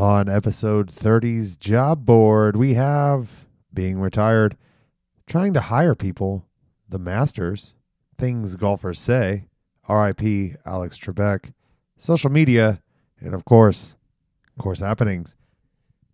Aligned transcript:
On 0.00 0.30
episode 0.30 0.90
30's 0.90 1.58
job 1.58 2.06
board, 2.06 2.56
we 2.56 2.72
have 2.72 3.44
being 3.74 4.00
retired, 4.00 4.56
trying 5.26 5.52
to 5.52 5.60
hire 5.60 5.94
people, 5.94 6.46
the 6.88 6.98
Masters, 6.98 7.74
things 8.16 8.56
golfers 8.56 8.98
say, 8.98 9.44
RIP 9.86 10.56
Alex 10.64 10.98
Trebek, 10.98 11.52
social 11.98 12.30
media, 12.30 12.80
and 13.20 13.34
of 13.34 13.44
course, 13.44 13.94
course 14.58 14.80
happenings. 14.80 15.36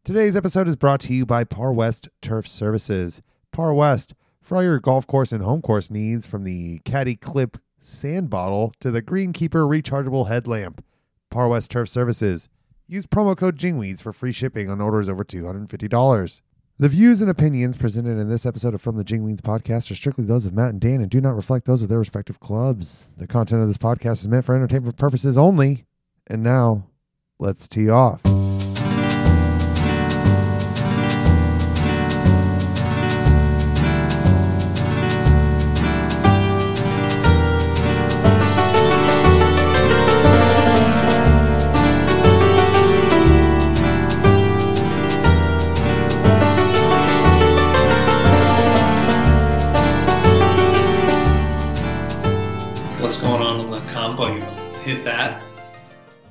Today's 0.03 0.35
episode 0.35 0.67
is 0.67 0.75
brought 0.75 0.99
to 1.03 1.15
you 1.15 1.25
by 1.25 1.45
Par 1.45 1.73
West 1.73 2.09
Turf 2.21 2.49
Services. 2.49 3.23
Par 3.53 3.73
West, 3.73 4.15
for 4.43 4.57
all 4.57 4.65
your 4.65 4.81
golf 4.81 5.07
course 5.07 5.31
and 5.31 5.45
home 5.45 5.63
course 5.63 5.93
needs, 5.93 6.27
from 6.27 6.43
the 6.43 6.81
Caddy 6.81 7.15
Clip 7.15 7.57
sand 7.79 8.31
bottle 8.31 8.73
to 8.81 8.91
the 8.91 9.01
Greenkeeper 9.01 9.65
rechargeable 9.65 10.27
headlamp. 10.27 10.85
Par 11.31 11.47
West 11.47 11.71
Turf 11.71 11.89
Services. 11.89 12.49
Use 12.89 13.05
promo 13.05 13.37
code 13.37 13.59
JINGWEEDS 13.59 14.01
for 14.01 14.13
free 14.13 14.31
shipping 14.31 14.71
on 14.71 14.81
orders 14.81 15.09
over 15.09 15.25
$250. 15.25 16.43
The 16.79 16.89
views 16.89 17.21
and 17.21 17.29
opinions 17.29 17.77
presented 17.77 18.19
in 18.19 18.29
this 18.29 18.47
episode 18.47 18.75
of 18.75 18.83
From 18.83 18.97
the 18.97 19.05
Jingweeds 19.05 19.41
podcast 19.41 19.91
are 19.91 19.97
strictly 19.97 20.25
those 20.25 20.47
of 20.47 20.53
Matt 20.53 20.71
and 20.71 20.81
Dan 20.81 21.01
and 21.01 21.11
do 21.11 21.21
not 21.21 21.35
reflect 21.35 21.67
those 21.67 21.83
of 21.83 21.89
their 21.89 21.99
respective 21.99 22.39
clubs. 22.39 23.11
The 23.17 23.27
content 23.27 23.63
of 23.63 23.69
this 23.69 23.77
podcast 23.77 24.21
is 24.21 24.29
meant 24.29 24.45
for 24.45 24.55
entertainment 24.55 24.97
purposes 24.99 25.37
only. 25.37 25.85
And 26.29 26.45
now, 26.45 26.87
let's 27.41 27.67
tee 27.67 27.91
off. 27.91 28.21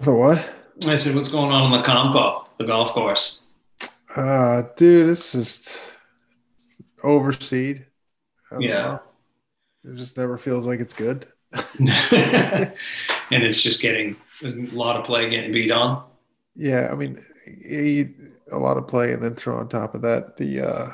The 0.05 0.13
what? 0.13 0.53
I 0.85 0.97
said, 0.97 1.15
what's 1.15 1.29
going 1.29 1.51
on 1.51 1.73
in 1.73 1.79
the 1.79 1.83
compo, 1.83 2.47
the 2.59 2.65
golf 2.65 2.91
course? 2.91 3.39
Uh, 4.15 4.61
dude, 4.77 5.09
it's 5.09 5.31
just 5.31 5.93
overseed. 7.03 7.85
Yeah. 8.59 8.99
know. 9.83 9.91
It 9.91 9.95
just 9.95 10.15
never 10.15 10.37
feels 10.37 10.67
like 10.67 10.79
it's 10.79 10.93
good. 10.93 11.27
and 11.79 12.73
it's 13.31 13.63
just 13.63 13.81
getting 13.81 14.15
a 14.43 14.49
lot 14.75 14.95
of 14.95 15.05
play 15.05 15.27
getting 15.29 15.51
beat 15.51 15.71
on. 15.71 16.03
Yeah, 16.55 16.89
I 16.91 16.95
mean, 16.95 17.23
a 18.51 18.57
lot 18.59 18.77
of 18.77 18.87
play, 18.87 19.11
and 19.13 19.23
then 19.23 19.33
throw 19.33 19.57
on 19.57 19.67
top 19.69 19.95
of 19.95 20.01
that 20.03 20.37
the 20.37 20.61
uh, 20.61 20.93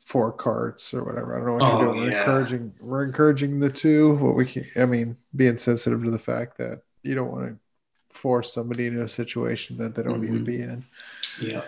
four 0.00 0.32
carts 0.32 0.94
or 0.94 1.04
whatever. 1.04 1.34
I 1.34 1.38
don't 1.38 1.46
know 1.46 1.54
what 1.54 1.62
Oh, 1.62 1.78
you're 1.80 1.92
doing. 1.92 2.00
We're 2.04 2.18
encouraging, 2.18 2.74
we're 2.80 3.04
encouraging 3.04 3.58
the 3.60 3.70
two. 3.70 4.14
What 4.16 4.36
we 4.36 4.46
can, 4.46 4.64
I 4.76 4.86
mean, 4.86 5.16
being 5.34 5.56
sensitive 5.56 6.02
to 6.04 6.10
the 6.10 6.18
fact 6.18 6.58
that 6.58 6.82
you 7.02 7.14
don't 7.14 7.30
want 7.32 7.48
to 7.48 7.58
force 8.24 8.54
somebody 8.54 8.86
into 8.86 9.02
a 9.02 9.08
situation 9.08 9.76
that 9.76 9.94
they 9.94 10.02
don't 10.02 10.22
need 10.22 10.30
Mhm. 10.30 10.38
to 10.38 10.44
be 10.52 10.60
in. 10.62 10.84
Yeah. 11.42 11.64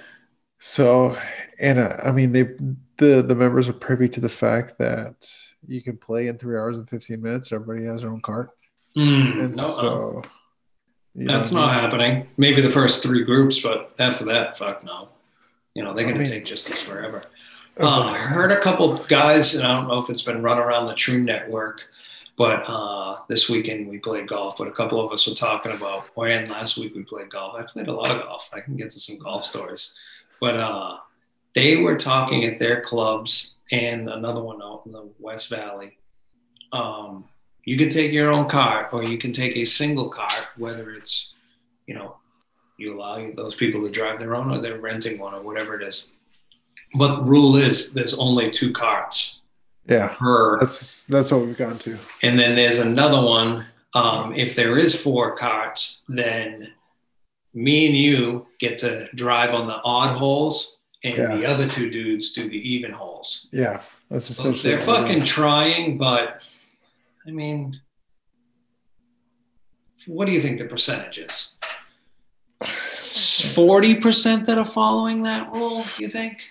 So, 0.59 1.15
and 1.61 1.79
uh, 1.79 1.97
I 2.03 2.11
mean, 2.13 2.33
they 2.33 2.45
the 2.97 3.23
the 3.31 3.35
members 3.35 3.69
are 3.69 3.75
privy 3.75 4.09
to 4.09 4.21
the 4.21 4.31
fact 4.45 4.79
that 4.79 5.17
you 5.69 5.83
can 5.83 5.99
play 5.99 6.29
in 6.29 6.39
three 6.39 6.57
hours 6.57 6.79
and 6.79 6.89
fifteen 6.89 7.21
minutes. 7.21 7.53
Everybody 7.53 7.85
has 7.85 8.01
their 8.01 8.11
own 8.11 8.23
cart, 8.23 8.51
Mm, 8.97 9.39
and 9.45 9.57
no, 9.57 9.63
so 9.63 10.23
you 11.15 11.27
that's 11.27 11.53
know, 11.53 11.61
not 11.61 11.75
happening. 11.75 12.27
Maybe 12.39 12.63
the 12.63 12.71
first 12.71 13.03
three 13.03 13.23
groups, 13.23 13.61
but 13.61 13.95
after 13.99 14.25
that, 14.33 14.57
fuck 14.57 14.83
no. 14.83 15.11
You 15.75 15.83
know, 15.85 15.93
they're 15.93 16.05
going 16.11 16.15
to 16.17 16.21
mean- 16.25 16.31
take 16.37 16.47
just 16.47 16.71
as 16.71 16.81
forever. 16.81 17.21
Uh, 17.79 18.05
I 18.15 18.17
heard 18.17 18.51
a 18.53 18.59
couple 18.59 18.97
guys, 19.09 19.55
and 19.57 19.67
I 19.67 19.75
don't 19.77 19.89
know 19.89 19.99
if 19.99 20.09
it's 20.09 20.23
been 20.23 20.41
run 20.43 20.57
around 20.59 20.87
the 20.87 20.95
Troon 20.95 21.27
Network, 21.27 21.83
but 22.37 22.65
uh, 22.67 23.21
this 23.29 23.49
weekend 23.49 23.89
we 23.89 23.99
played 23.99 24.29
golf. 24.29 24.57
But 24.59 24.69
a 24.69 24.73
couple 24.73 25.05
of 25.05 25.13
us 25.13 25.27
were 25.27 25.35
talking 25.35 25.73
about, 25.73 26.07
or 26.15 26.29
and 26.29 26.49
last 26.49 26.77
week 26.77 26.95
we 26.95 27.03
played 27.05 27.31
golf. 27.31 27.55
I 27.55 27.63
played 27.63 27.89
a 27.89 27.93
lot 27.93 28.11
of 28.11 28.23
golf. 28.23 28.51
I 28.53 28.61
can 28.61 28.77
get 28.77 28.91
to 28.91 29.01
some 29.01 29.19
golf 29.19 29.45
stories, 29.45 29.95
but 30.41 30.57
uh, 30.57 30.99
they 31.55 31.77
were 31.77 31.97
talking 31.97 32.45
at 32.45 32.59
their 32.59 32.81
clubs 32.81 33.55
and 33.73 34.09
another 34.09 34.43
one 34.43 34.63
out 34.63 34.83
in 34.87 34.93
the 34.93 35.09
West 35.19 35.49
Valley. 35.51 35.99
Um, 36.73 37.25
you 37.65 37.77
can 37.77 37.89
take 37.89 38.13
your 38.13 38.31
own 38.31 38.49
cart, 38.49 38.93
or 38.93 39.03
you 39.03 39.19
can 39.19 39.33
take 39.33 39.57
a 39.57 39.65
single 39.65 40.09
cart, 40.09 40.47
whether 40.57 40.93
it's, 40.93 41.33
you 41.87 41.95
know, 41.95 42.17
you 42.79 42.95
allow 42.95 43.31
those 43.35 43.55
people 43.55 43.83
to 43.83 43.91
drive 43.91 44.19
their 44.19 44.37
own, 44.37 44.53
or 44.53 44.61
they're 44.61 44.79
renting 44.79 45.19
one, 45.19 45.35
or 45.35 45.43
whatever 45.43 45.81
it 45.81 45.83
is. 45.83 46.13
But 46.95 47.17
the 47.17 47.23
rule 47.23 47.57
is 47.57 47.93
there's 47.93 48.15
only 48.15 48.51
two 48.51 48.73
carts 48.73 49.41
yeah, 49.89 50.09
per, 50.09 50.59
that's 50.61 51.05
that's 51.05 51.31
what 51.31 51.45
we've 51.47 51.57
gone 51.57 51.79
to. 51.81 51.97
and 52.23 52.39
then 52.39 52.57
there's 52.57 52.79
another 52.79 53.21
one. 53.21 53.67
Um, 53.95 54.35
if 54.35 54.55
there 54.55 54.77
is 54.77 55.01
four 55.01 55.35
carts, 55.37 55.99
then 56.09 56.73
me 57.55 57.87
and 57.87 57.97
you 57.97 58.47
get 58.59 58.77
to 58.79 59.09
drive 59.15 59.55
on 59.55 59.67
the 59.67 59.81
odd 59.85 60.11
holes, 60.17 60.77
and 61.05 61.17
Yeah. 61.17 61.37
the 61.37 61.47
other 61.47 61.69
two 61.69 61.89
dudes 61.91 62.33
do 62.33 62.49
the 62.49 62.59
even 62.75 62.91
holes. 62.93 63.47
Yeah, 63.53 63.81
that's 64.11 64.27
So 64.27 64.51
essentially. 64.51 64.75
they're 64.75 64.81
fucking 64.85 65.23
trying, 65.25 65.97
but 65.97 66.43
I 67.27 67.31
mean, 67.31 67.81
what 70.07 70.27
do 70.27 70.33
you 70.33 70.41
think 70.41 70.59
the 70.59 70.67
percentage 70.67 71.19
is? 71.19 71.55
Forty 73.55 73.95
percent 73.95 74.47
that 74.47 74.59
are 74.59 74.65
following 74.65 75.23
that 75.23 75.51
rule. 75.53 75.85
You 75.99 76.09
think? 76.09 76.43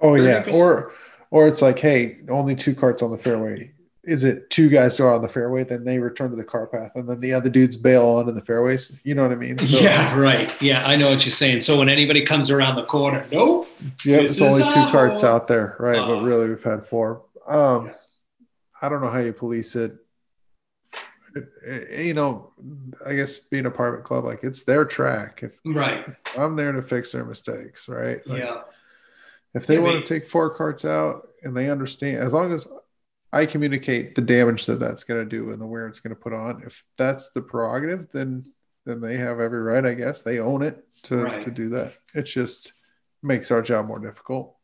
Oh 0.00 0.14
yeah, 0.16 0.42
30%. 0.42 0.54
or 0.54 0.92
or 1.32 1.48
it's 1.48 1.62
like, 1.62 1.78
hey, 1.78 2.18
only 2.28 2.54
two 2.54 2.74
carts 2.74 3.02
on 3.02 3.10
the 3.10 3.16
fairway. 3.16 3.72
Is 4.04 4.22
it 4.24 4.50
two 4.50 4.68
guys 4.68 4.98
go 4.98 5.08
on 5.08 5.22
the 5.22 5.28
fairway, 5.28 5.64
then 5.64 5.82
they 5.84 5.98
return 5.98 6.28
to 6.30 6.36
the 6.36 6.44
car 6.44 6.66
path, 6.66 6.90
and 6.94 7.08
then 7.08 7.20
the 7.20 7.32
other 7.32 7.48
dudes 7.48 7.76
bail 7.76 8.04
onto 8.04 8.32
the 8.32 8.42
fairways? 8.42 8.98
You 9.04 9.14
know 9.14 9.22
what 9.22 9.32
I 9.32 9.36
mean? 9.36 9.58
So, 9.58 9.78
yeah, 9.78 10.14
right. 10.18 10.50
Yeah, 10.60 10.86
I 10.86 10.96
know 10.96 11.08
what 11.08 11.24
you're 11.24 11.30
saying. 11.30 11.60
So 11.60 11.78
when 11.78 11.88
anybody 11.88 12.24
comes 12.26 12.50
around 12.50 12.76
the 12.76 12.84
corner, 12.84 13.26
nope. 13.32 13.66
Yeah, 14.04 14.18
it's 14.18 14.42
only 14.42 14.62
two 14.62 14.90
carts 14.90 15.24
out 15.24 15.48
there, 15.48 15.76
right? 15.78 15.98
Uh, 15.98 16.06
but 16.06 16.22
really, 16.22 16.48
we've 16.50 16.62
had 16.62 16.86
four. 16.86 17.22
Um, 17.48 17.86
Yeah. 17.86 17.92
I 18.82 18.88
don't 18.88 19.00
know 19.00 19.08
how 19.10 19.20
you 19.20 19.32
police 19.32 19.74
it- 19.76 19.96
You 21.96 22.12
know, 22.12 22.52
I 23.06 23.14
guess 23.14 23.38
being 23.38 23.64
a 23.66 23.70
private 23.70 24.02
club, 24.04 24.24
like 24.24 24.44
it's 24.44 24.64
their 24.64 24.84
track. 24.84 25.40
If 25.44 25.58
Right. 25.64 26.04
I'm 26.36 26.56
there 26.56 26.72
to 26.72 26.82
fix 26.82 27.12
their 27.12 27.24
mistakes, 27.24 27.88
right? 27.88 28.20
Like, 28.26 28.40
Yeah. 28.42 28.62
If 29.54 29.66
they 29.66 29.74
Yeah, 29.74 29.80
want 29.80 30.04
to 30.04 30.14
take 30.14 30.28
four 30.28 30.50
carts 30.54 30.84
out 30.84 31.28
and 31.42 31.56
they 31.56 31.70
understand, 31.70 32.18
as 32.18 32.32
long 32.32 32.52
as 32.52 32.72
I 33.32 33.46
communicate 33.46 34.14
the 34.14 34.22
damage 34.22 34.66
that 34.66 34.80
that's 34.80 35.04
going 35.04 35.20
to 35.20 35.28
do 35.28 35.50
and 35.52 35.60
the 35.60 35.66
wear 35.66 35.86
it's 35.86 36.00
going 36.00 36.14
to 36.14 36.20
put 36.20 36.32
on, 36.32 36.62
if 36.66 36.84
that's 36.96 37.30
the 37.32 37.42
prerogative, 37.42 38.10
then 38.12 38.44
then 38.84 39.00
they 39.00 39.16
have 39.16 39.38
every 39.38 39.60
right, 39.60 39.86
I 39.86 39.94
guess. 39.94 40.22
They 40.22 40.40
own 40.40 40.62
it 40.62 40.84
to 41.04 41.16
Right. 41.18 41.42
to 41.42 41.50
do 41.52 41.68
that. 41.70 41.94
It 42.14 42.22
just 42.22 42.72
makes 43.22 43.50
our 43.52 43.62
job 43.62 43.86
more 43.86 44.00
difficult. 44.00 44.56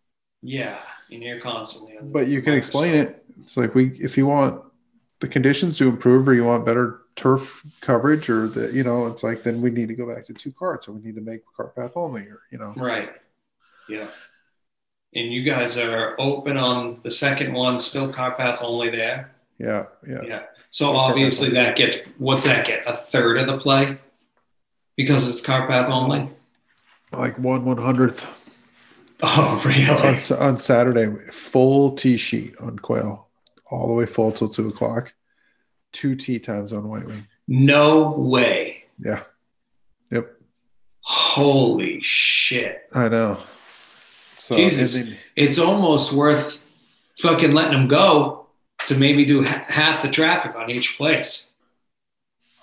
Yeah. 0.43 0.79
And 1.13 1.23
you're 1.23 1.39
constantly. 1.39 1.97
But 2.03 2.27
you 2.29 2.43
can 2.43 2.55
explain 2.55 2.95
it. 2.95 3.25
It's 3.41 3.57
like 3.57 3.75
we 3.75 3.91
if 4.01 4.17
you 4.19 4.27
want 4.27 4.63
the 5.21 5.29
conditions 5.29 5.79
to 5.79 5.89
improve 5.89 6.29
or 6.29 6.35
you 6.35 6.45
want 6.45 6.65
better 6.67 7.03
turf 7.17 7.63
coverage 7.81 8.29
or 8.29 8.49
the 8.49 8.73
you 8.73 8.83
know, 8.85 9.07
it's 9.07 9.23
like 9.23 9.43
then 9.43 9.61
we 9.61 9.71
need 9.71 9.89
to 9.89 9.95
go 9.95 10.13
back 10.13 10.27
to 10.27 10.33
two 10.35 10.53
carts 10.53 10.89
or 10.89 10.93
we 10.93 11.01
need 11.01 11.15
to 11.15 11.21
make 11.21 11.41
cart 11.57 11.75
path 11.77 11.93
only 11.97 12.23
or 12.23 12.41
you 12.51 12.59
know. 12.59 12.73
Right. 12.77 13.11
Yeah. 13.89 14.11
And 15.15 15.33
you 15.33 15.43
guys 15.43 15.79
are 15.79 16.15
open 16.19 16.57
on 16.57 17.01
the 17.03 17.11
second 17.11 17.53
one, 17.53 17.79
still 17.79 18.13
car 18.13 18.33
path 18.35 18.61
only 18.63 18.91
there. 18.91 19.33
Yeah, 19.59 19.87
yeah. 20.07 20.23
Yeah. 20.25 20.43
So 20.71 20.95
obviously 20.95 21.51
that 21.51 21.77
gets 21.77 21.97
what's 22.19 22.45
that 22.45 22.67
get? 22.67 22.83
A 22.87 22.97
third 22.97 23.39
of 23.39 23.47
the 23.47 23.59
play 23.59 23.99
because 24.97 25.27
it's 25.27 25.41
car 25.41 25.67
path 25.67 25.89
only. 25.89 26.29
Like 27.13 27.39
one 27.39 27.65
one 27.65 27.79
hundredth. 27.79 28.27
Oh, 29.23 29.61
on, 29.65 29.67
really? 29.67 30.17
on 30.39 30.59
Saturday, 30.59 31.31
full 31.33 31.97
tee 31.97 32.17
sheet 32.17 32.55
on 32.61 32.79
Quail, 32.79 33.29
all 33.67 33.89
the 33.89 33.95
way 33.95 34.07
full 34.07 34.31
till 34.31 34.49
two 34.49 34.69
o'clock. 34.69 35.15
Two 35.91 36.15
tee 36.15 36.39
times 36.39 36.73
on 36.73 36.87
White 36.89 37.07
Wing. 37.07 37.27
No 37.49 38.11
way. 38.11 38.85
Yeah. 38.99 39.23
Yep. 40.11 40.35
Holy 41.01 42.01
shit. 42.03 42.83
I 42.93 43.09
know. 43.09 43.39
So 44.39 44.57
Jesus. 44.57 44.97
It's 45.37 45.59
almost 45.59 46.13
worth 46.13 46.59
fucking 47.19 47.53
letting 47.53 47.73
them 47.73 47.89
go 47.89 48.47
to 48.87 48.97
maybe 48.97 49.25
do 49.25 49.45
ha- 49.45 49.65
half 49.69 50.03
the 50.03 50.09
traffic 50.09 50.55
on 50.57 50.71
each 50.71 50.97
place. 50.97 51.47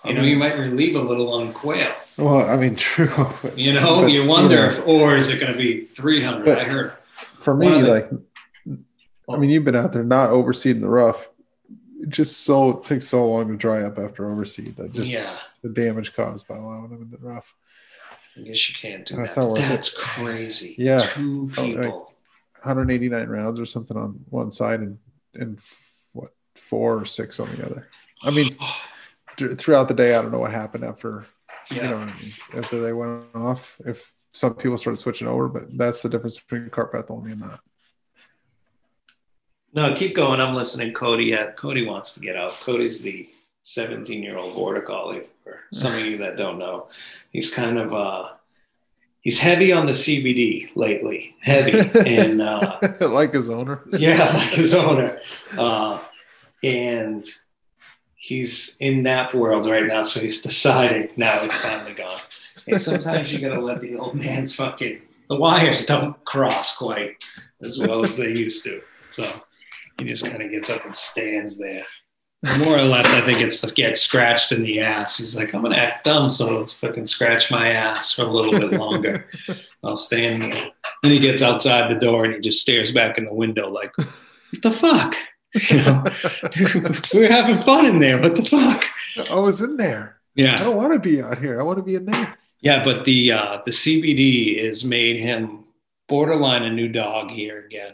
You 0.05 0.13
know, 0.13 0.23
you 0.23 0.35
might 0.35 0.57
relieve 0.57 0.95
a 0.95 1.01
little 1.01 1.33
on 1.33 1.51
quail. 1.51 1.91
well, 2.17 2.47
I 2.47 2.55
mean, 2.57 2.75
true. 2.77 3.07
You 3.55 3.73
know, 3.73 4.01
but, 4.01 4.11
you 4.11 4.23
wonder 4.25 4.55
know, 4.57 4.67
if, 4.67 4.87
or 4.87 5.17
is 5.17 5.29
it 5.29 5.39
going 5.39 5.51
to 5.51 5.57
be 5.57 5.81
300? 5.81 6.45
But- 6.45 6.59
I 6.59 6.63
heard. 6.63 6.93
for 7.39 7.55
me, 7.55 7.67
the- 7.69 7.87
like, 7.87 8.09
I 9.27 9.37
mean, 9.37 9.49
you've 9.49 9.65
been 9.65 9.75
out 9.75 9.91
there 9.93 10.03
not 10.03 10.29
overseeding 10.29 10.81
the 10.81 10.89
rough. 10.89 11.27
It 11.99 12.09
just 12.09 12.41
so 12.41 12.69
it 12.77 12.83
takes 12.83 13.07
so 13.07 13.25
long 13.25 13.47
to 13.47 13.55
dry 13.57 13.81
up 13.81 13.97
after 13.97 14.29
overseed. 14.29 14.75
That 14.75 14.93
just 14.93 15.11
Yeah. 15.11 15.27
the 15.63 15.69
damage 15.69 16.13
caused 16.15 16.47
by 16.47 16.55
allowing 16.57 16.89
them 16.91 17.01
in 17.01 17.09
the 17.09 17.17
rough. 17.17 17.55
I 18.37 18.41
guess 18.41 18.69
you 18.69 18.75
can't 18.79 19.05
do 19.05 19.15
That's 19.15 19.35
that. 19.35 19.41
not 19.41 19.49
worth 19.51 19.59
it. 19.59 19.69
That's 19.69 19.93
crazy. 19.93 20.75
Yeah. 20.77 20.99
Two 20.99 21.49
Oh, 21.57 21.61
like- 21.63 21.75
people. 21.81 22.11
189 22.63 23.27
rounds 23.27 23.59
or 23.59 23.65
something 23.65 23.95
on 23.95 24.19
one 24.29 24.49
side 24.51 24.79
and 24.79 24.97
and 25.35 25.59
what 26.13 26.31
four 26.55 26.97
or 27.01 27.05
six 27.05 27.39
on 27.39 27.47
the 27.55 27.63
other. 27.63 27.87
I 28.23 28.31
mean, 28.31 28.57
throughout 29.57 29.87
the 29.87 29.93
day, 29.93 30.15
I 30.15 30.21
don't 30.23 30.31
know 30.31 30.39
what 30.39 30.51
happened 30.51 30.83
after 30.83 31.25
yeah. 31.69 31.83
you 31.83 31.89
know 31.89 31.97
I 31.97 32.05
mean, 32.05 32.33
after 32.55 32.79
they 32.81 32.91
went 32.91 33.25
off. 33.35 33.79
If 33.85 34.11
some 34.31 34.55
people 34.55 34.77
started 34.79 34.99
switching 34.99 35.27
over, 35.27 35.47
but 35.47 35.77
that's 35.77 36.01
the 36.01 36.09
difference 36.09 36.39
between 36.39 36.69
Carpath 36.69 37.11
only 37.11 37.33
and 37.33 37.43
that. 37.43 37.59
No, 39.73 39.93
keep 39.93 40.15
going. 40.15 40.41
I'm 40.41 40.53
listening. 40.53 40.93
Cody, 40.93 41.25
yeah, 41.25 41.51
Cody 41.51 41.85
wants 41.85 42.13
to 42.15 42.19
get 42.19 42.35
out. 42.35 42.51
Cody's 42.61 43.01
the 43.01 43.29
17 43.65 44.23
year 44.23 44.37
old 44.37 44.55
border 44.55 44.81
collie. 44.81 45.23
For 45.43 45.59
some 45.73 45.93
of 45.93 45.99
you 45.99 46.17
that 46.19 46.37
don't 46.37 46.57
know, 46.57 46.87
he's 47.31 47.53
kind 47.53 47.77
of 47.77 47.93
uh, 47.93 48.29
he's 49.21 49.39
heavy 49.39 49.73
on 49.73 49.85
the 49.85 49.91
CBD 49.91 50.69
lately. 50.75 51.35
Heavy 51.41 51.77
and 52.07 52.41
uh, 52.41 52.79
like 53.01 53.33
his 53.33 53.49
owner. 53.49 53.81
yeah, 53.91 54.31
like 54.33 54.53
his 54.53 54.73
owner. 54.73 55.19
Uh, 55.57 55.99
and 56.63 57.27
he's 58.15 58.77
in 58.79 59.03
that 59.03 59.35
world 59.35 59.67
right 59.67 59.85
now, 59.85 60.03
so 60.03 60.19
he's 60.19 60.41
deciding 60.41 61.09
now 61.17 61.39
he's 61.43 61.53
finally 61.55 61.93
gone. 61.93 62.19
And 62.67 62.81
sometimes 62.81 63.31
you 63.31 63.39
gotta 63.39 63.61
let 63.61 63.81
the 63.81 63.97
old 63.97 64.15
man's 64.15 64.55
fucking 64.55 65.01
the 65.27 65.35
wires 65.35 65.85
don't 65.85 66.23
cross 66.25 66.77
quite 66.77 67.15
as 67.61 67.79
well 67.79 68.05
as 68.05 68.17
they 68.17 68.29
used 68.29 68.63
to. 68.63 68.81
So 69.09 69.31
he 69.97 70.05
just 70.05 70.25
kind 70.25 70.41
of 70.41 70.51
gets 70.51 70.69
up 70.69 70.85
and 70.85 70.95
stands 70.95 71.57
there. 71.57 71.83
More 72.59 72.77
or 72.77 72.83
less, 72.83 73.05
I 73.07 73.25
think 73.25 73.39
it's 73.39 73.61
to 73.61 73.71
get 73.71 73.97
scratched 73.97 74.51
in 74.51 74.63
the 74.63 74.79
ass. 74.79 75.17
He's 75.17 75.35
like, 75.35 75.53
I'm 75.53 75.61
gonna 75.61 75.75
act 75.75 76.03
dumb, 76.03 76.29
so 76.29 76.59
let's 76.59 76.73
fucking 76.73 77.05
scratch 77.05 77.49
my 77.49 77.69
ass 77.69 78.13
for 78.13 78.23
a 78.23 78.31
little 78.31 78.51
bit 78.51 78.71
longer. 78.71 79.27
I'll 79.83 79.95
stand 79.95 80.43
here. 80.43 80.71
Then 81.03 81.11
he 81.11 81.19
gets 81.19 81.41
outside 81.41 81.89
the 81.89 81.99
door 81.99 82.25
and 82.25 82.35
he 82.35 82.39
just 82.39 82.61
stares 82.61 82.91
back 82.91 83.17
in 83.17 83.25
the 83.25 83.33
window 83.33 83.69
like, 83.69 83.95
what 83.97 84.07
the 84.61 84.71
fuck? 84.71 85.15
You 85.69 85.77
know, 85.77 86.03
we 87.13 87.19
were 87.21 87.27
having 87.27 87.63
fun 87.63 87.85
in 87.85 87.99
there. 87.99 88.19
What 88.19 88.35
the 88.35 88.43
fuck? 88.43 88.83
I 89.31 89.39
was 89.39 89.61
in 89.61 89.77
there. 89.77 90.19
Yeah. 90.35 90.51
I 90.51 90.55
don't 90.63 90.75
want 90.75 90.91
to 90.91 90.99
be 90.99 91.21
out 91.21 91.37
here. 91.39 91.61
I 91.61 91.63
want 91.63 91.77
to 91.77 91.83
be 91.83 91.95
in 91.95 92.05
there. 92.05 92.37
Yeah, 92.59 92.83
but 92.83 93.05
the 93.05 93.31
uh, 93.31 93.61
the 93.63 93.71
CBD 93.71 94.65
has 94.65 94.83
made 94.83 95.21
him 95.21 95.63
borderline 96.09 96.63
a 96.63 96.71
new 96.71 96.89
dog 96.89 97.29
here 97.29 97.65
again, 97.65 97.93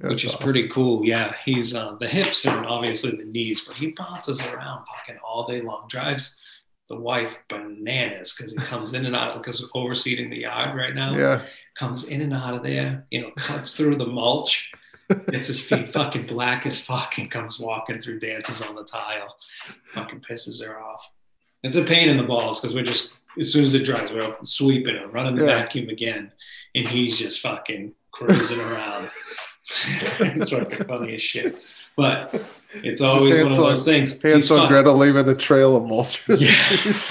which 0.00 0.24
is 0.24 0.32
That's 0.32 0.44
pretty 0.44 0.68
cool. 0.68 1.04
Yeah, 1.04 1.34
he's 1.44 1.74
uh, 1.74 1.96
the 2.00 2.08
hips 2.08 2.44
and 2.46 2.64
obviously 2.66 3.12
the 3.12 3.24
knees, 3.24 3.62
but 3.62 3.76
he 3.76 3.88
bounces 3.88 4.40
around 4.40 4.86
fucking 4.86 5.20
all 5.26 5.46
day 5.46 5.60
long. 5.60 5.86
Drives 5.88 6.36
the 6.88 6.96
wife 6.96 7.36
bananas 7.48 8.32
because 8.34 8.52
he 8.52 8.58
comes 8.58 8.94
in 8.94 9.04
and 9.04 9.14
out 9.14 9.36
because 9.42 9.60
we're 9.60 9.68
overseeding 9.82 10.30
the 10.30 10.38
yard 10.38 10.76
right 10.76 10.94
now. 10.94 11.16
Yeah. 11.16 11.42
Comes 11.74 12.04
in 12.04 12.20
and 12.22 12.32
out 12.32 12.54
of 12.54 12.62
there, 12.62 13.06
you 13.10 13.20
know, 13.22 13.30
cuts 13.36 13.76
through 13.76 13.96
the 13.96 14.06
mulch. 14.06 14.70
Gets 15.30 15.46
his 15.48 15.60
feet 15.62 15.88
fucking 15.92 16.26
black 16.26 16.64
as 16.66 16.80
fuck 16.80 17.18
and 17.18 17.30
comes 17.30 17.58
walking 17.58 17.98
through 17.98 18.20
dances 18.20 18.62
on 18.62 18.74
the 18.74 18.84
tile. 18.84 19.36
Fucking 19.86 20.20
pisses 20.20 20.64
her 20.66 20.80
off. 20.80 21.10
It's 21.62 21.76
a 21.76 21.82
pain 21.84 22.08
in 22.08 22.16
the 22.18 22.22
balls 22.22 22.60
because 22.60 22.74
we're 22.74 22.84
just 22.84 23.16
as 23.38 23.52
soon 23.52 23.64
as 23.64 23.74
it 23.74 23.84
dries, 23.84 24.10
we're 24.10 24.36
sweeping 24.44 24.94
it, 24.96 25.12
running 25.12 25.34
the 25.34 25.44
Yeah. 25.46 25.62
vacuum 25.62 25.88
again, 25.90 26.32
and 26.74 26.88
he's 26.88 27.18
just 27.18 27.40
fucking 27.40 27.94
cruising 28.12 28.60
around. 28.60 29.08
it's 30.20 30.50
fucking 30.50 30.86
funny 30.86 31.14
as 31.14 31.22
shit. 31.22 31.58
But 31.96 32.42
it's 32.74 33.00
always 33.00 33.38
one 33.38 33.48
of 33.48 33.56
those 33.56 33.84
things. 33.84 34.22
And 34.24 34.44
fuck- 34.44 34.68
Gretel 34.68 34.96
leaving 34.96 35.28
a 35.28 35.34
trail 35.34 35.76
of 35.76 35.84
mulch. 35.84 36.26
Yeah. 36.28 36.94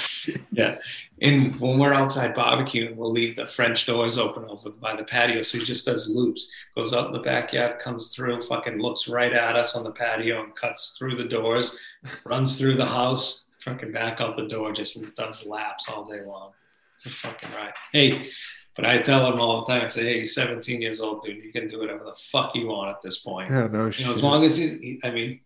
Yeah. 0.51 0.75
And 1.21 1.57
when 1.61 1.79
we're 1.79 1.93
outside 1.93 2.35
barbecuing, 2.35 2.95
we'll 2.95 3.11
leave 3.11 3.37
the 3.37 3.47
French 3.47 3.85
doors 3.85 4.19
open 4.19 4.43
over 4.45 4.71
by 4.71 4.93
the 4.95 5.05
patio. 5.05 5.41
So 5.41 5.57
he 5.57 5.63
just 5.63 5.85
does 5.85 6.09
loops, 6.09 6.51
goes 6.75 6.93
out 6.93 7.07
in 7.07 7.13
the 7.13 7.19
backyard, 7.19 7.79
comes 7.79 8.13
through, 8.13 8.41
fucking 8.41 8.79
looks 8.79 9.07
right 9.07 9.31
at 9.31 9.55
us 9.55 9.75
on 9.75 9.83
the 9.85 9.91
patio 9.91 10.43
and 10.43 10.53
cuts 10.53 10.95
through 10.97 11.15
the 11.15 11.29
doors, 11.29 11.79
runs 12.25 12.57
through 12.59 12.75
the 12.75 12.85
house, 12.85 13.45
fucking 13.63 13.93
back 13.93 14.19
out 14.19 14.35
the 14.35 14.47
door, 14.47 14.73
just 14.73 15.15
does 15.15 15.47
laps 15.47 15.89
all 15.89 16.05
day 16.05 16.23
long. 16.25 16.51
It's 16.95 17.05
a 17.05 17.09
fucking 17.09 17.49
right. 17.51 17.73
Hey, 17.93 18.29
but 18.77 18.85
I 18.85 18.99
tell 18.99 19.29
him 19.31 19.41
all 19.41 19.59
the 19.65 19.73
time, 19.73 19.83
I 19.83 19.87
say, 19.87 20.03
hey, 20.03 20.17
you're 20.17 20.25
17 20.25 20.81
years 20.81 21.01
old, 21.01 21.21
dude. 21.23 21.43
You 21.43 21.51
can 21.51 21.67
do 21.67 21.79
whatever 21.79 22.05
the 22.05 22.15
fuck 22.31 22.55
you 22.55 22.67
want 22.67 22.89
at 22.91 23.01
this 23.01 23.17
point 23.19 23.49
Yeah, 23.49 23.67
no 23.67 23.87
you 23.87 23.91
shit. 23.91 24.05
know, 24.05 24.11
as 24.13 24.23
long 24.23 24.45
as 24.45 24.55
he, 24.55 24.99
I 25.03 25.09
mean, 25.09 25.39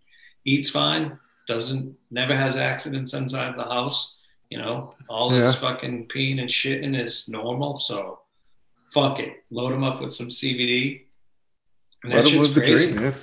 eats 0.46 0.70
fine, 0.70 1.18
doesn't, 1.48 1.96
never 2.12 2.36
has 2.36 2.58
accidents 2.58 3.14
inside 3.14 3.56
the 3.56 3.64
house, 3.64 4.18
you 4.50 4.58
know, 4.58 4.94
all 5.10 5.30
this 5.30 5.56
fucking 5.56 6.08
peeing 6.10 6.40
and 6.42 6.50
shitting 6.50 7.00
is 7.02 7.28
normal. 7.30 7.78
So 7.78 8.20
fuck 8.94 9.20
it. 9.20 9.44
Load 9.50 9.72
him 9.72 9.84
up 9.84 10.02
with 10.02 10.14
some 10.14 10.28
CBD. 10.28 11.04
And 12.04 12.12
that 12.12 12.26
Let 12.26 12.34
him 12.34 12.44
shit's 12.44 12.54
crazy. 12.54 12.92
dream. 12.92 13.14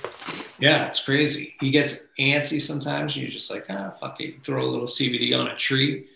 Yeah, 0.59 0.87
it's 0.87 1.03
crazy. 1.05 1.53
He 1.61 1.69
gets 1.69 2.03
antsy 2.19 2.61
sometimes. 2.61 3.15
And 3.15 3.21
you're 3.23 3.31
just 3.31 3.51
like, 3.51 3.65
ah, 3.69 3.91
fuck 3.91 4.19
it. 4.21 4.43
Throw 4.43 4.63
a 4.65 4.69
little 4.69 4.87
CBD 4.87 5.37
on 5.37 5.47
a 5.47 5.55
tree, 5.55 6.07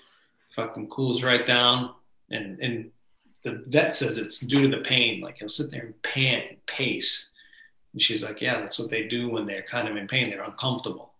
fucking 0.56 0.90
cools 0.90 1.24
right 1.24 1.46
down. 1.46 1.92
And 2.32 2.60
and 2.60 2.92
the 3.44 3.64
vet 3.68 3.94
says 3.96 4.18
it's 4.18 4.40
due 4.40 4.62
to 4.70 4.78
the 4.78 4.84
pain. 4.84 5.22
Like 5.22 5.38
he'll 5.40 5.48
sit 5.48 5.70
there 5.72 5.82
and 5.86 6.02
pant 6.04 6.46
and 6.50 6.66
pace. 6.66 7.30
And 7.94 8.02
she's 8.02 8.24
like, 8.24 8.42
yeah, 8.42 8.60
that's 8.60 8.80
what 8.80 8.90
they 8.90 9.08
do 9.08 9.30
when 9.30 9.46
they're 9.46 9.64
kind 9.64 9.88
of 9.88 9.96
in 9.98 10.08
pain. 10.08 10.30
They're 10.30 10.44
uncomfortable. 10.44 11.12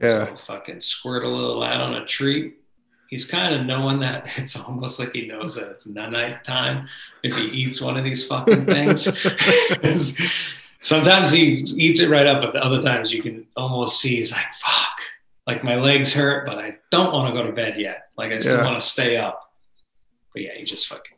Yeah. 0.00 0.26
So 0.36 0.36
fucking 0.54 0.80
squirt 0.80 1.24
a 1.24 1.28
little 1.28 1.62
out 1.62 1.80
on 1.80 1.94
a 1.94 2.04
tree. 2.06 2.54
He's 3.08 3.24
kind 3.24 3.54
of 3.54 3.64
knowing 3.66 4.00
that 4.00 4.26
it's 4.36 4.58
almost 4.58 4.98
like 4.98 5.12
he 5.12 5.26
knows 5.26 5.54
that 5.54 5.68
it's 5.70 5.86
night 5.86 6.42
time 6.44 6.88
if 7.22 7.36
he 7.36 7.44
eats 7.46 7.80
one 7.80 7.96
of 7.96 8.04
these 8.04 8.26
fucking 8.26 8.66
things. 8.66 9.06
Sometimes 10.80 11.30
he 11.32 11.64
eats 11.76 12.00
it 12.00 12.10
right 12.10 12.26
up, 12.26 12.40
but 12.42 12.52
the 12.52 12.64
other 12.64 12.80
times 12.82 13.12
you 13.12 13.22
can 13.22 13.46
almost 13.56 14.00
see 14.00 14.16
he's 14.16 14.30
like, 14.32 14.44
fuck, 14.60 14.98
like 15.46 15.64
my 15.64 15.76
legs 15.76 16.12
hurt, 16.12 16.46
but 16.46 16.58
I 16.58 16.76
don't 16.90 17.12
want 17.12 17.32
to 17.34 17.40
go 17.40 17.46
to 17.46 17.52
bed 17.52 17.80
yet. 17.80 18.12
Like 18.16 18.32
I 18.32 18.40
still 18.40 18.58
Yeah. 18.58 18.64
want 18.64 18.80
to 18.80 18.86
stay 18.86 19.16
up. 19.16 19.52
But 20.32 20.42
yeah, 20.42 20.50
he 20.54 20.64
just 20.64 20.86
fucking 20.86 21.15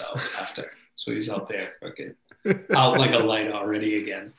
knocks 0.00 0.34
out 0.36 0.40
after. 0.40 0.70
So 0.94 1.12
he's 1.12 1.28
out 1.28 1.48
there 1.48 1.72
fucking 1.82 2.14
out 2.74 2.98
like 2.98 3.12
a 3.12 3.18
light 3.18 3.50
already 3.50 3.96
again. 4.02 4.32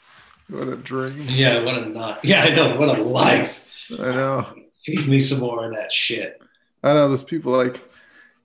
What 0.49 0.67
a 0.67 0.75
dream. 0.75 1.25
Yeah, 1.27 1.63
what 1.63 1.75
a 1.75 1.89
nut. 1.89 2.19
Yeah, 2.23 2.41
I 2.43 2.49
know. 2.49 2.75
What 2.77 2.97
a 2.97 3.01
life. 3.01 3.61
I 3.91 4.11
know. 4.11 4.55
Feed 4.83 5.07
me 5.07 5.19
some 5.19 5.39
more 5.39 5.65
of 5.65 5.73
that 5.73 5.91
shit. 5.91 6.39
I 6.83 6.93
know 6.93 7.07
there's 7.07 7.23
people 7.23 7.51
like 7.51 7.81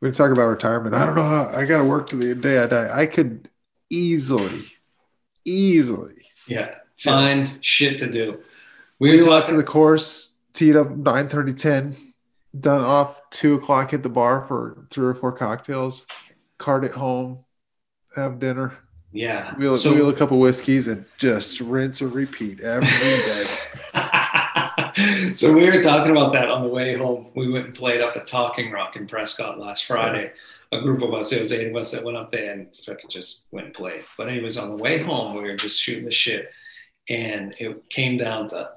we 0.00 0.10
talk 0.10 0.32
about 0.32 0.46
retirement. 0.46 0.94
I 0.94 1.04
don't 1.04 1.14
know 1.14 1.22
how 1.22 1.52
I 1.54 1.66
gotta 1.66 1.84
work 1.84 2.08
to 2.10 2.16
the 2.16 2.34
day 2.34 2.58
I 2.58 2.66
die. 2.66 3.00
I 3.00 3.06
could 3.06 3.50
easily, 3.90 4.64
easily. 5.44 6.14
Yeah. 6.48 6.74
Find 6.98 7.58
shit 7.62 7.98
to 7.98 8.08
do. 8.08 8.40
We 8.98 9.10
We 9.10 9.26
were 9.26 9.42
to 9.42 9.56
the 9.56 9.62
course, 9.62 10.36
teed 10.52 10.76
up 10.76 10.90
9 10.90 11.28
30, 11.28 11.54
10, 11.54 11.96
done 12.58 12.82
off 12.82 13.16
two 13.30 13.54
o'clock, 13.54 13.92
hit 13.92 14.02
the 14.02 14.08
bar 14.08 14.44
for 14.46 14.86
three 14.90 15.06
or 15.06 15.14
four 15.14 15.32
cocktails, 15.32 16.06
cart 16.60 16.84
it 16.84 16.92
home, 16.92 17.44
have 18.14 18.38
dinner, 18.38 18.78
yeah. 19.12 19.54
wheel, 19.56 19.74
So, 19.74 19.92
wheel 19.92 20.08
a 20.08 20.14
couple 20.14 20.38
whiskeys, 20.38 20.86
and 20.86 21.04
just 21.18 21.60
rinse 21.60 22.00
or 22.00 22.08
repeat 22.08 22.60
every 22.60 22.86
day. 22.86 23.46
so 25.34 25.52
we 25.52 25.68
were 25.68 25.82
talking 25.82 26.12
about 26.12 26.32
that 26.32 26.48
on 26.48 26.62
the 26.62 26.68
way 26.68 26.96
home. 26.96 27.26
We 27.34 27.50
went 27.50 27.66
and 27.66 27.74
played 27.74 28.00
up 28.00 28.16
at 28.16 28.26
Talking 28.26 28.70
Rock 28.70 28.96
in 28.96 29.08
Prescott 29.08 29.58
last 29.58 29.86
Friday. 29.86 30.32
A 30.72 30.80
group 30.80 31.02
of 31.02 31.12
us, 31.14 31.32
it 31.32 31.40
was 31.40 31.52
eight 31.52 31.68
of 31.68 31.74
us 31.74 31.90
that 31.90 32.04
went 32.04 32.16
up 32.16 32.30
there 32.30 32.52
and 32.52 32.68
fucking 32.86 33.10
just 33.10 33.42
went 33.50 33.66
and 33.66 33.74
played. 33.74 34.04
But 34.16 34.28
anyways, 34.28 34.56
on 34.56 34.68
the 34.68 34.76
way 34.76 35.02
home, 35.02 35.34
we 35.34 35.42
were 35.42 35.56
just 35.56 35.80
shooting 35.80 36.04
the 36.04 36.12
shit. 36.12 36.50
And 37.08 37.54
it 37.58 37.90
came 37.90 38.16
down 38.16 38.46
to 38.48 38.70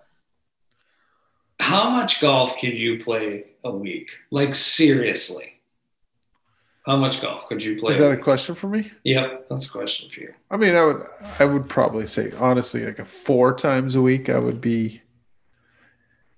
how 1.60 1.92
much 1.92 2.20
golf 2.20 2.58
could 2.58 2.80
you 2.80 3.04
play 3.04 3.46
a 3.64 3.70
week? 3.70 4.10
Like 4.32 4.56
seriously. 4.56 5.53
How 6.86 6.98
much 6.98 7.22
golf 7.22 7.48
could 7.48 7.64
you 7.64 7.80
play? 7.80 7.94
Is 7.94 7.98
that 8.00 8.12
a 8.12 8.18
question 8.18 8.56
for 8.56 8.68
me? 8.68 8.92
Yep, 9.04 9.48
that's 9.50 9.66
a 9.66 9.70
question 9.70 10.10
for 10.10 10.20
you. 10.20 10.34
I 10.52 10.58
mean, 10.58 10.76
I 10.76 10.84
would, 10.84 11.06
I 11.40 11.46
would 11.46 11.70
probably 11.70 12.08
say 12.08 12.32
honestly, 12.38 12.86
like 12.86 13.00
a 13.00 13.06
four 13.06 13.54
times 13.54 13.96
a 13.96 14.02
week, 14.02 14.30
I 14.30 14.38
would 14.38 14.60
be, 14.60 15.02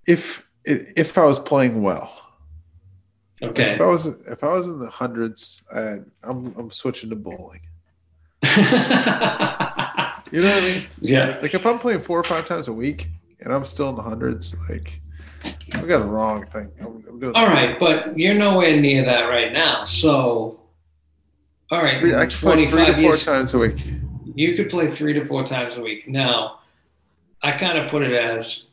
if 0.06 0.48
if 0.64 1.18
I 1.18 1.26
was 1.26 1.40
playing 1.40 1.82
well. 1.82 2.22
Okay. 3.42 3.74
If 3.74 3.82
I 3.82 3.86
was 3.86 4.06
if 4.28 4.44
I 4.44 4.54
was 4.54 4.70
in 4.70 4.80
the 4.80 4.90
hundreds, 4.90 5.64
I, 5.74 5.98
I'm 6.24 6.54
I'm 6.58 6.72
switching 6.72 7.10
to 7.10 7.16
bowling. 7.16 7.62
You 10.32 10.42
know 10.42 10.50
what 10.50 10.64
I 10.64 10.68
mean? 10.68 10.84
yeah. 11.00 11.38
Like 11.42 11.54
if 11.54 11.66
I'm 11.66 11.80
playing 11.80 12.02
four 12.02 12.20
or 12.20 12.24
five 12.24 12.48
times 12.48 12.68
a 12.68 12.74
week 12.74 13.08
and 13.40 13.54
I'm 13.54 13.64
still 13.64 13.90
in 13.90 13.96
the 13.96 14.02
hundreds, 14.02 14.56
like 14.70 15.00
I 15.74 15.82
got 15.82 16.00
the 16.00 16.08
wrong 16.08 16.46
thing. 16.48 16.72
I'm, 16.80 17.04
I'm 17.08 17.20
doing. 17.20 17.36
All 17.36 17.48
right, 17.48 17.80
but 17.80 18.18
you're 18.18 18.36
nowhere 18.36 18.76
near 18.80 19.04
that 19.04 19.24
right 19.24 19.52
now. 19.52 19.84
So, 19.84 20.60
all 21.72 21.84
right, 21.84 22.00
Three, 22.00 22.16
I 22.16 22.26
can 22.26 22.32
play 22.32 22.68
three 22.68 22.86
to 22.86 22.92
25 22.92 22.94
four 22.96 23.04
years, 23.04 23.26
times 23.26 23.54
a 23.54 23.60
week. 23.60 23.86
you 24.36 24.56
could 24.56 24.70
play 24.70 24.94
three 24.94 25.14
to 25.14 25.26
four 25.26 25.44
times 25.44 25.78
a 25.78 25.82
week. 25.82 26.08
Now, 26.08 26.60
I 27.42 27.52
kind 27.52 27.78
of 27.78 27.90
put 27.90 28.04
it 28.04 28.14
as, 28.14 28.68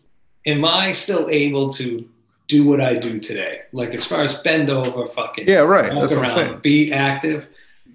am 0.46 0.64
I 0.64 0.92
still 0.92 1.28
able 1.28 1.70
to 1.74 2.08
do 2.52 2.64
what 2.64 2.80
I 2.80 2.94
do 2.94 3.18
today. 3.18 3.62
Like 3.72 3.94
as 3.94 4.04
far 4.04 4.20
as 4.20 4.34
bend 4.34 4.68
over, 4.68 5.06
fucking 5.06 5.48
Yeah, 5.48 5.60
right. 5.60 5.92
That's 5.92 6.14
what 6.14 6.24
I'm 6.24 6.30
saying. 6.30 6.58
be 6.60 6.92
active. 6.92 7.48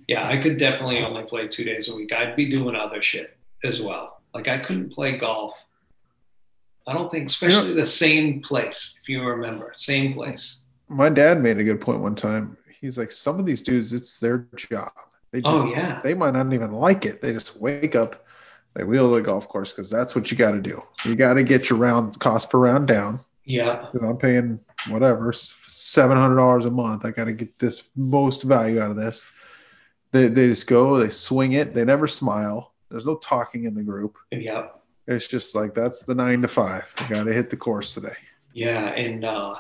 Yeah, 0.08 0.28
I 0.28 0.38
could 0.38 0.58
definitely 0.58 1.04
only 1.04 1.24
play 1.24 1.48
two 1.48 1.64
days 1.64 1.90
a 1.90 1.96
week. 1.96 2.12
I'd 2.12 2.36
be 2.36 2.50
doing 2.50 2.76
other 2.76 3.02
shit 3.02 3.38
as 3.64 3.82
well. 3.82 4.22
Like 4.34 4.48
I 4.48 4.58
couldn't 4.58 4.92
play 4.92 5.18
golf. 5.18 5.66
I 6.88 6.94
don't 6.94 7.10
think, 7.10 7.28
especially 7.28 7.74
the 7.74 7.86
same 7.86 8.42
place. 8.42 8.98
If 9.02 9.10
you 9.10 9.22
remember, 9.22 9.74
same 9.76 10.14
place. 10.14 10.64
My 10.88 11.10
dad 11.10 11.42
made 11.42 11.58
a 11.60 11.64
good 11.64 11.82
point 11.82 12.00
one 12.00 12.16
time. 12.16 12.58
He's 12.80 12.98
like, 12.98 13.12
some 13.12 13.40
of 13.40 13.46
these 13.46 13.62
dudes, 13.62 13.94
it's 13.94 14.18
their 14.18 14.48
job. 14.56 14.92
They 15.32 15.42
oh, 15.44 15.56
just, 15.56 15.68
Oh 15.68 15.72
yeah, 15.72 16.00
they 16.02 16.14
might 16.14 16.34
not 16.34 16.54
even 16.54 16.72
like 16.72 17.06
it. 17.06 17.22
They 17.22 17.34
just 17.34 17.60
wake 17.60 17.96
up, 17.96 18.26
they 18.74 18.86
wheel 18.86 19.12
the 19.12 19.22
golf 19.22 19.50
course 19.50 19.74
because 19.74 19.90
that's 19.90 20.16
what 20.16 20.32
you 20.32 20.38
got 20.38 20.52
to 20.52 20.62
do. 20.62 20.82
You 21.04 21.16
got 21.16 21.34
to 21.34 21.44
get 21.44 21.70
your 21.70 21.78
round 21.78 22.18
cost 22.20 22.50
per 22.50 22.58
round 22.58 22.88
down. 22.88 23.20
yeah, 23.44 23.88
I'm 24.02 24.18
paying 24.18 24.60
whatever 24.88 25.34
seven 25.34 26.16
hundred 26.16 26.38
dollars 26.38 26.66
a 26.66 26.72
month. 26.72 27.04
I 27.04 27.12
got 27.12 27.26
to 27.26 27.34
get 27.34 27.60
this 27.60 27.90
most 27.96 28.44
value 28.44 28.80
out 28.80 28.92
of 28.92 28.98
this. 28.98 29.26
They 30.12 30.28
they 30.28 30.48
just 30.48 30.68
go, 30.68 30.98
they 30.98 31.10
swing 31.10 31.54
it. 31.54 31.74
They 31.74 31.84
never 31.84 32.08
smile. 32.08 32.74
There's 32.90 33.06
no 33.06 33.16
talking 33.16 33.66
in 33.66 33.76
the 33.76 33.84
group. 33.84 34.18
yeah, 34.32 34.68
It's 35.08 35.28
just 35.28 35.56
like 35.56 35.74
that's 35.74 36.02
the 36.04 36.14
nine 36.16 36.42
to 36.42 36.48
five. 36.48 36.84
You 37.02 37.08
got 37.16 37.24
to 37.24 37.34
hit 37.34 37.50
the 37.50 37.58
course 37.58 37.94
today. 37.94 38.16
yeah. 38.54 38.88
And 38.90 39.24
uh, 39.24 39.56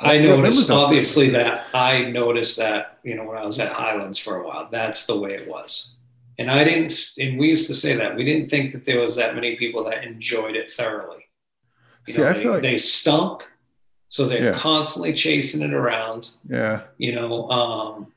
I 0.00 0.18
noticed 0.18 0.70
obviously 0.70 1.28
that 1.30 1.66
I 1.74 2.02
noticed 2.02 2.56
that 2.58 2.98
you 3.02 3.14
know 3.16 3.24
when 3.24 3.36
I 3.38 3.44
was 3.44 3.58
at 3.60 3.72
Highlands 3.72 4.18
for 4.18 4.36
a 4.36 4.46
while, 4.46 4.68
that's 4.70 5.06
the 5.06 5.18
way 5.18 5.32
it 5.34 5.48
was. 5.48 5.90
And 6.38 6.50
I 6.50 6.64
didn't, 6.64 6.92
and 7.18 7.38
we 7.38 7.48
used 7.48 7.66
to 7.68 7.74
say 7.74 7.96
that 7.96 8.14
we 8.14 8.22
didn't 8.24 8.48
think 8.48 8.72
that 8.72 8.84
there 8.84 8.98
was 9.00 9.16
that 9.16 9.34
many 9.34 9.56
people 9.56 9.84
that 9.84 10.04
enjoyed 10.04 10.54
it 10.54 10.70
thoroughly. 10.70 11.24
You 12.06 12.12
See, 12.12 12.20
know, 12.20 12.28
I 12.28 12.32
they, 12.34 12.42
feel 12.42 12.52
like 12.52 12.62
they 12.62 12.76
stunk, 12.78 13.48
so 14.08 14.26
they're 14.26 14.42
Yeah. 14.44 14.52
constantly 14.52 15.14
chasing 15.14 15.62
it 15.62 15.72
around. 15.72 16.30
yeah. 16.48 16.82
You 16.98 17.14
know, 17.14 17.50
um, 17.50 18.12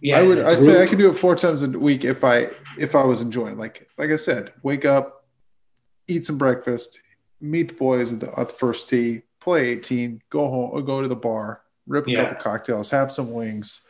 yeah, 0.00 0.18
I 0.18 0.22
would. 0.22 0.38
I'd 0.38 0.62
say 0.62 0.82
I 0.82 0.86
could 0.86 0.98
do 0.98 1.10
it 1.10 1.14
four 1.14 1.34
times 1.36 1.62
a 1.62 1.68
week 1.68 2.04
if 2.04 2.24
I 2.24 2.48
if 2.78 2.94
I 2.94 3.04
was 3.04 3.20
enjoying. 3.22 3.58
Like 3.58 3.88
like 3.98 4.10
I 4.10 4.16
said, 4.16 4.52
wake 4.62 4.84
up, 4.84 5.26
eat 6.06 6.26
some 6.26 6.38
breakfast, 6.38 7.00
meet 7.40 7.68
the 7.68 7.74
boys 7.74 8.12
at 8.12 8.20
the, 8.20 8.28
at 8.38 8.48
the 8.48 8.54
first 8.54 8.88
tee, 8.88 9.22
play 9.40 9.68
eighteen, 9.68 10.20
go 10.30 10.48
home, 10.48 10.70
or 10.72 10.82
go 10.82 11.02
to 11.02 11.08
the 11.08 11.16
bar, 11.16 11.62
rip 11.86 12.06
a 12.06 12.10
Yeah. 12.10 12.24
couple 12.24 12.42
cocktails, 12.42 12.90
have 12.90 13.10
some 13.12 13.32
wings, 13.32 13.80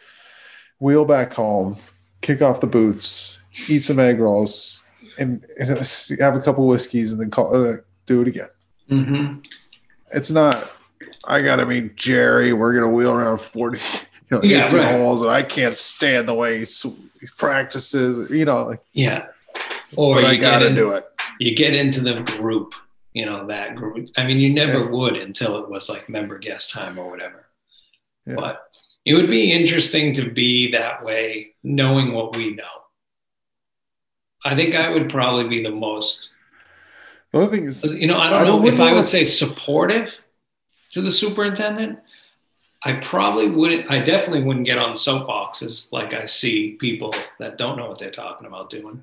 wheel 0.81 1.05
back 1.05 1.33
home, 1.35 1.77
kick 2.21 2.43
off 2.43 2.61
the 2.61 2.67
boots, 2.67 3.39
eat 3.69 3.85
some 3.85 3.99
egg 3.99 4.19
rolls, 4.21 4.83
and, 5.19 5.45
and 5.59 5.69
have 6.21 6.35
a 6.37 6.41
couple 6.41 6.67
whiskeys, 6.67 7.13
and 7.13 7.21
then 7.21 7.31
call 7.31 7.55
uh, 7.55 7.77
do 8.07 8.23
it 8.23 8.29
again. 8.29 8.49
Mhm. 8.91 9.45
It's 10.13 10.31
not. 10.31 10.71
I 11.25 11.43
gotta 11.43 11.67
meet 11.67 11.95
Jerry. 11.97 12.53
We're 12.55 12.73
gonna 12.73 12.89
wheel 12.89 13.13
around 13.13 13.39
forty. 13.41 13.81
You 14.31 14.37
know, 14.37 14.43
Yeah, 14.45 14.67
18 14.67 14.79
right. 14.79 14.91
holes, 14.95 15.23
and 15.23 15.31
I 15.31 15.43
can't 15.43 15.75
stand 15.79 16.29
the 16.29 16.35
way 16.35 16.59
he 16.59 16.67
sw- 16.67 16.85
he 16.85 17.08
practices. 17.37 18.31
You 18.31 18.45
know, 18.45 18.65
like, 18.67 18.81
Yeah. 18.93 19.27
Or 19.97 20.19
I 20.19 20.33
you 20.33 20.41
gotta 20.41 20.75
do 20.75 20.93
it. 20.93 21.07
you 21.41 21.55
get 21.57 21.75
into 21.75 22.01
the 22.01 22.21
group, 22.23 22.75
you 23.15 23.25
know, 23.27 23.47
that 23.47 23.75
group. 23.77 24.09
I 24.17 24.25
mean, 24.25 24.39
you 24.39 24.53
never 24.53 24.81
Yeah. 24.81 24.91
would 24.91 25.17
until 25.17 25.57
it 25.63 25.69
was 25.71 25.89
like 25.89 26.09
member 26.09 26.39
guest 26.39 26.71
time 26.73 26.99
or 26.99 27.11
whatever. 27.11 27.47
Yeah. 28.27 28.35
But 28.37 28.63
it 29.05 29.15
would 29.15 29.31
be 29.31 29.51
interesting 29.53 30.13
to 30.15 30.31
be 30.31 30.71
that 30.73 31.03
way, 31.05 31.55
knowing 31.63 32.13
what 32.13 32.37
we 32.37 32.55
know. 32.55 32.65
I 34.45 34.55
think 34.55 34.75
I 34.75 34.91
would 34.91 35.09
probably 35.11 35.49
be 35.49 35.63
the 35.63 35.71
most, 35.71 36.31
The 37.33 37.41
other 37.41 37.51
thing 37.57 37.65
is, 37.67 37.85
you 37.85 38.07
know, 38.07 38.17
I 38.19 38.27
I 38.27 38.31
don't 38.31 38.47
know 38.47 38.57
wouldn't 38.57 38.75
if 38.75 38.81
I 38.81 38.93
would 38.93 39.07
say 39.07 39.25
supportive 39.25 40.19
to 40.93 41.01
the 41.03 41.11
superintendent. 41.13 41.99
I 42.85 42.95
probably 42.95 43.51
wouldn't, 43.51 43.91
I 43.91 43.99
definitely 44.01 44.45
wouldn't 44.45 44.67
get 44.67 44.79
on 44.79 44.93
soapboxes 44.93 45.93
like 45.93 46.15
I 46.15 46.27
see 46.27 46.73
people 46.73 47.15
that 47.39 47.59
don't 47.59 47.77
know 47.77 47.89
what 47.89 47.99
they're 47.99 48.11
talking 48.11 48.47
about 48.47 48.71
doing. 48.71 49.03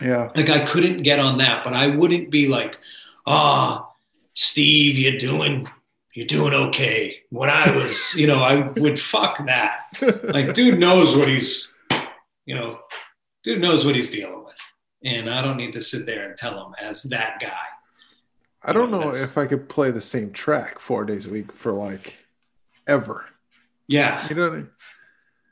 yeah, 0.00 0.30
Like 0.36 0.50
I 0.50 0.60
couldn't 0.60 1.02
get 1.02 1.18
on 1.18 1.38
that, 1.38 1.64
but 1.64 1.72
I 1.72 1.86
wouldn't 1.88 2.30
be 2.30 2.46
like, 2.46 2.78
ah, 3.26 3.88
Steve, 4.34 4.98
you're 4.98 5.18
doing 5.18 5.68
you're 6.12 6.26
doing 6.26 6.54
okay. 6.54 7.18
When 7.28 7.50
I 7.50 7.70
was, 7.76 8.14
you 8.16 8.26
know, 8.26 8.38
I 8.42 8.68
would 8.70 8.98
fuck 8.98 9.44
that. 9.46 9.80
Like, 10.00 10.54
dude 10.54 10.78
knows 10.80 11.14
what 11.14 11.28
he's, 11.28 11.74
you 12.46 12.54
know, 12.54 12.78
dude 13.42 13.60
knows 13.60 13.84
what 13.84 13.94
he's 13.94 14.08
dealing 14.10 14.42
with. 14.44 14.54
And 15.04 15.28
I 15.28 15.42
don't 15.42 15.58
need 15.58 15.74
to 15.74 15.82
sit 15.82 16.06
there 16.06 16.26
and 16.26 16.36
tell 16.36 16.66
him 16.66 16.74
as 16.80 17.02
that 17.04 17.38
guy. 17.38 17.58
I 18.62 18.72
don't 18.72 18.90
know 18.90 18.98
that's- 18.98 19.22
if 19.22 19.36
I 19.38 19.46
could 19.46 19.68
play 19.68 19.90
the 19.90 20.00
same 20.00 20.32
track 20.32 20.78
four 20.78 21.04
days 21.04 21.26
a 21.26 21.30
week 21.30 21.52
for 21.52 21.72
like 21.72 22.18
ever. 22.86 23.24
Yeah. 23.88 24.28
You 24.28 24.34
know 24.34 24.42
what 24.42 24.52
I 24.52 24.56
mean? 24.56 24.70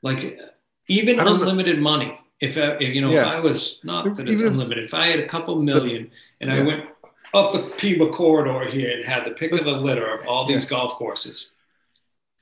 Like 0.02 0.40
even 0.88 1.16
don't 1.16 1.26
know. 1.26 1.42
unlimited 1.42 1.80
money. 1.80 2.18
If, 2.40 2.58
I, 2.58 2.76
if 2.80 2.94
you 2.94 3.00
know, 3.00 3.12
if 3.12 3.26
I 3.26 3.38
was 3.38 3.80
not 3.84 4.16
that 4.16 4.28
it's 4.28 4.42
Even 4.42 4.52
unlimited, 4.52 4.84
if 4.84 4.92
I 4.92 5.06
had 5.06 5.20
a 5.20 5.26
couple 5.26 5.60
million 5.62 6.10
and 6.40 6.50
I 6.50 6.62
went 6.62 6.84
up 7.32 7.52
the 7.52 7.72
Pima 7.78 8.10
corridor 8.10 8.68
here 8.68 8.90
and 8.90 9.06
had 9.06 9.24
the 9.24 9.30
pick 9.30 9.52
of 9.52 9.64
the 9.64 9.78
litter 9.78 10.18
of 10.18 10.26
all 10.26 10.46
these 10.46 10.66
golf 10.66 10.94
courses, 10.94 11.52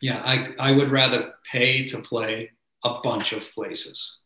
yeah, 0.01 0.21
I 0.25 0.55
I 0.59 0.73
would 0.73 0.91
rather 0.91 1.35
pay 1.45 1.85
to 1.87 2.01
play 2.01 2.51
a 2.83 3.01
bunch 3.03 3.33
of 3.33 3.53
places. 3.55 4.19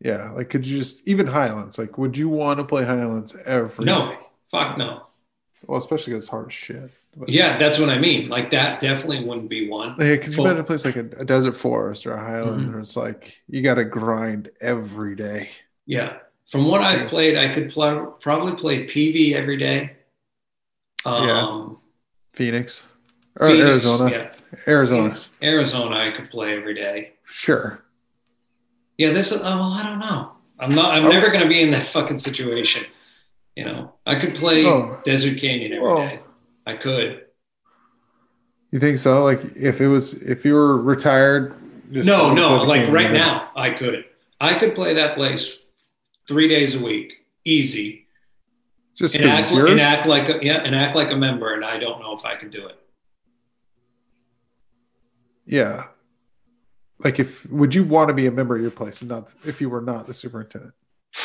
Yeah, 0.00 0.30
like 0.30 0.50
could 0.50 0.66
you 0.66 0.78
just 0.78 1.08
even 1.08 1.26
Highlands? 1.26 1.78
Like, 1.78 1.98
would 1.98 2.16
you 2.16 2.28
want 2.28 2.58
to 2.58 2.64
play 2.64 2.84
Highlands 2.84 3.34
every 3.44 3.86
no, 3.86 4.10
day? 4.10 4.18
fuck 4.52 4.78
no. 4.78 5.06
Well, 5.66 5.78
especially 5.78 6.12
because 6.12 6.24
it's 6.24 6.30
hard 6.30 6.46
as 6.48 6.54
shit. 6.54 6.90
But, 7.16 7.28
Yeah, 7.28 7.56
that's 7.58 7.78
what 7.78 7.88
I 7.90 7.98
mean. 7.98 8.28
Like 8.28 8.50
that 8.50 8.80
definitely 8.80 9.24
wouldn't 9.24 9.48
be 9.48 9.68
one. 9.68 9.96
Yeah, 9.98 10.16
could 10.16 10.34
you 10.36 10.42
imagine 10.42 10.60
a 10.60 10.64
place 10.64 10.84
like 10.84 10.96
a, 10.96 11.06
a 11.18 11.24
desert 11.24 11.56
forest 11.56 12.06
or 12.06 12.12
a 12.14 12.18
Highlands 12.20 12.68
Mhm. 12.68 12.72
where 12.72 12.80
it's 12.80 12.96
like 12.96 13.40
you 13.48 13.60
got 13.62 13.74
to 13.74 13.84
grind 13.84 14.50
every 14.60 15.16
day? 15.16 15.50
Yeah. 15.86 16.18
From 16.50 16.66
what 16.66 16.80
I've 16.80 17.08
played, 17.08 17.36
I 17.36 17.52
could 17.52 17.70
pl- 17.70 18.16
probably 18.20 18.54
play 18.56 18.86
PV 18.86 19.34
every 19.34 19.56
day. 19.56 19.96
Yeah. 21.04 21.42
Um, 21.42 21.78
Phoenix 22.32 22.86
or 23.40 23.48
Phoenix, 23.48 23.64
Arizona? 23.86 24.10
Yeah. 24.10 24.32
Arizona, 24.66 25.02
Phoenix. 25.02 25.28
Arizona, 25.42 25.96
I 25.96 26.10
could 26.12 26.30
play 26.30 26.56
every 26.56 26.74
day. 26.74 27.12
sure. 27.24 27.82
Yeah, 28.96 29.10
this 29.10 29.30
is, 29.30 29.38
oh, 29.38 29.44
well, 29.44 29.62
I 29.62 29.82
don't 29.84 30.00
know. 30.00 30.32
I'm 30.58 30.74
not, 30.74 30.92
I'm 30.92 31.04
Oh. 31.04 31.08
never 31.08 31.28
going 31.28 31.42
to 31.42 31.48
be 31.48 31.60
in 31.60 31.70
that 31.70 31.84
fucking 31.86 32.18
situation. 32.18 32.84
You 33.58 33.64
know, 33.64 33.94
I 34.06 34.14
could 34.14 34.36
play 34.36 34.64
Oh. 34.64 35.00
Desert 35.02 35.40
Canyon 35.40 35.72
every 35.72 35.96
day. 35.96 36.20
I 36.64 36.76
could. 36.76 37.22
You 38.70 38.78
think 38.78 38.98
so? 38.98 39.24
Like 39.24 39.42
if 39.56 39.80
it 39.80 39.88
was 39.88 40.22
if 40.22 40.44
you 40.44 40.54
were 40.54 40.80
retired? 40.80 41.56
just 41.90 42.06
No, 42.06 42.32
no, 42.32 42.62
like 42.62 42.88
right 42.88 43.10
now, 43.10 43.50
I 43.56 43.70
could. 43.70 44.04
I 44.40 44.54
could 44.54 44.76
play 44.76 44.94
that 44.94 45.16
place 45.16 45.58
three 46.28 46.46
days 46.46 46.76
a 46.76 46.84
week, 46.84 47.14
easy, 47.44 48.06
just 48.94 49.16
and 49.16 49.28
act, 49.28 49.50
and 49.50 49.80
act 49.80 50.06
like 50.06 50.28
a, 50.28 50.38
yeah, 50.40 50.58
and 50.58 50.76
act 50.76 50.94
like 50.94 51.10
a 51.10 51.16
member. 51.16 51.52
And 51.52 51.64
I 51.64 51.80
don't 51.80 52.00
know 52.00 52.12
if 52.12 52.24
I 52.24 52.36
can 52.36 52.50
do 52.50 52.64
it. 52.68 52.78
Yeah. 55.46 55.86
Like 57.02 57.18
if 57.18 57.44
would 57.50 57.74
you 57.74 57.82
want 57.82 58.06
to 58.06 58.14
be 58.14 58.26
a 58.26 58.30
member 58.30 58.54
of 58.54 58.62
your 58.62 58.70
place 58.70 59.00
and 59.00 59.10
not 59.10 59.30
if 59.44 59.60
you 59.60 59.68
were 59.68 59.80
not 59.80 60.06
the 60.06 60.14
superintendent? 60.14 60.74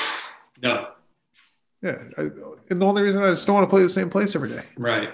No, 0.61 0.87
Yeah. 1.83 2.01
I, 2.17 2.21
and 2.69 2.81
the 2.81 2.85
only 2.85 3.01
reason 3.03 3.21
I 3.21 3.29
just 3.29 3.45
don't 3.45 3.55
want 3.55 3.67
to 3.67 3.69
play 3.69 3.83
the 3.83 3.89
same 3.89 4.09
place 4.09 4.35
every 4.35 4.49
day. 4.49 4.63
right. 4.77 5.13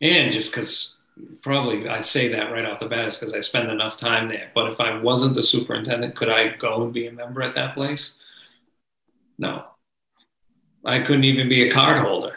And 0.00 0.32
just 0.32 0.52
because 0.52 0.94
probably 1.42 1.88
I 1.88 1.98
say 2.00 2.28
that 2.28 2.52
right 2.52 2.64
off 2.64 2.78
the 2.78 2.86
bat 2.86 3.08
is 3.08 3.18
because 3.18 3.34
I 3.34 3.40
spend 3.40 3.68
enough 3.68 3.96
time 3.96 4.28
there. 4.28 4.50
But 4.54 4.70
if 4.70 4.80
I 4.80 4.96
wasn't 5.00 5.34
the 5.34 5.42
superintendent, 5.42 6.14
could 6.14 6.28
I 6.28 6.56
go 6.56 6.84
and 6.84 6.92
be 6.92 7.08
a 7.08 7.12
member 7.12 7.42
at 7.42 7.56
that 7.56 7.74
place? 7.74 8.14
No. 9.38 9.64
I 10.84 11.00
couldn't 11.00 11.24
even 11.24 11.48
be 11.48 11.66
a 11.66 11.70
card 11.70 11.98
holder. 11.98 12.36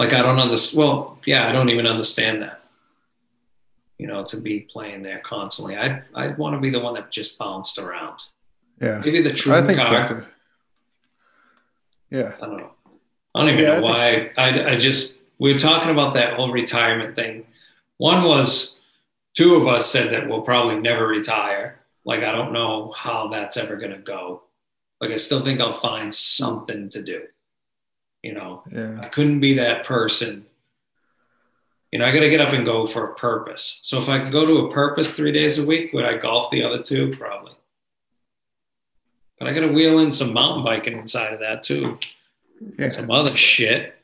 Like 0.00 0.12
I 0.12 0.22
don't 0.22 0.40
understand. 0.40 0.78
Well, 0.78 1.18
yeah, 1.24 1.48
I 1.48 1.52
don't 1.52 1.68
even 1.68 1.86
understand 1.86 2.42
that. 2.42 2.62
You 3.98 4.08
know, 4.08 4.24
to 4.24 4.36
be 4.36 4.60
playing 4.60 5.02
there 5.02 5.20
constantly. 5.20 5.76
I'd 5.76 6.02
I'd 6.14 6.38
want 6.38 6.54
to 6.56 6.60
be 6.60 6.70
the 6.70 6.80
one 6.80 6.94
that 6.94 7.10
just 7.12 7.38
bounced 7.38 7.78
around. 7.78 8.20
Yeah. 8.80 9.00
Maybe 9.04 9.20
the 9.22 9.32
Troon 9.32 9.62
I 9.62 9.66
think 9.66 9.78
card. 9.80 10.06
so. 10.06 10.24
Yeah. 12.10 12.34
I 12.40 12.46
don't 12.46 12.56
know. 12.58 12.70
I 13.34 13.40
don't 13.40 13.48
even 13.50 13.64
Yeah, 13.64 13.74
know 13.78 13.82
why. 13.82 14.30
I, 14.36 14.72
I 14.72 14.76
just, 14.76 15.18
we 15.38 15.52
were 15.52 15.58
talking 15.58 15.90
about 15.90 16.14
that 16.14 16.34
whole 16.34 16.50
retirement 16.50 17.14
thing. 17.14 17.46
One 17.98 18.24
was 18.24 18.76
two 19.34 19.54
of 19.54 19.66
us 19.68 19.90
said 19.90 20.12
that 20.12 20.28
we'll 20.28 20.42
probably 20.42 20.78
never 20.80 21.06
retire. 21.06 21.80
Like, 22.04 22.22
I 22.22 22.32
don't 22.32 22.52
know 22.52 22.92
how 22.96 23.28
that's 23.28 23.56
ever 23.56 23.76
going 23.76 23.92
to 23.92 23.98
go. 23.98 24.42
Like, 25.00 25.10
I 25.10 25.16
still 25.16 25.44
think 25.44 25.60
I'll 25.60 25.72
find 25.72 26.12
something 26.12 26.88
to 26.90 27.02
do. 27.02 27.22
You 28.22 28.34
know, 28.34 28.62
Yeah. 28.72 28.98
I 29.00 29.08
couldn't 29.08 29.40
be 29.40 29.54
that 29.54 29.84
person. 29.84 30.44
You 31.92 31.98
know, 32.00 32.04
I 32.04 32.12
got 32.12 32.20
to 32.20 32.30
get 32.30 32.40
up 32.40 32.52
and 32.52 32.64
go 32.66 32.84
for 32.86 33.12
a 33.12 33.14
purpose. 33.14 33.78
So 33.82 33.98
if 33.98 34.08
I 34.08 34.18
could 34.18 34.32
go 34.32 34.44
to 34.44 34.66
a 34.66 34.72
purpose 34.72 35.12
three 35.12 35.32
days 35.32 35.58
a 35.58 35.64
week, 35.64 35.92
would 35.92 36.04
I 36.04 36.16
golf 36.18 36.50
the 36.50 36.62
other 36.64 36.82
two? 36.82 37.14
Probably. 37.16 37.52
But 39.38 39.48
I 39.48 39.52
got 39.52 39.60
to 39.60 39.68
wheel 39.68 40.00
in 40.00 40.10
some 40.10 40.32
mountain 40.32 40.64
biking 40.64 40.98
inside 40.98 41.32
of 41.32 41.40
that 41.40 41.62
too 41.62 41.98
Yeah. 42.78 42.88
some 42.90 43.10
other 43.10 43.30
shit. 43.36 43.94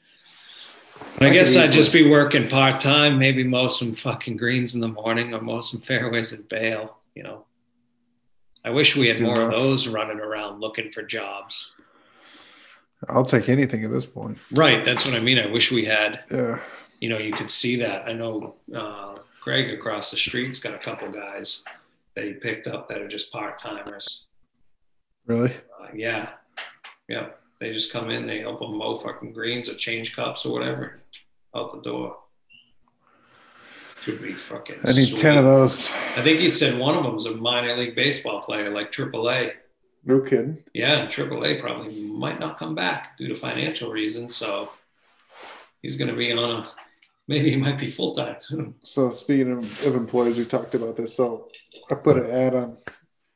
I, 1.21 1.27
I 1.29 1.33
guess 1.33 1.57
I'd 1.57 1.73
just 1.73 1.93
be 1.93 2.09
working 2.09 2.49
part 2.49 2.81
time, 2.81 3.19
maybe 3.19 3.43
mow 3.45 3.69
some 3.69 3.95
fucking 3.95 4.37
greens 4.37 4.75
in 4.75 4.81
the 4.81 4.89
morning 4.89 5.35
or 5.35 5.41
mow 5.41 5.61
some 5.61 5.81
fairways 5.89 6.33
at 6.33 6.49
Bale, 6.49 6.97
you 7.15 7.23
know. 7.23 7.45
I 8.65 8.71
wish 8.71 8.97
we 8.97 9.05
Just 9.07 9.21
had 9.21 9.27
more 9.27 9.41
of 9.41 9.51
those 9.53 9.87
running 9.89 10.21
around 10.21 10.61
looking 10.61 10.91
for 10.91 11.03
jobs. 11.03 11.73
I'll 13.09 13.25
take 13.25 13.49
anything 13.51 13.85
at 13.85 13.91
this 13.91 14.07
point. 14.07 14.39
Right, 14.53 14.85
that's 14.85 15.05
what 15.07 15.15
I 15.15 15.21
mean. 15.21 15.39
I 15.39 15.47
wish 15.47 15.71
we 15.71 15.85
had, 15.85 16.21
Yeah. 16.31 16.59
you 17.01 17.11
know, 17.11 17.19
you 17.19 17.33
could 17.33 17.51
see 17.51 17.77
that. 17.77 18.09
I 18.09 18.13
know 18.15 18.55
uh, 18.75 19.17
Greg 19.43 19.71
across 19.71 20.11
the 20.11 20.17
street's 20.17 20.59
got 20.59 20.75
a 20.75 20.79
couple 20.79 21.11
guys 21.13 21.63
that 22.15 22.25
he 22.25 22.33
picked 22.33 22.67
up 22.67 22.89
that 22.89 23.03
are 23.03 23.09
just 23.09 23.31
part 23.31 23.59
timers. 23.59 24.25
Really? 25.27 25.51
Uh, 25.51 25.89
yeah, 25.95 26.31
yeah. 27.09 27.29
They 27.61 27.73
just 27.73 27.93
come 27.93 28.11
in, 28.11 28.27
they 28.27 28.41
help 28.41 28.61
them 28.61 28.77
mow 28.77 28.99
fucking 28.99 29.33
greens 29.33 29.69
or 29.69 29.75
change 29.75 30.15
cups 30.15 30.45
or 30.45 30.53
whatever, 30.53 31.01
out 31.55 31.73
the 31.73 31.81
door. 31.81 32.19
Should 34.01 34.21
be 34.21 34.33
fucking. 34.33 34.81
I 34.85 34.93
need 34.93 35.07
sweet. 35.07 35.21
10 35.21 35.39
of 35.39 35.45
those. 35.45 35.91
I 35.91 36.21
think 36.21 36.41
he 36.41 36.51
said 36.51 36.79
one 36.79 36.95
of 36.95 37.05
them 37.05 37.13
them's 37.13 37.25
a 37.25 37.31
minor 37.31 37.75
league 37.75 37.95
baseball 37.95 38.43
player, 38.43 38.69
like 38.69 38.93
AAA. 38.93 39.53
No 40.05 40.21
kidding. 40.21 40.63
Yeah, 40.75 40.99
and 40.99 41.09
AAA 41.09 41.59
probably 41.61 42.03
might 42.03 42.39
not 42.39 42.59
come 42.59 42.75
back 42.75 43.17
due 43.17 43.29
to 43.29 43.35
financial 43.35 43.91
reasons. 43.91 44.37
So 44.37 44.69
he's 45.81 45.97
going 45.97 46.11
to 46.11 46.17
be 46.17 46.33
on 46.33 46.39
a. 46.39 46.69
Maybe 47.27 47.49
he 47.49 47.57
might 47.57 47.79
be 47.79 47.91
full 47.91 48.13
time 48.13 48.37
soon. 48.39 48.75
So 48.85 49.11
speaking 49.11 49.53
of, 49.53 49.87
of 49.87 49.95
employees, 49.95 50.37
we 50.37 50.45
talked 50.45 50.75
about 50.75 50.97
this. 50.97 51.17
So 51.17 51.49
I 51.91 51.95
put 51.95 52.19
an 52.19 52.31
ad 52.31 52.55
on. 52.55 52.77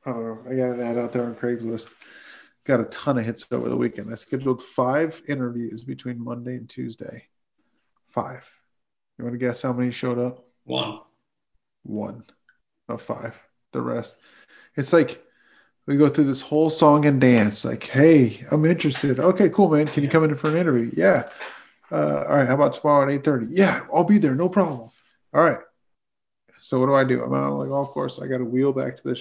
I 0.09 0.13
don't 0.13 0.25
know. 0.25 0.51
I 0.51 0.55
got 0.55 0.71
an 0.71 0.81
ad 0.81 0.97
out 0.97 1.13
there 1.13 1.25
on 1.25 1.35
Craigslist. 1.35 1.93
Got 2.65 2.81
a 2.81 2.85
ton 2.85 3.19
of 3.19 3.27
hits 3.27 3.47
over 3.53 3.69
the 3.69 3.77
weekend. 3.77 4.11
I 4.11 4.15
scheduled 4.15 4.63
five 4.63 5.21
interviews 5.29 5.83
between 5.83 6.23
Monday 6.23 6.57
and 6.57 6.69
Tuesday. 6.69 7.25
Five. 8.11 8.49
You 9.19 9.25
want 9.25 9.35
to 9.35 9.39
guess 9.39 9.61
how 9.61 9.75
many 9.75 9.91
showed 9.91 10.19
up? 10.19 10.47
One. 10.65 11.01
One 11.83 12.25
of 12.89 13.03
five. 13.03 13.39
The 13.73 13.83
rest. 13.83 14.17
It's 14.77 14.95
like 14.95 15.23
we 15.87 15.99
go 15.99 16.09
through 16.09 16.25
this 16.25 16.41
whole 16.41 16.71
song 16.71 17.05
and 17.05 17.21
dance. 17.21 17.67
Like, 17.67 17.85
hey, 17.85 18.43
I'm 18.51 18.65
interested. 18.65 19.21
Okay, 19.21 19.51
cool, 19.51 19.69
man. 19.69 19.89
Can 19.89 20.05
you 20.05 20.09
come 20.09 20.25
in 20.25 20.35
for 20.37 20.49
an 20.49 20.57
interview? 20.57 20.91
Yeah. 20.95 21.29
Uh, 21.93 22.25
all 22.29 22.37
right. 22.37 22.47
How 22.47 22.55
about 22.55 22.73
tomorrow 22.73 23.07
at 23.07 23.13
eight 23.13 23.25
thirty? 23.25 23.47
Yeah, 23.51 23.85
I'll 23.93 24.05
be 24.05 24.19
there. 24.19 24.35
No 24.35 24.49
problem. 24.49 24.89
All 25.35 25.45
right. 25.45 25.61
So 26.57 26.81
what 26.81 26.87
do 26.87 26.95
I 26.95 27.05
do? 27.05 27.23
I'm 27.23 27.35
out 27.35 27.53
on 27.53 27.59
the 27.59 27.67
golf 27.67 27.91
course. 27.91 28.19
I 28.21 28.27
got 28.27 28.39
to 28.39 28.45
wheel 28.45 28.73
back 28.73 28.97
to 28.97 29.03
the 29.03 29.17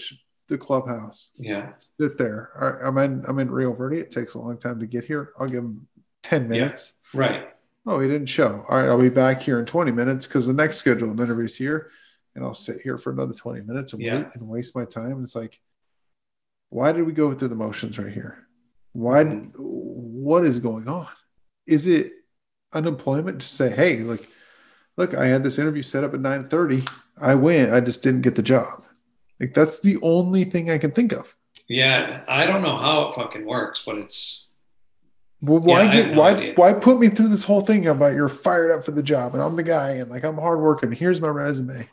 the 0.48 0.58
clubhouse. 0.58 1.32
Yeah. 1.38 1.74
Sit 2.00 2.18
there. 2.18 2.52
All 2.60 2.72
right. 2.72 2.82
I'm 2.84 2.98
in. 2.98 3.26
I'm 3.28 3.40
in 3.40 3.52
Rio 3.52 3.74
Verde. 3.74 3.98
It 4.00 4.12
takes 4.12 4.34
a 4.36 4.40
long 4.40 4.58
time 4.58 4.80
to 4.80 4.86
get 4.86 5.04
here. 5.06 5.34
I'll 5.40 5.48
give 5.48 5.64
him 5.64 5.88
ten 6.24 6.48
minutes. 6.48 6.94
Right. 7.14 7.50
Oh, 7.86 8.00
he 8.00 8.08
didn't 8.10 8.28
show. 8.28 8.66
All 8.68 8.78
right, 8.80 8.90
I'll 8.90 9.00
be 9.00 9.08
back 9.08 9.42
here 9.42 9.60
in 9.60 9.66
20 9.66 9.94
minutes 9.94 10.28
because 10.28 10.46
the 10.46 10.52
next 10.52 10.76
scheduled 10.76 11.22
interview 11.22 11.46
is 11.46 11.56
here, 11.56 11.90
and 12.36 12.44
I'll 12.44 12.54
sit 12.54 12.82
here 12.82 12.98
for 12.98 13.14
another 13.14 13.34
20 13.34 13.62
minutes 13.62 13.94
and 13.94 14.02
Yeah. 14.02 14.16
wait 14.18 14.28
and 14.34 14.46
waste 14.50 14.76
my 14.76 14.84
time. 14.84 15.14
And 15.14 15.24
it's 15.24 15.36
like, 15.38 15.58
why 16.70 16.92
did 16.92 17.04
we 17.06 17.14
go 17.14 17.34
through 17.34 17.48
the 17.48 17.56
motions 17.56 17.98
right 17.98 18.12
here? 18.12 18.46
Why? 18.92 19.24
What 19.24 20.44
is 20.44 20.60
going 20.60 20.90
on? 20.90 21.08
Is 21.66 21.88
it 21.88 22.12
unemployment 22.74 23.40
to 23.42 23.48
say, 23.48 23.70
hey, 23.70 24.00
like, 24.00 24.28
look, 24.98 25.14
I 25.14 25.28
had 25.28 25.44
this 25.46 25.58
interview 25.58 25.82
set 25.82 26.04
up 26.04 26.14
at 26.14 26.20
9:30. 26.20 26.86
I 27.18 27.36
went. 27.36 27.72
I 27.72 27.80
just 27.80 28.04
didn't 28.04 28.22
get 28.24 28.36
the 28.36 28.44
job. 28.44 28.84
Like 29.40 29.54
that's 29.54 29.80
the 29.80 29.98
only 30.02 30.44
thing 30.46 30.70
I 30.72 30.78
can 30.78 30.92
think 30.92 31.14
of. 31.14 31.36
Yeah. 31.68 32.24
I 32.28 32.46
don't 32.48 32.62
know 32.62 32.78
how 32.78 33.08
it 33.10 33.16
fucking 33.16 33.46
works, 33.46 33.84
but 33.86 33.98
it's. 33.98 34.46
Well, 35.42 35.60
why 35.60 35.84
Yeah, 35.84 35.92
get 35.92 36.12
no 36.14 36.20
why 36.20 36.30
idea. 36.32 36.54
why 36.56 36.74
put 36.74 37.00
me 37.00 37.10
through 37.10 37.28
this 37.28 37.44
whole 37.44 37.62
thing 37.62 37.86
about 37.88 38.16
you're 38.16 38.30
fired 38.30 38.72
up 38.72 38.84
for 38.84 38.92
the 38.92 39.04
job 39.04 39.34
and 39.36 39.44
I'm 39.44 39.56
the 39.56 39.62
guy 39.64 39.92
and 39.92 40.10
like 40.10 40.24
I'm 40.24 40.38
hardworking. 40.38 40.92
Here's 40.94 41.22
my 41.22 41.28
resume. 41.28 41.88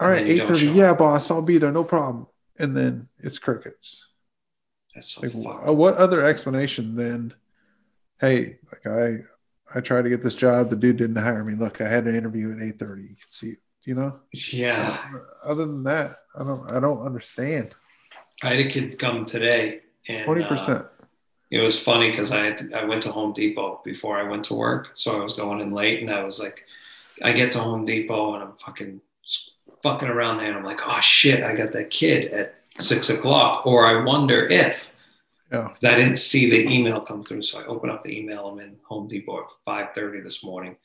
All 0.00 0.08
right, 0.08 0.24
eight 0.26 0.46
thirty. 0.48 0.66
Yeah, 0.66 0.94
boss, 0.94 1.30
I'll 1.30 1.42
be 1.42 1.58
there, 1.58 1.70
no 1.72 1.84
problem. 1.84 2.26
And 2.58 2.76
then 2.76 3.08
it's 3.18 3.38
crickets. 3.38 4.06
That's 4.94 5.08
so 5.08 5.20
Like, 5.22 5.32
fucked. 5.32 5.68
Uh, 5.68 5.72
what 5.72 5.94
other 5.94 6.24
explanation 6.24 6.96
than, 6.96 7.34
hey, 8.20 8.58
like 8.72 8.86
I 8.86 9.18
I 9.72 9.80
tried 9.80 10.02
to 10.02 10.08
get 10.08 10.22
this 10.24 10.34
job, 10.34 10.70
the 10.70 10.76
dude 10.76 10.96
didn't 10.96 11.16
hire 11.16 11.44
me. 11.44 11.54
Look, 11.54 11.80
I 11.80 11.88
had 11.88 12.06
an 12.08 12.14
interview 12.16 12.52
at 12.56 12.62
eight 12.62 12.78
thirty. 12.78 13.02
You 13.02 13.08
can 13.16 13.30
see, 13.30 13.56
you 13.84 13.94
know. 13.94 14.18
Yeah. 14.32 14.98
Other 15.42 15.66
than 15.66 15.84
that, 15.84 16.18
I 16.38 16.44
don't 16.44 16.70
I 16.70 16.80
don't 16.80 17.04
understand. 17.04 17.74
I 18.42 18.50
had 18.50 18.66
a 18.66 18.68
kid 18.68 18.98
come 18.98 19.24
today 19.24 19.80
and. 20.06 20.24
Twenty 20.24 20.44
uh, 20.44 20.48
percent. 20.48 20.86
it 21.50 21.60
was 21.60 21.80
funny 21.80 22.10
because 22.10 22.30
I 22.32 22.44
had 22.44 22.56
to, 22.58 22.72
I 22.78 22.84
went 22.84 23.02
to 23.02 23.12
Home 23.12 23.32
Depot 23.32 23.80
before 23.84 24.18
I 24.18 24.28
went 24.28 24.44
to 24.46 24.54
work, 24.54 24.90
so 24.94 25.18
I 25.18 25.22
was 25.22 25.34
going 25.34 25.60
in 25.60 25.72
late, 25.72 26.00
and 26.02 26.10
I 26.10 26.22
was 26.22 26.38
like, 26.40 26.64
I 27.22 27.32
get 27.32 27.50
to 27.52 27.58
Home 27.58 27.84
Depot 27.84 28.34
and 28.34 28.42
I'm 28.44 28.52
fucking 28.64 29.00
fucking 29.82 30.08
around 30.08 30.38
there, 30.38 30.48
and 30.48 30.56
I'm 30.56 30.64
like, 30.64 30.80
oh 30.84 31.00
shit, 31.00 31.42
I 31.42 31.54
got 31.54 31.72
that 31.72 31.90
kid 31.90 32.32
at 32.32 32.54
six 32.78 33.10
o'clock, 33.10 33.66
or 33.66 33.86
I 33.86 34.04
wonder 34.04 34.46
if 34.46 34.90
Yeah. 35.50 35.68
I 35.82 35.94
didn't 35.94 36.16
see 36.16 36.50
the 36.50 36.68
email 36.70 37.00
come 37.00 37.24
through, 37.24 37.42
so 37.42 37.60
I 37.60 37.64
open 37.66 37.90
up 37.90 38.02
the 38.02 38.16
email. 38.16 38.46
I'm 38.48 38.60
in 38.60 38.76
Home 38.88 39.08
Depot 39.08 39.38
at 39.38 39.46
five 39.64 39.94
thirty 39.94 40.20
this 40.20 40.44
morning. 40.44 40.76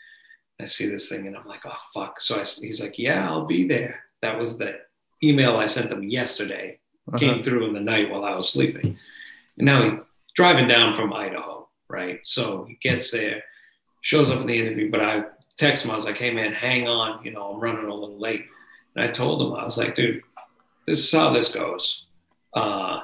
I 0.62 0.66
see 0.66 0.88
this 0.88 1.10
thing, 1.10 1.28
and 1.28 1.36
I'm 1.36 1.46
like, 1.48 1.62
oh 1.66 1.76
fuck. 1.94 2.22
So 2.22 2.36
I, 2.36 2.39
he's 2.39 2.82
like, 2.82 2.98
yeah, 3.00 3.28
I'll 3.30 3.46
be 3.46 3.68
there. 3.68 4.00
That 4.22 4.38
was 4.38 4.58
the 4.58 4.80
email 5.22 5.58
I 5.58 5.66
sent 5.66 5.92
him 5.92 6.04
yesterday 6.04 6.80
Uh-huh. 7.08 7.18
came 7.18 7.44
through 7.44 7.68
in 7.68 7.74
the 7.74 7.80
night 7.80 8.10
while 8.10 8.24
I 8.24 8.36
was 8.36 8.50
sleeping. 8.50 8.98
And 9.58 9.66
now 9.66 9.84
he's 9.84 10.00
driving 10.36 10.68
down 10.68 10.94
from 10.94 11.12
Idaho, 11.13 11.68
right? 11.89 12.20
So 12.24 12.66
he 12.68 12.76
gets 12.82 13.12
there, 13.12 13.44
shows 14.02 14.30
up 14.30 14.42
in 14.42 14.48
the 14.48 14.58
interview, 14.58 14.89
but 14.92 15.02
I 15.02 15.24
text 15.58 15.84
him, 15.86 15.92
I 15.92 15.96
was 15.96 16.06
like, 16.06 16.18
hey 16.18 16.32
man, 16.32 16.54
hang 16.54 16.88
on, 16.88 17.24
you 17.26 17.32
know, 17.32 17.54
I'm 17.54 17.60
running 17.60 17.86
a 17.86 17.94
little 17.94 18.20
late. 18.20 18.46
And 18.96 19.04
I 19.04 19.08
told 19.08 19.42
him, 19.42 19.54
I 19.60 19.63
was 19.63 19.78
like, 19.78 19.96
dude, 19.96 20.22
this 20.88 21.00
is 21.00 21.12
how 21.12 21.32
this 21.32 21.54
goes. 21.54 22.06
Uh, 22.54 23.02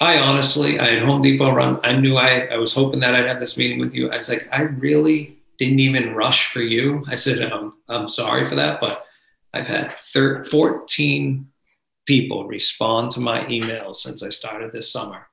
I 0.00 0.18
honestly, 0.18 0.78
I 0.78 0.86
had 0.90 1.02
Home 1.02 1.22
Depot 1.22 1.52
run. 1.52 1.80
I 1.82 1.92
knew 1.92 2.16
I, 2.16 2.46
I 2.52 2.56
was 2.56 2.74
hoping 2.74 3.00
that 3.00 3.14
I'd 3.14 3.26
have 3.26 3.40
this 3.40 3.56
meeting 3.56 3.78
with 3.80 3.94
you. 3.94 4.10
I 4.10 4.16
was 4.16 4.28
like, 4.28 4.48
I 4.52 4.62
really 4.62 5.33
didn't 5.58 5.80
even 5.80 6.14
rush 6.14 6.52
for 6.52 6.60
you. 6.60 7.04
I 7.08 7.14
said, 7.14 7.40
I'm, 7.40 7.72
I'm 7.88 8.08
sorry 8.08 8.48
for 8.48 8.54
that, 8.56 8.80
but 8.80 9.04
I've 9.52 9.66
had 9.66 9.92
thir- 9.92 10.44
14 10.44 11.46
people 12.06 12.46
respond 12.46 13.10
to 13.12 13.20
my 13.20 13.44
emails 13.44 13.96
since 13.96 14.22
I 14.22 14.30
started 14.30 14.72
this 14.72 14.90
summer. 14.90 15.26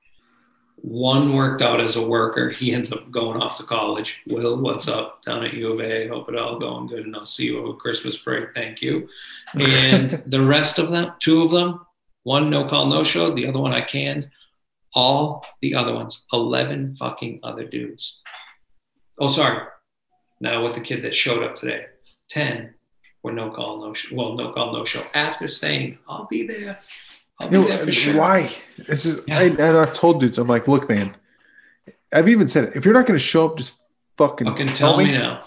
One 0.76 1.36
worked 1.36 1.62
out 1.62 1.80
as 1.80 1.96
a 1.96 2.08
worker. 2.08 2.50
He 2.50 2.74
ends 2.74 2.92
up 2.92 3.12
going 3.12 3.40
off 3.40 3.56
to 3.58 3.64
college. 3.64 4.24
Will, 4.28 4.60
what's 4.60 4.88
up? 4.88 5.22
Down 5.22 5.44
at 5.44 5.54
U 5.54 5.74
of 5.74 5.82
A. 5.82 6.08
Hope 6.08 6.30
it 6.30 6.38
all 6.38 6.58
going 6.58 6.88
good, 6.88 7.06
and 7.06 7.16
I'll 7.16 7.26
see 7.26 7.46
you 7.46 7.60
over 7.60 7.78
Christmas 7.78 8.18
break. 8.18 8.50
Thank 8.56 8.82
you. 8.82 9.08
And 9.54 10.10
the 10.26 10.44
rest 10.44 10.80
of 10.80 10.92
them, 10.92 11.14
two 11.20 11.44
of 11.44 11.52
them, 11.52 11.86
one 12.24 12.50
no 12.50 12.66
call, 12.66 12.88
no 12.88 13.04
show. 13.04 13.34
The 13.34 13.48
other 13.48 13.60
one 13.60 13.74
I 13.74 13.82
canned. 13.82 14.30
All 14.94 15.46
the 15.62 15.76
other 15.76 15.94
ones, 15.94 16.26
eleven 16.34 16.96
fucking 16.96 17.42
other 17.44 17.66
dudes. 17.66 18.20
Oh, 19.20 19.28
sorry. 19.28 19.68
Now 20.42 20.64
with 20.64 20.74
the 20.74 20.82
kid 20.82 21.04
that 21.04 21.16
showed 21.16 21.44
up 21.44 21.56
today, 21.56 21.86
ten 22.28 22.74
were 23.24 23.32
no 23.32 23.52
call, 23.52 23.80
no 23.80 23.94
show. 23.94 24.14
Well, 24.16 24.34
no 24.34 24.52
call, 24.52 24.74
no 24.74 24.84
show. 24.84 25.04
After 25.14 25.48
saying, 25.48 26.00
"I'll 26.10 26.26
be 26.26 26.46
there," 26.48 26.80
I'll 27.40 27.48
be 27.48 27.56
You 27.58 27.62
know, 27.62 27.68
there 27.70 27.86
for 27.86 27.92
sure. 27.92 28.18
Why? 28.18 28.52
It's 28.78 29.04
just, 29.04 29.28
Yeah. 29.28 29.40
I, 29.40 29.44
and 29.44 29.62
I've 29.62 29.94
told 29.94 30.20
dudes, 30.20 30.38
I'm 30.40 30.48
like, 30.48 30.68
look, 30.68 30.90
man, 30.90 31.16
I've 32.14 32.28
even 32.28 32.48
said 32.50 32.66
it. 32.66 32.76
If 32.76 32.84
you're 32.86 32.94
not 32.94 33.06
going 33.06 33.18
to 33.20 33.24
show 33.24 33.46
up, 33.46 33.58
just 33.58 33.76
fucking, 34.18 34.48
Fucking 34.48 34.68
tell 34.74 34.98
me 34.98 35.06
now. 35.12 35.44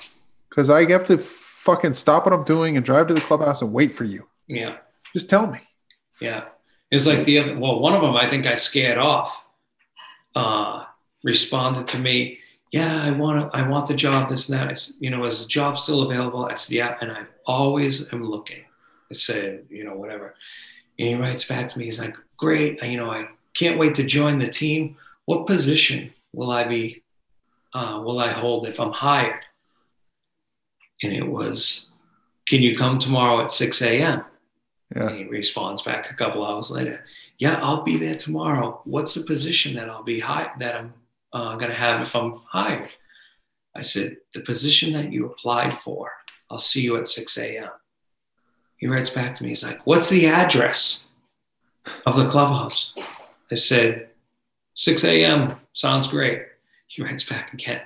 Because 0.48 0.70
I 0.70 0.88
have 0.90 1.06
to 1.08 1.18
fucking 1.18 1.94
stop 1.94 2.24
what 2.26 2.32
I'm 2.32 2.44
doing 2.44 2.76
and 2.76 2.86
drive 2.86 3.08
to 3.08 3.14
the 3.14 3.20
clubhouse 3.20 3.60
and 3.62 3.72
wait 3.72 3.92
for 3.92 4.04
you. 4.04 4.28
Yeah, 4.46 4.76
Just 5.12 5.28
tell 5.28 5.46
me. 5.48 5.58
yeah. 6.20 6.44
It's 6.90 7.06
like 7.06 7.24
the 7.24 7.38
other. 7.40 7.58
Well, 7.58 7.80
one 7.80 7.94
of 7.94 8.02
them 8.02 8.14
I 8.14 8.28
think 8.28 8.46
I 8.46 8.54
scared 8.54 8.98
off. 8.98 9.42
Uh, 10.36 10.84
responded 11.24 11.88
to 11.88 11.98
me. 11.98 12.38
Yeah, 12.74 13.04
I 13.04 13.12
want 13.12 13.52
to. 13.52 13.56
I 13.56 13.68
want 13.68 13.86
the 13.86 13.94
job. 13.94 14.28
This 14.28 14.48
and 14.48 14.58
that. 14.58 14.68
I 14.68 14.72
said, 14.72 14.96
you 14.98 15.08
know, 15.08 15.24
is 15.26 15.40
the 15.40 15.46
job 15.46 15.78
still 15.78 16.02
available? 16.02 16.46
I 16.46 16.54
said, 16.54 16.74
yeah, 16.74 16.96
and 17.00 17.12
I 17.12 17.22
always 17.46 18.12
am 18.12 18.24
looking. 18.28 18.64
I 19.12 19.14
said, 19.14 19.66
you 19.70 19.84
know, 19.84 19.94
whatever. 19.94 20.34
And 20.98 21.08
he 21.08 21.14
writes 21.14 21.44
back 21.44 21.68
to 21.68 21.78
me. 21.78 21.84
He's 21.84 22.00
like, 22.00 22.16
great. 22.36 22.82
You 22.82 22.96
know, 22.96 23.12
I 23.12 23.28
can't 23.54 23.78
wait 23.78 23.94
to 23.94 24.02
join 24.02 24.40
the 24.40 24.48
team. 24.48 24.96
What 25.26 25.46
position 25.46 26.12
will 26.32 26.50
I 26.50 26.64
be? 26.64 27.04
Uh, 27.72 28.02
will 28.04 28.18
I 28.18 28.32
hold 28.32 28.66
if 28.66 28.80
I'm 28.80 28.90
hired? 28.90 29.44
And 31.04 31.12
it 31.12 31.28
was, 31.28 31.92
can 32.48 32.60
you 32.60 32.76
come 32.76 32.98
tomorrow 32.98 33.40
at 33.40 33.52
6 33.52 33.82
a.m.? 33.82 34.24
Yeah. 34.96 35.10
And 35.10 35.16
he 35.16 35.24
responds 35.26 35.82
back 35.82 36.10
a 36.10 36.14
couple 36.14 36.44
hours 36.44 36.72
later. 36.72 37.04
Yeah, 37.38 37.60
I'll 37.62 37.82
be 37.82 37.98
there 37.98 38.16
tomorrow. 38.16 38.80
What's 38.82 39.14
the 39.14 39.22
position 39.22 39.76
that 39.76 39.88
I'll 39.88 40.02
be 40.02 40.18
hired 40.18 40.58
that 40.58 40.74
I'm 40.74 40.92
uh, 41.34 41.56
going 41.56 41.70
to 41.70 41.76
have 41.76 42.00
if 42.00 42.16
I'm 42.16 42.40
hired? 42.46 42.88
I 43.76 43.82
said, 43.82 44.16
the 44.32 44.40
position 44.40 44.92
that 44.94 45.12
you 45.12 45.26
applied 45.26 45.78
for. 45.80 46.10
I'll 46.50 46.58
see 46.58 46.80
you 46.80 46.96
at 46.96 47.08
6 47.08 47.36
a.m. 47.38 47.70
He 48.76 48.86
writes 48.86 49.10
back 49.10 49.34
to 49.34 49.42
me. 49.42 49.50
He's 49.50 49.64
like, 49.64 49.84
what's 49.84 50.08
the 50.08 50.26
address 50.26 51.04
of 52.06 52.16
the 52.16 52.28
clubhouse? 52.28 52.94
I 53.50 53.56
said, 53.56 54.08
6 54.74 55.04
a.m. 55.04 55.56
Sounds 55.72 56.08
great. 56.08 56.42
He 56.86 57.02
writes 57.02 57.24
back 57.24 57.52
again. 57.52 57.80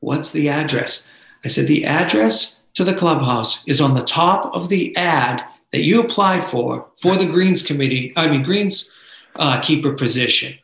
What's 0.00 0.30
the 0.30 0.48
address? 0.48 1.08
I 1.44 1.48
said, 1.48 1.66
The 1.66 1.84
address 1.84 2.56
to 2.74 2.84
the 2.84 2.94
clubhouse 2.94 3.64
is 3.66 3.80
on 3.80 3.94
the 3.94 4.04
top 4.04 4.54
of 4.54 4.68
the 4.68 4.96
ad 4.96 5.44
that 5.72 5.84
you 5.84 6.00
applied 6.00 6.44
for 6.44 6.86
for 7.00 7.16
the 7.16 7.26
Greens 7.26 7.62
committee, 7.62 8.12
I 8.16 8.28
mean, 8.28 8.42
Greens 8.42 8.92
uh, 9.36 9.60
keeper 9.60 9.92
position. 9.92 10.58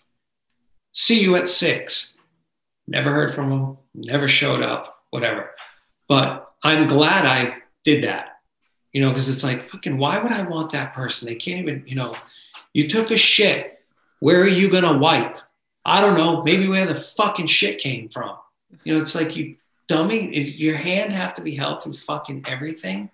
See 0.92 1.20
you 1.20 1.36
at 1.36 1.48
six. 1.48 2.13
Never 2.86 3.10
heard 3.10 3.34
from 3.34 3.50
him, 3.50 3.76
never 3.94 4.28
showed 4.28 4.62
up, 4.62 5.04
whatever. 5.10 5.50
But 6.08 6.52
I'm 6.62 6.86
glad 6.86 7.24
I 7.24 7.56
did 7.82 8.04
that, 8.04 8.40
you 8.92 9.00
know, 9.00 9.10
because 9.10 9.28
it's 9.28 9.44
like, 9.44 9.70
fucking, 9.70 9.96
why 9.96 10.18
would 10.18 10.32
I 10.32 10.42
want 10.42 10.72
that 10.72 10.94
person? 10.94 11.26
They 11.26 11.34
can't 11.34 11.60
even, 11.60 11.84
you 11.86 11.94
know, 11.94 12.14
you 12.72 12.88
took 12.88 13.10
a 13.10 13.16
shit. 13.16 13.78
Where 14.20 14.42
are 14.42 14.48
you 14.48 14.70
going 14.70 14.84
to 14.84 14.98
wipe? 14.98 15.38
I 15.84 16.00
don't 16.00 16.16
know. 16.16 16.42
Maybe 16.42 16.66
where 16.68 16.86
the 16.86 16.94
fucking 16.94 17.46
shit 17.46 17.78
came 17.78 18.08
from. 18.08 18.36
You 18.84 18.94
know, 18.94 19.00
it's 19.00 19.14
like 19.14 19.36
you 19.36 19.56
dummy. 19.86 20.32
Your 20.34 20.76
hand 20.76 21.12
have 21.12 21.34
to 21.34 21.42
be 21.42 21.54
held 21.54 21.82
through 21.82 21.94
fucking 21.94 22.44
everything. 22.48 23.10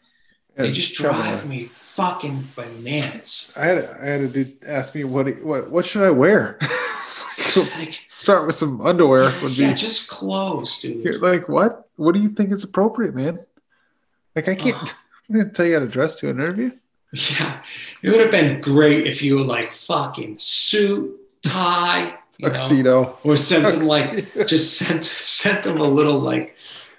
They 0.63 0.71
just 0.73 0.95
drive 0.95 1.47
me 1.49 1.65
fucking 1.65 2.49
bananas. 2.55 3.53
I 3.57 3.67
had 3.67 3.85
I 4.01 4.05
had 4.07 4.21
a 4.23 4.29
dude 4.29 4.57
ask 4.67 4.95
me 4.95 5.05
what 5.05 5.43
what 5.43 5.71
what 5.71 5.85
should 5.87 6.03
I 6.03 6.11
wear. 6.11 6.59
So 7.11 7.63
Like, 7.77 8.05
start 8.09 8.47
with 8.47 8.55
some 8.55 8.81
underwear 8.83 9.33
would 9.43 9.57
be 9.57 9.63
yeah, 9.63 9.73
just 9.73 10.07
clothes, 10.09 10.79
dude. 10.79 11.21
Like 11.21 11.49
what? 11.49 11.89
What 11.97 12.15
do 12.15 12.21
you 12.21 12.29
think 12.29 12.53
is 12.53 12.63
appropriate, 12.63 13.17
man? 13.17 13.45
Like 14.37 14.47
I 14.49 14.55
can't. 14.55 14.77
Oh. 14.79 14.95
I'm 15.29 15.37
gonna 15.37 15.51
tell 15.51 15.67
you 15.67 15.75
how 15.75 15.81
to 15.81 15.89
dress 15.89 16.21
to 16.21 16.29
an 16.29 16.39
interview. 16.39 16.71
Yeah, 17.13 17.63
it 18.03 18.11
would 18.11 18.21
have 18.21 18.31
been 18.31 18.61
great 18.61 19.09
if 19.09 19.23
you 19.23 19.39
were 19.39 19.45
like 19.45 19.73
fucking 19.73 20.39
suit, 20.39 21.19
tie, 21.43 22.15
you 22.39 22.47
know, 22.47 22.49
Tuxedo. 22.51 23.19
or 23.25 23.37
sent 23.37 23.65
them 23.67 23.81
like 23.81 24.47
just 24.47 24.77
sent 24.77 25.05
sent 25.05 25.65
them 25.65 25.81
a 25.81 25.89
little 25.89 26.21
like 26.21 26.55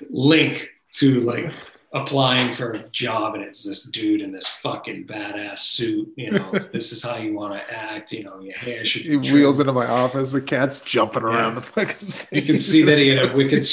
link 0.10 0.68
to 0.94 1.22
like 1.22 1.54
applying 1.94 2.54
for 2.56 2.72
a 2.72 2.88
job 2.90 3.36
and 3.36 3.44
it's 3.44 3.64
this 3.64 3.84
dude 3.84 4.22
in 4.22 4.32
this 4.32 4.48
fucking 4.48 5.06
badass 5.06 5.60
suit 5.60 6.08
you 6.16 6.32
know 6.32 6.52
this 6.72 6.94
is 6.94 7.04
how 7.04 7.18
you 7.18 7.34
want 7.34 7.54
to 7.54 7.74
act 7.74 8.14
you 8.14 8.24
know 8.24 8.40
your 8.40 8.56
hair 8.56 8.86
should 8.86 9.02
He 9.02 9.18
wheels 9.18 9.60
into 9.60 9.74
my 9.74 9.86
office. 9.86 10.32
The 10.32 10.42
cat's 10.42 10.80
jumping 10.80 11.24
around 11.24 11.54
Yeah. 11.54 11.56
the 11.56 11.62
fucking. 11.62 12.14
you 12.32 12.42
can 12.44 12.60
see 12.60 12.84
that 12.84 12.98
he 12.98 13.14
had 13.14 13.32
a 13.32 13.38
wicked 13.38 13.66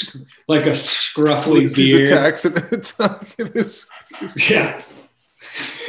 like 0.49 0.65
a 0.65 0.71
scruffly 0.71 1.61
He's 1.61 1.75
beard 1.75 2.09
attacks 2.09 2.43
and 2.43 2.57
attacking 2.57 3.47
his, 3.53 3.89
his 4.19 4.49
Yeah. 4.49 4.79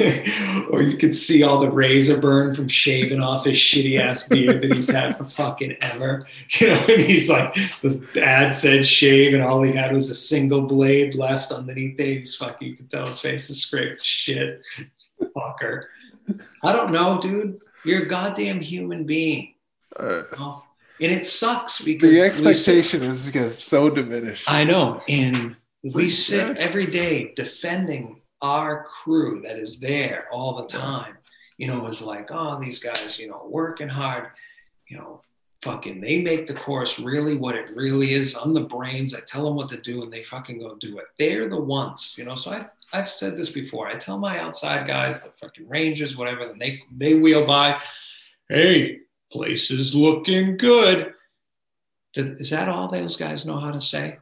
or 0.71 0.81
you 0.81 0.97
could 0.97 1.13
see 1.13 1.43
all 1.43 1.59
the 1.59 1.69
razor 1.69 2.19
burn 2.19 2.53
from 2.53 2.67
shaving 2.67 3.21
off 3.21 3.45
his 3.45 3.55
shitty 3.55 3.99
ass 3.99 4.27
beard 4.27 4.61
that 4.61 4.73
he's 4.73 4.89
had 4.89 5.17
for 5.17 5.25
fucking 5.25 5.77
ever. 5.81 6.27
You 6.59 6.67
know, 6.67 6.85
and 6.89 7.01
he's 7.01 7.29
like, 7.29 7.53
the 7.81 8.21
ad 8.21 8.53
said 8.53 8.85
shave, 8.85 9.33
and 9.33 9.41
all 9.41 9.61
he 9.61 9.71
had 9.71 9.93
was 9.93 10.09
a 10.09 10.15
single 10.15 10.63
blade 10.63 11.15
left 11.15 11.51
underneath 11.51 11.97
there. 11.97 12.07
He's 12.07 12.35
fucking, 12.35 12.67
you 12.67 12.75
can 12.75 12.87
tell 12.87 13.05
his 13.05 13.21
face 13.21 13.49
is 13.49 13.61
scraped 13.61 14.03
shit. 14.03 14.61
Fucker. 15.35 15.85
I 16.63 16.73
don't 16.73 16.91
know, 16.91 17.19
dude. 17.19 17.61
You're 17.85 18.03
a 18.03 18.07
goddamn 18.07 18.59
human 18.59 19.05
being. 19.05 19.55
Uh, 19.97 20.23
you 20.31 20.37
know? 20.37 20.63
And 21.01 21.11
it 21.11 21.25
sucks 21.25 21.81
because 21.81 22.11
the 22.11 22.21
we 22.21 22.21
expectation 22.21 23.01
is 23.01 23.29
gets 23.31 23.63
so 23.63 23.89
diminished. 23.89 24.45
I 24.47 24.63
know. 24.65 25.01
And 25.07 25.55
we 25.95 26.11
sit 26.11 26.57
every 26.57 26.85
day 26.85 27.33
defending 27.35 28.20
our 28.41 28.83
crew 28.83 29.41
that 29.43 29.57
is 29.57 29.79
there 29.79 30.27
all 30.31 30.55
the 30.55 30.67
time. 30.67 31.17
You 31.57 31.67
know, 31.67 31.85
it's 31.85 32.01
like, 32.01 32.29
oh, 32.31 32.59
these 32.59 32.79
guys, 32.79 33.19
you 33.19 33.27
know, 33.27 33.45
working 33.47 33.89
hard, 33.89 34.29
you 34.87 34.97
know, 34.97 35.21
fucking, 35.61 36.01
they 36.01 36.21
make 36.21 36.47
the 36.47 36.55
course 36.55 36.99
really 36.99 37.35
what 37.35 37.55
it 37.55 37.69
really 37.75 38.13
is. 38.13 38.35
I'm 38.35 38.53
the 38.53 38.61
brains. 38.61 39.13
I 39.13 39.19
tell 39.21 39.43
them 39.43 39.55
what 39.55 39.69
to 39.69 39.77
do 39.77 40.01
and 40.01 40.11
they 40.11 40.23
fucking 40.23 40.59
go 40.59 40.75
do 40.75 40.97
it. 40.97 41.05
They're 41.19 41.47
the 41.47 41.61
ones, 41.61 42.15
you 42.17 42.25
know. 42.25 42.33
So 42.33 42.51
I, 42.51 42.65
I've 42.93 43.09
said 43.09 43.37
this 43.37 43.49
before. 43.49 43.87
I 43.87 43.95
tell 43.95 44.17
my 44.17 44.39
outside 44.39 44.87
guys, 44.87 45.21
the 45.21 45.31
fucking 45.39 45.69
Rangers, 45.69 46.17
whatever, 46.17 46.49
and 46.49 46.59
they, 46.59 46.81
they 46.97 47.13
wheel 47.13 47.45
by, 47.45 47.79
hey, 48.49 49.01
place 49.31 49.69
is 49.69 49.93
looking 49.93 50.57
good. 50.57 51.13
Is 52.15 52.49
that 52.49 52.67
all 52.67 52.89
those 52.89 53.15
guys 53.15 53.45
know 53.45 53.59
how 53.59 53.71
to 53.71 53.79
say? 53.79 54.17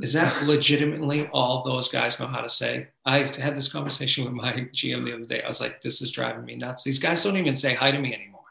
Is 0.00 0.12
that 0.12 0.42
legitimately 0.46 1.26
all 1.32 1.64
those 1.64 1.88
guys 1.88 2.20
know 2.20 2.26
how 2.26 2.40
to 2.42 2.50
say? 2.50 2.88
I 3.06 3.30
had 3.38 3.56
this 3.56 3.72
conversation 3.72 4.24
with 4.24 4.34
my 4.34 4.52
GM 4.74 5.04
the 5.04 5.14
other 5.14 5.24
day. 5.24 5.42
I 5.42 5.48
was 5.48 5.60
like, 5.60 5.80
this 5.82 6.02
is 6.02 6.10
driving 6.10 6.44
me 6.44 6.56
nuts. 6.56 6.84
These 6.84 6.98
guys 6.98 7.22
don't 7.22 7.36
even 7.38 7.54
say 7.54 7.74
hi 7.74 7.90
to 7.90 7.98
me 7.98 8.14
anymore. 8.14 8.42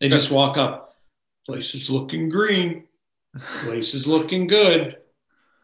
They 0.00 0.08
just 0.08 0.30
walk 0.30 0.56
up. 0.58 0.96
Place 1.46 1.74
is 1.74 1.88
looking 1.88 2.28
green. 2.28 2.84
Place 3.62 3.94
is 3.94 4.06
looking 4.06 4.46
good. 4.46 4.98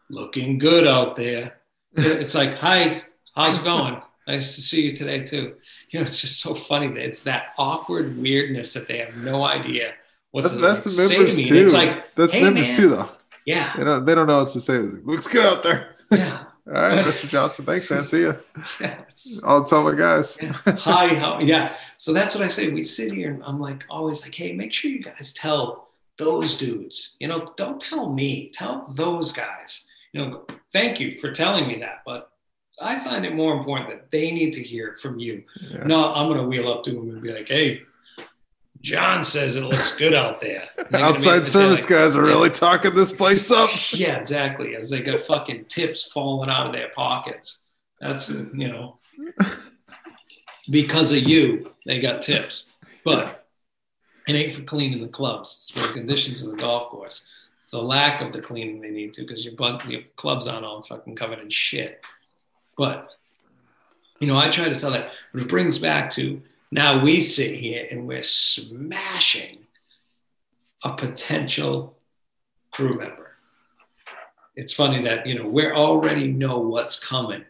Looking 0.09 0.57
good 0.57 0.87
out 0.87 1.15
there. 1.15 1.57
It's 1.95 2.35
like, 2.35 2.55
hi, 2.55 2.99
how's 3.35 3.59
it 3.59 3.63
going? 3.63 4.01
Nice 4.27 4.55
to 4.55 4.61
see 4.61 4.81
you 4.81 4.91
today 4.91 5.23
too. 5.23 5.55
You 5.91 5.99
know, 5.99 6.01
it's 6.03 6.19
just 6.19 6.41
so 6.41 6.55
funny 6.55 6.87
that 6.87 6.97
it's 6.97 7.21
that 7.23 7.53
awkward 7.59 8.17
weirdness 8.17 8.73
that 8.73 8.87
they 8.87 8.97
have 8.97 9.15
no 9.17 9.43
idea 9.43 9.93
what 10.31 10.41
That's, 10.41 10.53
to 10.55 10.59
that's 10.59 10.85
like, 10.87 10.95
the 10.95 11.01
say 11.07 11.13
to 11.13 11.17
members 11.19 11.37
me. 11.37 11.43
too. 11.45 11.53
And 11.55 11.63
it's 11.63 11.73
like, 11.73 12.15
that's 12.15 12.33
hey, 12.33 12.41
members 12.43 12.67
man. 12.67 12.75
too, 12.75 12.89
though. 12.89 13.09
Yeah, 13.45 13.73
They 13.77 13.83
don't. 13.83 14.05
They 14.05 14.15
don't 14.15 14.27
know 14.27 14.39
what 14.39 14.49
to 14.49 14.59
say. 14.59 14.77
Looks 14.79 15.27
good 15.27 15.45
out 15.45 15.63
there. 15.63 15.95
yeah. 16.11 16.43
All 16.67 16.73
right, 16.73 17.05
Mr. 17.05 17.29
Johnson. 17.29 17.63
Thanks, 17.63 17.91
man. 17.91 18.07
See 18.07 18.23
ya. 18.23 18.33
yeah. 18.81 19.01
I'll 19.43 19.63
tell 19.63 19.83
my 19.83 19.93
guys. 19.93 20.35
Yeah. 20.41 20.51
Hi, 20.65 21.07
how, 21.09 21.39
yeah. 21.39 21.75
So 21.97 22.11
that's 22.11 22.33
what 22.33 22.43
I 22.43 22.47
say. 22.47 22.69
We 22.69 22.81
sit 22.81 23.13
here 23.13 23.31
and 23.31 23.43
I'm 23.43 23.59
like 23.59 23.85
always 23.87 24.23
like, 24.23 24.33
hey, 24.33 24.51
make 24.51 24.73
sure 24.73 24.89
you 24.89 25.03
guys 25.03 25.31
tell 25.33 25.89
those 26.17 26.57
dudes. 26.57 27.17
You 27.19 27.27
know, 27.27 27.45
don't 27.55 27.79
tell 27.79 28.11
me. 28.11 28.49
Tell 28.51 28.91
those 28.95 29.31
guys. 29.31 29.85
You 30.11 30.25
know, 30.25 30.45
thank 30.73 30.99
you 30.99 31.19
for 31.19 31.31
telling 31.31 31.67
me 31.67 31.77
that, 31.81 32.01
but 32.03 32.31
I 32.81 32.99
find 32.99 33.25
it 33.25 33.35
more 33.35 33.55
important 33.55 33.89
that 33.89 34.11
they 34.11 34.31
need 34.31 34.51
to 34.53 34.63
hear 34.63 34.97
from 34.99 35.19
you. 35.19 35.43
Yeah. 35.69 35.83
No, 35.83 36.13
I'm 36.13 36.27
gonna 36.29 36.47
wheel 36.47 36.67
up 36.71 36.83
to 36.85 36.91
them 36.91 37.09
and 37.09 37.21
be 37.21 37.31
like, 37.31 37.47
hey, 37.47 37.83
John 38.85 39.23
says 39.23 39.55
it 39.55 39.63
looks 39.63 39.95
good 39.95 40.13
out 40.13 40.39
there. 40.39 40.69
And 40.77 40.85
they're 40.91 41.01
gonna 41.01 41.13
be 41.13 41.15
Outside 41.15 41.47
service 41.47 41.85
guys 41.85 42.15
are 42.15 42.21
really 42.21 42.51
talking 42.51 42.93
this 42.93 43.11
place 43.11 43.49
up. 43.49 43.71
yeah, 43.91 44.17
exactly. 44.19 44.75
As 44.75 44.91
they 44.91 45.01
got 45.01 45.21
fucking 45.21 45.65
tips 45.65 46.03
falling 46.11 46.51
out 46.51 46.67
of 46.67 46.73
their 46.73 46.89
pockets. 46.89 47.63
That's 47.99 48.29
you 48.29 48.67
know, 48.67 48.99
because 50.69 51.11
of 51.11 51.17
you, 51.17 51.73
they 51.87 51.99
got 51.99 52.21
tips. 52.21 52.73
But 53.03 53.47
it 54.27 54.35
ain't 54.35 54.55
for 54.55 54.61
cleaning 54.61 55.01
the 55.01 55.07
clubs. 55.07 55.71
It's 55.71 55.81
for 55.81 55.87
the 55.87 55.93
conditions 55.93 56.43
of 56.43 56.51
the 56.51 56.57
golf 56.57 56.91
course. 56.91 57.25
It's 57.57 57.69
the 57.69 57.81
lack 57.81 58.21
of 58.21 58.33
the 58.33 58.41
cleaning 58.41 58.81
they 58.81 58.91
need 58.91 59.13
to 59.13 59.21
because 59.21 59.43
your 59.43 59.55
your 59.89 60.01
clubs 60.15 60.45
aren't 60.45 60.63
all 60.63 60.83
fucking 60.83 61.15
covered 61.15 61.39
in 61.39 61.49
shit. 61.49 62.01
But 62.77 63.09
you 64.19 64.27
know, 64.27 64.37
I 64.37 64.49
try 64.49 64.69
to 64.69 64.79
tell 64.79 64.91
that, 64.91 65.09
but 65.33 65.41
it 65.41 65.49
brings 65.49 65.79
back 65.79 66.11
to 66.11 66.39
now 66.75 67.03
we 67.03 67.21
sit 67.21 67.55
here 67.55 67.87
and 67.89 68.07
we're 68.07 68.23
smashing 68.23 69.59
a 70.83 70.95
potential 70.95 71.97
crew 72.71 72.97
member. 72.97 73.31
It's 74.55 74.73
funny 74.73 75.01
that 75.03 75.25
you 75.25 75.35
know 75.37 75.47
we 75.47 75.69
already 75.71 76.27
know 76.27 76.59
what's 76.59 76.97
coming, 76.99 77.43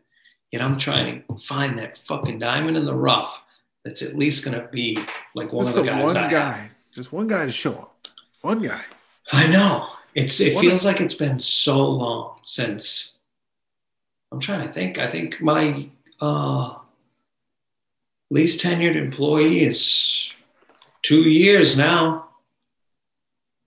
And 0.54 0.62
I'm 0.64 0.78
trying 0.78 1.24
to 1.30 1.38
find 1.38 1.78
that 1.80 1.98
fucking 2.08 2.40
diamond 2.40 2.78
in 2.78 2.86
the 2.86 2.94
rough 2.96 3.42
that's 3.84 4.02
at 4.02 4.16
least 4.18 4.44
going 4.46 4.60
to 4.60 4.68
be 4.70 4.98
like 5.36 5.52
one 5.54 5.66
Just 5.66 5.78
of 5.78 5.86
the 5.86 5.92
guys. 5.92 6.04
one 6.04 6.18
I 6.18 6.22
have. 6.22 6.32
guy. 6.32 6.70
Just 6.94 7.12
one 7.12 7.28
guy 7.28 7.46
to 7.46 7.52
show 7.52 7.74
up. 7.74 8.08
One 8.42 8.62
guy. 8.62 8.82
I 9.32 9.48
know. 9.48 9.90
It's 10.16 10.40
it 10.40 10.56
What 10.56 10.62
feels 10.62 10.86
like 10.86 11.02
it's 11.02 11.14
been 11.16 11.40
so 11.40 11.78
long 11.86 12.40
since 12.46 13.12
I'm 14.32 14.40
trying 14.40 14.66
to 14.66 14.74
think. 14.74 14.98
I 14.98 15.10
think 15.10 15.42
my 15.42 15.90
uh 16.22 16.78
least 18.30 18.60
tenured 18.64 18.96
employee 18.96 19.64
is 19.64 20.32
two 21.02 21.30
years 21.30 21.78
now. 21.78 22.30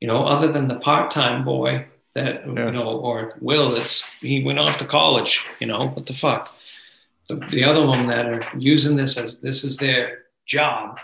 You 0.01 0.09
know, 0.09 0.25
other 0.25 0.53
than 0.53 0.69
the 0.69 0.79
part-time 0.79 1.45
boy 1.45 1.87
that 2.15 2.47
Yeah. 2.47 2.67
you 2.67 2.73
know, 2.73 2.89
or 2.89 3.35
Will 3.41 3.73
that's 3.73 4.03
he 4.21 4.45
went 4.45 4.59
off 4.59 4.79
to 4.79 4.85
college, 4.85 5.45
you 5.61 5.67
know, 5.67 5.89
what 5.89 6.07
the 6.07 6.15
fuck. 6.15 6.55
The, 7.29 7.37
the 7.51 7.65
other 7.65 7.87
one 7.87 8.07
that 8.07 8.27
are 8.27 8.47
using 8.57 8.97
this 8.97 9.19
as 9.19 9.41
this 9.41 9.65
is 9.65 9.77
their 9.77 10.25
job, 10.47 10.99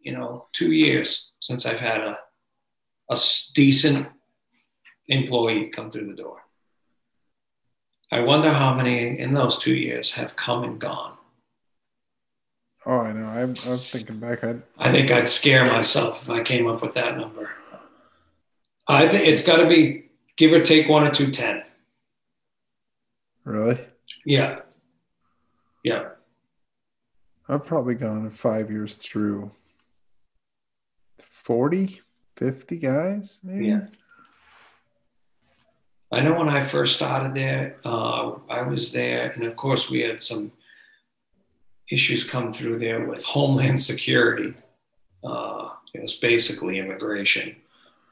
you 0.00 0.12
know, 0.12 0.46
two 0.52 0.72
years 0.72 1.30
since 1.40 1.66
I've 1.66 1.80
had 1.80 2.00
a 2.00 2.18
a 3.10 3.18
decent 3.54 4.06
employee 5.08 5.66
come 5.70 5.90
through 5.90 6.06
the 6.06 6.22
door. 6.22 6.38
I 8.12 8.20
wonder 8.20 8.52
how 8.52 8.72
many 8.74 9.18
in 9.18 9.32
those 9.34 9.58
two 9.58 9.74
years 9.74 10.12
have 10.12 10.36
come 10.36 10.62
and 10.62 10.80
gone. 10.80 11.16
Oh, 12.90 13.02
I 13.02 13.12
know. 13.12 13.26
I'm, 13.26 13.54
I'm 13.68 13.78
thinking 13.78 14.18
back. 14.18 14.42
I 14.42 14.56
I 14.76 14.90
think 14.90 15.12
I'd 15.12 15.28
scare 15.28 15.64
myself 15.64 16.22
if 16.22 16.28
I 16.28 16.42
came 16.42 16.66
up 16.66 16.82
with 16.82 16.94
that 16.94 17.16
number. 17.16 17.48
I 18.88 19.06
think 19.06 19.28
it's 19.28 19.44
got 19.44 19.58
to 19.58 19.68
be 19.68 20.10
give 20.36 20.52
or 20.52 20.60
take 20.60 20.88
one 20.88 21.04
or 21.06 21.10
two 21.12 21.30
ten. 21.30 21.62
really. 23.44 23.78
Yeah, 24.26 24.62
yeah. 25.84 26.08
I've 27.48 27.64
probably 27.64 27.94
gone 27.94 28.28
five 28.30 28.72
years 28.72 28.96
through 28.96 29.52
40, 31.20 32.00
50 32.36 32.76
guys, 32.76 33.38
maybe. 33.44 33.68
Yeah. 33.68 33.86
I 36.10 36.22
know 36.22 36.36
when 36.36 36.48
I 36.48 36.60
first 36.60 36.96
started 36.96 37.36
there, 37.36 37.76
uh, 37.84 38.32
I 38.48 38.62
was 38.62 38.90
there, 38.90 39.30
and 39.30 39.44
of 39.44 39.54
course 39.54 39.88
we 39.88 40.00
had 40.00 40.20
some 40.20 40.50
issues 41.90 42.24
come 42.24 42.52
through 42.52 42.78
there 42.78 43.06
with 43.06 43.24
Homeland 43.24 43.82
Security. 43.82 44.54
Uh, 45.22 45.70
it 45.92 46.02
was 46.02 46.14
basically 46.14 46.78
immigration. 46.78 47.56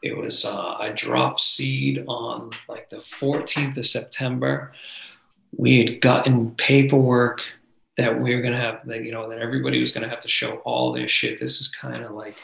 It 0.03 0.17
was 0.17 0.45
uh, 0.45 0.77
I 0.79 0.93
dropped 0.93 1.41
seed 1.41 2.05
on 2.07 2.51
like 2.69 2.89
the 2.89 2.99
14th 2.99 3.77
of 3.77 3.87
September. 3.87 4.73
We 5.57 5.79
had 5.79 6.01
gotten 6.01 6.53
paperwork 6.53 7.43
that 7.97 8.21
we 8.21 8.35
were 8.35 8.43
gonna 8.43 8.61
have, 8.61 8.87
that, 8.87 9.03
you 9.03 9.11
know, 9.11 9.29
that 9.29 9.41
everybody 9.41 9.81
was 9.81 9.93
gonna 9.93 10.09
have 10.09 10.21
to 10.21 10.29
show 10.29 10.57
all 10.65 10.93
their 10.93 11.09
shit. 11.09 11.41
This 11.41 11.61
is 11.61 11.69
kind 11.69 12.05
of 12.05 12.13
like 12.13 12.37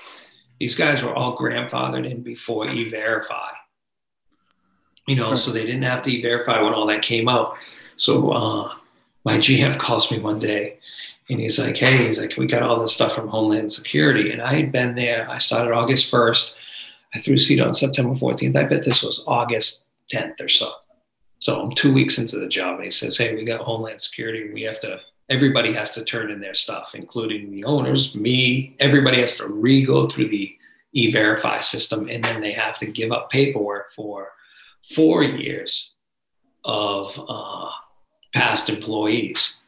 these 0.58 0.74
guys 0.74 1.02
were 1.02 1.14
all 1.14 1.36
grandfathered 1.36 2.10
in 2.10 2.22
before 2.22 2.68
E-Verify 2.70 3.50
you 5.06 5.16
know, 5.16 5.34
so 5.34 5.50
they 5.50 5.64
didn't 5.64 5.82
have 5.82 6.02
to 6.02 6.22
verify 6.22 6.60
when 6.60 6.72
all 6.72 6.86
that 6.86 7.02
came 7.02 7.28
out. 7.28 7.56
So 7.96 8.30
uh, 8.30 8.74
my 9.24 9.38
GM 9.38 9.78
calls 9.78 10.10
me 10.10 10.18
one 10.18 10.38
day 10.38 10.78
and 11.30 11.40
he's 11.40 11.58
like, 11.58 11.76
Hey, 11.76 12.04
he's 12.04 12.18
like, 12.18 12.36
we 12.36 12.46
got 12.46 12.62
all 12.62 12.80
this 12.80 12.92
stuff 12.92 13.14
from 13.14 13.28
Homeland 13.28 13.72
Security. 13.72 14.32
And 14.32 14.42
I 14.42 14.54
had 14.54 14.72
been 14.72 14.94
there. 14.94 15.28
I 15.28 15.38
started 15.38 15.72
August 15.72 16.12
1st. 16.12 16.52
I 17.14 17.20
threw 17.20 17.36
seed 17.36 17.60
on 17.60 17.72
September 17.72 18.14
14th. 18.14 18.56
I 18.56 18.64
bet 18.64 18.84
this 18.84 19.02
was 19.02 19.24
August 19.26 19.86
10th 20.12 20.40
or 20.40 20.48
so. 20.48 20.72
So 21.38 21.60
I'm 21.60 21.72
two 21.72 21.92
weeks 21.92 22.18
into 22.18 22.38
the 22.38 22.48
job 22.48 22.76
and 22.76 22.84
he 22.84 22.90
says, 22.90 23.16
Hey, 23.16 23.34
we 23.34 23.44
got 23.44 23.60
Homeland 23.60 24.00
Security. 24.00 24.52
We 24.52 24.62
have 24.62 24.80
to, 24.80 25.00
everybody 25.28 25.72
has 25.72 25.92
to 25.92 26.04
turn 26.04 26.30
in 26.30 26.40
their 26.40 26.54
stuff, 26.54 26.94
including 26.94 27.50
the 27.50 27.64
owners, 27.64 28.14
me, 28.14 28.76
everybody 28.80 29.20
has 29.20 29.36
to 29.36 29.48
re 29.48 29.84
go 29.84 30.08
through 30.08 30.28
the 30.28 30.54
e 30.92 31.10
verify 31.10 31.58
system. 31.58 32.08
And 32.08 32.22
then 32.22 32.40
they 32.40 32.52
have 32.52 32.78
to 32.78 32.86
give 32.86 33.12
up 33.12 33.30
paperwork 33.30 33.92
for 33.94 34.32
four 34.94 35.22
years 35.22 35.94
of 36.64 37.18
uh, 37.28 37.70
past 38.34 38.68
employees. 38.68 39.60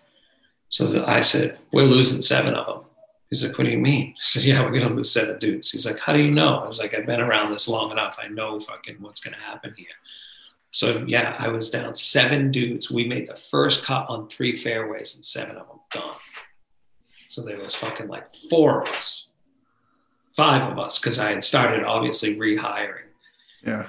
So 0.69 1.05
I 1.07 1.21
said, 1.21 1.59
We're 1.73 1.85
losing 1.85 2.23
seven 2.23 2.55
of 2.55 2.67
them. 2.67 2.85
He's 3.31 3.45
like, 3.45 3.57
What 3.57 3.65
do 3.65 3.71
you 3.71 3.79
mean? 3.79 4.15
I 4.17 4.21
said, 4.21 4.45
Yeah, 4.45 4.63
we're 4.63 4.73
going 4.73 4.89
to 4.89 4.95
lose 4.95 5.13
seven 5.13 5.39
dudes. 5.39 5.71
He's 5.71 5.87
like, 5.87 5.99
How 5.99 6.13
do 6.13 6.21
you 6.21 6.31
know? 6.31 6.59
I 6.59 6.67
was 6.67 6.79
like, 6.79 6.95
I've 6.95 7.07
been 7.07 7.21
around 7.21 7.53
this 7.53 7.69
long 7.69 7.91
enough. 7.91 8.19
I 8.23 8.29
know 8.29 8.59
fucking 8.61 8.97
what's 9.01 9.21
going 9.21 9.39
to 9.39 9.45
happen 9.45 9.75
here. 9.77 9.87
So 10.71 11.05
yeah, 11.07 11.37
I 11.39 11.49
was 11.49 11.71
down 11.71 11.95
seven 11.95 12.51
dudes. 12.51 12.91
We 12.91 13.07
made 13.07 13.29
the 13.29 13.37
first 13.37 13.85
cut 13.85 14.07
on 14.09 14.29
three 14.29 14.57
fairways 14.57 15.15
and 15.15 15.25
seven 15.25 15.57
of 15.57 15.69
them 15.69 15.81
gone. 15.93 16.17
So 17.29 17.43
there 17.43 17.57
was 17.57 17.75
fucking 17.75 18.09
like 18.09 18.31
four 18.51 18.83
of 18.83 18.89
us, 18.91 19.29
five 20.37 20.71
of 20.71 20.79
us, 20.79 20.99
because 20.99 21.19
I 21.19 21.31
had 21.31 21.43
started 21.43 21.85
obviously 21.85 22.37
rehiring. 22.37 23.09
Yeah 23.65 23.87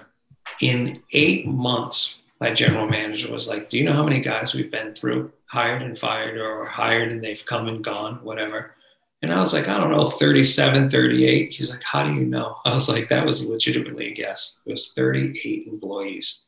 in 0.61 1.01
eight 1.11 1.47
months, 1.47 2.21
my 2.39 2.53
general 2.53 2.87
manager 2.87 3.31
was 3.31 3.47
like, 3.47 3.69
Do 3.69 3.77
you 3.77 3.85
know 3.85 3.93
how 3.93 4.03
many 4.03 4.21
guys 4.21 4.53
we've 4.53 4.71
been 4.71 4.93
through, 4.93 5.31
hired 5.45 5.81
and 5.81 5.97
fired, 5.97 6.37
or 6.37 6.65
hired 6.65 7.11
and 7.11 7.23
they've 7.23 7.45
come 7.45 7.67
and 7.67 7.83
gone, 7.83 8.15
whatever? 8.23 8.75
And 9.23 9.33
I 9.33 9.39
was 9.39 9.53
like, 9.53 9.67
I 9.67 9.79
don't 9.79 9.89
know, 9.89 10.11
37, 10.11 10.89
38. 10.89 11.51
He's 11.51 11.71
like, 11.71 11.83
How 11.83 12.03
do 12.03 12.13
you 12.13 12.25
know? 12.25 12.57
I 12.65 12.73
was 12.73 12.87
like, 12.89 13.09
That 13.09 13.25
was 13.25 13.45
legitimately 13.45 14.11
a 14.11 14.13
guess. 14.13 14.59
It 14.65 14.71
was 14.71 14.93
38 14.93 15.67
employees 15.67 16.43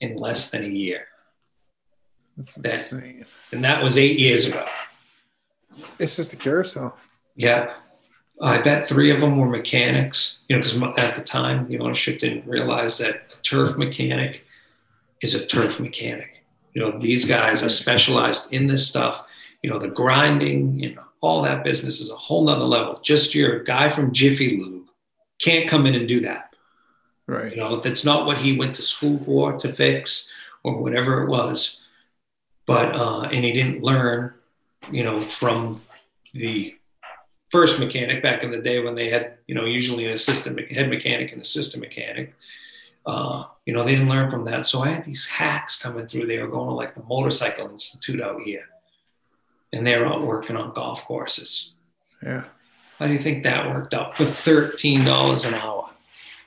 in 0.00 0.16
less 0.16 0.50
than 0.50 0.64
a 0.64 0.68
year. 0.68 1.06
That's 2.36 2.54
that, 2.56 2.72
insane. 2.72 3.26
And 3.52 3.64
that 3.64 3.82
was 3.82 3.98
eight 3.98 4.18
years 4.18 4.46
ago. 4.46 4.66
It's 5.98 6.16
just 6.16 6.32
a 6.32 6.36
carousel. 6.36 6.96
Yeah. 7.36 7.74
I 8.40 8.60
bet 8.60 8.88
three 8.88 9.10
of 9.10 9.20
them 9.20 9.38
were 9.38 9.48
mechanics, 9.48 10.40
you 10.48 10.56
know, 10.56 10.62
because 10.62 11.04
at 11.04 11.14
the 11.14 11.22
time 11.22 11.68
the 11.68 11.78
ownership 11.78 12.18
didn't 12.18 12.46
realize 12.46 12.98
that 12.98 13.14
a 13.14 13.42
turf 13.42 13.76
mechanic 13.76 14.44
is 15.22 15.34
a 15.34 15.46
turf 15.46 15.80
mechanic. 15.80 16.44
You 16.74 16.82
know, 16.82 16.98
these 16.98 17.24
guys 17.24 17.62
are 17.62 17.68
specialized 17.68 18.52
in 18.52 18.66
this 18.66 18.86
stuff. 18.86 19.24
You 19.62 19.70
know, 19.70 19.78
the 19.78 19.88
grinding, 19.88 20.78
you 20.78 20.94
know, 20.94 21.04
all 21.20 21.42
that 21.42 21.64
business 21.64 22.00
is 22.00 22.10
a 22.10 22.16
whole 22.16 22.44
nother 22.44 22.64
level. 22.64 22.98
Just 23.02 23.34
your 23.34 23.62
guy 23.62 23.90
from 23.90 24.12
Jiffy 24.12 24.58
Lube 24.58 24.86
can't 25.40 25.68
come 25.68 25.86
in 25.86 25.94
and 25.94 26.08
do 26.08 26.20
that. 26.20 26.54
Right. 27.26 27.52
You 27.52 27.58
know, 27.58 27.76
that's 27.76 28.04
not 28.04 28.26
what 28.26 28.38
he 28.38 28.58
went 28.58 28.74
to 28.74 28.82
school 28.82 29.16
for 29.16 29.56
to 29.58 29.72
fix 29.72 30.28
or 30.64 30.82
whatever 30.82 31.22
it 31.22 31.30
was. 31.30 31.78
But 32.66 32.96
uh, 32.96 33.22
and 33.22 33.44
he 33.44 33.52
didn't 33.52 33.82
learn, 33.82 34.34
you 34.90 35.04
know, 35.04 35.20
from 35.20 35.76
the 36.34 36.76
first 37.50 37.78
mechanic 37.78 38.22
back 38.22 38.42
in 38.42 38.50
the 38.50 38.58
day 38.58 38.80
when 38.80 38.94
they 38.94 39.08
had, 39.08 39.38
you 39.46 39.54
know, 39.54 39.64
usually 39.66 40.06
an 40.06 40.12
assistant 40.12 40.58
head 40.72 40.88
mechanic 40.88 41.32
and 41.32 41.40
assistant 41.40 41.82
mechanic. 41.82 42.34
Uh, 43.04 43.44
you 43.66 43.72
know, 43.72 43.84
they 43.84 43.92
didn't 43.92 44.08
learn 44.08 44.30
from 44.30 44.44
that. 44.44 44.66
So 44.66 44.80
I 44.80 44.88
had 44.88 45.04
these 45.04 45.26
hacks 45.26 45.76
coming 45.76 46.06
through. 46.06 46.26
They 46.26 46.38
were 46.38 46.48
going 46.48 46.68
to 46.68 46.74
like 46.74 46.94
the 46.94 47.02
motorcycle 47.02 47.68
institute 47.68 48.20
out 48.20 48.40
here, 48.42 48.64
and 49.72 49.86
they 49.86 49.96
were 49.96 50.06
out 50.06 50.22
working 50.22 50.56
on 50.56 50.72
golf 50.72 51.04
courses. 51.04 51.72
Yeah. 52.22 52.44
How 52.98 53.08
do 53.08 53.12
you 53.12 53.18
think 53.18 53.42
that 53.42 53.66
worked 53.68 53.94
out 53.94 54.16
for 54.16 54.24
thirteen 54.24 55.04
dollars 55.04 55.44
an 55.44 55.54
hour? 55.54 55.90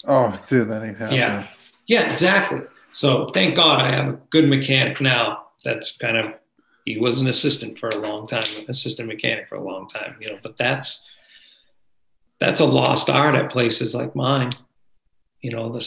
Oh, 0.06 0.38
dude, 0.48 0.70
that 0.70 0.84
ain't 0.84 0.98
happening. 0.98 1.20
Yeah. 1.20 1.48
Yeah, 1.88 2.12
exactly. 2.12 2.62
So 2.94 3.26
thank 3.34 3.56
God 3.56 3.82
I 3.82 3.91
have 3.91 4.08
a 4.08 4.18
good 4.30 4.48
mechanic 4.48 5.02
now. 5.02 5.48
That's 5.63 5.98
kind 5.98 6.18
of 6.18 6.34
he 6.86 6.98
was 6.98 7.20
an 7.20 7.28
assistant 7.28 7.80
for 7.80 7.89
a 7.89 7.98
long 7.98 8.28
time, 8.28 8.44
assistant 8.68 9.08
mechanic 9.08 9.50
for 9.50 9.56
a 9.56 9.63
long 9.63 9.88
time, 9.88 10.15
you 10.22 10.30
know, 10.30 10.39
but 10.41 10.58
that's 10.58 11.04
that's 12.39 12.62
a 12.62 12.65
lost 12.65 13.10
art 13.10 13.36
at 13.36 13.52
places 13.52 13.96
like 13.96 14.15
mine. 14.15 14.52
You 15.41 15.52
know, 15.52 15.72
the, 15.72 15.86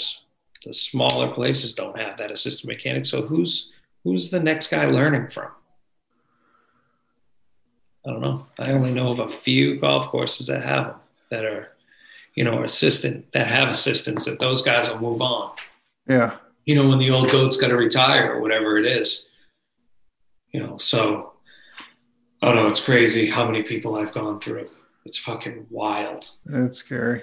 the 0.64 0.74
smaller 0.74 1.32
places 1.32 1.74
don't 1.74 1.98
have 1.98 2.18
that 2.18 2.30
assistant 2.30 2.68
mechanic. 2.68 3.06
So 3.06 3.22
who's 3.22 3.72
who's 4.04 4.30
the 4.30 4.40
next 4.40 4.70
guy 4.70 4.86
learning 4.86 5.28
from? 5.30 5.50
I 8.06 8.10
don't 8.10 8.20
know. 8.20 8.46
I 8.58 8.70
only 8.72 8.92
know 8.92 9.10
of 9.10 9.20
a 9.20 9.28
few 9.28 9.78
golf 9.78 10.08
courses 10.10 10.46
that 10.46 10.64
have 10.64 10.86
them 10.86 10.96
that 11.30 11.44
are, 11.44 11.68
you 12.34 12.44
know, 12.44 12.64
assistant 12.64 13.30
that 13.32 13.48
have 13.48 13.68
assistants 13.68 14.24
that 14.24 14.38
those 14.38 14.62
guys 14.62 14.88
will 14.88 15.00
move 15.00 15.20
on. 15.20 15.52
Yeah. 16.06 16.36
You 16.64 16.74
know, 16.74 16.88
when 16.88 16.98
the 16.98 17.10
old 17.10 17.30
goat's 17.30 17.56
got 17.56 17.68
to 17.68 17.76
retire 17.76 18.32
or 18.32 18.40
whatever 18.40 18.78
it 18.78 18.86
is 18.86 19.28
you 20.52 20.60
know, 20.60 20.78
so 20.78 21.32
I 22.42 22.46
don't 22.46 22.56
know. 22.56 22.68
It's 22.68 22.80
crazy 22.80 23.28
how 23.28 23.46
many 23.46 23.62
people 23.62 23.96
I've 23.96 24.12
gone 24.12 24.40
through. 24.40 24.68
It's 25.04 25.18
fucking 25.18 25.66
wild. 25.70 26.30
It's 26.46 26.78
scary. 26.78 27.22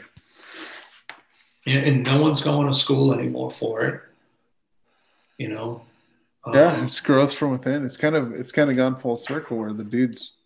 Yeah, 1.65 1.79
and 1.79 2.03
no 2.03 2.21
one's 2.21 2.41
going 2.41 2.67
to 2.67 2.73
school 2.73 3.13
anymore 3.13 3.51
for 3.51 3.81
it. 3.81 4.01
You 5.37 5.49
know. 5.49 5.81
Yeah, 6.53 6.73
um, 6.73 6.83
it's 6.83 6.99
growth 6.99 7.33
from 7.33 7.51
within. 7.51 7.83
It's 7.83 7.97
kind 7.97 8.15
of 8.15 8.33
it's 8.33 8.51
kind 8.51 8.69
of 8.69 8.75
gone 8.75 8.97
full 8.97 9.15
circle 9.15 9.57
where 9.57 9.73
the 9.73 9.83
dudes 9.83 10.37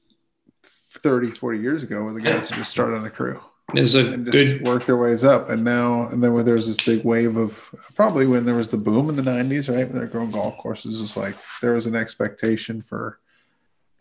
30, 0.92 1.32
40 1.32 1.60
years 1.60 1.84
ago 1.84 2.02
were 2.04 2.14
the 2.14 2.22
guys 2.22 2.50
who 2.50 2.56
just 2.56 2.72
started 2.72 2.96
on 2.96 3.04
the 3.04 3.10
crew. 3.10 3.40
There's 3.74 3.96
a 3.96 4.14
and 4.14 4.26
just 4.26 4.60
good 4.60 4.68
work 4.68 4.86
their 4.86 4.98
ways 4.98 5.24
up, 5.24 5.50
and 5.50 5.64
now 5.64 6.08
and 6.08 6.24
then 6.24 6.34
when 6.34 6.46
there 6.46 6.56
was 6.56 6.66
this 6.66 6.84
big 6.84 7.06
wave 7.06 7.38
of 7.38 7.70
probably 7.96 8.26
when 8.26 8.46
there 8.46 8.56
was 8.56 8.70
the 8.70 8.78
boom 8.78 9.10
in 9.10 9.16
the 9.16 9.22
'90s, 9.22 9.74
right? 9.74 9.88
When 9.88 9.98
they're 9.98 10.08
growing 10.08 10.32
golf 10.32 10.58
courses, 10.58 11.02
it's 11.02 11.16
like 11.16 11.36
there 11.62 11.74
was 11.74 11.86
an 11.86 11.96
expectation 11.96 12.82
for 12.82 13.20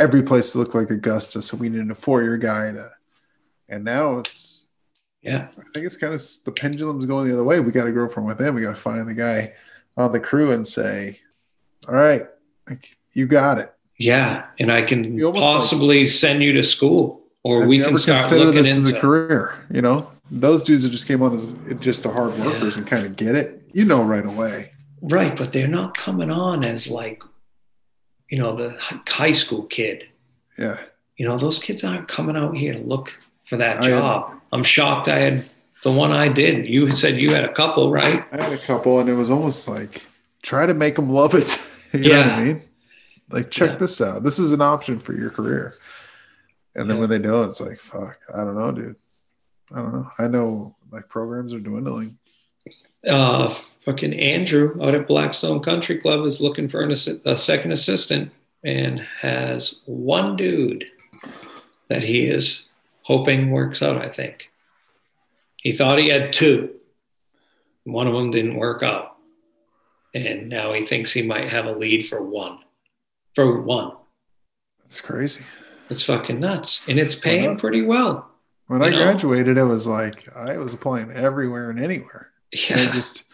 every 0.00 0.22
place 0.22 0.52
to 0.52 0.58
look 0.58 0.74
like 0.74 0.90
Augusta, 0.90 1.42
so 1.42 1.56
we 1.56 1.68
needed 1.68 1.90
a 1.90 1.94
four-year 1.94 2.38
guy 2.38 2.72
to, 2.72 2.90
and 3.68 3.84
now 3.84 4.20
it's 4.20 4.57
yeah, 5.28 5.48
I 5.58 5.62
think 5.74 5.86
it's 5.86 5.96
kind 5.96 6.14
of 6.14 6.22
the 6.44 6.52
pendulum's 6.52 7.06
going 7.06 7.28
the 7.28 7.34
other 7.34 7.44
way. 7.44 7.60
We 7.60 7.72
got 7.72 7.84
to 7.84 7.92
grow 7.92 8.08
from 8.08 8.24
within. 8.24 8.54
We 8.54 8.62
got 8.62 8.70
to 8.70 8.76
find 8.76 9.06
the 9.06 9.14
guy 9.14 9.52
on 9.96 10.12
the 10.12 10.20
crew 10.20 10.52
and 10.52 10.66
say, 10.66 11.20
"All 11.86 11.94
right, 11.94 12.26
you 13.12 13.26
got 13.26 13.58
it." 13.58 13.72
Yeah, 13.98 14.46
and 14.58 14.72
I 14.72 14.82
can 14.82 15.18
possibly 15.34 16.02
like, 16.02 16.08
send 16.08 16.42
you 16.42 16.52
to 16.54 16.62
school 16.62 17.24
or 17.42 17.66
we 17.66 17.78
can 17.78 17.96
start 17.96 18.20
consider 18.20 18.44
looking 18.44 18.62
this 18.62 18.76
into 18.76 18.90
as 18.90 18.96
a 18.96 19.00
career. 19.00 19.54
You 19.70 19.82
know, 19.82 20.10
those 20.30 20.62
dudes 20.62 20.82
that 20.82 20.90
just 20.90 21.06
came 21.06 21.22
on 21.22 21.34
as 21.34 21.54
just 21.80 22.02
the 22.02 22.10
hard 22.10 22.38
workers 22.38 22.74
yeah. 22.74 22.78
and 22.78 22.86
kind 22.86 23.06
of 23.06 23.16
get 23.16 23.34
it. 23.34 23.62
You 23.72 23.84
know 23.84 24.04
right 24.04 24.24
away. 24.24 24.72
Right, 25.00 25.36
but 25.36 25.52
they're 25.52 25.68
not 25.68 25.96
coming 25.96 26.30
on 26.30 26.66
as 26.66 26.90
like, 26.90 27.22
you 28.30 28.38
know, 28.38 28.56
the 28.56 28.76
high 28.80 29.32
school 29.32 29.62
kid. 29.64 30.04
Yeah. 30.58 30.78
You 31.16 31.26
know, 31.26 31.38
those 31.38 31.58
kids 31.58 31.84
aren't 31.84 32.08
coming 32.08 32.36
out 32.36 32.56
here 32.56 32.74
to 32.74 32.80
look 32.80 33.18
for 33.48 33.56
that 33.56 33.82
job. 33.82 34.37
I'm 34.52 34.64
shocked. 34.64 35.08
I 35.08 35.18
had 35.18 35.50
the 35.82 35.92
one 35.92 36.12
I 36.12 36.28
did. 36.28 36.66
You 36.66 36.90
said 36.90 37.18
you 37.18 37.30
had 37.30 37.44
a 37.44 37.52
couple, 37.52 37.90
right? 37.90 38.24
I 38.32 38.42
had 38.42 38.52
a 38.52 38.58
couple, 38.58 39.00
and 39.00 39.08
it 39.08 39.14
was 39.14 39.30
almost 39.30 39.68
like 39.68 40.06
try 40.42 40.66
to 40.66 40.74
make 40.74 40.96
them 40.96 41.10
love 41.10 41.34
it. 41.34 41.58
you 41.92 42.10
yeah. 42.10 42.16
know 42.16 42.22
what 42.22 42.32
I 42.32 42.44
mean? 42.44 42.62
Like, 43.30 43.50
check 43.50 43.72
yeah. 43.72 43.76
this 43.76 44.00
out. 44.00 44.22
This 44.22 44.38
is 44.38 44.52
an 44.52 44.60
option 44.60 44.98
for 44.98 45.14
your 45.14 45.30
career. 45.30 45.76
And 46.74 46.88
then 46.88 46.96
yeah. 46.96 47.00
when 47.00 47.10
they 47.10 47.18
don't, 47.18 47.48
it's 47.48 47.60
like, 47.60 47.78
fuck, 47.78 48.18
I 48.34 48.44
don't 48.44 48.58
know, 48.58 48.72
dude. 48.72 48.96
I 49.72 49.76
don't 49.76 49.92
know. 49.92 50.10
I 50.18 50.28
know 50.28 50.76
like 50.90 51.08
programs 51.08 51.52
are 51.52 51.60
dwindling. 51.60 52.18
Uh, 53.06 53.54
fucking 53.84 54.14
Andrew 54.14 54.78
out 54.82 54.94
at 54.94 55.06
Blackstone 55.06 55.60
Country 55.60 55.98
Club 55.98 56.26
is 56.26 56.40
looking 56.40 56.68
for 56.68 56.80
an 56.82 56.90
assi- 56.90 57.24
a 57.24 57.36
second 57.36 57.72
assistant 57.72 58.30
and 58.64 59.00
has 59.20 59.82
one 59.86 60.36
dude 60.36 60.84
that 61.88 62.02
he 62.02 62.26
is 62.26 62.67
hoping 63.08 63.50
works 63.50 63.82
out. 63.82 63.96
I 63.96 64.10
think 64.10 64.50
he 65.56 65.72
thought 65.72 65.98
he 65.98 66.08
had 66.08 66.32
two. 66.32 66.74
One 67.84 68.06
of 68.06 68.12
them 68.12 68.30
didn't 68.30 68.56
work 68.56 68.82
out, 68.82 69.16
and 70.14 70.50
now 70.50 70.74
he 70.74 70.84
thinks 70.86 71.10
he 71.10 71.22
might 71.22 71.48
have 71.48 71.64
a 71.64 71.72
lead 71.72 72.06
for 72.06 72.22
one. 72.22 72.58
For 73.34 73.62
one. 73.62 73.92
That's 74.82 75.00
crazy. 75.00 75.42
It's 75.88 76.02
fucking 76.02 76.38
nuts. 76.38 76.86
And 76.86 76.98
it's 76.98 77.14
paying 77.14 77.56
pretty 77.58 77.80
well. 77.82 78.30
When 78.66 78.82
I 78.82 78.90
know? 78.90 78.98
graduated, 78.98 79.56
it 79.56 79.64
was 79.64 79.86
like 79.86 80.28
I 80.36 80.58
was 80.58 80.74
applying 80.74 81.10
everywhere 81.12 81.70
and 81.70 81.80
anywhere. 81.80 82.30
And 82.70 82.80
I 82.90 82.92
just 82.92 83.24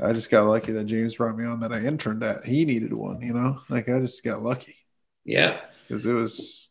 I 0.00 0.12
just 0.14 0.30
got 0.30 0.46
lucky 0.46 0.72
that 0.72 0.84
James 0.84 1.16
brought 1.16 1.36
me 1.36 1.44
on 1.44 1.60
that 1.60 1.72
I 1.72 1.80
interned 1.80 2.22
at. 2.22 2.44
He 2.44 2.64
needed 2.64 2.92
one, 2.94 3.20
you 3.20 3.34
know? 3.34 3.60
Like 3.68 3.88
I 3.90 3.98
just 4.00 4.24
got 4.24 4.40
lucky 4.40 4.76
Yeah. 5.24 5.60
because 5.86 6.06
it 6.06 6.12
was 6.12 6.63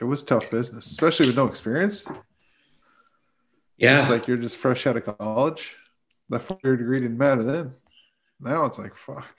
it 0.00 0.04
was 0.04 0.22
tough 0.22 0.50
business, 0.50 0.90
especially 0.90 1.26
with 1.26 1.36
no 1.36 1.46
experience. 1.46 2.06
Yeah. 3.76 4.00
It's 4.00 4.10
like 4.10 4.28
you're 4.28 4.36
just 4.36 4.56
fresh 4.56 4.86
out 4.86 4.96
of 4.96 5.18
college. 5.18 5.74
That 6.28 6.42
four 6.42 6.58
year 6.62 6.76
degree 6.76 7.00
didn't 7.00 7.18
matter 7.18 7.42
then. 7.42 7.74
Now 8.40 8.64
it's 8.64 8.78
like 8.78 8.96
fuck. 8.96 9.34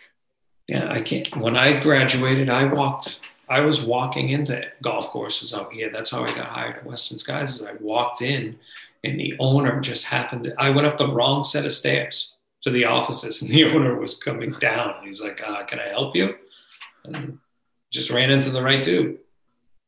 Yeah, 0.67 0.91
I 0.91 1.02
can't. 1.02 1.36
When 1.38 1.56
I 1.56 1.82
graduated, 1.82 2.50
I 2.50 2.65
walked. 2.65 3.19
I 3.50 3.60
was 3.60 3.82
walking 3.82 4.30
into 4.30 4.63
golf 4.82 5.08
courses 5.10 5.54
out 5.54 5.74
here. 5.74 5.89
That's 5.91 6.10
how 6.10 6.24
I 6.24 6.34
got 6.34 6.47
hired 6.47 6.78
at 6.78 6.86
Western 6.86 7.17
Skies. 7.17 7.56
Is 7.56 7.63
I 7.63 7.74
walked 7.80 8.21
in, 8.21 8.58
and 9.04 9.19
the 9.19 9.36
owner 9.39 9.80
just 9.80 10.06
happened. 10.06 10.45
To, 10.45 10.56
I 10.58 10.69
went 10.69 10.88
up 10.88 10.97
the 10.97 11.12
wrong 11.12 11.43
set 11.43 11.65
of 11.65 11.74
stairs 11.74 12.34
to 12.62 12.69
the 12.69 12.86
offices, 12.86 13.41
and 13.41 13.52
the 13.54 13.65
owner 13.65 14.00
was 14.00 14.15
coming 14.15 14.52
down. 14.54 14.95
He's 15.04 15.21
like, 15.21 15.41
uh, 15.45 15.63
"Can 15.63 15.80
I 15.80 15.89
help 15.89 16.15
you?" 16.15 16.36
And 17.06 17.39
just 17.91 18.12
ran 18.12 18.32
into 18.32 18.50
the 18.52 18.63
right 18.63 18.84
dude. 18.84 19.19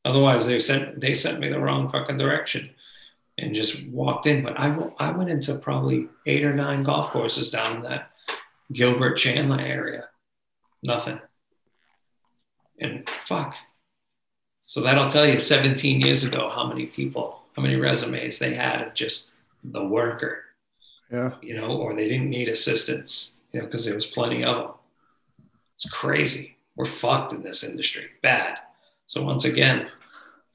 Otherwise, 0.05 0.47
they 0.47 0.59
sent 0.59 0.99
they 0.99 1.13
sent 1.13 1.39
me 1.39 1.49
the 1.49 1.59
wrong 1.59 1.89
fucking 1.91 2.17
direction, 2.17 2.69
and 3.37 3.53
just 3.55 3.83
walked 3.87 4.25
in. 4.25 4.43
But 4.43 4.59
I 4.59 4.75
I 4.99 5.11
went 5.11 5.29
into 5.29 5.55
probably 5.57 6.07
eight 6.25 6.43
or 6.43 6.53
nine 6.53 6.83
golf 6.83 7.11
courses 7.11 7.49
down 7.49 7.77
in 7.77 7.81
that 7.83 8.11
Gilbert 8.71 9.15
Chandler 9.17 9.59
area 9.61 10.07
nothing. 10.85 11.19
And 12.79 13.07
fuck. 13.25 13.55
So 14.59 14.81
that'll 14.81 15.07
tell 15.07 15.25
you 15.27 15.39
17 15.39 16.01
years 16.01 16.23
ago 16.23 16.49
how 16.53 16.67
many 16.67 16.87
people, 16.87 17.41
how 17.55 17.61
many 17.61 17.75
resumes 17.75 18.39
they 18.39 18.53
had 18.53 18.81
of 18.81 18.93
just 18.93 19.33
the 19.63 19.85
worker, 19.85 20.43
Yeah. 21.11 21.33
you 21.41 21.55
know, 21.55 21.77
or 21.77 21.93
they 21.93 22.07
didn't 22.09 22.29
need 22.29 22.49
assistance, 22.49 23.35
you 23.51 23.59
know, 23.59 23.65
because 23.65 23.85
there 23.85 23.95
was 23.95 24.05
plenty 24.05 24.43
of 24.43 24.55
them. 24.57 24.71
It's 25.75 25.89
crazy. 25.89 26.57
We're 26.75 26.85
fucked 26.85 27.33
in 27.33 27.43
this 27.43 27.63
industry, 27.63 28.09
bad. 28.21 28.57
So 29.05 29.23
once 29.23 29.45
again, 29.45 29.89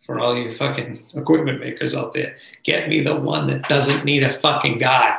for 0.07 0.19
all 0.19 0.37
you 0.37 0.53
fucking 0.53 1.07
equipment 1.15 1.61
makers 1.61 1.95
out 1.95 2.13
there, 2.13 2.37
get 2.65 2.89
me 2.89 3.01
the 3.01 3.15
one 3.15 3.47
that 3.49 3.69
doesn't 3.69 4.05
need 4.05 4.23
a 4.23 4.33
fucking 4.33 4.79
guy 4.79 5.19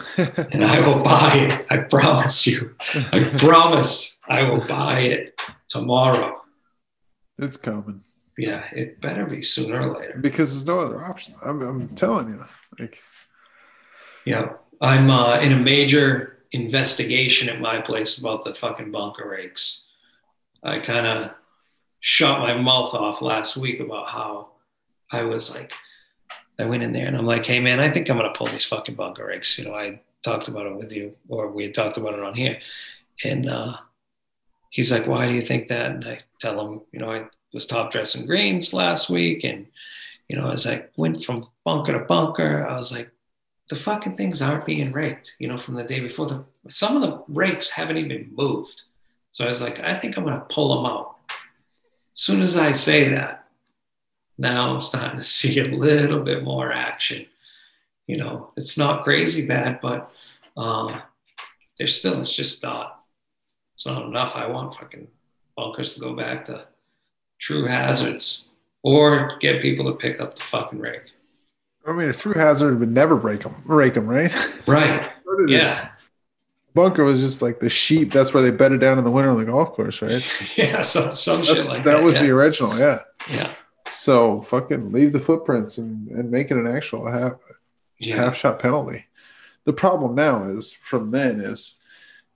and 0.16 0.64
I 0.64 0.80
will 0.80 1.02
buy 1.02 1.32
it. 1.34 1.66
I 1.70 1.78
promise 1.78 2.46
you. 2.46 2.74
I 3.12 3.24
promise 3.38 4.18
I 4.28 4.42
will 4.42 4.60
buy 4.60 5.00
it 5.00 5.40
tomorrow. 5.68 6.34
it's 7.38 7.56
coming. 7.56 8.02
Yeah, 8.38 8.64
it 8.72 9.00
better 9.00 9.26
be 9.26 9.42
sooner 9.42 9.80
or 9.80 9.98
later. 9.98 10.18
Because 10.18 10.50
there's 10.50 10.66
no 10.66 10.80
other 10.80 11.02
option. 11.02 11.34
I'm, 11.44 11.60
I'm 11.60 11.88
telling 11.94 12.30
you. 12.30 12.44
Like 12.78 13.02
Yeah, 14.24 14.54
I'm 14.80 15.10
uh, 15.10 15.40
in 15.40 15.52
a 15.52 15.58
major 15.58 16.38
investigation 16.52 17.48
at 17.50 17.60
my 17.60 17.80
place 17.80 18.18
about 18.18 18.44
the 18.44 18.54
fucking 18.54 18.90
bunker 18.90 19.28
rakes. 19.28 19.82
I 20.62 20.78
kind 20.78 21.06
of 21.06 21.32
shot 22.02 22.40
my 22.40 22.52
mouth 22.52 22.92
off 22.92 23.22
last 23.22 23.56
week 23.56 23.80
about 23.80 24.10
how 24.10 24.48
I 25.10 25.22
was 25.22 25.54
like, 25.54 25.72
I 26.58 26.66
went 26.66 26.82
in 26.82 26.92
there 26.92 27.06
and 27.06 27.16
I'm 27.16 27.24
like, 27.24 27.46
hey 27.46 27.60
man, 27.60 27.80
I 27.80 27.90
think 27.90 28.10
I'm 28.10 28.18
gonna 28.18 28.34
pull 28.34 28.48
these 28.48 28.66
fucking 28.66 28.96
bunker 28.96 29.24
rakes. 29.24 29.58
You 29.58 29.64
know, 29.64 29.74
I 29.74 30.00
talked 30.22 30.48
about 30.48 30.66
it 30.66 30.76
with 30.76 30.92
you, 30.92 31.16
or 31.28 31.50
we 31.50 31.62
had 31.62 31.74
talked 31.74 31.96
about 31.96 32.14
it 32.14 32.20
on 32.20 32.34
here, 32.34 32.58
and 33.24 33.48
uh, 33.48 33.76
he's 34.70 34.92
like, 34.92 35.06
why 35.06 35.26
do 35.26 35.32
you 35.32 35.42
think 35.42 35.68
that? 35.68 35.92
And 35.92 36.04
I 36.04 36.20
tell 36.38 36.60
him, 36.60 36.82
you 36.92 37.00
know, 37.00 37.10
I 37.10 37.24
was 37.54 37.66
top 37.66 37.90
dressing 37.90 38.26
greens 38.26 38.74
last 38.74 39.08
week, 39.08 39.44
and 39.44 39.66
you 40.28 40.36
know, 40.36 40.54
I 40.54 40.84
went 40.96 41.24
from 41.24 41.48
bunker 41.64 41.92
to 41.92 42.00
bunker, 42.00 42.66
I 42.66 42.76
was 42.76 42.92
like 42.92 43.10
the 43.72 43.76
fucking 43.76 44.16
things 44.16 44.42
aren't 44.42 44.66
being 44.66 44.92
raked, 44.92 45.34
you 45.38 45.48
know, 45.48 45.56
from 45.56 45.74
the 45.74 45.84
day 45.84 46.00
before. 46.00 46.26
The, 46.26 46.44
some 46.68 46.94
of 46.94 47.00
the 47.00 47.22
rakes 47.28 47.70
haven't 47.70 47.96
even 47.96 48.30
moved. 48.34 48.82
So 49.32 49.46
I 49.46 49.48
was 49.48 49.62
like, 49.62 49.80
I 49.80 49.98
think 49.98 50.18
I'm 50.18 50.26
to 50.26 50.40
pull 50.50 50.76
them 50.76 50.84
out. 50.84 51.11
As 52.14 52.20
soon 52.20 52.42
as 52.42 52.56
I 52.56 52.72
say 52.72 53.08
that, 53.10 53.46
now 54.38 54.72
I'm 54.74 54.80
starting 54.80 55.18
to 55.18 55.24
see 55.38 55.58
a 55.60 55.64
little 55.64 56.20
bit 56.20 56.42
more 56.44 56.72
action. 56.72 57.26
You 58.06 58.16
know, 58.18 58.52
it's 58.56 58.76
not 58.76 59.04
crazy 59.04 59.46
bad, 59.46 59.80
but 59.80 60.10
uh, 60.56 61.00
there's 61.78 61.96
still, 61.96 62.20
it's 62.20 62.34
just 62.34 62.62
not, 62.62 63.04
it's 63.76 63.86
not 63.86 64.04
enough. 64.06 64.36
I 64.36 64.46
want 64.48 64.74
fucking 64.74 65.06
bunkers 65.56 65.94
to 65.94 66.00
go 66.00 66.14
back 66.14 66.44
to 66.46 66.66
true 67.38 67.66
hazards 67.66 68.44
or 68.82 69.38
get 69.40 69.62
people 69.62 69.84
to 69.86 69.96
pick 69.96 70.20
up 70.20 70.34
the 70.34 70.42
fucking 70.42 70.78
rake. 70.80 71.02
I 71.86 71.92
mean, 71.92 72.08
a 72.08 72.12
true 72.12 72.34
hazard 72.34 72.78
would 72.80 72.90
never 72.92 73.16
break 73.16 73.40
them, 73.40 73.54
rake 73.66 73.94
them, 73.94 74.06
right? 74.08 74.32
Right. 74.66 75.08
What 75.24 75.44
it 75.44 75.54
is- 75.54 75.62
Yeah. 75.62 75.88
Bunker 76.74 77.04
was 77.04 77.20
just 77.20 77.42
like 77.42 77.60
the 77.60 77.68
sheep. 77.70 78.12
That's 78.12 78.32
where 78.32 78.42
they 78.42 78.50
bedded 78.50 78.80
down 78.80 78.98
in 78.98 79.04
the 79.04 79.10
winter 79.10 79.30
on 79.30 79.36
the 79.38 79.44
golf 79.44 79.72
course, 79.74 80.00
right? 80.02 80.24
Yeah, 80.56 80.80
some, 80.80 81.10
some 81.10 81.42
shit 81.42 81.66
like 81.68 81.84
that 81.84 81.96
that. 81.98 82.02
was 82.02 82.16
yeah. 82.16 82.22
the 82.28 82.30
original, 82.34 82.78
yeah. 82.78 83.00
yeah. 83.28 83.52
So 83.90 84.40
fucking 84.40 84.90
leave 84.92 85.12
the 85.12 85.20
footprints 85.20 85.78
and, 85.78 86.08
and 86.08 86.30
make 86.30 86.50
it 86.50 86.56
an 86.56 86.66
actual 86.66 87.10
half 87.10 87.34
Yeah. 87.98 88.16
half 88.16 88.36
shot 88.36 88.58
penalty. 88.58 89.04
The 89.64 89.72
problem 89.72 90.14
now 90.14 90.44
is 90.44 90.72
from 90.72 91.10
then 91.10 91.40
is 91.40 91.76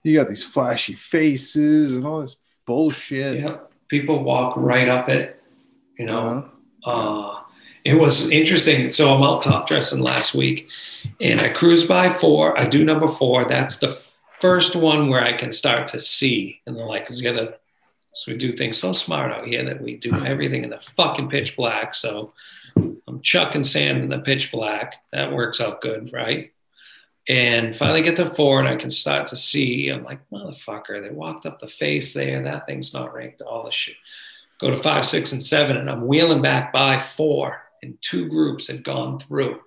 you 0.03 0.15
got 0.15 0.29
these 0.29 0.43
flashy 0.43 0.93
faces 0.93 1.95
and 1.95 2.05
all 2.05 2.21
this 2.21 2.35
bullshit. 2.65 3.39
yeah. 3.41 3.57
People 3.89 4.23
walk 4.23 4.53
right 4.57 4.87
up 4.87 5.09
it, 5.09 5.41
you 5.97 6.05
know. 6.05 6.49
Uh, 6.85 6.89
Uh, 6.89 7.39
it 7.83 7.95
was 7.95 8.29
interesting. 8.29 8.87
So 8.89 9.13
I'm 9.13 9.23
out 9.23 9.41
top 9.43 9.67
dressing 9.67 10.01
last 10.01 10.35
week 10.35 10.69
and 11.21 11.39
I 11.41 11.49
cruise 11.49 11.85
by 11.85 12.09
four. 12.13 12.57
I 12.59 12.65
do 12.67 12.83
number 12.85 13.07
four. 13.07 13.45
That's 13.45 13.77
the 13.77 13.97
first 14.39 14.75
one 14.75 15.09
where 15.09 15.23
I 15.23 15.33
can 15.33 15.51
start 15.51 15.87
to 15.89 15.99
see. 15.99 16.61
And 16.65 16.75
they're 16.75 16.85
like, 16.85 17.03
because 17.03 17.19
the 17.19 17.29
other, 17.29 17.55
so 18.13 18.31
we 18.31 18.37
do 18.37 18.55
things 18.55 18.77
so 18.77 18.93
smart 18.93 19.31
out 19.31 19.45
here 19.45 19.63
that 19.65 19.81
we 19.81 19.97
do 19.97 20.13
everything 20.25 20.63
in 20.63 20.69
the 20.69 20.79
fucking 20.95 21.29
pitch 21.29 21.55
black. 21.55 21.93
So 21.93 22.33
I'm 22.75 23.21
chucking 23.21 23.63
sand 23.63 24.03
in 24.03 24.09
the 24.09 24.19
pitch 24.19 24.51
black. 24.51 24.95
That 25.11 25.31
works 25.31 25.61
out 25.61 25.81
good, 25.81 26.11
right? 26.13 26.51
And 27.29 27.75
finally 27.75 28.03
get 28.03 28.15
to 28.17 28.33
four 28.33 28.59
and 28.59 28.69
I 28.69 28.77
can 28.77 28.89
start 28.89 29.27
to 29.27 29.35
see. 29.35 29.89
I'm 29.89 30.03
like, 30.03 30.19
motherfucker, 30.29 31.01
they 31.01 31.13
walked 31.13 31.45
up 31.45 31.59
the 31.59 31.67
face 31.67 32.13
there. 32.13 32.41
That 32.43 32.65
thing's 32.65 32.93
not 32.93 33.13
ranked. 33.13 33.41
All 33.41 33.65
this 33.65 33.75
shit. 33.75 33.97
Go 34.59 34.71
to 34.71 34.81
five, 34.81 35.05
six, 35.05 35.33
and 35.33 35.43
seven, 35.43 35.77
and 35.77 35.87
I'm 35.87 36.07
wheeling 36.07 36.41
back 36.41 36.73
by 36.73 36.99
four, 36.99 37.61
and 37.83 37.95
two 38.01 38.27
groups 38.27 38.67
had 38.67 38.83
gone 38.83 39.19
through. 39.19 39.59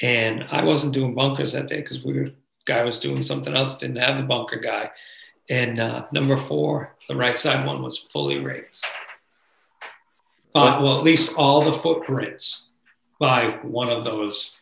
And 0.00 0.44
I 0.50 0.62
wasn't 0.62 0.94
doing 0.94 1.16
bunkers 1.16 1.52
that 1.52 1.66
day 1.66 1.80
because 1.80 2.04
we 2.04 2.20
were 2.20 2.30
guy 2.64 2.82
was 2.82 3.00
doing 3.00 3.22
something 3.22 3.54
else, 3.54 3.78
didn't 3.78 3.96
have 3.96 4.18
the 4.18 4.24
bunker 4.24 4.58
guy. 4.58 4.90
And 5.50 5.78
uh, 5.78 6.06
number 6.12 6.36
four, 6.36 6.96
the 7.08 7.16
right 7.16 7.38
side 7.38 7.66
one 7.66 7.82
was 7.82 7.98
fully 7.98 8.38
raked. 8.38 8.84
Uh, 10.54 10.78
well, 10.80 10.96
at 10.96 11.04
least 11.04 11.34
all 11.36 11.64
the 11.64 11.74
footprints 11.74 12.68
by 13.18 13.58
one 13.62 13.90
of 13.90 14.04
those 14.04 14.56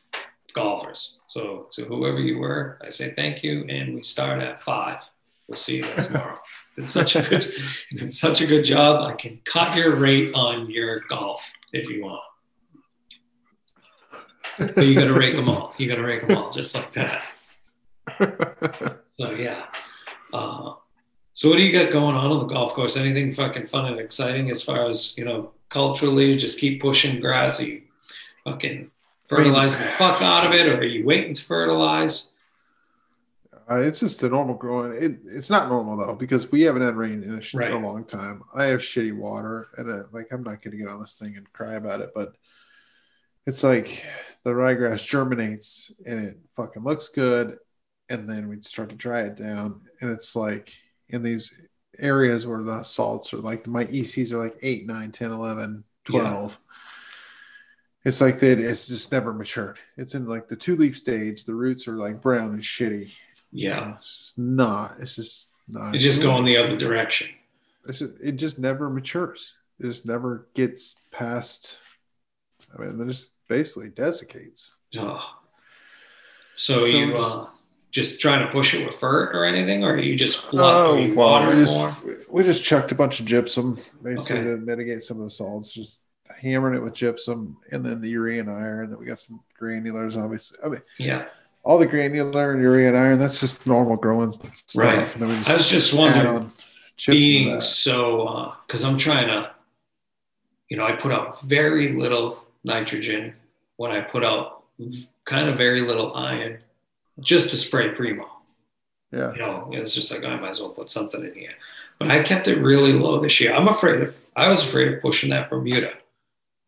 golfers. 0.55 1.19
So 1.27 1.69
to 1.73 1.85
whoever 1.85 2.19
you 2.19 2.39
were, 2.39 2.79
I 2.83 2.91
say 2.91 3.13
thank 3.15 3.43
you, 3.43 3.65
and 3.69 3.95
we 3.95 4.03
start 4.03 4.43
at 4.43 4.61
five. 4.61 5.03
We'll 5.49 5.57
see 5.57 5.77
you 5.77 5.95
tomorrow. 6.03 6.35
did 6.77 6.91
such 6.91 7.17
a 7.17 7.23
good, 7.23 7.53
did 7.95 8.13
such 8.13 8.41
a 8.41 8.47
good 8.47 8.65
job. 8.65 9.03
I 9.03 9.15
can 9.15 9.41
cut 9.45 9.77
your 9.77 9.97
rate 9.97 10.31
on 10.35 10.71
your 10.71 11.01
golf 11.09 11.53
if 11.73 11.89
you 11.89 12.05
want. 12.05 12.23
But 14.59 14.87
you 14.87 14.95
got 14.95 15.07
to 15.07 15.15
rake 15.15 15.35
them 15.35 15.49
all. 15.49 15.75
You 15.79 15.89
got 15.89 15.97
to 15.97 16.05
rake 16.05 16.27
them 16.27 16.37
all 16.37 16.51
just 16.51 16.75
like 16.75 16.93
that. 16.95 17.23
So 19.19 19.33
yeah. 19.33 19.67
Uh, 20.33 20.75
so 21.35 21.49
what 21.51 21.57
do 21.57 21.63
you 21.63 21.73
got 21.73 21.93
going 21.93 22.15
on 22.17 22.31
on 22.33 22.39
the 22.41 22.47
golf 22.47 22.73
course? 22.75 22.97
Anything 22.97 23.31
fucking 23.31 23.67
fun 23.67 23.87
and 23.87 24.01
exciting 24.01 24.51
as 24.51 24.63
far 24.63 24.87
as 24.89 25.17
you 25.19 25.25
know 25.25 25.53
culturally? 25.69 26.35
Just 26.37 26.59
keep 26.59 26.81
pushing 26.81 27.21
grass. 27.21 27.61
Are 27.61 27.65
you 27.67 27.83
fucking 28.45 28.91
fertilizing 29.29 29.83
the 29.85 29.93
fuck 29.93 30.21
out 30.23 30.47
of 30.47 30.53
it, 30.53 30.67
or 30.67 30.79
are 30.79 30.85
you 30.85 31.05
waiting 31.05 31.35
to 31.35 31.43
fertilize? 31.43 32.33
Uh, 33.71 33.77
it's 33.83 34.01
just 34.01 34.21
the 34.21 34.29
normal 34.29 34.55
growing. 34.57 34.93
It, 35.01 35.19
it's 35.27 35.51
not 35.51 35.69
normal 35.69 35.97
though 35.97 36.17
because 36.17 36.51
we 36.51 36.63
haven't 36.63 36.83
had 36.83 36.97
rain 36.97 37.23
in 37.23 37.35
a, 37.35 37.43
sh- 37.43 37.55
Right. 37.55 37.71
a 37.71 37.77
long 37.79 38.05
time. 38.05 38.43
I 38.55 38.65
have 38.65 38.81
shitty 38.81 39.15
water, 39.17 39.69
and 39.77 39.91
uh, 39.91 40.03
like 40.11 40.33
I'm 40.33 40.43
not 40.43 40.63
going 40.63 40.73
to 40.73 40.83
get 40.83 40.89
on 40.89 41.01
this 41.01 41.15
thing 41.15 41.37
and 41.37 41.51
cry 41.53 41.75
about 41.75 42.01
it, 42.01 42.11
but 42.15 42.35
it's 43.47 43.63
like 43.63 44.05
the 44.45 44.51
ryegrass 44.51 45.07
germinates 45.07 45.93
and 46.07 46.29
it 46.29 46.39
fucking 46.57 46.83
looks 46.83 47.09
good, 47.09 47.59
and 48.13 48.29
then 48.29 48.49
we'd 48.49 48.65
start 48.67 48.91
to 48.91 48.95
dry 48.95 49.23
it 49.23 49.37
down, 49.37 49.81
and 50.01 50.11
it's 50.11 50.37
like 50.37 50.73
in 51.09 51.23
these 51.23 51.63
areas 51.99 52.47
where 52.47 52.63
the 52.63 52.83
salts 52.83 53.33
are 53.35 53.39
like 53.39 53.67
my 53.67 53.85
ECs 53.87 54.33
are 54.33 54.39
like 54.39 54.57
8, 54.63 54.87
9, 54.87 55.11
10, 55.13 55.31
11, 55.31 55.85
12. 56.05 56.59
It's 58.05 58.21
like 58.21 58.41
that. 58.41 58.59
It's 58.59 58.89
just 58.89 59.13
never 59.13 59.33
matured. 59.33 59.79
It's 59.97 60.15
in 60.15 60.27
like 60.27 60.49
the 60.49 60.57
two 60.57 60.77
leaf 60.77 60.97
stage. 60.99 61.45
The 61.45 61.55
roots 61.55 61.87
are 61.87 61.97
like 61.97 62.21
brown 62.21 62.51
and 62.55 62.63
shitty. 62.63 63.13
Yeah, 63.53 63.93
It's 63.95 64.37
not. 64.39 64.95
It's 64.99 65.15
just 65.15 65.51
not 65.69 65.95
It's 65.95 66.03
just 66.03 66.23
going 66.23 66.45
the 66.45 66.57
other 66.57 66.77
direction. 66.77 67.29
It's 67.87 67.99
just, 68.01 68.13
it 68.23 68.33
just 68.33 68.59
never 68.59 68.89
matures. 68.91 69.57
It 69.79 69.85
just 69.85 70.07
never 70.07 70.49
gets 70.55 71.01
past. 71.13 71.79
I 72.77 72.81
mean, 72.83 73.01
it 73.01 73.07
just 73.07 73.35
basically 73.49 73.91
desiccates. 73.91 74.79
Oh. 74.97 75.25
So, 76.57 76.85
So 76.85 76.85
you 76.87 77.13
just- 77.13 77.39
uh, 77.41 77.47
just 77.93 78.19
trying 78.21 78.45
to 78.45 78.51
push 78.51 78.75
it 78.75 78.85
with 78.85 78.97
fert 78.97 79.35
or 79.35 79.45
anything, 79.45 79.85
or 79.85 79.97
you 79.99 80.17
just 80.17 80.39
flood 80.39 80.91
or 80.97 81.01
you 81.01 81.15
well, 81.15 81.29
water 81.31 81.51
we 81.51 81.63
just 81.63 81.77
more? 81.77 81.95
we 82.31 82.43
just 82.43 82.65
chucked 82.65 82.91
a 82.91 82.95
bunch 82.95 83.21
of 83.21 83.27
gypsum 83.27 83.79
basically 84.03 84.41
Okay. 84.41 84.51
to 84.51 84.57
mitigate 84.57 85.05
some 85.05 85.19
of 85.19 85.25
the 85.25 85.31
salts. 85.31 85.71
Just 85.73 86.05
hammering 86.41 86.75
it 86.75 86.83
with 86.83 86.95
gypsum, 86.95 87.59
and 87.71 87.85
then 87.85 88.01
the 88.01 88.09
urea 88.09 88.41
and 88.41 88.51
iron. 88.51 88.91
Then 88.91 88.99
we 88.99 89.07
got 89.07 89.21
some 89.21 89.41
granulars. 89.61 90.17
Obviously, 90.21 90.59
I 90.65 90.69
mean, 90.71 90.83
Yeah. 90.99 91.27
all 91.63 91.79
the 91.79 91.87
granular 91.87 92.53
and 92.53 92.63
urea 92.63 92.89
and 92.89 92.97
iron. 92.99 93.19
That's 93.19 93.39
just 93.41 93.67
normal 93.67 93.97
growing 93.97 94.33
stuff. 94.33 94.55
Right. 94.75 95.13
And 95.15 95.23
then 95.23 95.29
we 95.29 95.45
I 95.47 95.53
was 95.53 95.69
just 95.71 95.93
wondering, 95.93 96.27
on 96.27 96.53
being 97.07 97.61
so 97.61 98.23
uh, 98.27 98.55
because 98.67 98.85
I'm 98.85 98.97
trying 98.97 99.29
to, 99.29 99.51
you 100.71 100.79
know, 100.79 100.85
I 100.85 100.93
put 100.93 101.13
out 101.13 101.43
very 101.43 101.89
little 101.93 102.45
nitrogen 102.65 103.35
when 103.77 103.91
I 103.91 104.01
put 104.01 104.25
out 104.25 104.65
kind 105.27 105.49
of 105.51 105.59
very 105.59 105.83
little 105.83 106.15
iron 106.15 106.59
just 107.21 107.51
to 107.51 107.57
spray 107.57 107.91
primo. 107.91 108.29
Yeah. 109.13 109.33
You 109.35 109.39
know, 109.41 109.71
it's 109.73 109.95
just 109.95 110.11
like 110.13 110.25
I 110.25 110.37
might 110.37 110.51
as 110.51 110.61
well 110.61 110.71
put 110.71 110.91
something 110.91 111.23
in 111.23 111.35
here. 111.35 111.53
But 111.99 112.11
I 112.11 112.23
kept 112.23 112.49
it 112.49 112.57
really 112.61 112.93
low 112.93 113.19
this 113.21 113.41
year. 113.41 113.53
I'm 113.55 113.69
afraid 113.69 114.01
of. 114.03 114.17
I 114.35 114.49
was 114.49 114.63
afraid 114.63 114.89
of 114.93 115.03
pushing 115.03 115.31
that 115.31 115.51
Bermuda 115.51 115.93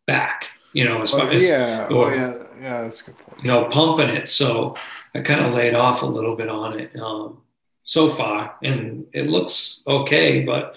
back. 0.05 0.47
You 0.73 0.85
know, 0.85 1.01
as 1.01 1.11
far 1.11 1.21
Oh, 1.27 1.29
as 1.29 1.43
yeah. 1.43 1.87
or- 1.87 2.11
Oh, 2.11 2.13
yeah. 2.13 2.33
Yeah. 2.61 2.81
That's 2.83 3.01
a 3.01 3.05
good 3.05 3.17
point. 3.17 3.43
you 3.43 3.49
know, 3.49 3.65
pumping 3.65 4.09
it. 4.09 4.27
So 4.29 4.75
I 5.15 5.21
kind 5.21 5.41
of 5.41 5.53
laid 5.53 5.73
off 5.73 6.03
a 6.03 6.05
little 6.05 6.35
bit 6.35 6.49
on 6.49 6.79
it 6.79 6.95
um, 6.99 7.41
so 7.83 8.07
far, 8.07 8.55
and 8.63 9.05
it 9.13 9.27
looks 9.27 9.81
okay, 9.87 10.41
but 10.43 10.75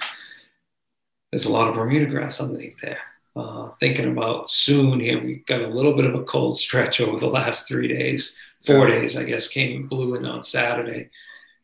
there's 1.33 1.45
a 1.45 1.53
lot 1.53 1.69
of 1.69 1.75
Bermuda 1.75 2.07
grass 2.07 2.41
underneath 2.41 2.79
there. 2.81 2.99
Uh, 3.37 3.71
thinking 3.81 4.11
about 4.11 4.51
soon 4.51 4.99
here, 5.01 5.23
we 5.23 5.37
got 5.47 5.61
a 5.61 5.67
little 5.69 5.93
bit 5.95 6.05
of 6.07 6.15
a 6.15 6.25
cold 6.25 6.57
stretch 6.59 7.01
over 7.01 7.19
the 7.19 7.27
last 7.29 7.69
three 7.69 7.87
days, 7.89 8.37
four 8.69 8.87
days, 8.87 9.17
I 9.17 9.25
guess, 9.25 9.49
came 9.49 9.77
and 9.81 9.89
blew 9.89 10.15
in 10.15 10.27
on 10.27 10.43
Saturday. 10.43 11.11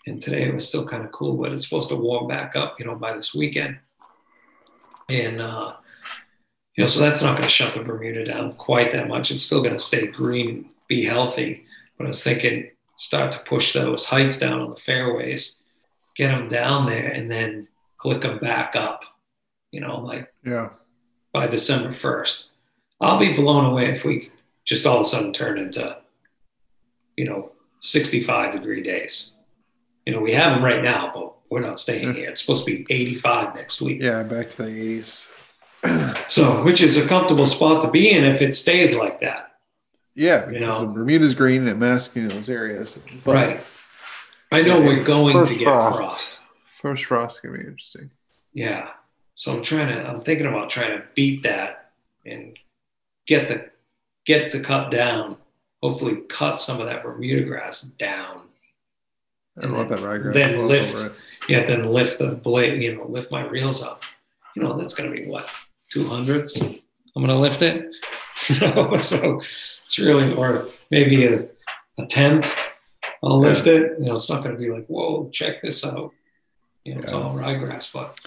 And 0.06 0.20
today 0.20 0.48
it 0.48 0.54
was 0.54 0.66
still 0.66 0.86
kind 0.86 1.04
of 1.04 1.12
cool, 1.12 1.36
but 1.36 1.52
it's 1.52 1.64
supposed 1.64 1.88
to 1.90 1.96
warm 1.96 2.28
back 2.28 2.56
up, 2.56 2.78
you 2.78 2.86
know, 2.86 2.94
by 2.94 3.14
this 3.14 3.34
weekend. 3.34 3.78
And, 5.08 5.40
uh, 5.40 5.74
you 6.76 6.84
know, 6.84 6.88
so 6.88 7.00
that's 7.00 7.22
not 7.22 7.36
going 7.36 7.48
to 7.48 7.54
shut 7.54 7.74
the 7.74 7.80
Bermuda 7.80 8.24
down 8.24 8.54
quite 8.54 8.92
that 8.92 9.08
much. 9.08 9.30
It's 9.30 9.42
still 9.42 9.62
going 9.62 9.74
to 9.74 9.78
stay 9.78 10.06
green 10.06 10.70
be 10.88 11.04
healthy. 11.04 11.64
But 11.96 12.04
I 12.04 12.08
was 12.08 12.24
thinking, 12.24 12.70
start 12.96 13.30
to 13.32 13.40
push 13.40 13.72
those 13.72 14.04
heights 14.04 14.38
down 14.38 14.60
on 14.60 14.70
the 14.70 14.76
fairways, 14.76 15.62
get 16.16 16.28
them 16.28 16.48
down 16.48 16.86
there, 16.86 17.08
and 17.08 17.30
then 17.30 17.68
click 17.96 18.20
them 18.22 18.38
back 18.38 18.76
up. 18.76 19.04
You 19.70 19.80
know, 19.80 20.00
like 20.00 20.32
Yeah. 20.44 20.70
by 21.32 21.46
December 21.46 21.92
first. 21.92 22.48
I'll 23.00 23.18
be 23.18 23.34
blown 23.34 23.64
away 23.64 23.90
if 23.90 24.04
we 24.04 24.30
just 24.64 24.86
all 24.86 24.96
of 24.96 25.00
a 25.00 25.04
sudden 25.04 25.32
turn 25.32 25.58
into, 25.58 25.96
you 27.16 27.24
know, 27.24 27.52
65 27.80 28.52
degree 28.52 28.82
days. 28.82 29.32
You 30.06 30.12
know, 30.14 30.20
we 30.20 30.32
have 30.32 30.52
them 30.52 30.64
right 30.64 30.82
now, 30.82 31.10
but 31.14 31.34
we're 31.50 31.60
not 31.60 31.78
staying 31.78 32.08
Yeah. 32.08 32.12
here. 32.12 32.30
It's 32.30 32.40
supposed 32.40 32.64
to 32.66 32.76
be 32.84 32.86
85 32.92 33.54
next 33.54 33.80
week. 33.80 34.00
Yeah. 34.02 34.22
Back 34.22 34.50
to 34.52 34.62
the 34.64 34.70
80s. 34.70 35.28
So, 36.28 36.62
which 36.64 36.80
is 36.80 36.96
a 36.96 37.06
comfortable 37.06 37.44
spot 37.44 37.82
to 37.82 37.90
be 37.90 38.10
in 38.10 38.24
if 38.24 38.40
it 38.40 38.54
stays 38.54 38.96
like 38.96 39.20
that. 39.20 39.56
Yeah. 40.14 40.46
You 40.46 40.52
Because 40.58 40.80
know. 40.80 40.86
the 40.88 40.92
Bermuda's 40.94 41.34
green 41.34 41.60
and 41.62 41.68
it 41.68 41.76
masks 41.76 42.16
in 42.16 42.28
those 42.28 42.48
areas. 42.48 42.98
But 43.24 43.34
right. 43.34 43.60
I 44.50 44.62
know 44.62 44.78
Yeah, 44.80 44.86
we're 44.86 45.04
going 45.04 45.44
to 45.44 45.54
get 45.54 45.64
frost. 45.64 46.00
frost. 46.00 46.38
First 46.72 47.04
frost 47.04 47.42
going 47.42 47.54
to 47.56 47.60
be 47.60 47.66
interesting. 47.66 48.10
Yeah. 48.54 48.88
So 49.34 49.54
I'm 49.54 49.62
trying 49.62 49.88
to 49.88 50.08
I'm 50.08 50.20
thinking 50.22 50.46
about 50.46 50.70
trying 50.70 50.96
to 50.98 51.04
beat 51.14 51.42
that 51.42 51.90
and 52.24 52.56
get 53.26 53.48
the 53.48 53.66
get 54.24 54.50
the 54.52 54.60
cut 54.60 54.90
down. 54.90 55.36
Hopefully 55.84 56.22
cut 56.30 56.58
some 56.58 56.80
of 56.80 56.86
that 56.86 57.02
Bermuda 57.02 57.44
grass 57.44 57.82
down. 57.82 58.40
I 59.62 59.66
love 59.66 59.90
that 59.90 59.98
ryegrass. 59.98 60.32
then 60.32 60.66
lift. 60.66 61.14
Yeah, 61.46 61.62
then 61.62 61.84
lift 61.84 62.18
the 62.18 62.30
blade, 62.30 62.82
you 62.82 62.96
know, 62.96 63.04
lift 63.06 63.30
my 63.30 63.42
reels 63.46 63.82
up. 63.82 64.02
You 64.56 64.62
know, 64.62 64.78
that's 64.78 64.94
gonna 64.94 65.10
be 65.10 65.26
what, 65.26 65.46
two 65.92 66.06
hundreds? 66.06 66.56
I'm 66.58 66.80
gonna 67.14 67.38
lift 67.38 67.60
it. 67.60 67.86
You 68.48 68.60
know, 68.60 68.96
so 69.12 69.40
it's 69.84 69.98
really 69.98 70.34
or 70.34 70.68
maybe 70.90 71.26
a, 71.26 71.46
a 71.98 72.06
tenth. 72.06 72.50
I'll 73.22 73.38
lift 73.38 73.66
it. 73.66 73.98
You 73.98 74.06
know, 74.06 74.14
it's 74.14 74.30
not 74.30 74.42
gonna 74.42 74.56
be 74.56 74.70
like, 74.70 74.86
whoa, 74.86 75.28
check 75.32 75.60
this 75.60 75.84
out. 75.84 76.12
You 76.86 76.94
know, 76.94 77.02
it's 77.02 77.12
all 77.12 77.34
ryegrass, 77.34 77.92
but 77.92 78.18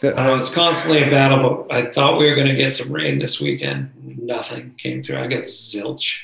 That- 0.00 0.16
know 0.16 0.36
it's 0.36 0.52
constantly 0.52 1.02
a 1.04 1.10
battle, 1.10 1.64
but 1.68 1.74
I 1.74 1.90
thought 1.90 2.18
we 2.18 2.28
were 2.28 2.36
going 2.36 2.48
to 2.48 2.54
get 2.54 2.74
some 2.74 2.92
rain 2.92 3.18
this 3.18 3.40
weekend. 3.40 3.92
Nothing 4.18 4.74
came 4.78 5.02
through. 5.02 5.18
I 5.18 5.26
got 5.26 5.42
zilch. 5.44 6.20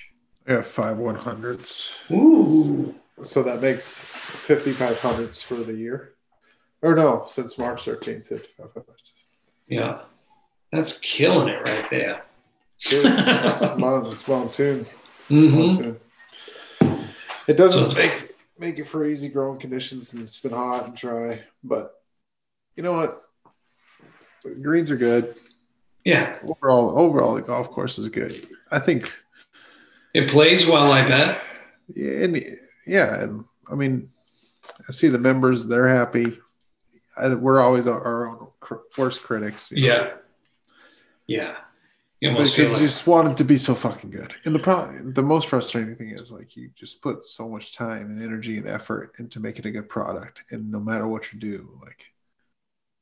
Yeah, 0.48 0.62
five 0.62 0.98
one 0.98 1.14
hundreds. 1.14 1.96
Ooh. 2.10 2.94
So 3.22 3.42
that 3.44 3.60
makes 3.62 3.98
fifty 3.98 4.72
five 4.72 4.98
hundreds 5.00 5.40
for 5.40 5.54
the 5.54 5.74
year. 5.74 6.14
Or 6.82 6.94
no, 6.94 7.24
since 7.28 7.58
March 7.58 7.84
thirteenth, 7.84 8.26
fifty 8.28 8.48
five 8.58 8.72
hundreds. 8.74 9.12
Yeah. 9.68 10.00
That's 10.72 10.98
killing 10.98 11.48
it 11.48 11.68
right 11.68 11.88
there. 11.90 12.22
It's 12.84 13.78
mon- 13.78 14.06
it's 14.06 14.26
monsoon. 14.26 14.86
hmm 15.28 15.50
monsoon. 15.56 16.00
It 17.46 17.56
doesn't 17.56 17.94
make 17.94 18.34
make 18.58 18.78
it 18.78 18.86
for 18.86 19.04
easy 19.04 19.28
growing 19.28 19.60
conditions, 19.60 20.12
and 20.12 20.22
it's 20.22 20.38
been 20.38 20.50
hot 20.52 20.86
and 20.86 20.96
dry. 20.96 21.42
But 21.62 21.94
you 22.74 22.82
know 22.82 22.92
what? 22.94 23.22
Greens 24.62 24.90
are 24.90 24.96
good. 24.96 25.36
Yeah. 26.04 26.36
Overall, 26.48 26.98
overall, 26.98 27.34
the 27.34 27.42
golf 27.42 27.70
course 27.70 27.98
is 27.98 28.08
good. 28.08 28.34
I 28.72 28.80
think 28.80 29.12
It 30.14 30.28
plays 30.28 30.66
well, 30.66 30.92
I 30.92 31.06
bet. 31.06 31.40
Yeah, 31.94 32.10
and 32.24 32.44
yeah, 32.86 33.22
and 33.22 33.44
I 33.70 33.74
mean, 33.74 34.10
I 34.88 34.92
see 34.92 35.08
the 35.08 35.18
members; 35.18 35.66
they're 35.66 35.88
happy. 35.88 36.38
I, 37.16 37.34
we're 37.34 37.60
always 37.60 37.86
our, 37.86 38.28
own 38.28 38.48
cr- 38.60 38.76
worst 38.96 39.22
critics. 39.22 39.70
you 39.72 39.88
know, 39.88 39.94
Yeah. 39.94 40.10
Yeah. 41.26 41.56
You 42.20 42.30
because 42.30 42.54
feel 42.54 42.70
you 42.70 42.78
just 42.78 43.06
want 43.08 43.32
it 43.32 43.36
to 43.38 43.44
be 43.44 43.58
so 43.58 43.74
fucking 43.74 44.10
good. 44.10 44.32
And 44.44 44.54
the 44.54 44.60
problem, 44.60 45.12
the 45.12 45.22
most 45.24 45.48
frustrating 45.48 45.96
thing 45.96 46.10
is 46.10 46.30
like 46.30 46.56
you 46.56 46.70
just 46.76 47.02
put 47.02 47.24
so 47.24 47.48
much 47.48 47.74
time 47.74 48.10
and 48.12 48.22
energy 48.22 48.58
and 48.58 48.68
effort 48.68 49.12
into 49.18 49.40
making 49.40 49.66
a 49.66 49.72
good 49.72 49.88
product, 49.88 50.42
and 50.50 50.70
no 50.70 50.78
matter 50.78 51.06
what 51.08 51.32
you 51.32 51.40
do, 51.40 51.76
like 51.82 52.04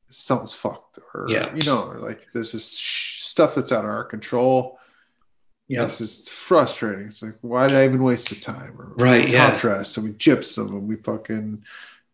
something's 0.09 0.53
fucked, 0.53 0.97
or 1.13 1.27
Yeah. 1.29 1.53
you 1.53 1.61
know, 1.67 1.83
or 1.83 1.99
like 1.99 2.27
there's 2.33 2.51
just 2.51 2.79
sh- 2.81 3.21
stuff 3.21 3.53
that's 3.55 3.71
out 3.71 3.85
of 3.85 3.91
our 3.91 4.03
control. 4.03 4.79
Yeah. 5.71 5.85
It's 5.85 5.99
just 5.99 6.29
frustrating. 6.29 7.05
It's 7.05 7.23
like, 7.23 7.35
why 7.39 7.67
did 7.67 7.77
I 7.77 7.85
even 7.85 8.03
waste 8.03 8.29
the 8.29 8.35
time? 8.35 8.75
Or 8.77 8.91
Right, 8.97 9.29
we 9.29 9.31
yeah. 9.31 9.51
top 9.51 9.59
dress 9.59 9.95
and 9.95 10.05
we 10.05 10.13
gypsum 10.15 10.75
and 10.75 10.85
we 10.85 10.97
fucking 10.97 11.63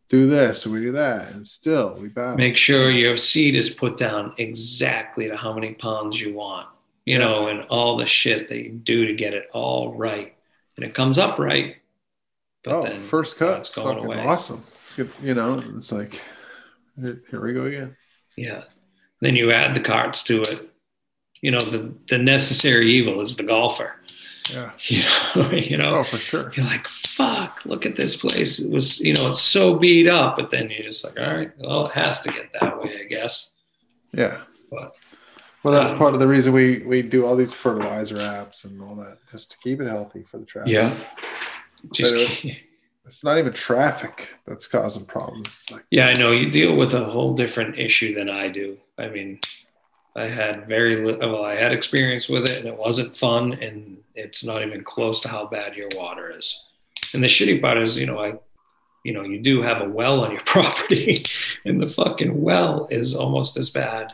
do 0.10 0.30
this 0.30 0.66
and 0.66 0.76
we 0.76 0.82
do 0.82 0.91
that, 0.91 1.32
and 1.32 1.45
still 1.47 1.95
we 1.99 2.08
battle. 2.10 2.38
Make 2.38 2.55
sure 2.55 2.91
your 2.91 3.18
seed 3.18 3.55
is 3.55 3.72
put 3.72 3.97
down 3.97 4.34
exactly 4.38 5.28
to 5.28 5.36
how 5.36 5.53
many 5.53 5.74
pounds 5.74 6.22
you 6.22 6.36
want, 6.36 6.68
you 7.05 7.18
know, 7.18 7.47
and 7.47 7.64
all 7.70 7.97
the 7.97 8.05
shit 8.05 8.47
that 8.49 8.58
you 8.58 8.70
do 8.70 9.08
to 9.08 9.16
get 9.16 9.34
it 9.34 9.49
all 9.53 9.95
right. 9.95 10.36
And 10.76 10.86
it 10.86 10.93
comes 10.93 11.18
up 11.18 11.39
right. 11.39 11.78
But 12.64 12.74
oh, 12.74 12.84
then 12.84 12.99
first 12.99 13.39
cut, 13.39 13.62
it's 13.62 13.74
fucking 13.74 14.05
away. 14.05 14.20
awesome. 14.20 14.64
It's 14.86 14.93
good, 14.93 15.10
you 15.24 15.34
know. 15.34 15.64
It's 15.76 15.91
like, 15.91 16.22
here, 17.01 17.24
here 17.32 17.43
we 17.43 17.53
go 17.53 17.66
again. 17.66 17.97
Yeah. 18.36 18.66
Then 19.20 19.36
you 19.36 19.51
add 19.51 19.76
the 19.76 19.82
cards 19.82 20.24
to 20.26 20.41
it. 20.41 20.70
You 21.41 21.51
know, 21.51 21.59
the, 21.59 21.93
the 22.09 22.17
necessary 22.17 22.91
evil 22.93 23.21
is 23.21 23.35
the 23.35 23.43
golfer. 23.43 23.93
Yeah. 24.51 24.71
You 24.88 25.03
know, 25.35 25.51
you 25.51 25.77
know, 25.77 25.95
Oh, 25.95 26.03
for 26.03 26.17
sure. 26.17 26.53
you're 26.55 26.65
like, 26.65 26.88
fuck, 26.88 27.61
look 27.65 27.85
at 27.85 27.95
this 27.95 28.15
place. 28.15 28.59
It 28.59 28.69
was, 28.71 28.99
you 29.01 29.13
know, 29.13 29.29
it's 29.29 29.41
so 29.41 29.75
beat 29.75 30.07
up, 30.07 30.38
but 30.38 30.49
then 30.51 30.69
you're 30.69 30.83
just 30.83 31.03
like, 31.03 31.19
all 31.19 31.35
right, 31.35 31.51
well, 31.57 31.88
it 31.88 31.93
has 31.93 32.21
to 32.21 32.31
get 32.31 32.53
that 32.53 32.81
way, 32.81 32.91
I 33.03 33.07
guess. 33.07 33.53
Yeah. 34.13 34.41
But 34.71 34.95
Well, 35.63 35.73
that's 35.73 35.91
Um, 35.91 35.97
part 35.97 36.13
of 36.13 36.19
the 36.21 36.27
reason 36.27 36.53
we 36.53 36.79
we 36.79 37.01
do 37.01 37.25
all 37.25 37.35
these 37.35 37.53
fertilizer 37.53 38.15
apps 38.15 38.63
and 38.63 38.81
all 38.81 38.95
that, 38.95 39.17
just 39.31 39.51
to 39.51 39.57
keep 39.57 39.81
it 39.81 39.88
healthy 39.88 40.23
for 40.23 40.38
the 40.38 40.45
traffic. 40.45 40.71
yeah. 40.73 40.97
Just 41.93 42.13
it's- 42.15 42.55
It's 43.05 43.23
not 43.23 43.38
even 43.38 43.53
traffic 43.53 44.33
that's 44.45 44.67
causing 44.67 45.05
problems. 45.05 45.65
Like, 45.71 45.85
Yeah, 45.91 46.07
I 46.09 46.13
know 46.13 46.31
you 46.31 46.49
deal 46.49 46.75
with 46.75 46.93
a 46.93 47.03
whole 47.05 47.33
different 47.35 47.77
issue 47.79 48.13
than 48.15 48.29
I 48.29 48.49
do. 48.49 48.77
I 48.97 49.07
mean, 49.07 49.39
I 50.18 50.24
had 50.28 50.68
very 50.68 51.05
li- 51.05 51.18
well, 51.20 51.45
I 51.45 51.55
had 51.55 51.72
experience 51.72 52.28
with 52.28 52.45
it, 52.49 52.57
and 52.57 52.65
it 52.68 52.76
wasn't 52.78 53.15
fun, 53.18 53.53
and 53.53 53.97
it's 54.15 54.43
not 54.43 54.63
even 54.65 54.84
close 54.84 55.22
to 55.22 55.28
how 55.30 55.45
bad 55.47 55.76
your 55.76 55.89
water 55.95 56.34
is. 56.36 56.63
And 57.13 57.24
the 57.24 57.28
shitty 57.28 57.61
part 57.61 57.78
is, 57.78 57.97
you 57.97 58.07
know, 58.07 58.20
I, 58.20 58.34
you 59.05 59.13
know, 59.13 59.24
you 59.24 59.39
do 59.39 59.61
have 59.61 59.82
a 59.82 59.88
well 59.88 60.22
on 60.22 60.32
your 60.32 60.41
property, 60.45 61.24
and 61.65 61.80
the 61.82 61.88
fucking 61.88 62.41
well 62.41 62.88
is 62.89 63.15
almost 63.15 63.57
as 63.57 63.70
bad 63.70 64.13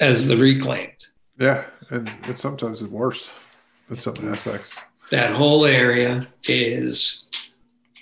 as 0.00 0.26
the 0.26 0.36
reclaimed. 0.36 1.06
yeah, 1.38 1.64
and 1.90 2.10
it's 2.24 2.40
sometimes 2.40 2.82
it's 2.82 2.90
worse 2.90 3.30
in 3.90 3.96
some 3.96 4.14
aspects. 4.32 4.74
That 5.10 5.34
whole 5.34 5.66
area 5.66 6.26
is, 6.48 7.26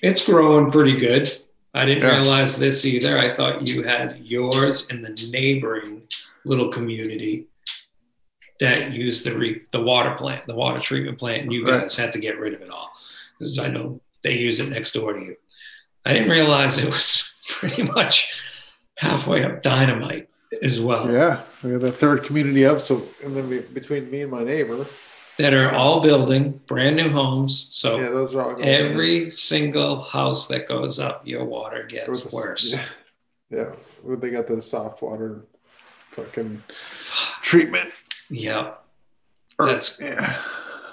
it's 0.00 0.24
growing 0.24 0.70
pretty 0.70 0.96
good. 0.96 1.28
I 1.74 1.84
didn't 1.84 2.04
Yeah. 2.04 2.20
realize 2.20 2.56
this 2.56 2.84
either. 2.84 3.18
I 3.18 3.34
thought 3.34 3.66
you 3.66 3.82
had 3.82 4.18
yours 4.24 4.86
and 4.90 5.04
the 5.04 5.28
neighboring 5.32 6.02
little 6.44 6.68
community 6.68 7.46
that 8.60 8.92
used 8.92 9.24
the 9.24 9.36
re- 9.36 9.62
the 9.72 9.80
water 9.80 10.14
plant, 10.16 10.46
the 10.46 10.54
water 10.54 10.80
treatment 10.80 11.18
plant, 11.18 11.42
and 11.42 11.52
you 11.52 11.66
Right. 11.66 11.82
guys 11.82 11.96
had 11.96 12.12
to 12.12 12.18
get 12.18 12.38
rid 12.38 12.52
of 12.54 12.60
it 12.62 12.70
all 12.70 12.90
because 13.38 13.58
I 13.58 13.68
know 13.68 14.00
they 14.22 14.34
use 14.34 14.60
it 14.60 14.68
next 14.68 14.92
door 14.92 15.12
to 15.14 15.20
you. 15.20 15.36
I 16.04 16.12
didn't 16.12 16.30
realize 16.30 16.76
it 16.78 16.86
was 16.86 17.32
pretty 17.48 17.82
much 17.82 18.30
halfway 18.98 19.44
up 19.44 19.62
dynamite 19.62 20.28
as 20.62 20.78
well. 20.80 21.10
Yeah, 21.10 21.42
we 21.64 21.72
have 21.72 21.80
that 21.82 21.92
third 21.92 22.24
community 22.24 22.66
up. 22.66 22.80
So, 22.82 23.02
and 23.24 23.34
then 23.34 23.48
we, 23.48 23.60
between 23.60 24.10
me 24.10 24.22
and 24.22 24.30
my 24.30 24.42
neighbor, 24.44 24.84
That 25.38 25.54
are 25.54 25.70
all 25.72 26.02
building 26.02 26.60
brand 26.66 26.96
new 26.96 27.08
homes. 27.08 27.68
So 27.70 27.98
yeah, 27.98 28.10
those 28.10 28.34
are 28.34 28.42
all 28.42 28.52
going 28.54 28.68
in. 28.68 28.86
every 28.90 29.30
single 29.30 30.02
house 30.02 30.48
that 30.48 30.68
goes 30.68 30.98
up, 31.00 31.26
your 31.26 31.46
water 31.46 31.84
gets 31.88 32.20
the- 32.22 32.36
worse. 32.36 32.72
Yeah, 32.74 32.84
yeah. 33.50 34.16
They 34.16 34.28
got 34.30 34.46
the 34.46 34.60
soft 34.60 35.00
water 35.00 35.46
fucking 36.24 36.62
treatment. 37.42 37.90
Yeah. 38.28 38.74
Or- 39.58 39.66
That's- 39.66 39.98
yeah, 40.00 40.36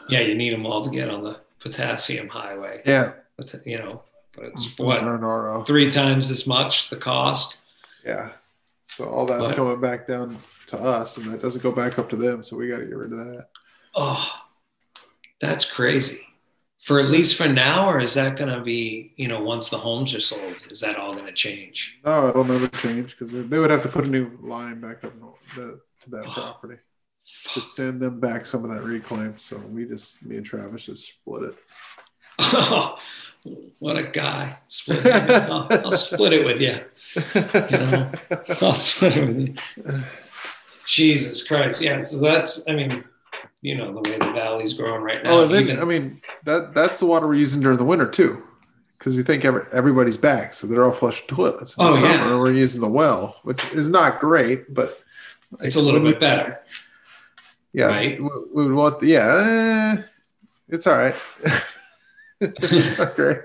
Yeah, 0.10 0.22
you 0.22 0.36
need 0.36 0.54
them 0.54 0.66
all 0.66 0.82
to 0.84 0.90
get 0.90 1.10
on 1.10 1.24
the 1.24 1.40
potassium 1.60 2.28
highway. 2.30 2.82
yeah. 2.86 3.14
But, 3.38 3.54
you 3.66 3.78
know, 3.78 4.04
but 4.36 4.46
it's 4.46 4.66
Mm-hmm. 4.74 4.84
what 5.58 5.68
three 5.68 5.90
times 5.92 6.30
as 6.32 6.48
much 6.48 6.90
the 6.90 6.98
cost. 6.98 7.60
Yeah. 8.06 8.30
So 8.86 9.06
all 9.06 9.26
that's 9.26 9.52
But- 9.52 9.56
coming 9.56 9.80
back 9.82 10.08
down 10.08 10.38
to 10.68 10.78
us, 10.80 11.18
and 11.18 11.32
that 11.32 11.42
doesn't 11.42 11.62
go 11.62 11.72
back 11.72 12.00
up 12.00 12.10
to 12.10 12.16
them. 12.16 12.44
So 12.44 12.56
we 12.58 12.68
got 12.68 12.78
to 12.80 12.86
get 12.86 12.96
rid 12.98 13.12
of 13.12 13.18
that. 13.20 13.48
Oh, 13.96 14.30
that's 15.40 15.66
crazy. 15.70 16.22
For 16.88 17.02
at 17.02 17.12
least 17.12 17.36
for 17.36 17.50
now, 17.50 17.90
or 17.90 18.00
is 18.00 18.14
that 18.14 18.38
going 18.38 18.50
to 18.50 18.62
be, 18.62 19.12
you 19.18 19.28
know, 19.28 19.42
once 19.42 19.68
the 19.68 19.78
homes 19.78 20.16
are 20.16 20.22
sold, 20.22 20.66
is 20.72 20.80
that 20.80 20.96
all 20.96 21.12
going 21.12 21.26
to 21.26 21.34
change? 21.34 22.00
No, 22.06 22.30
it'll 22.30 22.46
never 22.46 22.70
change 22.70 23.12
because 23.12 23.34
they 23.34 23.60
would 23.60 23.70
have 23.70 23.84
to 23.84 23.90
put 23.90 24.08
a 24.08 24.10
new 24.10 24.32
line 24.42 24.80
back 24.80 25.04
up 25.04 25.12
the, 25.54 25.82
to 26.04 26.10
that 26.12 26.24
Oh. 26.26 26.32
property 26.32 26.78
to 27.52 27.60
send 27.60 28.00
them 28.00 28.22
back 28.22 28.46
some 28.46 28.64
of 28.64 28.72
that 28.74 28.84
reclaim. 28.86 29.38
So 29.38 29.58
we 29.58 29.84
just, 29.84 30.26
me 30.26 30.38
and 30.38 30.46
Travis 30.46 30.86
just 30.86 31.06
split 31.08 31.44
it. 31.50 31.56
Oh, 32.40 32.98
what 33.80 33.98
a 33.98 34.04
guy! 34.04 34.58
Split 34.70 35.06
it. 35.06 35.12
I'll, 35.14 35.68
I'll 35.70 35.92
split 35.92 36.32
it 36.32 36.46
with 36.46 36.62
you. 36.62 36.78
know, 37.78 38.12
I'll 38.62 38.74
split 38.74 39.18
it 39.18 39.28
with 39.28 39.38
you. 39.86 40.04
Jesus 40.86 41.46
Christ! 41.46 41.82
Yeah, 41.82 42.00
so 42.00 42.20
that's. 42.22 42.64
I 42.70 42.74
mean, 42.74 43.04
you 43.62 43.76
know, 43.76 43.94
the 43.94 44.02
way 44.10 44.18
the 44.18 44.32
valley's 44.34 44.74
growing 44.74 45.02
right 45.02 45.24
now. 45.24 45.32
oh, 45.40 45.44
and 45.44 45.54
then 45.54 45.64
even- 45.64 45.80
I 45.80 45.86
mean 45.86 46.22
that 46.46 46.74
that's 46.74 47.00
the 47.00 47.06
water 47.06 47.28
we're 47.28 47.36
using 47.36 47.62
during 47.62 47.78
the 47.78 47.84
winter 47.86 48.08
too, 48.10 48.42
because 48.98 49.18
you 49.18 49.24
think 49.24 49.46
every, 49.46 49.64
everybody's 49.74 50.18
back, 50.18 50.54
so 50.54 50.68
they're 50.68 50.84
all 50.86 50.92
flushing 50.92 51.28
toilets. 51.28 51.76
In 51.78 51.84
the 51.86 51.90
Oh, 51.92 51.94
summer, 51.96 52.14
yeah. 52.14 52.38
we're 52.40 52.54
using 52.54 52.82
the 52.82 52.88
well, 52.90 53.40
which 53.44 53.64
is 53.74 53.90
not 53.90 54.20
great, 54.20 54.74
but 54.74 55.02
it's 55.62 55.76
a 55.76 55.82
little 55.82 56.00
bit 56.02 56.20
better. 56.20 56.60
Yeah, 57.74 57.88
right? 57.88 58.20
we, 58.20 58.30
we 58.54 58.66
would 58.66 58.74
want. 58.74 59.00
The, 59.00 59.08
yeah, 59.08 59.96
eh, 60.00 60.04
it's 60.70 60.88
all 60.88 60.98
right. 60.98 61.16
it's 62.42 62.98
not 62.98 63.16
great. 63.16 63.40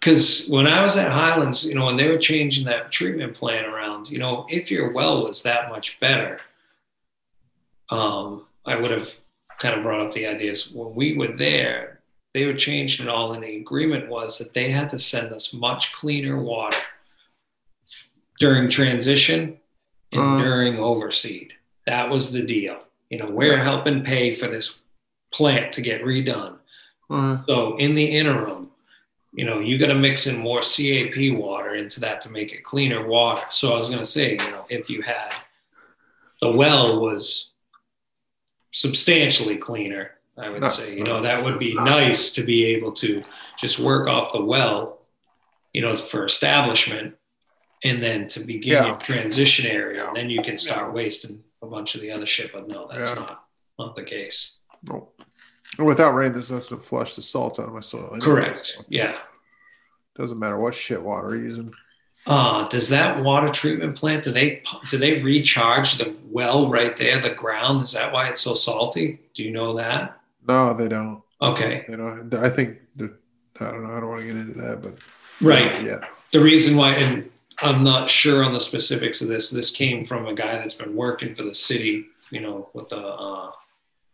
Because 0.00 0.46
when 0.48 0.66
I 0.66 0.82
was 0.82 0.96
at 0.96 1.10
Highlands, 1.10 1.64
you 1.64 1.74
know, 1.74 1.86
when 1.86 1.96
they 1.96 2.06
were 2.08 2.18
changing 2.18 2.64
that 2.66 2.90
treatment 2.92 3.34
plan 3.34 3.64
around, 3.64 4.08
you 4.10 4.18
know, 4.18 4.46
if 4.48 4.70
your 4.70 4.92
well 4.92 5.24
was 5.24 5.42
that 5.42 5.68
much 5.68 5.98
better, 6.00 6.40
um, 7.90 8.45
I 8.66 8.76
would 8.76 8.90
have 8.90 9.10
kind 9.58 9.74
of 9.74 9.82
brought 9.82 10.04
up 10.06 10.12
the 10.12 10.26
ideas 10.26 10.70
when 10.72 10.94
we 10.94 11.16
were 11.16 11.36
there. 11.36 12.00
They 12.34 12.44
were 12.44 12.54
changing 12.54 13.06
it 13.06 13.08
all, 13.08 13.32
and 13.32 13.42
the 13.42 13.56
agreement 13.56 14.08
was 14.08 14.36
that 14.38 14.52
they 14.52 14.70
had 14.70 14.90
to 14.90 14.98
send 14.98 15.32
us 15.32 15.54
much 15.54 15.92
cleaner 15.94 16.42
water 16.42 16.76
during 18.38 18.68
transition 18.68 19.58
and 20.12 20.20
Uh. 20.20 20.38
during 20.38 20.74
overseed. 20.78 21.52
That 21.86 22.10
was 22.10 22.32
the 22.32 22.42
deal. 22.42 22.78
You 23.10 23.18
know, 23.18 23.30
we're 23.30 23.56
helping 23.56 24.02
pay 24.04 24.34
for 24.34 24.48
this 24.48 24.76
plant 25.32 25.72
to 25.74 25.80
get 25.80 26.02
redone. 26.02 26.58
Uh, 27.08 27.38
So 27.46 27.76
in 27.76 27.94
the 27.94 28.04
interim, 28.04 28.70
you 29.32 29.44
know, 29.44 29.60
you 29.60 29.78
got 29.78 29.86
to 29.88 29.94
mix 29.94 30.26
in 30.26 30.36
more 30.38 30.60
CAP 30.60 31.30
water 31.30 31.74
into 31.74 32.00
that 32.00 32.20
to 32.22 32.30
make 32.30 32.52
it 32.52 32.64
cleaner 32.64 33.06
water. 33.06 33.44
So 33.50 33.72
I 33.72 33.78
was 33.78 33.88
going 33.88 34.00
to 34.00 34.04
say, 34.04 34.32
you 34.32 34.50
know, 34.50 34.66
if 34.68 34.90
you 34.90 35.02
had 35.02 35.32
the 36.40 36.50
well 36.50 37.00
was 37.00 37.52
substantially 38.80 39.56
cleaner, 39.56 40.10
I 40.36 40.50
would 40.50 40.68
say, 40.70 40.84
it's 40.84 40.94
you 40.96 41.02
know, 41.02 41.22
that 41.22 41.42
would 41.42 41.58
be 41.58 41.74
not. 41.74 41.84
nice 41.86 42.30
to 42.32 42.42
be 42.42 42.66
able 42.66 42.92
to 42.92 43.22
just 43.58 43.78
work 43.78 44.06
off 44.06 44.32
the 44.34 44.44
well, 44.44 45.00
you 45.72 45.80
know, 45.80 45.96
for 45.96 46.26
establishment 46.26 47.14
and 47.84 48.02
then 48.02 48.28
to 48.28 48.40
begin 48.40 48.72
Yeah. 48.74 48.86
your 48.88 48.96
transition 48.98 49.64
area. 49.66 50.02
Yeah. 50.02 50.08
And 50.08 50.16
then 50.16 50.28
you 50.28 50.42
can 50.42 50.58
start 50.58 50.88
Yeah. 50.88 50.92
wasting 50.92 51.42
a 51.62 51.66
bunch 51.66 51.94
of 51.94 52.02
the 52.02 52.10
other 52.10 52.26
shit. 52.26 52.52
But 52.52 52.68
no, 52.68 52.86
that's 52.92 53.14
not, 53.16 53.46
not 53.78 53.94
the 53.96 54.02
case. 54.02 54.56
no. 54.82 55.08
And 55.78 55.86
Without 55.86 56.12
rain, 56.12 56.32
there's 56.34 56.50
nothing 56.50 56.76
to 56.78 56.82
flush 56.84 57.16
the 57.16 57.22
salt 57.22 57.58
out 57.58 57.66
of 57.68 57.72
my 57.74 57.80
soil. 57.80 58.10
anyway, 58.12 58.20
Correct. 58.20 58.56
so 58.66 58.84
Yeah. 58.88 59.16
Doesn't 60.16 60.38
matter 60.38 60.58
what 60.58 60.74
shit 60.74 61.02
water 61.02 61.34
you're 61.34 61.44
using. 61.46 61.72
Uh, 62.26 62.66
does 62.68 62.88
that 62.88 63.22
water 63.22 63.48
treatment 63.48 63.96
plant 63.96 64.24
do 64.24 64.32
they 64.32 64.60
do 64.90 64.98
they 64.98 65.22
recharge 65.22 65.96
the 65.98 66.14
well 66.30 66.68
right 66.68 66.96
there, 66.96 67.20
the 67.20 67.30
ground? 67.30 67.80
Is 67.80 67.92
that 67.92 68.12
why 68.12 68.28
it's 68.28 68.40
so 68.40 68.54
salty? 68.54 69.20
Do 69.34 69.44
you 69.44 69.52
know 69.52 69.76
that? 69.76 70.20
No, 70.46 70.74
they 70.74 70.88
don't. 70.88 71.22
Okay, 71.40 71.84
You 71.88 71.96
know, 71.98 72.28
I 72.38 72.48
think 72.48 72.78
I 73.60 73.70
don't 73.70 73.84
know. 73.84 73.92
I 73.92 74.00
don't 74.00 74.08
want 74.08 74.22
to 74.22 74.26
get 74.26 74.36
into 74.36 74.58
that, 74.60 74.82
but 74.82 74.94
right. 75.40 75.82
Yeah. 75.84 76.04
The 76.32 76.40
reason 76.40 76.76
why, 76.76 76.94
and 76.94 77.30
I'm 77.58 77.84
not 77.84 78.10
sure 78.10 78.42
on 78.42 78.52
the 78.52 78.60
specifics 78.60 79.20
of 79.20 79.28
this. 79.28 79.50
This 79.50 79.70
came 79.70 80.04
from 80.04 80.26
a 80.26 80.34
guy 80.34 80.56
that's 80.58 80.74
been 80.74 80.96
working 80.96 81.34
for 81.34 81.42
the 81.42 81.54
city, 81.54 82.06
you 82.30 82.40
know, 82.40 82.68
with 82.74 82.88
the 82.88 82.98
uh, 82.98 83.50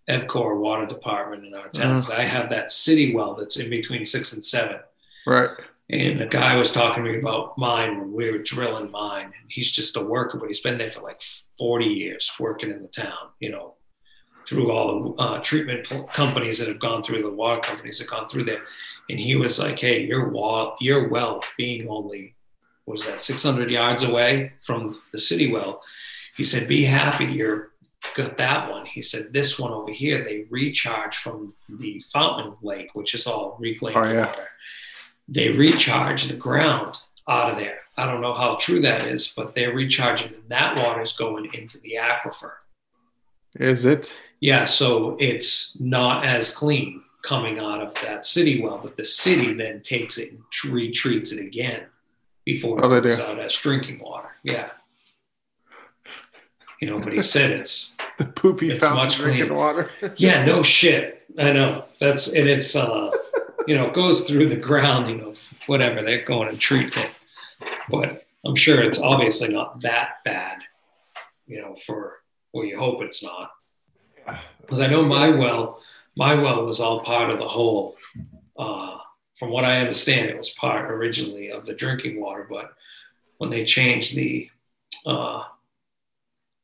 EPCOR 0.09 0.59
water 0.61 0.85
department 0.87 1.47
in 1.47 1.55
our 1.55 1.69
town. 1.69 2.01
Mhm. 2.03 2.13
I 2.13 2.25
have 2.25 2.51
that 2.51 2.71
city 2.71 3.15
well 3.15 3.35
that's 3.35 3.57
in 3.57 3.71
between 3.71 4.05
six 4.05 4.33
and 4.33 4.45
seven. 4.45 4.79
Right. 5.27 5.51
And 5.93 6.19
the 6.19 6.27
guy 6.27 6.57
was 6.57 6.73
talking 6.73 7.05
to 7.05 7.13
me 7.13 7.19
about 7.19 7.59
mine 7.59 7.99
when 7.99 8.13
we 8.13 8.31
were 8.31 8.39
drilling 8.39 8.91
mine. 8.91 9.27
And 9.27 9.51
he's 9.51 9.71
just 9.71 9.97
a 9.99 10.03
worker, 10.03 10.39
but 10.39 10.47
he's 10.49 10.61
been 10.61 10.79
there 10.79 10.91
for 10.91 11.03
like 11.03 11.21
40 11.59 11.85
years 11.85 12.33
working 12.41 12.71
in 12.71 12.81
the 12.81 12.89
town, 12.89 13.29
you 13.41 13.51
know, 13.51 13.75
through 14.47 14.71
all 14.71 15.15
the 15.17 15.23
uh, 15.23 15.41
treatment 15.41 15.87
companies 16.15 16.59
that 16.59 16.69
have 16.69 16.79
gone 16.79 17.03
through, 17.03 17.23
the 17.23 17.31
water 17.31 17.61
companies 17.61 17.99
that 17.99 18.05
have 18.05 18.11
gone 18.11 18.27
through 18.27 18.45
there. 18.45 18.63
And 19.11 19.21
he 19.21 19.37
was 19.37 19.59
like, 19.59 19.79
hey, 19.79 20.03
your, 20.03 20.31
wall, 20.31 20.77
your 20.81 21.09
well 21.09 21.45
being 21.59 21.87
only, 21.89 22.37
was 22.87 23.05
that, 23.05 23.21
600 23.21 23.71
yards 23.71 24.03
away 24.03 24.55
from 24.63 25.01
the 25.13 25.19
city 25.19 25.53
well. 25.53 25.83
He 26.37 26.43
said, 26.43 26.67
be 26.69 26.85
happy 26.85 27.27
you're 27.27 27.73
got 28.15 28.37
that 28.37 28.69
one. 28.69 28.85
He 28.87 29.01
said, 29.01 29.33
this 29.33 29.59
one 29.59 29.73
over 29.73 29.93
here, 29.93 30.25
they 30.25 30.47
recharge 30.51 31.17
from 31.17 31.55
the 31.69 32.03
fountain 32.13 32.57
lake, 32.63 32.89
which 32.95 33.15
is 33.15 33.27
all 33.29 33.57
reclaimed 33.61 33.97
Oh, 33.97 34.11
yeah. 34.11 34.27
water 34.27 34.49
they 35.29 35.49
recharge 35.51 36.25
the 36.25 36.35
ground 36.37 36.99
out 37.29 37.51
of 37.53 37.57
there. 37.59 37.79
I 37.97 38.07
don't 38.11 38.21
know 38.21 38.35
how 38.35 38.57
true 38.57 38.81
that 38.81 39.07
is, 39.07 39.29
but 39.29 39.55
they're 39.55 39.75
recharging 39.75 40.35
and 40.35 40.49
that 40.49 40.77
water 40.77 41.01
is 41.03 41.13
going 41.13 41.49
into 41.55 41.79
the 41.81 41.99
aquifer. 42.01 42.53
Is 43.57 43.85
it? 43.85 44.17
Yeah, 44.41 44.65
so 44.65 45.17
it's 45.21 45.77
not 45.79 46.25
as 46.25 46.51
clean 46.51 47.03
coming 47.23 47.59
out 47.59 47.81
of 47.81 47.95
that 48.03 48.25
city 48.25 48.61
well, 48.63 48.81
but 48.83 48.97
the 48.97 49.05
city 49.05 49.53
then 49.53 49.81
takes 49.83 50.19
it 50.19 50.33
and 50.33 50.73
retreats 50.73 51.33
it 51.33 51.41
again 51.41 51.83
before 52.45 52.85
Oh, 52.85 52.93
it 52.95 53.03
goes 53.03 53.19
do. 53.19 53.25
out 53.25 53.39
as 53.39 53.55
drinking 53.55 54.01
water. 54.03 54.31
Yeah. 54.43 54.71
You 56.81 56.89
know, 56.89 56.99
but 56.99 57.13
he 57.13 57.23
said 57.23 57.51
it's 57.53 57.93
The 58.19 58.25
poopy 58.25 58.71
It's 58.71 58.85
fountain 58.85 59.05
much 59.05 59.17
drinking 59.17 59.47
cleaner. 59.47 59.55
water. 59.55 59.91
yeah, 60.17 60.45
no 60.45 60.63
shit. 60.65 61.23
I 61.39 61.53
know. 61.53 61.85
That's 62.01 62.27
and 62.29 62.49
it's 62.49 62.75
uh 62.75 63.11
you 63.67 63.77
know, 63.77 63.91
goes 63.91 64.27
through 64.27 64.47
the 64.47 64.57
ground, 64.57 65.09
you 65.09 65.17
know, 65.17 65.33
whatever, 65.67 66.03
they're 66.03 66.25
going 66.25 66.49
and 66.49 66.61
treat 66.61 66.97
it. 66.97 67.11
But 67.89 68.27
I'm 68.45 68.57
sure 68.57 68.83
it's 68.83 69.01
obviously 69.01 69.49
not 69.49 69.81
that 69.83 70.25
bad, 70.25 70.59
you 71.47 71.61
know, 71.61 71.75
for 71.87 72.19
well, 72.53 72.65
you 72.65 72.79
hope 72.79 73.03
it's 73.03 73.23
not. 73.23 73.51
Because 74.61 74.81
I 74.81 74.87
know 74.87 75.05
my 75.05 75.31
well, 75.31 75.81
my 76.17 76.35
well 76.35 76.65
was 76.65 76.81
all 76.81 77.01
part 77.01 77.31
of 77.31 77.39
the 77.39 77.49
whole. 77.49 77.97
Uh, 78.57 78.99
from 79.39 79.51
what 79.51 79.65
I 79.65 79.81
understand, 79.81 80.29
it 80.29 80.37
was 80.37 80.51
part 80.51 80.91
originally 80.91 81.51
of 81.51 81.65
the 81.65 81.75
drinking 81.75 82.21
water, 82.21 82.47
but 82.49 82.73
when 83.39 83.51
they 83.51 83.65
changed 83.65 84.15
the 84.15 84.49
uh, 85.07 85.45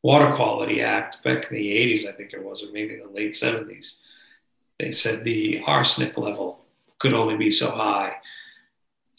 Water 0.02 0.34
Quality 0.36 0.82
Act 0.82 1.22
back 1.24 1.50
in 1.50 1.56
the 1.56 1.94
80s, 1.94 2.06
I 2.06 2.12
think 2.12 2.32
it 2.32 2.44
was, 2.44 2.62
or 2.62 2.70
maybe 2.70 2.96
the 2.96 3.08
late 3.08 3.32
70s, 3.32 3.98
they 4.78 4.92
said 4.92 5.24
the 5.24 5.60
arsenic 5.66 6.16
level 6.16 6.64
could 6.98 7.14
only 7.14 7.36
be 7.36 7.50
so 7.50 7.70
high. 7.70 8.16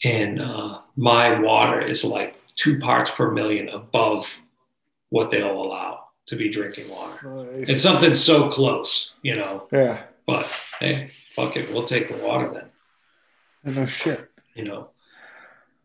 And 0.04 0.40
uh, 0.40 0.80
my 0.96 1.40
water 1.40 1.80
is 1.80 2.04
like 2.04 2.36
two 2.56 2.78
parts 2.78 3.10
per 3.10 3.30
million 3.30 3.68
above 3.68 4.30
what 5.10 5.30
they'll 5.30 5.50
allow 5.62 6.04
to 6.26 6.36
be 6.36 6.48
drinking 6.48 6.84
water. 6.90 7.44
Nice. 7.44 7.68
It's 7.70 7.82
something 7.82 8.14
so 8.14 8.48
close, 8.48 9.12
you 9.22 9.36
know, 9.36 9.66
Yeah. 9.72 10.02
but 10.26 10.46
hey, 10.78 11.10
fuck 11.34 11.56
it, 11.56 11.70
we'll 11.72 11.84
take 11.84 12.08
the 12.08 12.16
water 12.24 12.50
then, 13.64 13.74
No 13.74 13.86
shit. 13.86 14.30
you 14.54 14.64
know. 14.64 14.88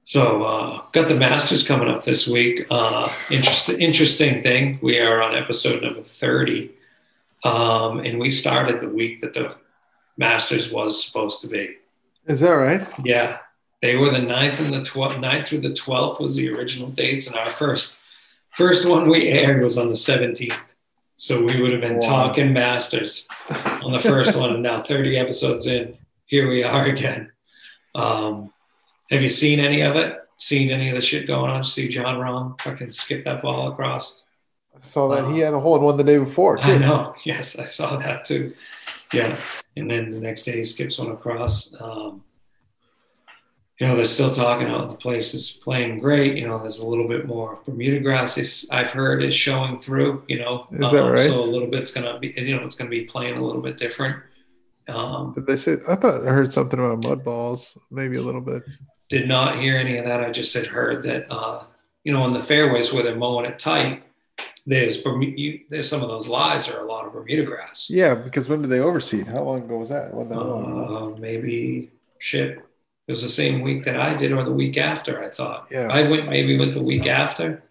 So 0.03 0.43
uh, 0.43 0.81
got 0.91 1.07
the 1.07 1.15
Masters 1.15 1.67
coming 1.67 1.87
up 1.89 2.03
this 2.03 2.27
week. 2.27 2.67
Uh, 2.69 3.09
interest, 3.31 3.69
interesting 3.69 4.43
thing. 4.43 4.77
We 4.83 4.99
are 4.99 5.19
on 5.23 5.35
episode 5.35 5.81
number 5.81 6.03
thirty, 6.03 6.73
um, 7.43 7.99
and 8.01 8.19
we 8.19 8.29
started 8.29 8.81
the 8.81 8.87
week 8.89 9.21
that 9.21 9.33
the 9.33 9.55
Masters 10.15 10.71
was 10.71 11.03
supposed 11.03 11.41
to 11.41 11.47
be. 11.47 11.77
Is 12.25 12.39
that 12.41 12.51
right? 12.51 12.87
Yeah, 13.03 13.37
they 13.81 13.95
were 13.95 14.09
the 14.09 14.19
9th 14.19 14.59
and 14.59 14.73
the 14.73 14.81
12th. 14.81 15.19
9th 15.21 15.47
through 15.47 15.59
the 15.59 15.73
twelfth 15.73 16.19
was 16.19 16.35
the 16.35 16.49
original 16.49 16.89
dates, 16.89 17.27
and 17.27 17.35
our 17.35 17.51
first 17.51 18.01
first 18.51 18.87
one 18.87 19.09
we 19.09 19.27
aired 19.29 19.61
was 19.61 19.77
on 19.77 19.89
the 19.89 19.95
seventeenth. 19.95 20.75
So 21.17 21.43
we 21.43 21.61
would 21.61 21.71
have 21.71 21.81
been 21.81 21.99
Wow. 21.99 22.27
talking 22.27 22.51
Masters 22.51 23.27
on 23.83 23.91
the 23.91 23.99
first 23.99 24.35
one, 24.35 24.51
and 24.53 24.63
now 24.63 24.81
thirty 24.81 25.17
episodes 25.17 25.67
in, 25.67 25.97
here 26.25 26.49
we 26.49 26.63
are 26.63 26.87
again. 26.87 27.31
Um, 27.93 28.51
have 29.11 29.21
you 29.21 29.29
seen 29.29 29.59
any 29.59 29.81
of 29.81 29.95
it? 29.95 30.17
Seen 30.37 30.69
any 30.71 30.89
of 30.89 30.95
the 30.95 31.01
shit 31.01 31.27
going 31.27 31.49
on? 31.51 31.63
See 31.63 31.87
Jon 31.87 32.15
Rahm 32.19 32.59
fucking 32.59 32.91
skip 32.91 33.23
that 33.25 33.41
ball 33.41 33.71
across? 33.71 34.27
I 34.75 34.81
saw 34.81 35.07
that 35.09 35.31
he 35.33 35.39
had 35.39 35.53
a 35.53 35.59
hole 35.59 35.77
in 35.77 35.83
one 35.83 35.95
the 35.95 36.03
day 36.03 36.17
before 36.17 36.57
I 36.57 36.61
too. 36.73 36.79
know. 36.79 37.15
Yes, 37.23 37.57
I 37.57 37.63
saw 37.63 37.95
that 37.97 38.25
too. 38.25 38.53
Yeah, 39.13 39.37
and 39.75 39.89
then 39.89 40.09
the 40.09 40.19
next 40.19 40.43
day 40.43 40.57
he 40.57 40.63
skips 40.63 40.97
one 40.99 41.11
across. 41.11 41.73
Um, 41.79 42.23
you 43.79 43.85
know, 43.87 43.95
they're 43.97 44.05
still 44.05 44.31
talking 44.31 44.69
about 44.69 44.89
the 44.89 44.95
place 44.95 45.33
is 45.33 45.51
playing 45.51 45.99
great. 45.99 46.37
You 46.37 46.47
know, 46.47 46.57
there's 46.59 46.79
a 46.79 46.87
little 46.87 47.09
bit 47.09 47.25
more 47.27 47.59
Bermuda 47.65 47.99
grass. 47.99 48.37
Is, 48.37 48.65
I've 48.71 48.89
heard 48.91 49.21
is 49.21 49.33
showing 49.35 49.77
through. 49.79 50.23
You 50.29 50.39
know, 50.39 50.67
Is 50.71 50.91
that 50.91 51.03
Um, 51.03 51.11
right? 51.11 51.27
So 51.27 51.43
a 51.43 51.45
little 51.45 51.67
bit's 51.67 51.91
gonna 51.91 52.17
be. 52.17 52.33
You 52.37 52.55
know, 52.55 52.63
it's 52.63 52.75
gonna 52.75 52.89
be 52.89 53.03
playing 53.03 53.35
a 53.37 53.45
little 53.45 53.61
bit 53.61 53.75
different. 53.77 54.15
Um, 54.87 55.33
Did 55.33 55.45
they 55.47 55.57
say? 55.57 55.73
I 55.89 55.95
thought 55.95 56.25
I 56.25 56.31
heard 56.31 56.49
something 56.51 56.79
about 56.79 57.03
mud 57.03 57.25
balls, 57.25 57.77
maybe 57.91 58.15
a 58.15 58.21
little 58.21 58.39
bit. 58.39 58.63
did 59.09 59.27
not 59.27 59.59
hear 59.59 59.77
any 59.77 59.97
of 59.97 60.05
that. 60.05 60.21
I 60.23 60.31
just 60.31 60.53
had 60.53 60.67
heard 60.67 61.03
that, 61.03 61.29
uh, 61.29 61.63
you 62.05 62.13
know, 62.13 62.21
on 62.23 62.33
the 62.33 62.41
fairways 62.41 62.93
where 62.93 63.03
they're 63.03 63.15
mowing 63.15 63.45
it 63.45 63.59
tight, 63.59 64.03
there's 64.65 65.03
there's 65.69 65.89
some 65.89 66.01
of 66.01 66.07
those 66.07 66.27
lies 66.27 66.69
are 66.69 66.79
a 66.79 66.85
lot 66.85 67.05
of 67.05 67.13
Bermuda 67.13 67.43
grass. 67.43 67.87
Yeah, 67.89 68.15
because 68.15 68.49
when 68.49 68.61
did 68.61 68.69
they 68.71 68.79
overseed? 68.79 69.27
How 69.27 69.43
long 69.43 69.63
ago 69.63 69.77
was 69.77 69.89
that? 69.89 70.13
Wasn't 70.13 70.29
that 70.29 70.43
long? 70.43 71.13
Uh, 71.13 71.19
maybe 71.19 71.91
shit. 72.19 72.57
It 73.07 73.11
was 73.11 73.21
the 73.21 73.29
same 73.29 73.61
week 73.61 73.83
that 73.83 73.99
I 73.99 74.15
did, 74.15 74.31
or 74.31 74.43
the 74.43 74.51
week 74.51 74.77
after. 74.77 75.23
I 75.23 75.29
thought. 75.29 75.67
Yeah. 75.69 75.87
I 75.91 76.09
went 76.09 76.27
maybe 76.27 76.57
with 76.57 76.73
the 76.73 76.81
week 76.81 77.05
after, 77.05 77.63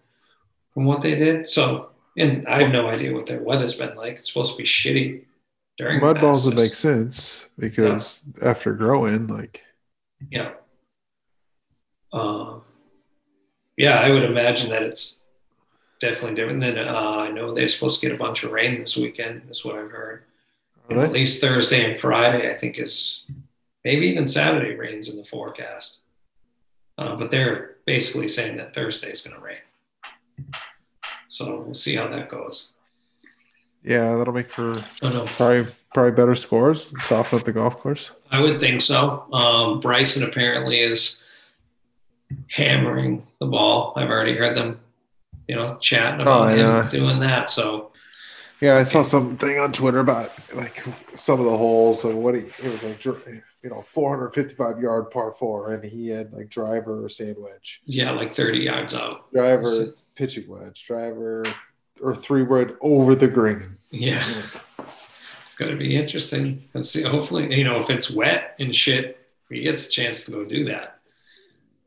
from 0.73 0.85
what 0.85 1.01
they 1.01 1.15
did. 1.15 1.49
So, 1.49 1.89
and 2.17 2.47
I 2.47 2.63
have 2.63 2.71
no 2.71 2.87
idea 2.87 3.13
what 3.13 3.25
their 3.25 3.41
weather's 3.41 3.75
been 3.75 3.95
like. 3.95 4.13
It's 4.13 4.29
supposed 4.29 4.53
to 4.53 4.57
be 4.57 4.63
shitty 4.63 5.25
during 5.77 5.99
the 5.99 6.05
Mud 6.05 6.21
balls 6.21 6.45
would 6.45 6.55
make 6.55 6.73
sense 6.75 7.45
because 7.59 8.23
after 8.41 8.73
growing, 8.73 9.27
like 9.27 9.61
Yeah. 10.31 10.53
Um, 12.13 12.61
yeah, 13.75 13.99
I 13.99 14.09
would 14.09 14.23
imagine 14.23 14.69
that 14.69 14.83
it's 14.83 15.24
definitely 15.99 16.35
different. 16.35 16.61
Then 16.61 16.77
uh, 16.77 16.91
I 16.93 17.31
know 17.31 17.53
they're 17.53 17.67
supposed 17.67 17.99
to 17.99 18.07
get 18.07 18.15
a 18.15 18.19
bunch 18.19 18.43
of 18.43 18.51
rain 18.51 18.79
this 18.79 18.97
weekend. 18.97 19.43
Is 19.49 19.63
what 19.65 19.75
I've 19.75 19.91
heard. 19.91 20.23
Are 20.89 20.99
at 20.99 21.11
least 21.11 21.41
Thursday 21.41 21.89
and 21.89 21.99
Friday, 21.99 22.51
I 22.51 22.55
think 22.57 22.77
is 22.77 23.23
maybe 23.83 24.07
even 24.07 24.27
Saturday 24.27 24.75
rains 24.75 25.09
in 25.09 25.17
the 25.17 25.25
forecast. 25.25 26.01
Uh, 26.97 27.15
but 27.15 27.31
they're 27.31 27.77
basically 27.85 28.27
saying 28.27 28.57
that 28.57 28.73
Thursday 28.73 29.09
is 29.09 29.21
going 29.21 29.35
to 29.35 29.41
rain. 29.41 29.57
So 31.29 31.61
we'll 31.61 31.73
see 31.73 31.95
how 31.95 32.07
that 32.07 32.29
goes. 32.29 32.69
yeah, 33.83 34.15
that'll 34.15 34.33
make 34.33 34.51
for 34.51 34.75
probably 35.01 35.67
probably 35.93 36.11
better 36.11 36.35
scores, 36.35 36.93
soften 37.03 37.39
up 37.39 37.45
the 37.45 37.51
golf 37.53 37.77
course. 37.77 38.11
I 38.31 38.39
would 38.39 38.59
think 38.59 38.81
so. 38.81 39.25
Um, 39.33 39.79
Bryson 39.79 40.23
apparently 40.23 40.79
is 40.81 41.23
hammering 42.49 43.25
the 43.39 43.45
ball. 43.47 43.93
I've 43.95 44.09
already 44.09 44.35
heard 44.35 44.55
them, 44.57 44.79
you 45.47 45.55
know, 45.55 45.77
chatting 45.79 46.19
oh, 46.19 46.23
about 46.23 46.41
Oh, 46.41 46.47
him 46.47 46.59
yeah. 46.59 46.89
doing 46.89 47.19
that. 47.19 47.49
So 47.49 47.91
Yeah, 48.61 48.77
I 48.77 48.83
saw 48.83 49.01
something 49.03 49.59
on 49.59 49.71
Twitter 49.71 49.99
about 49.99 50.31
like 50.53 50.83
some 51.13 51.39
of 51.39 51.45
the 51.45 51.57
holes 51.57 52.03
and 52.05 52.21
what 52.23 52.35
he 52.35 52.41
it 52.41 52.71
was 52.71 52.83
like, 52.83 53.03
you 53.05 53.69
know, 53.69 53.81
455 53.81 54.79
yard 54.79 55.11
par 55.11 55.33
four, 55.37 55.73
and 55.73 55.83
he 55.83 56.07
had 56.09 56.31
like 56.33 56.49
driver 56.49 57.03
or 57.03 57.09
sand 57.09 57.35
wedge, 57.39 57.81
yeah, 57.85 58.11
like 58.11 58.33
30 58.35 58.59
yards 58.59 58.93
out. 58.93 59.31
driver 59.33 59.93
pitching 60.15 60.47
wedge, 60.47 60.85
driver 60.85 61.45
or 62.01 62.15
three 62.15 62.43
wood 62.43 62.77
over 62.81 63.15
the 63.15 63.27
green. 63.27 63.77
Yeah, 63.89 64.23
it's 65.45 65.55
going 65.55 65.71
to 65.71 65.77
be 65.77 65.95
interesting. 65.95 66.63
Let's 66.73 66.89
see. 66.89 67.01
Hopefully, 67.03 67.55
you 67.55 67.63
know, 67.63 67.77
if 67.77 67.89
it's 67.89 68.11
wet 68.11 68.55
and 68.59 68.73
shit, 68.75 69.17
he 69.49 69.61
gets 69.61 69.87
a 69.87 69.89
chance 69.89 70.25
to 70.25 70.31
go 70.31 70.43
do 70.45 70.65
that. 70.65 70.99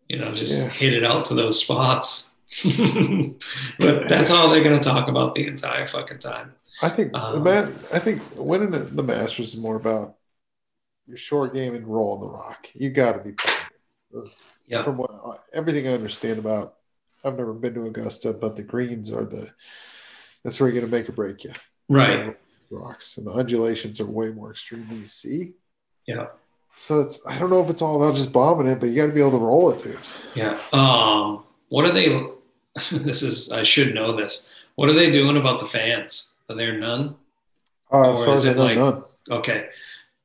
You 0.09 0.19
know, 0.19 0.33
just 0.33 0.63
Yeah. 0.63 0.69
hit 0.71 0.95
it 0.95 1.05
out 1.05 1.27
to 1.27 1.35
those 1.35 1.61
spots. 1.61 2.28
but 3.79 4.09
that's 4.09 4.31
all 4.31 4.49
they're 4.51 4.63
going 4.65 4.79
to 4.79 4.83
talk 4.85 5.09
about 5.09 5.35
the 5.35 5.47
entire 5.47 5.87
fucking 5.87 6.19
time. 6.19 6.55
I 6.81 6.89
think 6.89 7.13
the 7.13 7.19
Um, 7.19 7.43
man, 7.43 7.65
I 7.93 7.99
think 7.99 8.23
winning 8.37 8.71
the- 8.71 8.79
the 8.79 9.03
Masters 9.03 9.55
is 9.55 9.61
more 9.61 9.77
about 9.77 10.15
your 11.07 11.17
short 11.17 11.55
game 11.55 11.75
and 11.75 11.87
rolling 11.87 12.21
the 12.21 12.29
rock. 12.29 12.69
You 12.75 12.91
got 12.91 13.13
to 13.13 13.19
be 13.21 13.33
playing. 13.33 14.31
Yeah. 14.67 14.85
From 14.85 14.99
what 14.99 15.45
everything 15.53 15.87
I 15.89 15.93
understand 15.93 16.39
about, 16.39 16.75
I've 17.25 17.37
never 17.37 17.53
been 17.53 17.75
to 17.75 17.87
Augusta, 17.87 18.33
but 18.33 18.57
the 18.57 18.63
greens 18.63 19.13
are 19.13 19.25
the 19.25 19.51
that's 20.45 20.61
where 20.61 20.69
you're 20.71 20.81
going 20.81 20.91
to 20.91 20.97
make 20.97 21.09
or 21.09 21.13
break 21.13 21.45
you. 21.45 21.53
Right. 21.89 22.37
So, 22.71 22.77
rocks 22.77 23.17
and 23.19 23.27
the 23.27 23.33
undulations 23.33 24.01
are 24.01 24.11
way 24.11 24.29
more 24.29 24.51
extreme 24.51 24.87
than 24.89 24.99
you 25.01 25.09
see. 25.09 25.53
Yeah. 26.07 26.27
So 26.77 27.01
it's 27.01 27.27
I 27.27 27.39
don't 27.39 27.51
know 27.51 27.63
if 27.63 27.71
it's 27.71 27.83
all 27.83 28.03
about 28.03 28.15
just 28.17 28.33
bombing 28.33 28.67
it, 28.67 28.79
but 28.79 28.89
you 28.91 28.95
got 28.97 29.07
to 29.07 29.13
be 29.13 29.21
able 29.21 29.33
to 29.33 29.39
roll 29.39 29.71
it, 29.71 29.83
dude. 29.83 29.99
Yeah. 30.35 30.59
Um, 30.73 31.45
what 31.69 31.85
are 31.87 31.93
they? 31.93 32.25
This 32.93 33.23
is 33.23 33.51
I 33.53 33.63
should 33.63 33.95
know 33.95 34.17
this. 34.17 34.47
What 34.77 34.89
are 34.89 34.95
they 34.95 35.11
doing 35.11 35.37
about 35.37 35.61
the 35.61 35.67
fans? 35.67 36.29
Are 36.49 36.57
there 36.57 36.79
none? 36.79 37.17
Uh, 37.93 38.13
Or 38.17 38.31
is 38.31 38.45
it 38.45 38.57
know, 38.57 38.63
like- 38.63 38.79
none. 38.79 39.03
Okay, 39.31 39.69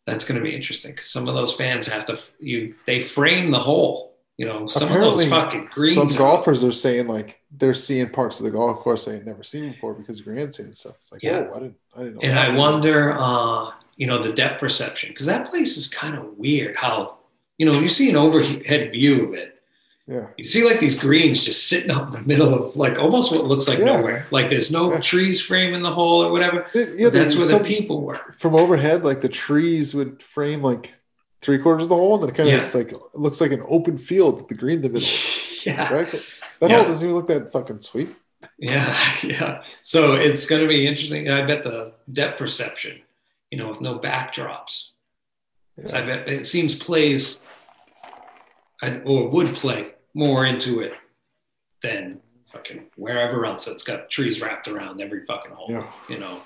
that's 0.06 0.24
going 0.24 0.38
to 0.38 0.44
be 0.44 0.56
interesting 0.56 0.92
because 0.92 1.08
some 1.10 1.28
of 1.28 1.36
those 1.36 1.54
fans 1.54 1.88
have 1.88 2.06
to 2.06 2.18
you 2.40 2.76
they 2.86 3.00
frame 3.02 3.52
the 3.52 3.60
hole. 3.60 4.12
You 4.38 4.48
know, 4.48 4.66
some 4.66 4.92
of 4.92 5.00
those 5.00 5.28
fucking 5.28 5.70
greens. 5.76 5.94
Some 5.94 6.08
golfers 6.08 6.64
are 6.64 6.72
saying 6.72 7.08
like 7.08 7.40
they're 7.52 7.74
seeing 7.76 8.10
parts 8.10 8.40
of 8.40 8.46
the 8.46 8.52
golf 8.52 8.80
course 8.80 9.06
they 9.06 9.14
had 9.14 9.26
never 9.28 9.44
seen 9.44 9.72
before 9.72 9.94
because 9.94 10.20
of 10.20 10.26
grandstand 10.26 10.68
and 10.70 10.78
stuff. 10.78 10.96
It's 10.98 11.12
like, 11.12 11.22
Yeah. 11.22 11.48
oh, 11.52 11.56
I 11.56 11.60
didn't, 11.60 11.76
I 11.96 12.00
didn't 12.00 12.14
know. 12.16 12.22
and. 12.24 12.40
I 12.40 12.50
wonder, 12.56 13.16
uh, 13.20 13.72
you 13.98 14.08
know, 14.08 14.18
the 14.24 14.34
depth 14.34 14.60
perception 14.60 15.10
because 15.12 15.28
that 15.28 15.50
place 15.50 15.78
is 15.78 15.88
kind 15.88 16.16
of 16.18 16.36
weird. 16.38 16.76
How 16.78 17.20
you 17.60 17.66
know 17.70 17.80
you 17.80 17.88
see 17.88 18.10
an 18.10 18.16
overhead 18.16 18.92
view 18.92 19.28
of 19.28 19.34
it. 19.36 19.53
Yeah, 20.06 20.28
You 20.38 20.44
see 20.44 20.66
like 20.66 20.82
these 20.82 21.00
greens 21.00 21.42
just 21.44 21.70
sitting 21.70 21.90
up 21.90 22.08
in 22.08 22.12
the 22.12 22.22
middle 22.28 22.54
of 22.54 22.76
like 22.76 23.00
almost 23.00 23.32
what 23.32 23.46
looks 23.46 23.70
like 23.70 23.80
Yeah. 23.80 23.86
nowhere. 23.86 24.28
Like 24.32 24.50
there's 24.50 24.70
no 24.70 24.92
Yeah. 24.92 25.00
trees 25.00 25.40
framing 25.42 25.82
the 25.82 25.92
hole 25.92 26.22
or 26.26 26.30
whatever. 26.32 26.66
It- 26.74 27.00
yeah. 27.00 27.08
That's 27.10 27.38
where 27.38 27.48
the 27.48 27.60
people 27.64 28.02
were. 28.02 28.20
from 28.38 28.54
overhead, 28.56 29.06
like 29.06 29.22
the 29.22 29.30
trees 29.30 29.96
would 29.96 30.22
frame 30.22 30.62
like 30.62 30.94
three 31.42 31.58
quarters 31.58 31.84
of 31.84 31.90
the 31.90 31.96
hole, 31.96 32.16
and 32.16 32.24
then 32.24 32.30
it 32.32 32.36
kind 32.36 32.50
of 32.50 32.54
Yeah. 32.54 32.60
looks 32.60 32.76
like 32.76 32.92
it 32.92 33.00
looks 33.20 33.40
like 33.40 33.52
an 33.54 33.64
open 33.68 33.98
field 33.98 34.36
with 34.38 34.48
the 34.50 34.56
green 34.56 34.78
in 34.78 34.82
the 34.82 34.90
middle. 34.90 35.08
yeah. 35.64 35.94
Right? 35.94 36.24
That 36.60 36.72
hole 36.72 36.84
doesn't 36.84 37.08
even 37.08 37.16
look 37.18 37.28
that 37.30 37.52
fucking 37.54 37.80
sweet. 37.82 38.10
Yeah, 38.60 38.94
yeah. 39.24 39.64
So 39.84 40.16
it's 40.16 40.46
going 40.46 40.62
to 40.62 40.68
be 40.68 40.86
interesting. 40.86 41.30
I 41.30 41.44
bet 41.46 41.64
the 41.64 41.94
depth 42.12 42.38
perception, 42.40 43.00
you 43.52 43.58
know, 43.58 43.70
with 43.70 43.80
no 43.80 44.00
backdrops, 44.00 44.90
I 45.94 46.02
bet 46.02 46.28
it 46.28 46.46
seems 46.46 46.76
plays 46.76 47.40
I- 48.84 49.00
or 49.06 49.30
would 49.30 49.54
play 49.56 49.92
more 50.14 50.46
into 50.46 50.82
it 50.82 50.94
than 51.82 52.20
fucking 52.52 52.86
wherever 52.96 53.46
else 53.46 53.66
that's 53.66 53.84
got 53.84 54.10
trees 54.10 54.42
wrapped 54.42 54.68
around 54.68 55.02
every 55.02 55.26
fucking 55.26 55.52
hole, 55.52 55.68
Yeah. 55.70 55.92
you 56.08 56.18
know. 56.20 56.40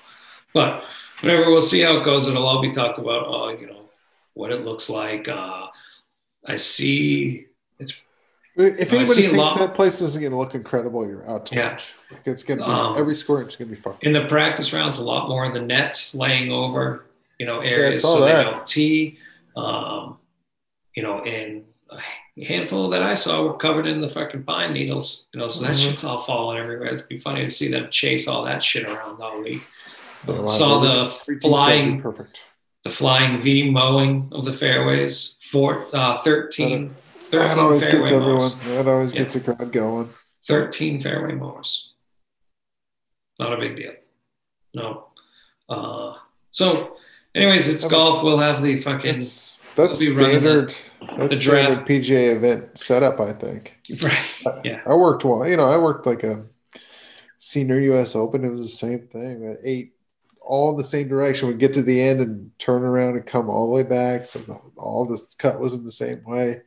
But 0.54 0.84
whatever, 1.20 1.50
we'll 1.50 1.60
see 1.62 1.80
how 1.80 1.98
it 1.98 2.04
goes. 2.04 2.26
It'll 2.28 2.46
all 2.46 2.62
be 2.62 2.70
talked 2.70 2.98
about, 2.98 3.26
uh, 3.28 3.56
you 3.58 3.66
know, 3.66 3.90
what 4.34 4.50
it 4.52 4.64
looks 4.64 4.88
like. 4.88 5.28
Uh, 5.28 5.66
I 6.46 6.56
see 6.56 7.46
It's 7.78 7.92
If 8.56 8.92
anybody 8.92 9.28
thinks 9.28 9.54
that 9.54 9.74
place 9.74 10.00
isn't 10.00 10.20
going 10.20 10.32
to 10.32 10.38
look 10.38 10.54
incredible, 10.54 11.06
you're 11.06 11.28
out 11.28 11.46
to 11.46 11.54
Yeah. 11.56 11.68
lunch. 11.68 11.94
Like 12.10 12.26
it's 12.26 12.42
going 12.42 12.58
to 12.58 12.64
be 12.64 12.70
Um, 12.70 12.96
every 12.98 13.14
square 13.14 13.42
inch 13.42 13.50
is 13.50 13.56
going 13.56 13.68
to 13.70 13.76
be 13.76 13.80
fucking. 13.80 14.06
in 14.06 14.12
the 14.12 14.26
practice 14.26 14.72
rounds 14.72 14.98
a 14.98 15.04
lot 15.04 15.28
more 15.28 15.44
of 15.44 15.54
the 15.54 15.60
nets 15.60 16.14
laying 16.14 16.50
over 16.50 17.04
you 17.38 17.46
know 17.46 17.60
areas 17.60 18.02
saw 18.02 18.16
so 18.16 18.24
they 18.24 18.32
don't 18.32 18.66
tee 18.66 19.16
um, 19.56 20.18
you 20.96 21.02
know 21.04 21.20
and 21.22 21.64
a 21.90 21.98
handful 22.44 22.88
that 22.88 23.02
i 23.02 23.14
saw 23.14 23.42
were 23.42 23.56
covered 23.56 23.86
in 23.86 24.00
the 24.00 24.08
fucking 24.08 24.42
pine 24.44 24.72
needles 24.72 25.26
you 25.32 25.40
know 25.40 25.48
so 25.48 25.60
that 25.62 25.72
Mhm. 25.76 25.82
shit's 25.90 26.04
all 26.04 26.22
falling 26.22 26.58
everywhere 26.58 26.88
it'd 26.92 27.08
be 27.08 27.18
funny 27.18 27.42
to 27.44 27.50
see 27.50 27.68
them 27.68 27.88
chase 27.90 28.28
all 28.28 28.44
that 28.44 28.62
shit 28.62 28.84
around 28.86 29.20
all 29.20 29.40
week 29.42 29.62
They'll 30.26 30.46
saw 30.46 30.78
the 30.80 31.06
flying- 31.40 32.02
perfect. 32.02 32.40
the 32.84 32.90
flying 32.90 33.40
v 33.40 33.70
mowing 33.70 34.28
of 34.32 34.44
the 34.44 34.52
fairways 34.52 35.36
four, 35.42 35.86
uh, 35.92 36.18
13 36.18 36.94
That 37.30 37.56
always 37.58 37.86
gets 37.86 38.10
everyone. 38.10 38.38
mowers. 38.40 38.54
That 38.66 38.86
always 38.88 39.14
Yeah. 39.14 39.20
gets 39.20 39.34
the 39.34 39.40
crowd 39.40 39.72
going. 39.72 40.10
13 40.46 41.00
fairway 41.00 41.34
mowers. 41.34 41.92
Not 43.38 43.52
a 43.52 43.56
big 43.58 43.76
deal. 43.76 43.92
No. 44.74 45.06
Uh, 45.68 46.14
so, 46.50 46.96
anyways, 47.34 47.68
it's 47.68 47.84
Okay. 47.84 47.94
golf. 47.94 48.22
We'll 48.24 48.38
have 48.38 48.60
the 48.62 48.76
fucking 48.76 49.20
that's 49.86 50.00
We'll 50.00 50.14
standard. 50.14 50.74
That's 51.16 51.36
the 51.36 51.42
draft. 51.42 51.72
standard 51.72 51.86
PGA 51.86 52.36
event 52.36 52.78
setup. 52.78 53.20
I 53.20 53.32
think. 53.32 53.76
Right. 54.02 54.60
Yeah. 54.64 54.80
I 54.86 54.94
worked 54.94 55.24
one. 55.24 55.48
You 55.50 55.56
know, 55.56 55.70
I 55.70 55.76
worked 55.78 56.06
like 56.06 56.24
a 56.24 56.44
senior 57.38 57.80
U.S. 57.80 58.14
Open. 58.16 58.44
It 58.44 58.50
was 58.50 58.62
the 58.62 58.68
same 58.68 59.06
thing. 59.08 59.46
At 59.50 59.58
eight, 59.64 59.94
all 60.40 60.70
in 60.70 60.76
the 60.76 60.84
same 60.84 61.08
direction. 61.08 61.48
We 61.48 61.54
get 61.54 61.74
to 61.74 61.82
the 61.82 62.00
end 62.00 62.20
and 62.20 62.50
turn 62.58 62.82
around 62.82 63.16
and 63.16 63.24
come 63.26 63.48
all 63.48 63.66
the 63.66 63.72
way 63.72 63.82
back. 63.82 64.26
So 64.26 64.40
the, 64.40 64.58
all 64.76 65.04
this 65.04 65.34
cut 65.34 65.60
was 65.60 65.74
in 65.74 65.84
the 65.84 65.90
same 65.90 66.22
way. 66.24 66.60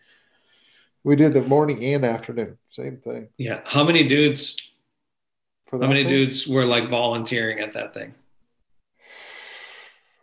We 1.04 1.16
did 1.16 1.34
the 1.34 1.42
morning 1.44 1.84
and 1.84 2.06
afternoon. 2.06 2.58
Same 2.70 2.98
thing. 2.98 3.30
Yeah. 3.38 3.62
How 3.66 3.84
many 3.84 4.08
dudes? 4.08 4.56
For 5.66 5.80
How 5.80 5.88
many 5.88 6.04
thing, 6.04 6.14
dudes 6.14 6.48
were 6.48 6.66
like 6.66 6.90
volunteering 6.90 7.60
at 7.60 7.74
that 7.74 7.94
thing? 7.94 8.14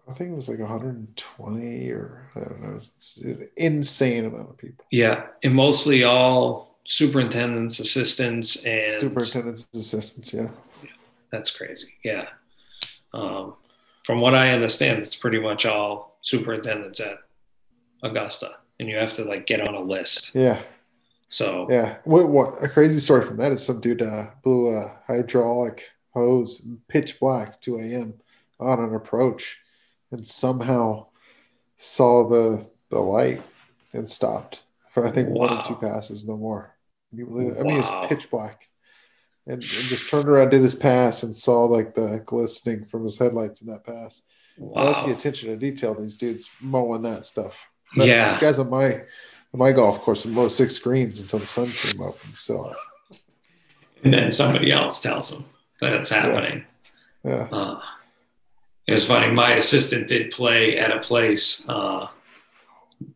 I 0.09 0.15
think 0.15 0.31
it 0.31 0.37
was 0.37 0.49
like 0.49 0.59
120 0.59 1.91
or 1.91 2.31
I 2.35 2.41
don't 2.41 2.63
know. 2.63 2.71
It 2.71 2.75
was 2.75 3.21
an 3.25 3.49
insane 3.57 4.25
amount 4.25 4.51
of 4.51 4.57
people. 4.57 4.85
Yeah, 4.91 5.27
and 5.43 5.55
mostly 5.55 6.05
all 6.05 6.79
superintendents, 6.87 7.79
assistants, 7.79 8.57
and 8.65 8.97
Superintendent's 8.97 9.69
assistants. 9.75 10.33
Yeah. 10.33 10.49
That's 11.31 11.51
crazy. 11.51 11.93
Yeah. 12.03 12.29
Um, 13.13 13.55
from 14.07 14.21
what 14.21 14.35
I 14.35 14.53
understand, 14.53 15.01
it's 15.01 15.15
pretty 15.15 15.39
much 15.39 15.67
all 15.67 16.19
superintendents 16.23 17.01
at 17.01 17.19
Augusta, 18.03 18.53
and 18.81 18.89
you 18.89 18.97
have 18.97 19.13
to 19.15 19.25
like 19.25 19.47
get 19.47 19.67
on 19.69 19.75
a 19.75 19.81
list. 19.81 20.35
Yeah. 20.35 20.63
So 21.29 21.67
Yeah. 21.71 21.99
What, 22.05 22.31
what 22.31 22.65
a 22.65 22.69
crazy 22.69 22.99
story 22.99 23.27
from 23.27 23.37
that 23.37 23.53
is 23.53 23.65
some 23.65 23.81
dude 23.81 24.01
uh, 24.01 24.31
blew 24.43 24.75
a 24.75 24.99
hydraulic 25.07 25.91
hose 26.15 26.67
pitch 26.89 27.21
black 27.21 27.61
2 27.61 27.77
a.m. 27.77 28.15
on 28.59 28.83
an 28.83 28.95
approach 28.95 29.59
and 30.11 30.27
somehow 30.27 31.07
saw 31.77 32.29
the 32.29 32.67
the 32.91 32.99
light 32.99 33.43
and 33.93 34.09
stopped 34.11 34.63
for 34.91 35.07
I 35.07 35.11
think 35.11 35.29
one 35.29 35.53
or 35.59 35.63
two 35.65 35.75
passes, 35.77 36.27
no 36.27 36.37
more. 36.37 36.75
Can 37.11 37.19
you 37.19 37.27
believe 37.27 37.53
it? 37.53 37.61
I 37.61 37.63
mean, 37.63 37.81
Wow. 37.81 38.03
it's 38.05 38.15
pitch 38.15 38.31
black. 38.31 38.69
And, 39.47 39.63
and 39.63 39.63
just 39.63 40.09
turned 40.11 40.29
around, 40.29 40.51
did 40.51 40.61
his 40.61 40.75
pass, 40.75 41.23
and 41.23 41.35
saw 41.35 41.65
like 41.65 41.95
the 41.95 42.23
glistening 42.27 42.85
from 42.85 43.03
his 43.05 43.19
headlights 43.19 43.63
in 43.63 43.69
that 43.73 43.85
pass. 43.85 44.23
wow. 44.59 44.85
Well, 44.85 44.93
that's 44.93 45.07
the 45.07 45.13
attention 45.13 45.49
to 45.49 45.57
detail. 45.57 45.95
These 45.95 46.17
dudes 46.17 46.51
mowing 46.61 47.03
that 47.03 47.25
stuff. 47.25 47.67
But 47.97 48.09
Yeah. 48.09 48.39
guys 48.41 48.59
on 48.59 48.69
my 48.69 48.93
on 49.55 49.59
my 49.61 49.73
golf 49.73 50.01
course 50.03 50.27
would 50.27 50.35
mow 50.35 50.49
six 50.49 50.79
greens 50.79 51.21
until 51.21 51.39
the 51.39 51.47
sun 51.47 51.71
came 51.71 52.03
up. 52.03 52.23
And 52.25 52.37
so, 52.37 52.75
and 54.05 54.13
then 54.13 54.31
somebody 54.31 54.71
else 54.71 55.01
tells 55.01 55.31
them 55.35 55.47
that 55.81 55.95
it's 55.95 56.11
happening. 56.11 56.65
yeah, 57.25 57.49
Uh, 57.51 57.81
it 58.89 58.93
was 58.93 59.07
funny. 59.07 59.31
My 59.31 59.53
assistant 59.55 60.09
did 60.09 60.31
play 60.31 60.79
at 60.79 60.91
a 60.91 60.99
place 61.01 61.63
uh, 61.69 62.09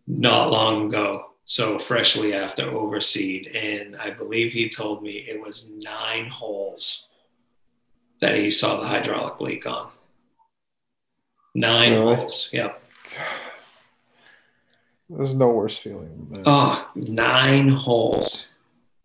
not 0.07 0.51
long 0.53 0.87
ago, 0.89 1.31
so 1.47 1.79
freshly 1.79 2.35
after 2.35 2.71
overseed, 2.71 3.47
and 3.57 3.97
I 3.97 4.11
believe 4.11 4.53
he 4.53 4.69
told 4.69 5.03
me 5.03 5.13
it 5.27 5.41
was 5.41 5.71
nine 5.71 6.29
holes 6.29 7.07
that 8.21 8.35
he 8.37 8.51
saw 8.51 8.79
the 8.81 8.87
hydraulic 8.87 9.41
leak 9.41 9.67
on. 9.67 9.91
Nine 11.55 11.93
Really? 11.93 12.15
holes. 12.17 12.49
Yeah. 12.53 12.73
there's 15.11 15.35
no 15.35 15.49
worse 15.49 15.77
feeling 15.77 16.29
than 16.31 16.43
that. 16.43 16.51
Oh, 16.51 16.89
nine 16.95 17.69
holes. 17.69 18.49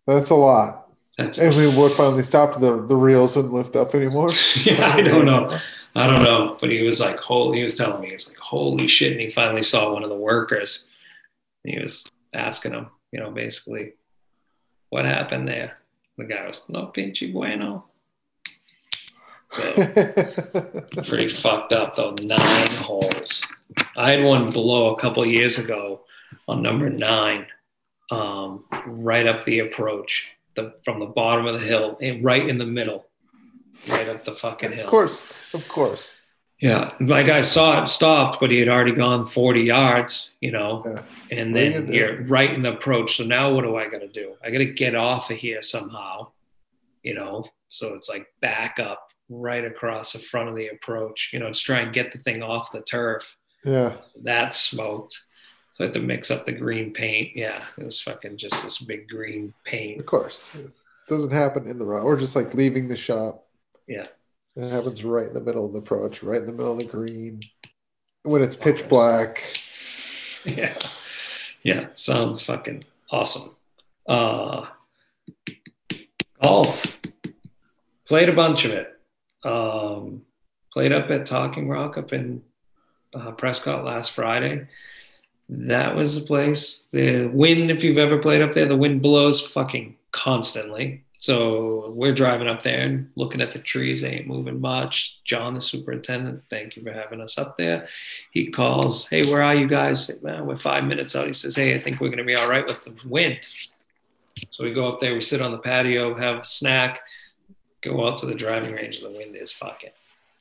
That's 0.05 0.29
a 0.29 0.35
lot. 0.35 0.87
That's 1.17 1.39
And 1.39 1.55
we 1.55 1.67
would 1.67 1.93
finally 1.93 2.23
stopped. 2.23 2.59
The 2.59 2.79
the 2.85 2.95
reels 2.95 3.35
wouldn't 3.35 3.53
lift 3.53 3.75
up 3.75 3.95
anymore. 3.95 4.31
yeah, 4.63 4.91
I 4.93 5.01
don't 5.01 5.25
know. 5.25 5.57
I 5.97 6.05
don't 6.05 6.21
know, 6.21 6.55
but 6.61 6.69
he 6.69 6.83
was 6.83 6.99
like, 6.99 7.19
"Holy!" 7.19 7.57
He 7.57 7.63
was 7.63 7.75
telling 7.75 8.01
me, 8.01 8.11
he's 8.11 8.27
like, 8.27 8.37
"Holy 8.37 8.87
shit!" 8.87 9.13
And 9.13 9.21
he 9.21 9.31
finally 9.31 9.63
saw 9.63 9.91
one 9.91 10.03
of 10.03 10.09
the 10.09 10.15
workers. 10.15 10.85
And 11.65 11.73
he 11.73 11.81
was 11.81 12.11
asking 12.35 12.73
him, 12.73 12.87
you 13.11 13.19
know, 13.19 13.31
basically, 13.31 13.93
what 14.89 15.05
happened 15.05 15.47
there. 15.47 15.79
The 16.19 16.25
guy 16.25 16.45
was 16.45 16.69
no 16.69 16.91
pinche 16.95 17.33
bueno. 17.33 17.85
So 19.53 19.73
pretty 21.07 21.29
fucked 21.29 21.73
up 21.73 21.95
though. 21.95 22.13
Nine 22.21 22.71
holes. 22.75 23.43
I 23.95 24.11
had 24.11 24.23
one 24.23 24.51
below 24.51 24.93
a 24.93 24.99
couple 24.99 25.25
years 25.25 25.57
ago 25.57 26.01
on 26.47 26.61
number 26.61 26.91
nine, 26.91 27.47
um, 28.11 28.65
right 28.85 29.25
up 29.25 29.43
the 29.45 29.59
approach, 29.59 30.31
the 30.53 30.75
from 30.85 30.99
the 30.99 31.07
bottom 31.07 31.47
of 31.47 31.59
the 31.59 31.65
hill, 31.65 31.97
and 32.03 32.23
right 32.23 32.47
in 32.47 32.59
the 32.59 32.65
middle, 32.67 33.06
right 33.89 34.07
up 34.09 34.23
the 34.23 34.33
fucking 34.35 34.71
hill. 34.71 34.85
of 34.85 34.89
course, 34.89 35.31
of 35.53 35.67
course. 35.67 36.15
Yeah, 36.59 36.93
my 36.99 37.21
guy 37.21 37.41
saw 37.41 37.81
it 37.83 37.87
stopped, 37.87 38.39
but 38.39 38.49
he 38.49 38.57
had 38.59 38.67
already 38.67 38.91
gone 38.93 39.27
40 39.27 39.61
yards, 39.61 40.31
you 40.41 40.51
know, 40.51 40.81
Yeah. 40.85 41.37
and 41.37 41.55
are 41.55 41.59
you 41.63 41.69
then 41.71 41.85
gonna 41.85 41.95
you're 41.95 42.21
right 42.23 42.51
in 42.51 42.63
the 42.63 42.73
approach. 42.73 43.17
So 43.17 43.25
now 43.25 43.53
what 43.53 43.61
do 43.63 43.75
I 43.75 43.87
got 43.87 43.99
to 44.01 44.07
do? 44.07 44.33
I 44.43 44.49
got 44.49 44.57
to 44.59 44.65
get 44.73 44.95
off 44.95 45.29
of 45.29 45.37
here 45.37 45.61
somehow, 45.61 46.29
you 47.03 47.13
know. 47.13 47.45
So 47.69 47.93
it's 47.93 48.09
like 48.09 48.25
back 48.41 48.79
up 48.79 49.09
right 49.29 49.65
across 49.65 50.13
the 50.13 50.19
front 50.19 50.49
of 50.49 50.55
the 50.55 50.69
approach, 50.69 51.29
you 51.31 51.37
know, 51.39 51.53
to 51.53 51.59
try 51.59 51.79
and 51.81 51.93
get 51.93 52.11
the 52.11 52.17
thing 52.19 52.41
off 52.41 52.71
the 52.71 52.81
turf. 52.81 53.35
Yeah, 53.63 53.97
That 54.23 54.53
smoked. 54.55 55.13
So 55.73 55.83
I 55.83 55.87
had 55.87 55.93
to 55.93 55.99
mix 55.99 56.31
up 56.31 56.47
the 56.47 56.53
green 56.53 56.91
paint. 56.91 57.33
Yeah, 57.35 57.61
it 57.77 57.83
was 57.83 58.01
fucking 58.01 58.37
just 58.37 58.59
this 58.63 58.79
big 58.79 59.07
green 59.07 59.53
paint. 59.63 59.99
of 59.99 60.07
course. 60.07 60.49
It 60.55 60.71
doesn't 61.07 61.29
happen 61.31 61.67
in 61.67 61.77
the 61.77 61.85
row. 61.85 62.03
We're 62.03 62.17
just 62.19 62.35
like 62.35 62.55
leaving 62.55 62.87
the 62.87 62.97
shop. 62.97 63.43
Yeah. 63.87 64.05
It 64.55 64.71
happens 64.71 65.03
right 65.03 65.27
in 65.27 65.33
the 65.33 65.41
middle 65.41 65.65
of 65.65 65.73
the 65.73 65.79
approach, 65.79 66.23
right 66.23 66.41
in 66.41 66.47
the 66.47 66.51
middle 66.51 66.73
of 66.73 66.79
the 66.79 66.85
green. 66.85 67.41
When 68.23 68.41
it's 68.41 68.55
pitch 68.55 68.87
black. 68.89 69.41
yeah. 70.45 70.77
Yeah 71.63 71.87
sounds 71.93 72.41
fucking 72.41 72.83
awesome. 73.11 73.55
Uh 74.07 74.65
golf. 76.41 76.85
Played 78.07 78.29
a 78.29 78.33
bunch 78.33 78.65
of 78.65 78.71
it. 78.71 78.99
Um 79.43 80.23
played 80.73 80.91
up 80.91 81.09
at 81.11 81.25
talking 81.25 81.69
rock 81.69 81.97
up 81.97 82.11
in 82.11 82.41
uh, 83.13 83.31
prescott 83.31 83.85
last 83.85 84.11
friday. 84.11 84.67
That 85.49 85.95
was 85.95 86.19
the 86.19 86.27
place. 86.27 86.83
The 86.91 87.27
wind 87.27 87.71
if 87.71 87.83
you've 87.83 87.97
ever 87.97 88.17
played 88.17 88.41
up 88.41 88.51
there 88.51 88.65
the 88.65 88.75
wind 88.75 89.01
blows 89.01 89.39
fucking 89.39 89.95
constantly 90.11 91.03
so 91.19 91.91
we're 91.95 92.13
driving 92.13 92.47
up 92.47 92.61
there 92.61 92.81
and 92.81 93.09
looking 93.15 93.41
at 93.41 93.51
the 93.51 93.59
trees 93.59 94.01
they 94.01 94.11
ain't 94.11 94.27
moving 94.27 94.61
much 94.61 95.19
john 95.25 95.55
the 95.55 95.61
superintendent 95.61 96.41
thank 96.49 96.75
you 96.75 96.83
for 96.83 96.93
having 96.93 97.21
us 97.21 97.37
up 97.37 97.57
there 97.57 97.87
he 98.31 98.47
calls, 98.51 99.07
Hey, 99.07 99.29
where 99.29 99.41
are 99.41 99.55
you 99.55 99.67
guys? 99.67 100.11
Well, 100.21 100.45
we're 100.45 100.57
five 100.57 100.83
minutes 100.83 101.15
out. 101.15 101.27
He 101.27 101.33
says, 101.33 101.55
Hey, 101.55 101.75
I 101.75 101.81
think 101.81 101.99
we're 101.99 102.09
going 102.09 102.19
to 102.19 102.23
be 102.23 102.35
all 102.35 102.49
right 102.49 102.65
with 102.65 102.83
the 102.83 102.93
wind. 103.05 103.47
So 104.51 104.63
we 104.63 104.73
go 104.73 104.87
up 104.87 104.99
there, 104.99 105.15
we 105.15 105.21
sit 105.21 105.41
on 105.41 105.51
the 105.51 105.57
patio, 105.57 106.13
have 106.13 106.41
a 106.41 106.45
snack, 106.45 106.99
go 107.81 108.07
out 108.07 108.19
to 108.19 108.27
the 108.27 108.35
driving 108.35 108.73
range, 108.73 108.97
and 108.97 109.11
the 109.11 109.17
wind 109.17 109.35
is 109.35 109.51
fucking 109.51 109.89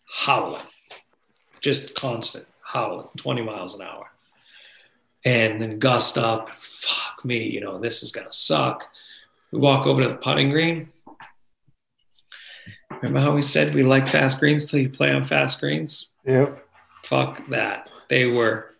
howling, 0.07 0.67
just 1.61 1.95
constant 1.95 2.47
howling, 2.61 3.09
20 3.17 3.43
miles 3.43 3.75
an 3.75 3.83
hour. 3.83 4.11
And 5.25 5.61
then 5.61 5.79
gust 5.79 6.19
up, 6.19 6.51
fuck 6.63 7.25
me, 7.25 7.45
you 7.45 7.61
know, 7.61 7.79
this 7.79 8.03
is 8.03 8.13
going 8.13 8.27
to 8.27 8.33
suck. 8.33 8.85
We 9.57 9.63
walk 9.63 9.87
over 9.87 10.03
to 10.03 10.09
the 10.09 10.15
putting 10.17 10.51
green. 10.51 10.89
Remember 12.91 13.21
how 13.21 13.35
we 13.35 13.41
said 13.41 13.75
we 13.75 13.85
like 13.85 14.07
fast 14.07 14.39
greens 14.39 14.67
till 14.67 14.81
you 14.81 14.91
play 14.91 15.11
on 15.11 15.27
fast 15.27 15.61
greens? 15.61 16.13
Yep. 16.27 16.63
fuck 17.07 17.41
that. 17.49 17.91
They 18.11 18.27
were 18.27 18.75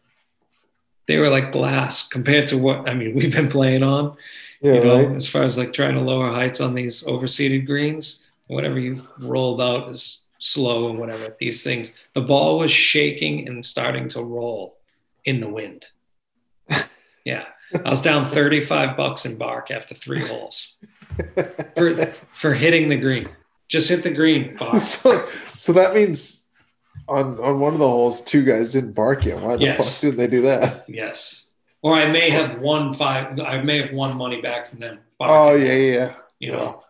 they 1.09 1.17
were 1.17 1.31
like 1.31 1.51
glass 1.51 2.07
compared 2.07 2.49
to 2.49 2.59
what 2.59 2.87
I 2.91 2.93
mean 2.93 3.15
we've 3.17 3.35
been 3.35 3.49
playing 3.49 3.83
on. 3.83 4.19
Yeah, 4.61 4.75
you 4.75 4.85
know, 4.85 5.07
right. 5.07 5.17
as 5.17 5.27
far 5.27 5.45
as 5.45 5.57
like 5.57 5.73
trying 5.73 5.95
to 5.95 6.03
lower 6.03 6.31
heights 6.31 6.61
on 6.61 6.75
these 6.75 7.05
overseeded 7.05 7.65
greens, 7.65 8.27
whatever 8.49 8.79
you've 8.79 9.09
rolled 9.19 9.63
out 9.63 9.89
is 9.89 10.25
slow 10.41 10.91
and 10.91 10.99
whatever. 10.99 11.35
These 11.41 11.65
things, 11.65 11.95
the 12.15 12.21
ball 12.21 12.59
was 12.59 12.71
shaking 12.71 13.49
and 13.49 13.65
starting 13.65 14.11
to 14.11 14.23
roll 14.23 14.77
in 15.25 15.41
the 15.41 15.49
wind. 15.49 15.89
Yeah. 17.25 17.47
I 17.85 17.91
was 17.91 18.03
down 18.03 18.31
35 18.31 18.97
bucks 18.97 19.27
in 19.27 19.37
bark 19.37 19.71
after 19.71 19.95
three 19.95 20.27
holes 20.27 20.77
for, 21.77 21.97
for 22.41 22.55
hitting 22.55 22.89
the 22.89 22.97
green. 22.97 23.29
Just 23.69 23.89
hit 23.89 24.03
the 24.03 24.11
green, 24.11 24.57
bark. 24.57 24.81
so, 24.81 25.27
so 25.57 25.73
that 25.73 25.95
means 25.95 26.51
on 27.09 27.39
on 27.41 27.61
one 27.61 27.73
of 27.73 27.79
the 27.79 27.89
holes, 27.89 28.21
two 28.21 28.45
guys 28.45 28.73
didn't 28.73 28.93
bark 28.93 29.25
yet. 29.25 29.41
Why 29.41 29.57
the 29.57 29.73
fuck 29.73 30.01
did 30.01 30.17
they 30.17 30.27
do 30.27 30.43
that? 30.43 30.85
Yes. 30.89 31.45
Or 31.83 31.95
I 31.95 32.07
may 32.07 32.31
have 32.31 32.61
won 32.61 32.95
five. 32.95 33.39
I 33.41 33.63
may 33.63 33.81
have 33.81 33.93
won 33.93 34.17
money 34.17 34.41
back 34.41 34.67
from 34.67 34.81
them. 34.81 35.01
Oh 35.21 35.55
yeah, 35.55 35.73
yeah, 35.73 35.95
yeah. 35.95 36.15
You 36.39 36.53
know. 36.53 36.83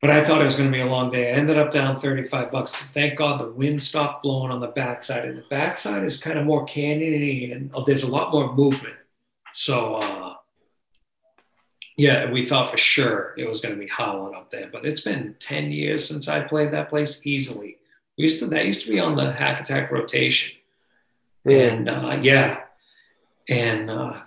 But 0.00 0.10
I 0.10 0.24
thought 0.24 0.40
it 0.40 0.44
was 0.44 0.56
going 0.56 0.70
to 0.70 0.76
be 0.76 0.82
a 0.82 0.86
long 0.86 1.10
day. 1.10 1.32
I 1.32 1.36
ended 1.36 1.56
up 1.56 1.70
down 1.70 1.98
35 1.98 2.52
bucks. 2.52 2.76
Thank 2.76 3.16
God 3.16 3.40
the 3.40 3.50
wind 3.50 3.82
stopped 3.82 4.22
blowing 4.22 4.52
on 4.52 4.60
the 4.60 4.68
backside. 4.68 5.24
And 5.24 5.38
the 5.38 5.44
backside 5.48 6.04
is 6.04 6.18
kind 6.18 6.38
of 6.38 6.44
more 6.44 6.66
canyony 6.66 7.52
and 7.56 7.70
oh, 7.74 7.82
there's 7.84 8.02
a 8.02 8.06
lot 8.06 8.30
more 8.30 8.54
movement. 8.54 8.94
So, 9.56 9.94
uh, 9.94 10.34
yeah, 11.96 12.30
we 12.30 12.44
thought 12.44 12.68
for 12.68 12.76
sure 12.76 13.32
it 13.38 13.48
was 13.48 13.62
going 13.62 13.74
to 13.74 13.80
be 13.80 13.88
howling 13.88 14.34
up 14.34 14.50
there. 14.50 14.68
But 14.70 14.84
it's 14.84 15.00
been 15.00 15.34
10 15.38 15.72
years 15.72 16.06
since 16.06 16.28
I 16.28 16.40
played 16.40 16.72
that 16.72 16.90
place 16.90 17.26
easily. 17.26 17.78
We 18.18 18.24
used 18.24 18.38
to, 18.40 18.46
that 18.48 18.66
used 18.66 18.84
to 18.84 18.90
be 18.90 19.00
on 19.00 19.16
the 19.16 19.32
Hack 19.32 19.58
Attack 19.58 19.90
rotation. 19.90 20.58
And 21.46 21.88
uh, 21.88 22.18
yeah, 22.20 22.64
and 23.48 23.90
uh, 23.90 24.20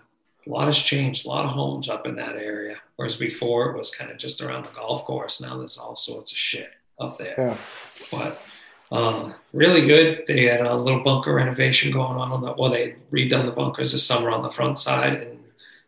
a 0.48 0.50
lot 0.50 0.66
has 0.66 0.80
changed. 0.80 1.28
A 1.28 1.30
lot 1.30 1.46
of 1.46 1.52
homes 1.52 1.90
up 1.90 2.08
in 2.08 2.16
that 2.16 2.36
area. 2.36 2.78
Whereas 2.96 3.16
before 3.16 3.70
it 3.70 3.78
was 3.78 3.94
kind 3.94 4.10
of 4.10 4.18
just 4.18 4.42
around 4.42 4.66
the 4.66 4.72
golf 4.72 5.06
course. 5.06 5.40
Now 5.40 5.60
there's 5.60 5.78
all 5.78 5.96
sorts 5.96 6.32
of 6.32 6.38
shit 6.40 6.72
up 7.00 7.18
there. 7.18 7.36
Yeah. 7.38 7.58
But 8.12 8.42
um, 8.92 9.34
really 9.54 9.86
good. 9.86 10.24
They 10.28 10.46
had 10.46 10.62
a 10.62 10.76
little 10.76 11.04
bunker 11.04 11.34
renovation 11.34 11.92
going 11.92 12.18
on 12.18 12.32
on 12.32 12.42
the. 12.42 12.54
Well, 12.58 12.72
they 12.72 12.96
redone 13.12 13.46
the 13.46 13.52
bunkers 13.52 13.92
this 13.92 14.06
summer 14.06 14.32
on 14.32 14.42
the 14.44 14.50
front 14.52 14.78
side, 14.80 15.14
and 15.14 15.40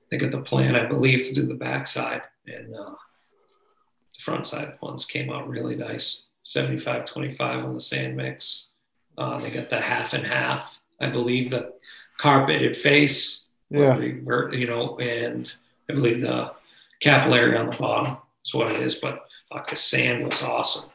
they 0.09 0.17
got 0.17 0.31
the 0.31 0.41
plan, 0.41 0.75
I 0.75 0.85
believe, 0.85 1.25
to 1.27 1.33
do 1.33 1.45
the 1.47 1.55
back 1.55 1.87
side. 1.87 2.21
And 2.47 2.73
uh, 2.75 2.95
the 4.13 4.19
front 4.19 4.45
side 4.47 4.73
ones 4.81 5.05
came 5.05 5.31
out 5.31 5.47
really 5.47 5.75
nice. 5.75 6.25
75 6.43 7.05
25 7.05 7.65
on 7.65 7.73
the 7.73 7.79
sand 7.81 8.17
mix. 8.17 8.67
Uh, 9.17 9.37
they 9.39 9.51
got 9.51 9.69
the 9.69 9.79
half 9.81 10.13
and 10.13 10.25
half. 10.25 10.79
I 10.99 11.07
believe 11.07 11.49
the 11.49 11.73
carpeted 12.17 12.75
face, 12.77 13.41
Yeah. 13.69 13.97
revert, 13.97 14.53
you 14.53 14.67
know, 14.67 14.97
and 14.99 15.51
I 15.89 15.93
believe 15.93 16.21
the 16.21 16.51
capillary 16.99 17.57
on 17.57 17.67
the 17.71 17.75
bottom 17.77 18.17
is 18.45 18.53
what 18.53 18.71
it 18.71 18.79
is. 18.81 18.95
But 18.95 19.23
fuck, 19.51 19.69
the 19.69 19.75
sand 19.75 20.23
was 20.25 20.41
awesome. 20.43 20.89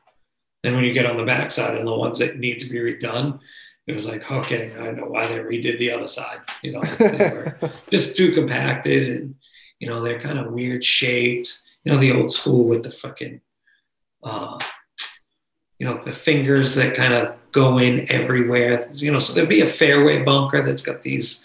Then 0.66 0.74
when 0.74 0.82
you 0.82 0.92
get 0.92 1.06
on 1.06 1.16
the 1.16 1.22
backside 1.22 1.76
and 1.76 1.86
the 1.86 1.94
ones 1.94 2.18
that 2.18 2.40
need 2.40 2.58
to 2.58 2.68
be 2.68 2.80
redone, 2.80 3.38
it 3.86 3.92
was 3.92 4.04
like, 4.04 4.28
okay, 4.28 4.72
I 4.76 4.90
know 4.90 5.04
why 5.04 5.28
they 5.28 5.36
redid 5.36 5.78
the 5.78 5.92
other 5.92 6.08
side. 6.08 6.40
You 6.60 6.72
know, 6.72 6.80
they 6.80 7.06
were 7.62 7.70
just 7.88 8.16
too 8.16 8.32
compacted 8.32 9.08
and, 9.16 9.36
you 9.78 9.86
know, 9.86 10.02
they're 10.02 10.20
kind 10.20 10.40
of 10.40 10.52
weird 10.52 10.82
shaped. 10.82 11.62
You 11.84 11.92
know, 11.92 11.98
the 11.98 12.10
old 12.10 12.32
school 12.32 12.64
with 12.64 12.82
the 12.82 12.90
fucking, 12.90 13.40
uh, 14.24 14.58
you 15.78 15.86
know, 15.86 16.00
the 16.02 16.12
fingers 16.12 16.74
that 16.74 16.96
kind 16.96 17.14
of 17.14 17.36
go 17.52 17.78
in 17.78 18.10
everywhere. 18.10 18.90
You 18.92 19.12
know, 19.12 19.20
so 19.20 19.34
there'd 19.34 19.48
be 19.48 19.60
a 19.60 19.68
fairway 19.68 20.24
bunker 20.24 20.62
that's 20.62 20.82
got 20.82 21.00
these 21.00 21.44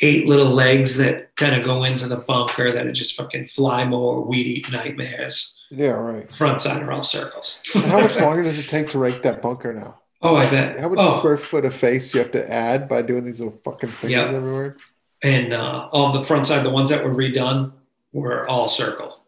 eight 0.00 0.26
little 0.26 0.46
legs 0.52 0.96
that 0.96 1.34
kind 1.36 1.54
of 1.54 1.64
go 1.64 1.84
into 1.84 2.06
the 2.06 2.16
bunker 2.16 2.70
that 2.70 2.86
are 2.86 2.92
just 2.92 3.14
fucking 3.16 3.46
fly 3.48 3.84
more 3.84 4.22
weed 4.22 4.46
eat 4.46 4.70
nightmares. 4.70 5.54
yeah, 5.70 5.88
right. 5.90 6.32
Front 6.34 6.60
side 6.60 6.82
are 6.82 6.92
all 6.92 7.02
circles. 7.02 7.60
How 7.72 8.00
much 8.00 8.16
longer 8.20 8.42
does 8.42 8.58
it 8.58 8.68
take 8.68 8.88
to 8.90 8.98
rake 8.98 9.22
that 9.22 9.42
bunker 9.42 9.72
now? 9.72 9.98
Oh, 10.22 10.34
I 10.36 10.48
bet. 10.50 10.78
How 10.80 10.88
much 10.88 10.98
oh, 11.00 11.18
square 11.18 11.36
foot 11.36 11.64
of 11.64 11.74
face 11.74 12.14
you 12.14 12.20
have 12.20 12.32
to 12.32 12.52
add 12.52 12.88
by 12.88 13.02
doing 13.02 13.24
these 13.24 13.40
little 13.40 13.58
fucking 13.64 13.90
fingers 13.90 14.12
Yeah. 14.12 14.28
everywhere? 14.36 14.76
and 15.22 15.52
uh, 15.54 15.88
on 15.92 16.14
the 16.14 16.22
front 16.22 16.46
side, 16.46 16.62
the 16.64 16.70
ones 16.70 16.90
that 16.90 17.02
were 17.02 17.14
redone 17.14 17.72
were 18.12 18.46
all 18.48 18.68
circle, 18.68 19.20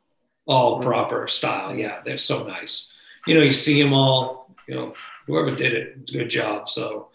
all 0.47 0.79
Mhm. 0.81 0.85
proper 0.85 1.27
style. 1.29 1.75
Yeah, 1.75 2.01
they're 2.05 2.19
so 2.19 2.47
nice. 2.47 2.91
You 3.27 3.35
know, 3.35 3.41
you 3.43 3.53
see 3.53 3.81
them 3.83 3.93
all. 3.95 4.55
You 4.67 4.75
know, 4.75 4.95
whoever 5.27 5.55
did 5.55 5.73
it, 5.73 6.11
good 6.13 6.29
job. 6.29 6.69
So 6.69 7.09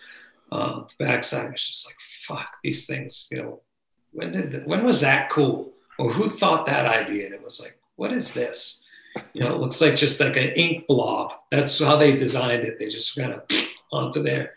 uh, 0.52 0.82
the 1.00 1.06
backside 1.06 1.52
was 1.52 1.66
just 1.68 1.86
like, 1.88 1.96
fuck 2.28 2.58
these 2.64 2.86
things. 2.86 3.28
You 3.32 3.38
know, 3.38 3.62
when 4.12 4.32
did 4.32 4.66
when 4.66 4.84
was 4.84 5.02
that 5.02 5.30
cool? 5.30 5.74
Or 6.00 6.12
who 6.12 6.30
thought 6.30 6.66
that 6.66 6.86
idea? 6.86 7.26
And 7.26 7.36
it 7.36 7.44
was 7.44 7.60
like, 7.62 7.78
what 7.96 8.12
is 8.12 8.34
this? 8.34 8.84
You 9.34 9.44
know, 9.44 9.54
it 9.54 9.60
looks 9.60 9.80
like 9.80 9.96
just 9.96 10.20
like 10.20 10.38
an 10.38 10.50
ink 10.56 10.88
blob. 10.88 11.34
That's 11.52 11.80
how 11.80 11.98
they 11.98 12.16
designed 12.16 12.64
it. 12.64 12.80
They 12.80 12.88
just 12.88 13.16
kind 13.16 13.34
of 13.34 13.44
onto 13.92 14.24
their, 14.24 14.56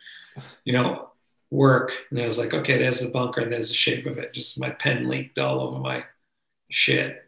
you 0.64 0.73
know, 0.73 1.11
work. 1.51 1.93
And 2.11 2.21
I 2.21 2.25
was 2.25 2.39
like, 2.39 2.55
okay, 2.55 2.79
there's 2.79 3.01
the 3.01 3.11
bunker 3.11 3.43
and 3.43 3.53
there's 3.53 3.69
the 3.69 3.75
shape 3.75 4.07
of 4.07 4.19
it. 4.19 4.33
Just 4.33 4.61
my 4.61 4.71
pen 4.71 5.09
leaked 5.09 5.39
all 5.39 5.61
over 5.61 5.79
my 5.79 6.05
shit. 6.71 7.23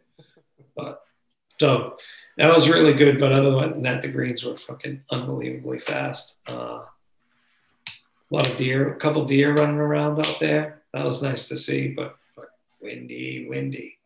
But 0.75 1.01
so 1.59 1.97
that 2.37 2.53
was 2.53 2.69
really 2.69 2.93
good. 2.93 3.19
But 3.19 3.31
other 3.31 3.51
than 3.51 3.83
that, 3.83 4.01
the 4.01 4.07
greens 4.07 4.43
were 4.43 4.57
fucking 4.57 5.03
unbelievably 5.11 5.79
fast. 5.79 6.37
Uh, 6.47 6.81
a 8.31 8.35
lot 8.35 8.49
of 8.49 8.57
deer, 8.57 8.93
a 8.93 8.95
couple 8.97 9.25
deer 9.25 9.53
running 9.53 9.77
around 9.77 10.19
out 10.19 10.39
there. 10.39 10.81
That 10.93 11.05
was 11.05 11.21
nice 11.21 11.47
to 11.49 11.57
see, 11.57 11.89
but 11.89 12.17
windy, 12.81 13.47
windy. 13.49 13.97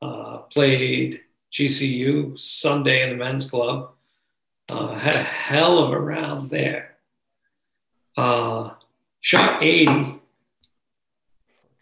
Uh, 0.00 0.38
played 0.38 1.20
GCU 1.52 2.38
Sunday 2.38 3.02
in 3.02 3.10
the 3.10 3.24
men's 3.24 3.48
club. 3.48 3.90
Uh, 4.68 4.94
had 4.94 5.14
a 5.14 5.18
hell 5.18 5.78
of 5.78 5.92
a 5.92 6.00
round 6.00 6.50
there. 6.50 6.96
Uh, 8.16 8.70
shot 9.20 9.62
80 9.62 10.20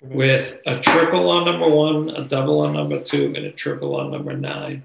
with 0.00 0.58
a 0.66 0.78
triple 0.80 1.30
on 1.30 1.44
number 1.44 1.68
one, 1.68 2.10
a 2.10 2.24
double 2.24 2.60
on 2.60 2.72
number 2.72 3.00
two, 3.00 3.26
and 3.36 3.46
a 3.46 3.52
triple 3.52 3.96
on 3.96 4.10
number 4.10 4.36
nine. 4.36 4.84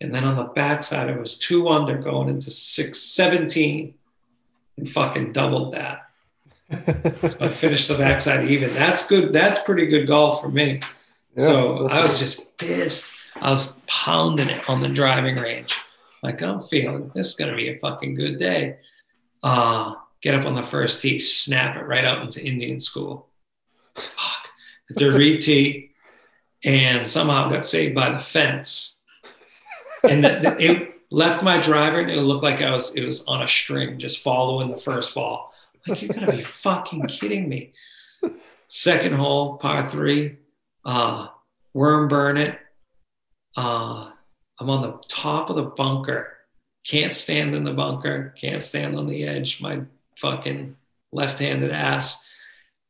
And 0.00 0.14
then 0.14 0.24
on 0.24 0.36
the 0.36 0.44
backside, 0.44 1.08
it 1.08 1.18
was 1.18 1.38
two 1.38 1.68
under 1.68 1.96
going 1.96 2.28
into 2.28 2.50
six, 2.50 3.00
17 3.00 3.94
and 4.76 4.88
fucking 4.88 5.32
doubled 5.32 5.74
that. 5.74 6.05
So 6.70 7.36
I 7.40 7.48
finished 7.48 7.88
the 7.88 7.96
backside 7.96 8.50
even. 8.50 8.72
That's 8.74 9.06
good. 9.06 9.32
That's 9.32 9.60
pretty 9.60 9.86
good 9.86 10.06
golf 10.06 10.40
for 10.40 10.48
me. 10.48 10.80
so 11.36 11.86
I 11.88 12.02
was 12.02 12.18
just 12.18 12.56
pissed. 12.58 13.12
I 13.40 13.50
was 13.50 13.76
pounding 13.86 14.48
it 14.48 14.68
on 14.68 14.80
the 14.80 14.88
driving 14.88 15.36
range. 15.36 15.76
Like, 16.22 16.42
I'm 16.42 16.62
feeling 16.62 17.10
this 17.14 17.28
is 17.28 17.34
going 17.34 17.50
to 17.50 17.56
be 17.56 17.68
a 17.68 17.76
fucking 17.78 18.14
good 18.14 18.38
day. 18.38 18.78
Uh, 19.44 19.94
get 20.22 20.34
up 20.34 20.46
on 20.46 20.54
the 20.54 20.62
first 20.62 21.00
tee, 21.02 21.18
snap 21.18 21.76
it 21.76 21.82
right 21.82 22.04
out 22.04 22.22
into 22.22 22.42
Indian 22.44 22.80
school. 22.80 23.28
Fuck. 23.94 24.48
To 24.96 25.12
re 25.12 25.38
tee, 25.38 25.90
and 26.64 27.06
somehow 27.06 27.48
got 27.48 27.64
saved 27.64 27.94
by 27.94 28.10
the 28.10 28.18
fence. 28.18 28.96
And 30.08 30.24
the, 30.24 30.40
the- 30.42 30.56
it 30.72 30.94
left 31.10 31.42
my 31.42 31.58
driver, 31.60 32.00
and 32.00 32.10
it 32.10 32.20
looked 32.22 32.42
like 32.42 32.60
I 32.62 32.70
was 32.72 32.94
it 32.94 33.04
was 33.04 33.24
on 33.26 33.42
a 33.42 33.48
string, 33.48 33.98
just 33.98 34.22
following 34.22 34.70
the 34.70 34.76
first 34.78 35.14
ball. 35.14 35.52
Like, 35.86 36.02
you're 36.02 36.12
gonna 36.12 36.32
be 36.32 36.42
fucking 36.42 37.02
kidding 37.06 37.48
me. 37.48 37.72
Second 38.68 39.14
hole, 39.14 39.58
par 39.58 39.88
three, 39.88 40.36
uh, 40.84 41.28
worm 41.74 42.08
burn 42.08 42.36
it. 42.36 42.58
Uh, 43.56 44.10
I'm 44.58 44.70
on 44.70 44.82
the 44.82 45.02
top 45.08 45.50
of 45.50 45.56
the 45.56 45.62
bunker. 45.62 46.36
Can't 46.86 47.14
stand 47.14 47.54
in 47.54 47.64
the 47.64 47.72
bunker. 47.72 48.34
Can't 48.40 48.62
stand 48.62 48.96
on 48.96 49.06
the 49.06 49.24
edge. 49.24 49.60
My 49.60 49.82
fucking 50.18 50.76
left-handed 51.12 51.70
ass 51.70 52.24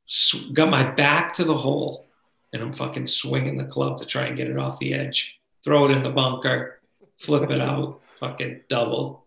sw- 0.06 0.52
got 0.52 0.70
my 0.70 0.82
back 0.82 1.32
to 1.34 1.44
the 1.44 1.54
hole, 1.54 2.06
and 2.52 2.62
I'm 2.62 2.72
fucking 2.72 3.06
swinging 3.06 3.56
the 3.56 3.64
club 3.64 3.98
to 3.98 4.06
try 4.06 4.24
and 4.26 4.36
get 4.36 4.48
it 4.48 4.58
off 4.58 4.78
the 4.78 4.94
edge. 4.94 5.38
Throw 5.64 5.84
it 5.84 5.90
in 5.90 6.02
the 6.02 6.10
bunker, 6.10 6.80
flip 7.18 7.50
it 7.50 7.60
out, 7.60 8.00
fucking 8.20 8.62
double. 8.68 9.26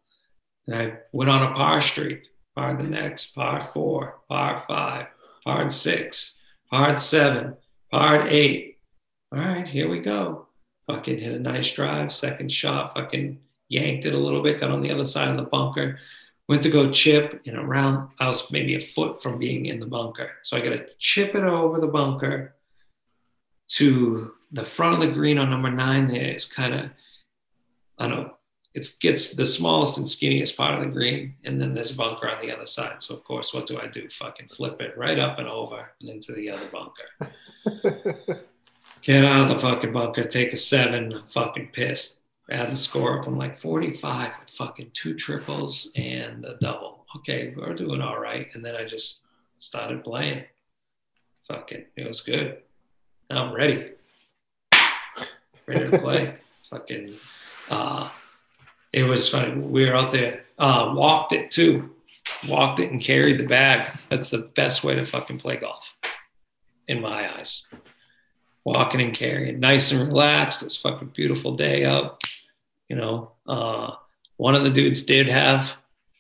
And 0.68 0.76
I 0.76 0.94
went 1.12 1.30
on 1.30 1.52
a 1.52 1.54
par 1.54 1.82
streak. 1.82 2.24
Par 2.60 2.74
the 2.74 2.84
next, 2.84 3.34
par 3.36 3.62
four, 3.62 4.20
par 4.28 4.66
five, 4.68 5.06
par 5.46 5.72
six, 5.72 6.38
par 6.70 6.98
seven, 6.98 7.56
par 7.90 8.28
eight. 8.28 8.80
All 9.32 9.40
right, 9.40 9.66
here 9.66 9.88
we 9.88 10.00
go. 10.00 10.46
Fucking 10.86 11.20
hit 11.20 11.36
a 11.36 11.40
nice 11.40 11.72
drive, 11.72 12.12
second 12.12 12.52
shot, 12.52 12.96
fucking 12.96 13.40
yanked 13.70 14.06
it 14.06 14.14
a 14.14 14.18
little 14.18 14.44
bit, 14.44 14.60
got 14.60 14.72
on 14.72 14.82
the 14.82 14.92
other 14.92 15.06
side 15.06 15.30
of 15.30 15.38
the 15.38 15.44
bunker, 15.44 16.00
went 16.50 16.62
to 16.64 16.70
go 16.70 16.92
chip 16.92 17.42
and 17.46 17.56
around, 17.58 18.10
I 18.20 18.28
was 18.28 18.52
maybe 18.52 18.76
a 18.76 18.82
foot 18.82 19.24
from 19.24 19.40
being 19.40 19.68
in 19.68 19.80
the 19.80 19.86
bunker. 19.86 20.32
So 20.44 20.58
I 20.58 20.60
got 20.60 20.72
to 20.72 20.86
chip 20.98 21.36
it 21.36 21.44
over 21.44 21.80
the 21.80 21.88
bunker 21.88 22.56
to 23.70 24.34
the 24.52 24.66
front 24.66 24.96
of 24.96 25.00
the 25.00 25.14
green 25.14 25.38
on 25.38 25.50
number 25.50 25.72
nine 25.72 26.10
there 26.10 26.34
is 26.34 26.46
kind 26.46 26.74
of, 26.74 26.90
I 27.98 28.10
don't 28.10 28.18
know, 28.18 28.34
it 28.80 28.96
gets 29.00 29.32
the 29.32 29.46
smallest 29.46 29.98
and 29.98 30.06
skinniest 30.06 30.56
part 30.56 30.76
of 30.76 30.82
the 30.82 30.92
green, 30.92 31.36
and 31.44 31.60
then 31.60 31.74
there's 31.74 31.92
a 31.92 31.98
bunker 31.98 32.30
on 32.30 32.42
the 32.42 32.54
other 32.54 32.66
side. 32.66 33.02
So 33.02 33.16
of 33.16 33.24
course, 33.24 33.54
what 33.54 33.68
do 33.68 33.80
I 33.80 33.88
do? 33.88 34.08
Fucking 34.10 34.48
flip 34.48 34.82
it 34.82 34.98
right 34.98 35.20
up 35.20 35.40
and 35.40 35.48
over 35.48 35.92
and 36.00 36.10
into 36.10 36.32
the 36.34 36.50
other 36.50 36.66
bunker. 36.68 38.44
Get 39.02 39.24
out 39.24 39.44
of 39.44 39.50
the 39.50 39.60
fucking 39.60 39.94
bunker, 39.94 40.26
take 40.26 40.52
a 40.54 40.58
seven, 40.58 41.14
I'm 41.14 41.24
fucking 41.30 41.70
pissed. 41.74 42.20
Add 42.52 42.72
the 42.72 42.78
score 42.78 43.20
up. 43.20 43.28
I'm 43.28 43.38
like 43.38 43.60
45 43.60 44.34
with 44.40 44.50
fucking 44.50 44.92
two 44.94 45.14
triples 45.14 45.92
and 45.96 46.44
a 46.46 46.56
double. 46.56 47.06
Okay, 47.18 47.54
we're 47.56 47.76
doing 47.76 48.02
all 48.02 48.20
right. 48.20 48.48
And 48.54 48.66
then 48.66 48.76
I 48.76 48.86
just 48.86 49.22
started 49.60 50.04
playing. 50.04 50.44
Fucking, 51.48 51.86
it 51.96 52.08
was 52.08 52.22
good. 52.22 52.58
Now 53.30 53.46
I'm 53.46 53.54
ready. 53.54 53.92
Ready 55.68 55.92
to 55.92 56.00
play. 56.00 56.36
fucking, 56.70 57.14
uh, 57.70 58.10
it 58.92 59.04
was 59.04 59.30
funny. 59.30 59.60
We 59.60 59.86
were 59.86 59.96
out 59.96 60.12
there, 60.12 60.44
uh, 60.58 60.94
walked 60.96 61.34
it 61.34 61.52
too. 61.52 61.92
Walked 62.48 62.80
it 62.80 62.92
and 62.92 63.02
carried 63.02 63.40
the 63.40 63.48
bag. 63.48 63.90
That's 64.10 64.30
the 64.30 64.38
best 64.38 64.84
way 64.84 64.96
to 64.96 65.06
fucking 65.06 65.40
play 65.40 65.58
golf, 65.58 65.84
in 66.88 67.02
my 67.02 67.40
eyes 67.40 67.68
walking 68.66 69.02
and 69.02 69.14
carrying, 69.14 69.60
nice 69.60 69.92
and 69.92 70.02
relaxed. 70.02 70.64
It's 70.64 70.78
fucking 70.78 71.14
beautiful 71.16 71.56
day 71.56 71.86
out. 71.86 72.24
You 72.88 72.96
know, 72.96 73.32
uh, 73.48 73.92
one 74.38 74.56
of 74.56 74.64
the 74.64 74.70
dudes 74.70 75.04
did 75.04 75.30
have 75.30 75.74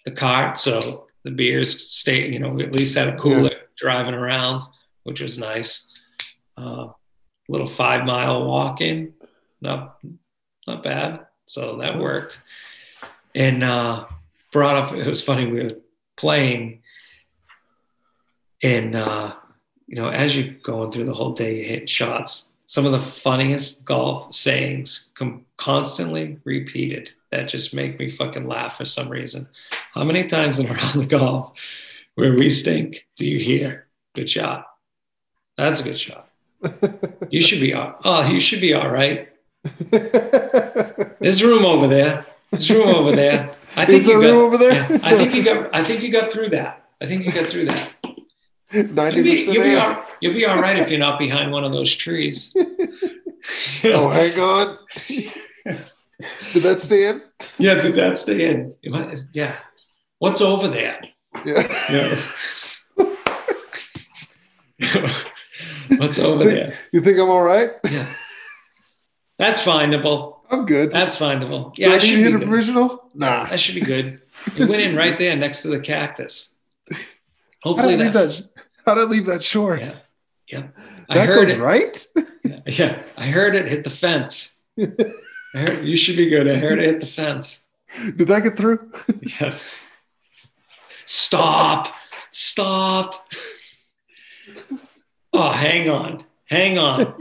the 0.05 0.11
cart, 0.11 0.57
so 0.57 1.07
the 1.24 1.32
beers 1.32 1.91
stayed. 1.91 2.34
You 2.34 2.39
know, 2.39 2.49
we 2.49 2.63
at 2.63 2.76
least 2.76 2.97
had 2.97 3.07
a 3.07 3.17
cooler 3.17 3.51
driving 3.78 4.13
around, 4.13 4.63
which 5.03 5.22
was 5.22 5.38
nice. 5.38 5.88
Uh, 6.57 6.88
little 7.47 7.67
five 7.67 8.05
mile 8.05 8.45
walk 8.45 8.82
in, 8.82 9.13
not 9.61 9.97
not 10.67 10.84
bad. 10.84 11.26
So 11.50 11.78
that 11.78 11.97
worked. 11.97 12.43
And 13.34 13.64
uh, 13.64 14.06
brought 14.52 14.76
up. 14.76 14.93
It 14.93 15.08
was 15.08 15.24
funny. 15.24 15.47
We 15.47 15.64
were 15.64 15.78
playing, 16.16 16.84
and 18.62 18.95
uh, 18.95 19.34
you 19.88 19.95
know, 19.95 20.10
as 20.10 20.38
you're 20.38 20.54
going 20.62 20.91
through 20.91 21.06
the 21.06 21.14
whole 21.14 21.34
day, 21.34 21.58
you 21.58 21.64
hit 21.64 21.89
shots. 21.89 22.50
Some 22.68 22.86
of 22.86 22.91
the 22.91 23.02
funniest 23.02 23.84
golf 23.84 24.32
sayings 24.32 25.10
com- 25.16 25.43
constantly 25.58 26.38
repeated 26.43 27.10
that 27.32 27.47
just 27.47 27.74
make 27.74 27.97
me 27.97 28.12
fucking 28.12 28.47
laugh 28.47 28.78
for 28.78 28.86
some 28.86 29.10
reason. 29.10 29.47
How 29.95 30.04
many 30.04 30.28
times 30.28 30.60
in 30.60 30.68
around 30.68 30.93
the 31.00 31.08
golf 31.08 31.54
where 32.14 32.34
we 32.34 32.52
stink 32.52 33.08
do 33.16 33.26
you 33.26 33.39
hear 33.39 33.88
good 34.14 34.30
shot? 34.30 34.68
That's 35.58 35.82
a 35.82 35.84
good 35.84 36.00
shot. 36.00 36.30
You 37.32 37.41
should 37.41 37.60
be 37.60 37.76
all, 37.76 37.95
oh, 38.04 38.28
you 38.28 38.39
should 38.39 38.60
be 38.60 38.74
all 38.74 38.89
right. 38.89 39.28
There's 41.20 41.43
room 41.43 41.66
over 41.66 41.88
there. 41.88 42.26
There's 42.51 42.70
room 42.70 42.89
over 42.89 43.12
there. 43.16 43.51
I 43.76 43.86
think 43.86 43.99
Is 44.01 44.07
you 44.07 44.14
there 44.14 44.22
got, 44.22 44.28
room 44.38 44.45
over 44.45 44.57
there? 44.57 44.74
Yeah, 44.74 44.99
I 45.03 45.18
think 45.18 45.36
you 45.36 45.43
got. 45.43 45.70
I 45.76 45.84
think 45.84 46.01
you 46.01 46.12
got 46.12 46.32
through 46.32 46.49
that. 46.49 46.86
I 47.01 47.05
think 47.07 47.26
you 47.26 47.32
got 47.32 47.49
through 47.49 47.66
that. 47.66 47.91
Ninety 48.74 49.18
You'll 49.18 49.24
be, 49.26 49.36
percent. 49.38 49.55
you'll 49.55 49.64
be 49.64 49.76
all, 49.76 50.03
you'll 50.22 50.34
be 50.34 50.45
all 50.45 50.60
right 50.62 50.78
if 50.78 50.89
you're 50.89 50.99
not 50.99 51.18
behind 51.20 51.51
one 51.51 51.64
of 51.64 51.72
those 51.72 51.93
trees. 51.95 52.53
You 52.55 52.66
know? 53.93 53.93
Oh, 54.05 54.10
hang 54.10 54.39
on. 54.39 54.78
Did 55.07 56.64
that 56.64 56.80
stand? 56.82 57.24
Yeah, 57.57 57.76
did 57.82 57.95
that 57.95 58.18
stay 58.18 58.49
in? 58.49 58.76
Might- 58.86 59.16
Yeah. 59.34 59.55
What's 60.20 60.41
over 60.41 60.68
there? 60.68 60.99
Yeah. 61.45 61.68
Yeah. 61.89 62.22
What's 65.97 66.20
over 66.20 66.43
there? 66.43 66.74
You 66.91 67.01
think 67.01 67.18
I'm 67.20 67.30
all 67.30 67.41
right? 67.43 67.70
Yeah. 67.89 68.05
That's 69.39 69.61
findable. 69.63 70.35
I'm 70.51 70.65
good. 70.67 70.91
That's 70.91 71.17
findable. 71.17 71.73
Do 71.73 71.81
Yeah, 71.81 71.89
I 71.91 71.95
I 71.95 71.99
should 71.99 72.19
hit 72.19 72.35
a 72.35 72.39
provisional? 72.39 73.09
Nah. 73.15 73.45
That 73.45 73.59
should 73.59 73.75
be 73.75 73.81
good. 73.81 74.21
You 74.55 74.67
went 74.67 74.81
in 74.83 74.95
right 74.95 75.17
there 75.17 75.35
next 75.35 75.61
to 75.63 75.69
the 75.69 75.79
cactus. 75.79 76.53
How 76.91 76.97
Hopefully 77.63 77.97
did 77.97 78.01
I 78.01 78.03
leave 78.05 78.13
that. 78.35 78.49
How 78.85 78.93
did 78.95 79.01
I 79.01 79.05
leave 79.09 79.25
that 79.25 79.43
short? 79.43 79.81
Yeah. 79.81 79.95
Yeah. 80.47 80.63
I 81.09 81.17
That 81.17 81.27
heard 81.27 81.35
goes 81.35 81.49
it. 81.49 81.59
right. 81.59 82.05
Yeah, 82.65 83.01
I 83.17 83.27
heard 83.27 83.55
it 83.55 83.67
hit 83.67 83.83
the 83.83 83.89
fence. 83.89 84.59
I 84.79 85.57
heard 85.57 85.85
you 85.85 85.95
should 85.95 86.17
be 86.17 86.29
good. 86.29 86.47
I 86.47 86.55
heard 86.55 86.79
it 86.79 86.85
hit 86.85 86.99
the 86.99 87.05
fence. 87.05 87.65
Did 88.15 88.27
that 88.27 88.43
get 88.43 88.57
through? 88.57 88.91
Yeah. 89.41 89.57
Stop. 91.05 91.93
Stop. 92.31 93.27
Oh, 95.33 95.51
hang 95.51 95.89
on. 95.89 96.23
Hang 96.45 96.77
on. 96.77 97.15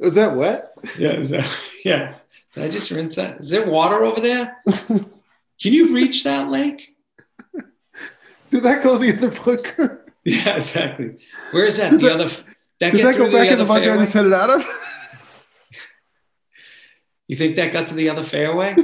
Was 0.00 0.14
that 0.16 0.36
wet? 0.36 0.72
Yeah. 0.98 1.12
Is 1.12 1.30
that, 1.30 1.48
yeah. 1.84 2.14
Did 2.52 2.64
I 2.64 2.68
just 2.68 2.90
rinse 2.90 3.16
that? 3.16 3.40
Is 3.40 3.50
there 3.50 3.66
water 3.66 4.04
over 4.04 4.20
there? 4.20 4.58
Can 4.86 5.72
you 5.72 5.94
reach 5.94 6.24
that 6.24 6.48
lake? 6.50 6.94
Did 8.50 8.62
that 8.62 8.82
go 8.84 8.98
the 8.98 9.16
other 9.16 9.30
bunker? 9.30 10.00
Yeah, 10.26 10.56
exactly. 10.56 11.18
Where 11.50 11.66
is 11.66 11.76
that? 11.76 11.90
Did 11.90 12.00
The 12.00 12.04
that- 12.08 12.12
other. 12.20 12.30
That 12.80 12.92
Did 12.94 13.04
that 13.04 13.16
go 13.18 13.30
back 13.30 13.50
in 13.52 13.58
the 13.58 13.64
bunker 13.66 13.82
I 13.82 13.86
fairway? 13.88 14.02
just 14.04 14.14
headed 14.14 14.32
out 14.32 14.48
of? 14.50 14.64
You 17.28 17.36
think 17.36 17.56
that 17.56 17.72
got 17.74 17.88
to 17.88 17.94
the 17.94 18.08
other 18.08 18.24
fairway? 18.24 18.74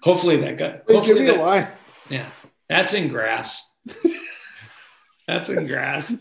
hopefully 0.00 0.38
that 0.38 0.56
got. 0.56 0.72
Wait, 0.72 0.86
give 0.86 0.96
hopefully 0.96 1.20
me 1.20 1.28
a 1.28 1.32
that- 1.32 1.40
line. 1.40 1.66
Yeah, 2.10 2.26
that's 2.68 2.94
in 2.94 3.08
grass. 3.08 3.66
that's 5.26 5.48
in 5.50 5.66
grass. 5.66 6.12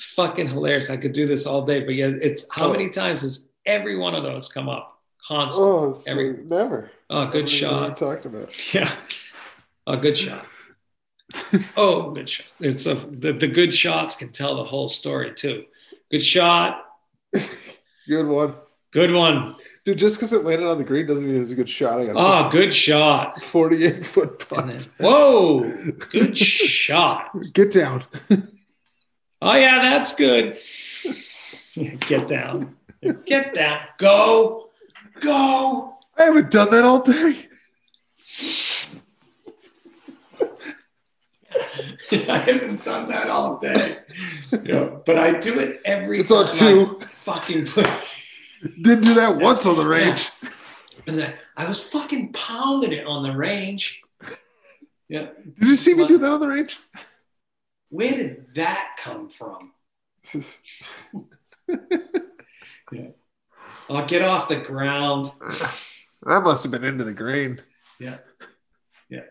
It's 0.00 0.08
fucking 0.14 0.48
hilarious. 0.48 0.88
I 0.88 0.96
could 0.96 1.12
do 1.12 1.26
this 1.26 1.44
all 1.44 1.66
day, 1.66 1.80
but 1.80 1.94
yeah, 1.94 2.06
it's 2.22 2.46
how 2.50 2.68
Oh. 2.68 2.72
many 2.72 2.88
times 2.88 3.20
does 3.20 3.46
every 3.66 3.98
one 3.98 4.14
of 4.14 4.22
those 4.22 4.48
come 4.50 4.66
up? 4.66 4.98
Constant. 5.28 5.62
Oh, 5.62 5.92
Oh, 5.94 6.02
Every- 6.06 6.38
never. 6.46 6.90
Oh, 7.10 7.26
good 7.26 7.44
I 7.44 7.48
don't 7.48 7.48
even 7.50 7.70
know 7.70 7.80
what 7.82 7.88
shot. 7.88 7.96
talking 7.98 8.34
about. 8.34 8.74
Yeah. 8.74 8.90
A 9.86 9.98
good 9.98 10.16
shot. 10.16 10.46
oh, 11.76 12.12
good 12.12 12.30
shot. 12.30 12.46
It's 12.60 12.86
a 12.86 12.94
the, 12.94 13.34
the 13.34 13.46
good 13.46 13.74
shots 13.74 14.16
can 14.16 14.32
tell 14.32 14.56
the 14.56 14.64
whole 14.64 14.88
story 14.88 15.34
too. 15.34 15.66
Good 16.10 16.22
shot. 16.22 16.86
Good 18.08 18.26
one. 18.26 18.54
Good 18.92 19.12
one. 19.12 19.54
Dude, 19.84 19.98
just 19.98 20.16
because 20.16 20.32
it 20.32 20.44
landed 20.44 20.66
on 20.66 20.78
the 20.78 20.84
green 20.84 21.06
doesn't 21.06 21.24
mean 21.24 21.36
it 21.36 21.40
was 21.40 21.50
a 21.52 21.54
good 21.54 21.68
shot. 21.68 22.00
I 22.00 22.08
Oh, 22.14 22.48
good 22.50 22.72
shot. 22.74 23.40
48 23.42 24.04
foot 24.04 24.46
And 24.56 24.70
then, 24.70 24.76
putt. 24.78 24.88
whoa, 24.98 25.70
good 26.10 26.36
shot. 26.38 27.30
Get 27.52 27.70
down. 27.70 28.02
Oh 29.42 29.56
yeah, 29.56 29.80
that's 29.80 30.14
good. 30.14 30.58
Get 32.08 32.28
down. 32.28 32.76
Get 33.26 33.54
down. 33.54 33.84
Go. 33.98 34.68
Go. 35.20 35.96
I 36.18 36.22
haven't 36.24 36.50
done 36.50 36.70
that 36.70 36.84
all 36.84 37.00
day. 37.02 37.46
I 42.28 42.38
haven't 42.38 42.84
done 42.84 43.08
that 43.08 43.30
all 43.30 43.58
day. 43.58 43.98
Yeah, 44.62 44.90
but 45.06 45.16
I 45.18 45.38
do 45.38 45.58
it 45.58 45.80
every 45.84 46.20
It's 46.20 46.30
on 46.30 46.52
two. 46.52 46.98
I 47.00 47.04
fucking 47.04 47.66
play. 47.66 47.98
Didn't 48.82 49.04
do 49.04 49.14
that 49.14 49.36
once 49.36 49.64
on 49.64 49.76
the 49.76 49.86
range. 49.86 50.30
And 51.06 51.16
then 51.16 51.34
I 51.56 51.66
was 51.66 51.82
fucking 51.82 52.32
pounding 52.32 52.92
it 52.92 53.06
on 53.06 53.22
the 53.22 53.34
range. 53.34 54.02
Yeah. 55.08 55.28
Did 55.58 55.68
you 55.68 55.76
see 55.76 55.94
me 55.94 56.06
do 56.06 56.18
that 56.18 56.30
on 56.30 56.40
the 56.40 56.48
range? 56.48 56.78
Where 57.90 58.12
did 58.12 58.54
that 58.54 58.96
come 58.98 59.28
from? 59.28 59.72
Oh, 63.88 64.04
get 64.06 64.22
off 64.22 64.48
the 64.48 64.56
ground. 64.56 65.32
that 66.22 66.42
must 66.42 66.62
have 66.62 66.70
been 66.70 66.84
into 66.84 67.02
the 67.04 67.12
green. 67.12 67.60
Yeah. 67.98 68.18
Yeah. 69.08 69.22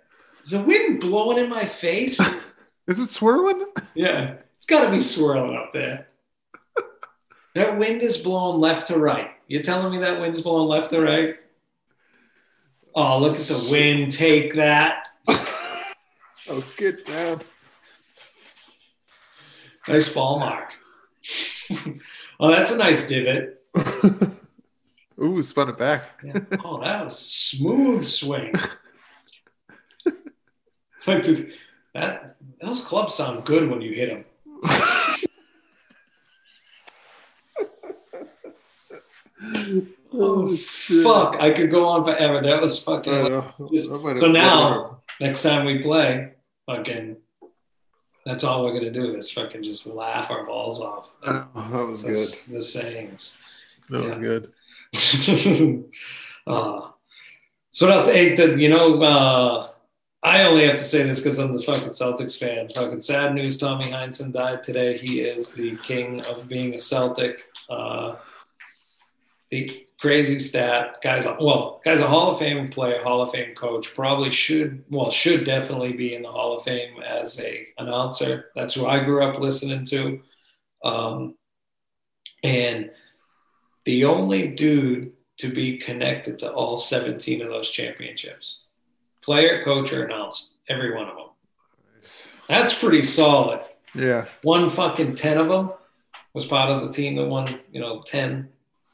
Is 0.43 0.51
the 0.51 0.62
wind 0.62 0.99
blowing 0.99 1.38
in 1.38 1.49
my 1.49 1.64
face? 1.64 2.20
Is 2.88 2.99
it 2.99 3.10
swirling? 3.10 3.66
yeah. 3.95 4.36
It's 4.55 4.66
got 4.66 4.86
to 4.86 4.91
be 4.91 4.99
swirling 5.01 5.55
up 5.55 5.72
there. 5.74 6.07
That 7.55 7.78
wind 7.78 8.01
is 8.01 8.18
blowing 8.18 8.60
left 8.60 8.88
to 8.88 8.97
right. 8.99 9.32
You're 9.47 9.64
telling 9.64 9.91
me 9.93 9.99
that 9.99 10.20
wind's 10.20 10.41
blowing 10.41 10.68
left 10.68 10.89
to 10.91 11.01
right? 11.01 11.36
Oh, 12.93 13.20
look 13.20 13.39
at 13.39 13.47
the 13.47 13.68
wind. 13.72 14.12
Take 14.12 14.53
that. 14.55 15.07
Oh, 16.51 16.64
get 16.78 17.05
down. 17.05 17.41
Nice 19.90 20.10
ball 20.10 20.40
mark. 20.40 20.74
oh, 22.40 22.50
that's 22.52 22.72
a 22.72 22.78
nice 22.78 23.08
divot. 23.08 23.62
Ooh, 25.22 25.42
spun 25.42 25.70
it 25.70 25.78
back. 25.78 26.22
Yeah. 26.24 26.40
Oh, 26.64 26.82
that 26.82 27.04
was 27.04 27.14
a 27.14 27.24
smooth 27.24 28.04
swing. 28.04 28.54
It's 30.96 31.08
like, 31.08 31.24
dude, 31.24 31.54
that 31.94 32.36
those 32.62 32.82
clubs 32.82 33.16
sound 33.16 33.46
good 33.46 33.70
when 33.70 33.82
you 33.82 33.94
hit 33.94 34.10
them. 34.10 34.26
Oh, 39.42 39.86
oh, 40.14 40.56
shit. 40.56 41.04
Fuck, 41.04 41.38
I 41.40 41.52
could 41.52 41.72
go 41.72 41.88
on 41.88 42.04
forever. 42.04 42.42
That 42.42 42.62
was 42.62 42.82
fucking. 42.84 43.44
Just- 43.72 43.92
I 43.92 43.98
might 43.98 44.10
have- 44.10 44.18
so 44.18 44.32
now- 44.32 44.96
Next 45.22 45.44
time 45.44 45.66
we 45.66 45.80
play, 45.82 46.32
fucking, 46.66 47.18
that's 48.30 48.44
all 48.44 48.64
we're 48.64 48.74
gonna 48.74 48.92
do 48.92 49.16
is 49.16 49.32
fucking 49.32 49.64
just 49.64 49.88
laugh 49.88 50.30
our 50.30 50.46
balls 50.46 50.82
off. 50.82 51.12
Know, 51.26 51.48
that 51.56 51.88
was 51.88 52.04
good. 52.04 52.54
The 52.54 52.62
sayings. 52.62 53.38
That 53.90 54.04
yeah. 54.04 54.10
was 54.10 54.18
good. 54.18 55.86
uh, 56.48 56.90
so 57.72 57.88
that's 57.88 58.10
eight. 58.10 58.36
That 58.38 58.60
you 58.60 58.70
know, 58.70 59.02
uh, 59.02 59.70
I 60.22 60.44
only 60.44 60.66
have 60.66 60.76
to 60.76 60.82
say 60.82 61.04
this 61.04 61.20
because 61.20 61.40
I'm 61.40 61.54
the 61.54 61.62
fucking 61.62 61.90
Celtics 61.90 62.38
fan. 62.38 62.70
Fucking 62.70 63.00
sad 63.00 63.34
news. 63.34 63.58
Tommy 63.58 63.86
Heinsohn 63.86 64.32
died 64.32 64.64
today. 64.64 64.98
He 64.98 65.22
is 65.22 65.54
the 65.54 65.78
king 65.78 66.22
of 66.28 66.48
being 66.48 66.74
a 66.76 66.80
Celtic. 66.80 67.44
Uh, 67.70 68.16
the 69.50 69.88
crazy 70.00 70.39
stat, 70.39 71.02
guys. 71.04 71.26
Well, 71.26 71.82
guys, 71.84 72.00
a 72.00 72.08
Hall 72.08 72.32
of 72.32 72.39
Fame 72.39 72.68
player, 72.70 73.04
Hall 73.04 73.22
of 73.22 73.32
Fame 73.32 73.54
coach. 73.54 73.93
Probably 73.93 74.32
should, 74.32 74.84
well, 74.89 75.12
should 75.12 75.43
definitely 75.43 75.93
be 75.93 76.16
in 76.16 76.22
the 76.22 76.32
Hall 76.32 76.56
of 76.56 76.64
Fame 76.64 77.02
as 77.02 77.39
a 77.39 77.68
announcer. 77.78 78.52
That's 78.56 78.74
who 78.74 78.88
I 78.88 79.04
grew 79.04 79.24
up 79.24 79.39
listening 79.39 79.86
to. 79.86 80.22
Um, 80.84 81.36
and 82.43 82.91
the 83.86 84.06
only 84.06 84.47
dude 84.47 85.12
to 85.38 85.50
be 85.50 85.78
connected 85.78 86.39
to 86.39 86.52
all 86.52 86.78
17 86.78 87.41
of 87.41 87.50
those 87.50 87.70
championships. 87.70 88.64
Player, 89.22 89.64
coach, 89.64 89.91
or 89.93 90.06
announced 90.06 90.60
every 90.68 90.95
one 90.95 91.08
of 91.08 91.16
them. 91.16 91.28
Nice. 91.95 92.32
That's 92.47 92.74
pretty 92.74 93.04
solid. 93.04 93.62
Yeah. 93.93 94.26
One 94.43 94.70
fucking 94.70 95.16
10 95.16 95.38
of 95.38 95.50
them 95.50 95.72
was 96.34 96.45
part 96.45 96.70
of 96.70 96.86
the 96.86 96.91
team 96.91 97.16
that 97.16 97.26
won, 97.26 97.60
you 97.72 97.82
know, 97.82 98.02
10 98.06 98.50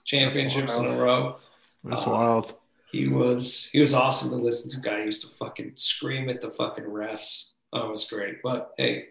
championships 0.06 0.78
in 0.78 0.86
a 0.86 0.98
row. 0.98 1.38
That's 1.84 2.08
Uh, 2.08 2.12
wild. 2.12 2.54
He 2.92 3.08
was 3.10 3.68
he 3.74 3.80
was 3.80 3.94
awesome 3.94 4.30
to 4.30 4.38
listen 4.38 4.70
to. 4.72 4.80
Guy 4.80 5.04
used 5.04 5.22
to 5.24 5.28
fucking 5.28 5.74
scream 5.76 6.30
at 6.30 6.42
the 6.42 6.50
fucking 6.50 6.86
refs. 6.86 7.48
Oh, 7.74 7.88
it 7.88 7.92
was 7.92 8.06
great. 8.10 8.42
But 8.42 8.72
hey, 8.78 9.08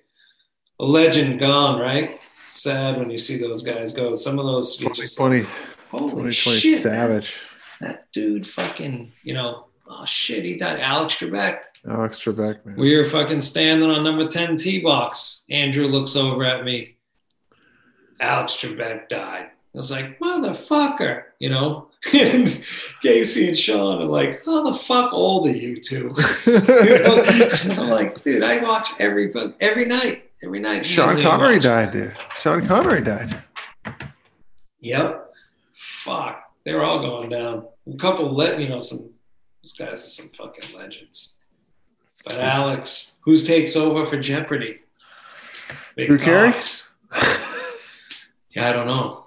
a 0.81 0.85
legend 0.85 1.39
gone, 1.41 1.79
right? 1.79 2.19
Sad 2.51 2.97
when 2.99 3.11
you 3.11 3.19
see 3.19 3.37
those 3.37 3.63
guys 3.63 3.93
go. 3.93 4.15
Some 4.15 4.39
of 4.39 4.47
those 4.47 4.81
you 4.81 4.89
just 4.95 5.17
2020, 5.19 5.45
holy 5.91 6.09
2020 6.31 6.59
shit, 6.59 6.71
man. 6.73 6.79
savage. 6.81 7.37
that 7.81 8.11
dude 8.13 8.47
fucking, 8.47 9.13
you 9.23 9.35
know, 9.35 9.67
oh 9.89 10.05
shit, 10.07 10.45
he 10.45 10.57
died. 10.57 10.81
Alex 10.81 11.17
Trebek. 11.17 11.63
Alex 11.87 12.19
Trebek, 12.25 12.65
man. 12.65 12.77
We 12.77 12.97
were 12.97 13.05
fucking 13.05 13.41
standing 13.43 13.91
on 13.91 14.03
number 14.05 14.27
10 14.29 14.57
tee 14.57 14.81
box. 14.81 15.43
Andrew 15.51 15.87
looks 15.87 16.17
over 16.17 16.45
at 16.45 16.65
me. 16.65 16.97
Alex 18.21 18.55
Trebek 18.57 19.09
died. 19.09 19.49
I 19.75 19.79
was 19.79 19.91
like, 19.91 20.21
motherfucker, 20.21 21.25
you 21.39 21.51
know? 21.51 21.89
And 22.15 22.63
Casey 23.03 23.49
and 23.49 23.57
Sean 23.57 24.03
are 24.03 24.05
like, 24.05 24.45
how 24.45 24.63
the 24.63 24.75
fuck 24.75 25.13
old 25.13 25.49
are 25.49 25.57
you 25.57 25.81
two? 25.81 26.15
You 26.47 26.59
know? 27.03 27.25
I'm 27.71 27.89
like, 27.89 28.23
dude, 28.23 28.45
I 28.45 28.63
watch 28.63 28.91
every 29.01 29.33
every 29.61 29.87
night. 29.87 30.31
Every 30.43 30.61
night. 30.61 30.85
Sean 30.85 31.07
Me 31.07 31.13
and 31.15 31.21
Liam 31.21 31.31
Connery 31.31 31.59
died, 31.59 31.93
dude. 31.93 32.13
Sean 32.37 32.65
Connery 32.65 33.03
died. 33.03 33.43
Yep. 34.81 35.33
Fuck. 35.73 36.53
They're 36.65 36.85
all 36.85 37.01
going 37.01 37.31
down. 37.31 37.67
A 37.93 37.97
couple 37.97 38.33
let 38.35 38.61
you 38.61 38.69
know 38.69 38.81
some 38.81 39.11
these 39.63 39.73
guys 39.73 40.05
are 40.05 40.11
some 40.11 40.29
fucking 40.29 40.79
legends. 40.79 41.37
But 42.27 42.35
Alex, 42.35 43.13
who's 43.21 43.47
takes 43.47 43.77
over 43.77 44.05
for 44.05 44.19
Jeopardy? 44.19 44.81
Big 45.97 46.07
Drew 46.07 46.19
Carey? 46.19 46.53
Yeah, 48.55 48.69
I 48.69 48.73
don't 48.73 48.87
know. 48.87 49.24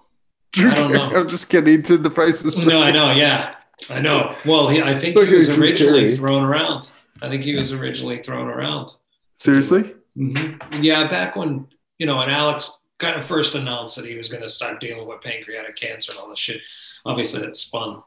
Drew 0.58 0.72
I 0.72 0.74
don't 0.76 0.92
Carey. 0.92 0.98
know. 1.10 1.16
I'm 1.22 1.28
just 1.28 1.50
kidding. 1.50 1.84
To 1.84 1.98
the 1.98 2.10
prices. 2.10 2.58
No, 2.58 2.82
I 2.82 2.92
know. 2.92 3.12
Yeah, 3.12 3.56
I 3.90 4.00
know. 4.00 4.36
Well, 4.46 4.68
he, 4.68 4.82
I 4.82 4.98
think 4.98 5.12
Still 5.12 5.26
he 5.26 5.36
was 5.36 5.50
originally 5.58 6.16
thrown 6.16 6.44
around. 6.44 6.92
I 7.22 7.30
think 7.30 7.44
he 7.44 7.56
was 7.56 7.74
originally 7.74 8.22
thrown 8.22 8.48
around. 8.48 8.92
Seriously? 9.36 9.94
hmm 10.16 10.54
Yeah, 10.82 11.08
back 11.08 11.36
when 11.36 11.68
you 12.00 12.06
know, 12.06 12.20
and 12.22 12.32
Alex 12.32 12.72
kind 13.00 13.16
of 13.16 13.26
first 13.26 13.54
announced 13.56 13.96
that 13.98 14.06
he 14.06 14.16
was 14.16 14.30
going 14.30 14.42
to 14.42 14.50
start 14.50 14.80
dealing 14.80 15.08
with 15.08 15.22
pancreatic 15.22 15.76
cancer 15.76 16.12
and 16.12 16.20
all 16.20 16.30
this 16.30 16.40
shit. 16.40 16.62
Obviously, 17.06 17.42
that 17.42 17.56
spun 17.56 18.02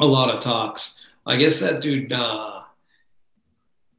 a 0.00 0.06
lot 0.06 0.32
of 0.32 0.40
talks. 0.40 0.98
I 1.26 1.36
guess 1.36 1.60
that 1.60 1.80
dude. 1.80 2.12
Uh, 2.12 2.60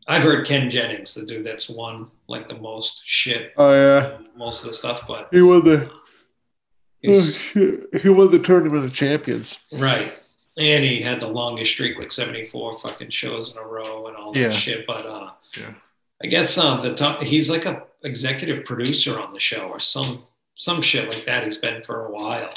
I've 0.09 0.23
heard 0.23 0.47
Ken 0.47 0.69
Jennings, 0.69 1.13
the 1.13 1.25
dude 1.25 1.45
that's 1.45 1.69
won 1.69 2.09
like 2.29 2.47
the 2.47 2.55
most 2.55 3.01
shit, 3.05 3.51
Oh 3.57 3.73
yeah. 3.73 4.17
most 4.37 4.63
of 4.63 4.69
the 4.69 4.73
stuff, 4.73 5.05
but 5.05 5.27
He 5.31 5.41
won 5.41 5.65
the. 5.65 5.91
He's. 7.13 7.37
He 8.01 8.09
won 8.09 8.31
the 8.31 8.39
tournament 8.39 8.85
of 8.85 8.93
champions. 8.93 9.59
right. 9.71 10.13
And 10.59 10.83
he 10.83 11.01
had 11.01 11.19
the 11.19 11.27
longest 11.27 11.71
streak, 11.71 11.99
like 11.99 12.11
74 12.11 12.79
fucking 12.79 13.11
shows 13.11 13.51
in 13.51 13.59
a 13.59 13.63
row 13.63 14.07
and 14.07 14.17
all 14.17 14.31
that 14.33 14.39
Yeah. 14.39 14.49
shit. 14.49 14.87
But 14.87 15.05
uh, 15.05 15.31
Yeah. 15.57 15.73
I 16.23 16.27
guess 16.27 16.57
uh, 16.57 16.81
the 16.81 16.95
top, 16.95 17.21
he's 17.21 17.47
like 17.47 17.65
a 17.65 17.83
executive 18.03 18.65
producer 18.65 19.19
on 19.19 19.33
the 19.33 19.39
show 19.39 19.67
or 19.67 19.79
some 19.79 20.23
some 20.55 20.81
shit 20.81 21.13
like 21.13 21.25
that. 21.25 21.43
He's 21.43 21.57
been 21.59 21.83
for 21.83 22.07
a 22.07 22.11
while. 22.11 22.49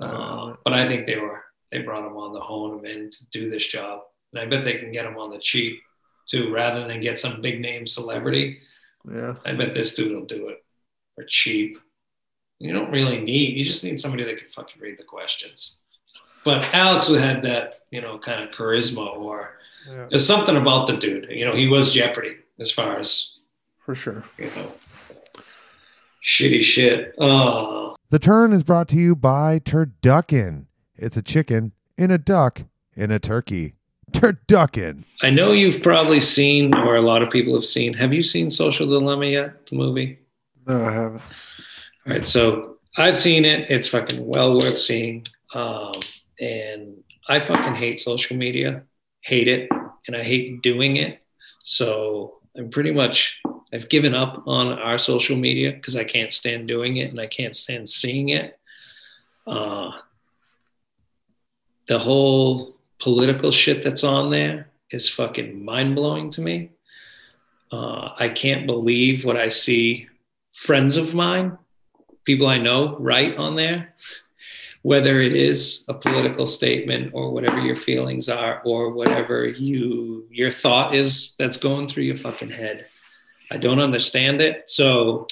Uh, 0.00 0.54
but 0.64 0.72
I 0.72 0.86
think 0.88 1.06
they 1.06 1.16
were 1.16 1.44
they 1.70 1.78
brought 1.82 2.04
him 2.06 2.16
on 2.16 2.34
to 2.34 2.40
hone 2.40 2.78
him 2.80 2.84
in 2.84 3.10
to 3.10 3.30
do 3.30 3.48
this 3.50 3.66
job, 3.68 4.02
and 4.32 4.40
I 4.42 4.46
bet 4.46 4.64
they 4.64 4.78
can 4.78 4.90
get 4.90 5.04
him 5.06 5.16
on 5.16 5.30
the 5.30 5.38
cheap 5.38 5.80
too, 6.26 6.52
rather 6.52 6.88
than 6.88 7.00
get 7.00 7.18
some 7.20 7.40
big 7.40 7.60
name 7.60 7.86
celebrity. 7.86 8.60
Yeah. 9.08 9.36
I 9.44 9.52
bet 9.52 9.74
this 9.74 9.94
dude 9.94 10.12
will 10.12 10.24
do 10.26 10.48
it 10.48 10.64
for 11.14 11.24
cheap. 11.24 11.78
You 12.58 12.72
don't 12.72 12.90
really 12.90 13.20
need. 13.20 13.56
You 13.56 13.64
just 13.64 13.84
need 13.84 14.00
somebody 14.00 14.24
that 14.24 14.38
can 14.38 14.48
fucking 14.48 14.80
read 14.82 14.98
the 14.98 15.04
questions. 15.04 15.76
But 16.44 16.68
Alex 16.74 17.06
who 17.08 17.14
had 17.14 17.42
that, 17.42 17.82
you 17.90 18.00
know, 18.00 18.18
kind 18.18 18.42
of 18.42 18.50
charisma, 18.50 19.06
or 19.16 19.58
Yeah. 19.88 20.06
there's 20.10 20.26
something 20.26 20.56
about 20.56 20.86
the 20.86 20.96
dude. 20.96 21.28
You 21.30 21.44
know, 21.44 21.54
he 21.54 21.68
was 21.68 21.92
Jeopardy 21.94 22.36
as 22.58 22.70
far 22.70 22.98
as 22.98 23.32
For 23.84 23.94
sure. 23.94 24.24
you 24.38 24.46
know, 24.56 24.72
shitty 26.22 26.62
shit. 26.62 27.14
Oh, 27.18 27.96
The 28.10 28.18
turn 28.18 28.52
is 28.52 28.62
brought 28.62 28.88
to 28.88 28.96
you 28.96 29.14
by 29.14 29.58
Turducken. 29.60 30.66
It's 30.96 31.16
a 31.16 31.22
chicken 31.22 31.72
in 31.96 32.10
a 32.10 32.18
duck 32.18 32.62
in 32.96 33.10
a 33.10 33.18
turkey. 33.18 33.74
Turducken. 34.12 35.04
I 35.22 35.30
know 35.30 35.52
you've 35.52 35.82
probably 35.82 36.20
seen, 36.20 36.74
or 36.74 36.96
a 36.96 37.02
lot 37.02 37.22
of 37.22 37.30
people 37.30 37.54
have 37.54 37.66
seen. 37.66 37.92
Have 37.94 38.12
you 38.14 38.22
seen 38.22 38.50
Social 38.50 38.86
Dilemma 38.88 39.26
yet? 39.26 39.66
The 39.66 39.76
movie. 39.76 40.18
No, 40.66 40.82
I 40.84 40.90
haven't. 40.92 41.22
All 42.08 42.14
right, 42.14 42.26
so 42.26 42.78
I've 42.96 43.18
seen 43.18 43.44
it. 43.44 43.70
It's 43.70 43.88
fucking 43.88 44.26
well 44.26 44.54
worth 44.54 44.78
seeing. 44.78 45.26
Um, 45.54 45.92
and 46.40 47.02
I 47.28 47.38
fucking 47.38 47.74
hate 47.74 48.00
social 48.00 48.34
media, 48.34 48.84
hate 49.20 49.46
it, 49.46 49.68
and 50.06 50.16
I 50.16 50.22
hate 50.22 50.62
doing 50.62 50.96
it. 50.96 51.20
So 51.64 52.38
I'm 52.56 52.70
pretty 52.70 52.92
much 52.92 53.38
I've 53.74 53.90
given 53.90 54.14
up 54.14 54.42
on 54.46 54.68
our 54.68 54.96
social 54.96 55.36
media 55.36 55.72
because 55.72 55.96
I 55.96 56.04
can't 56.04 56.32
stand 56.32 56.66
doing 56.66 56.96
it 56.96 57.10
and 57.10 57.20
I 57.20 57.26
can't 57.26 57.54
stand 57.54 57.90
seeing 57.90 58.30
it. 58.30 58.58
Uh, 59.46 59.90
the 61.88 61.98
whole 61.98 62.74
political 63.00 63.50
shit 63.50 63.82
that's 63.82 64.02
on 64.02 64.30
there 64.30 64.70
is 64.90 65.10
fucking 65.10 65.62
mind 65.62 65.94
blowing 65.94 66.30
to 66.30 66.40
me. 66.40 66.70
Uh, 67.70 68.12
I 68.18 68.30
can't 68.30 68.66
believe 68.66 69.26
what 69.26 69.36
I 69.36 69.48
see 69.48 70.08
friends 70.54 70.96
of 70.96 71.12
mine 71.12 71.58
people 72.28 72.46
I 72.46 72.58
know 72.58 72.94
write 72.98 73.38
on 73.38 73.56
there, 73.56 73.94
whether 74.82 75.22
it 75.22 75.34
is 75.34 75.84
a 75.88 75.94
political 75.94 76.44
statement 76.44 77.12
or 77.14 77.30
whatever 77.32 77.58
your 77.58 77.74
feelings 77.74 78.28
are 78.28 78.60
or 78.66 78.92
whatever 78.92 79.46
you 79.48 80.26
your 80.30 80.50
thought 80.50 80.94
is 80.94 81.34
that's 81.38 81.56
going 81.56 81.88
through 81.88 82.02
your 82.02 82.18
fucking 82.18 82.50
head. 82.50 82.84
I 83.50 83.56
don't 83.56 83.80
understand 83.80 84.42
it. 84.42 84.64
So, 84.66 85.26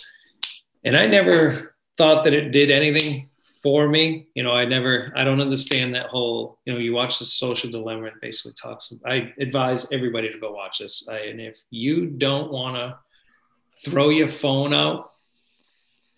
and 0.84 0.97
I 0.97 1.07
never 1.07 1.74
thought 1.99 2.24
that 2.24 2.32
it 2.32 2.51
did 2.51 2.70
anything 2.70 3.28
for 3.62 3.88
me. 3.90 4.28
You 4.34 4.42
know, 4.42 4.53
I 4.53 4.64
never, 4.64 5.12
I 5.14 5.22
don't 5.22 5.42
understand 5.42 5.94
that 5.94 6.07
whole, 6.07 6.59
you 6.64 6.72
know, 6.72 6.78
you 6.78 6.94
watch 6.94 7.18
the 7.18 7.26
social 7.26 7.70
dilemma 7.70 8.07
and 8.07 8.20
basically 8.22 8.55
talks. 8.55 8.90
I 9.05 9.34
advise 9.38 9.86
everybody 9.92 10.32
to 10.32 10.40
go 10.40 10.51
watch 10.53 10.78
this. 10.78 11.07
I, 11.11 11.18
and 11.18 11.42
if 11.42 11.59
you 11.68 12.07
don't 12.07 12.51
want 12.51 12.76
to 12.76 13.90
throw 13.90 14.09
your 14.09 14.28
phone 14.28 14.72
out 14.72 15.11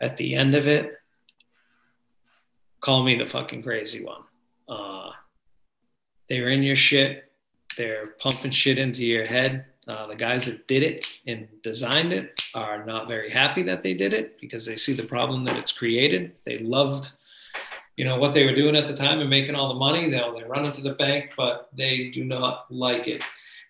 at 0.00 0.16
the 0.16 0.34
end 0.34 0.54
of 0.54 0.66
it, 0.66 0.94
call 2.80 3.02
me 3.02 3.16
the 3.16 3.26
fucking 3.26 3.62
crazy 3.62 4.04
one. 4.04 4.22
Uh, 4.68 5.10
they're 6.28 6.48
in 6.48 6.62
your 6.62 6.76
shit. 6.76 7.32
They're 7.76 8.14
pumping 8.20 8.50
shit 8.50 8.78
into 8.78 9.04
your 9.04 9.24
head. 9.24 9.66
Uh, 9.86 10.06
the 10.06 10.16
guys 10.16 10.44
that 10.44 10.68
did 10.68 10.82
it 10.82 11.20
and 11.26 11.48
designed 11.62 12.12
it 12.12 12.42
are 12.54 12.84
not 12.84 13.08
very 13.08 13.30
happy 13.30 13.62
that 13.62 13.82
they 13.82 13.94
did 13.94 14.12
it 14.12 14.38
because 14.40 14.66
they 14.66 14.76
see 14.76 14.92
the 14.92 15.02
problem 15.06 15.44
that 15.44 15.56
it's 15.56 15.72
created. 15.72 16.32
They 16.44 16.58
loved, 16.58 17.10
you 17.96 18.04
know, 18.04 18.18
what 18.18 18.34
they 18.34 18.44
were 18.44 18.54
doing 18.54 18.76
at 18.76 18.86
the 18.86 18.94
time 18.94 19.20
and 19.20 19.30
making 19.30 19.54
all 19.54 19.68
the 19.68 19.78
money. 19.78 20.10
They'll 20.10 20.34
they 20.34 20.44
run 20.44 20.66
into 20.66 20.82
the 20.82 20.92
bank, 20.92 21.30
but 21.36 21.70
they 21.74 22.10
do 22.10 22.24
not 22.24 22.66
like 22.70 23.08
it. 23.08 23.24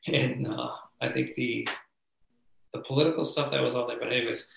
And 0.06 0.46
uh, 0.46 0.70
I 1.00 1.08
think 1.08 1.34
the 1.34 1.68
the 2.72 2.80
political 2.80 3.24
stuff 3.24 3.50
that 3.50 3.62
was 3.62 3.74
on 3.74 3.86
there. 3.88 3.98
But 3.98 4.12
anyways, 4.12 4.48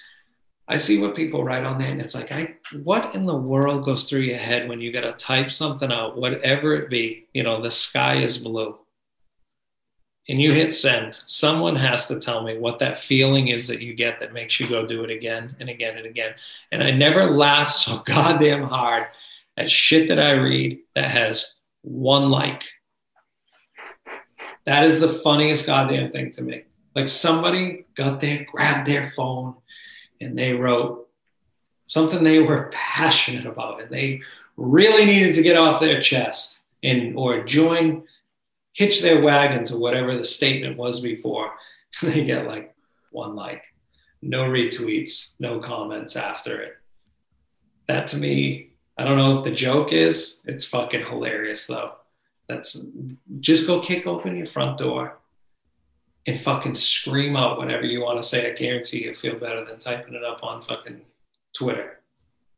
I 0.68 0.78
see 0.78 1.00
what 1.00 1.16
people 1.16 1.44
write 1.44 1.66
on 1.66 1.78
there, 1.78 1.92
and 1.92 2.02
it's 2.02 2.16
like, 2.16 2.32
I 2.32 2.56
what 2.84 3.14
in 3.16 3.26
the 3.26 3.36
world 3.36 3.84
goes 3.84 4.06
through 4.06 4.22
your 4.22 4.38
head 4.38 4.70
when 4.70 4.80
you 4.80 4.94
got 4.94 5.02
to 5.02 5.14
type 5.14 5.52
something 5.52 5.92
out, 5.92 6.18
whatever 6.18 6.76
it 6.76 6.90
be. 6.90 7.28
You 7.34 7.44
know, 7.44 7.62
the 7.62 7.72
sky 7.72 8.18
is 8.18 8.38
blue, 8.38 8.78
and 10.30 10.40
you 10.40 10.52
hit 10.52 10.74
send. 10.74 11.16
Someone 11.26 11.76
has 11.76 12.06
to 12.08 12.20
tell 12.20 12.44
me 12.44 12.58
what 12.58 12.80
that 12.80 12.98
feeling 12.98 13.50
is 13.50 13.68
that 13.68 13.82
you 13.82 13.94
get 13.94 14.20
that 14.20 14.34
makes 14.34 14.60
you 14.60 14.70
go 14.70 14.86
do 14.86 15.04
it 15.04 15.10
again 15.10 15.56
and 15.60 15.68
again 15.68 15.98
and 15.98 16.06
again. 16.06 16.34
And 16.72 16.84
I 16.84 16.92
never 16.92 17.26
laugh 17.26 17.72
so 17.72 17.98
goddamn 18.06 18.64
hard 18.64 19.08
at 19.58 19.70
shit 19.70 20.08
that 20.10 20.20
I 20.20 20.32
read 20.32 20.80
that 20.96 21.10
has 21.10 21.56
one 21.82 22.30
like. 22.30 22.64
That 24.66 24.84
is 24.84 25.00
the 25.00 25.08
funniest 25.08 25.66
goddamn 25.66 26.12
thing 26.12 26.32
to 26.32 26.44
me. 26.44 26.64
Like 26.96 27.08
somebody 27.08 27.86
got 27.96 28.20
there, 28.20 28.46
grabbed 28.52 28.88
their 28.88 29.08
phone, 29.08 29.56
and 30.22 30.38
they 30.38 30.54
wrote 30.54 31.10
something 31.88 32.24
they 32.24 32.40
were 32.40 32.70
passionate 32.74 33.46
about 33.46 33.82
and 33.82 33.92
they 33.92 34.22
really 34.56 35.06
needed 35.06 35.34
to 35.34 35.42
get 35.42 35.58
off 35.58 35.82
their 35.82 36.02
chest 36.02 36.60
and 36.84 37.18
or 37.18 37.44
join 37.44 38.04
hitch 38.74 39.02
their 39.02 39.22
wagon 39.22 39.66
to 39.66 39.78
whatever 39.78 40.16
the 40.16 40.24
statement 40.24 40.78
was 40.78 41.02
before. 41.02 41.52
They 42.02 42.24
get 42.24 42.48
like 42.48 42.74
one 43.12 43.36
like 43.36 43.66
no 44.22 44.46
retweets 44.46 45.32
no 45.40 45.60
comments 45.60 46.16
after 46.16 46.62
it. 46.62 46.78
That 47.90 48.08
to 48.08 48.18
me 48.18 48.70
i 48.98 49.04
don't 49.04 49.18
know 49.18 49.36
what 49.36 49.44
the 49.44 49.52
joke 49.52 49.92
is. 49.92 50.40
It's 50.46 50.64
fucking 50.64 51.06
hilarious 51.06 51.68
though. 51.68 51.96
That's 52.48 52.86
just 53.42 53.68
go 53.68 53.82
kick 53.82 54.08
open 54.08 54.38
your 54.38 54.46
front 54.46 54.78
door 54.78 55.18
and 56.28 56.38
fucking 56.40 56.76
scream 56.76 57.36
out 57.36 57.58
whatever 57.58 57.84
you 57.84 58.02
want 58.02 58.22
to 58.22 58.28
say. 58.28 58.52
I 58.52 58.56
guarantee 58.56 59.06
you'll 59.06 59.14
feel 59.14 59.40
better 59.40 59.66
than 59.66 59.80
typing 59.80 60.14
it 60.14 60.24
up 60.24 60.44
on 60.44 60.64
fucking 60.64 61.02
Twitter. 61.54 62.00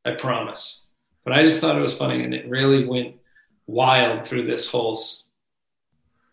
I 0.05 0.11
promise. 0.11 0.85
But 1.23 1.33
I 1.33 1.43
just 1.43 1.61
thought 1.61 1.77
it 1.77 1.81
was 1.81 1.95
funny 1.95 2.23
and 2.23 2.33
it 2.33 2.49
really 2.49 2.85
went 2.85 3.15
wild 3.67 4.27
through 4.27 4.45
this 4.45 4.69
whole 4.69 4.99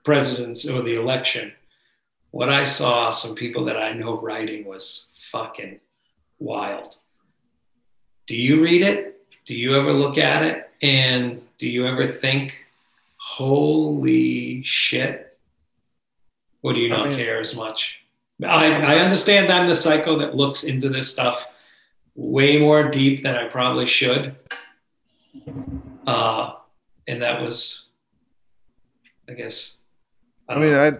president's 0.05 0.69
or 0.69 0.82
the 0.82 0.97
election. 0.97 1.52
What 2.32 2.48
I 2.48 2.65
saw, 2.65 3.11
some 3.11 3.35
people 3.35 3.65
that 3.66 3.77
I 3.77 3.93
know 3.93 4.20
writing 4.20 4.65
was 4.66 5.09
fucking 5.31 5.78
wild. 6.39 6.97
Do 8.27 8.36
you 8.36 8.62
read 8.62 8.82
it? 8.82 9.23
Do 9.44 9.59
you 9.59 9.77
ever 9.77 9.93
look 9.93 10.19
at 10.19 10.43
it? 10.43 10.70
And 10.82 11.43
do 11.59 11.70
you 11.70 11.86
ever 11.86 12.07
think, 12.07 12.65
holy 13.16 14.62
shit, 14.62 15.30
Or 16.62 16.73
do 16.73 16.81
you 16.81 16.93
I 16.93 16.97
not 16.97 17.09
mean- 17.09 17.16
care 17.16 17.41
as 17.41 17.57
much? 17.57 17.99
I, 18.43 18.95
I 18.95 18.99
understand 19.01 19.51
I'm 19.53 19.66
the 19.66 19.74
psycho 19.74 20.16
that 20.16 20.35
looks 20.35 20.65
into 20.65 20.89
this 20.89 21.11
stuff 21.11 21.49
way 22.15 22.59
more 22.59 22.89
deep 22.89 23.23
than 23.23 23.37
I 23.37 23.49
probably 23.49 23.85
should. 23.85 24.35
Uh, 26.07 26.55
and 27.07 27.23
that 27.23 27.43
was, 27.43 27.85
I 29.28 29.35
guess. 29.35 29.77
I 30.49 30.59
mean, 30.59 30.73
I, 30.74 30.93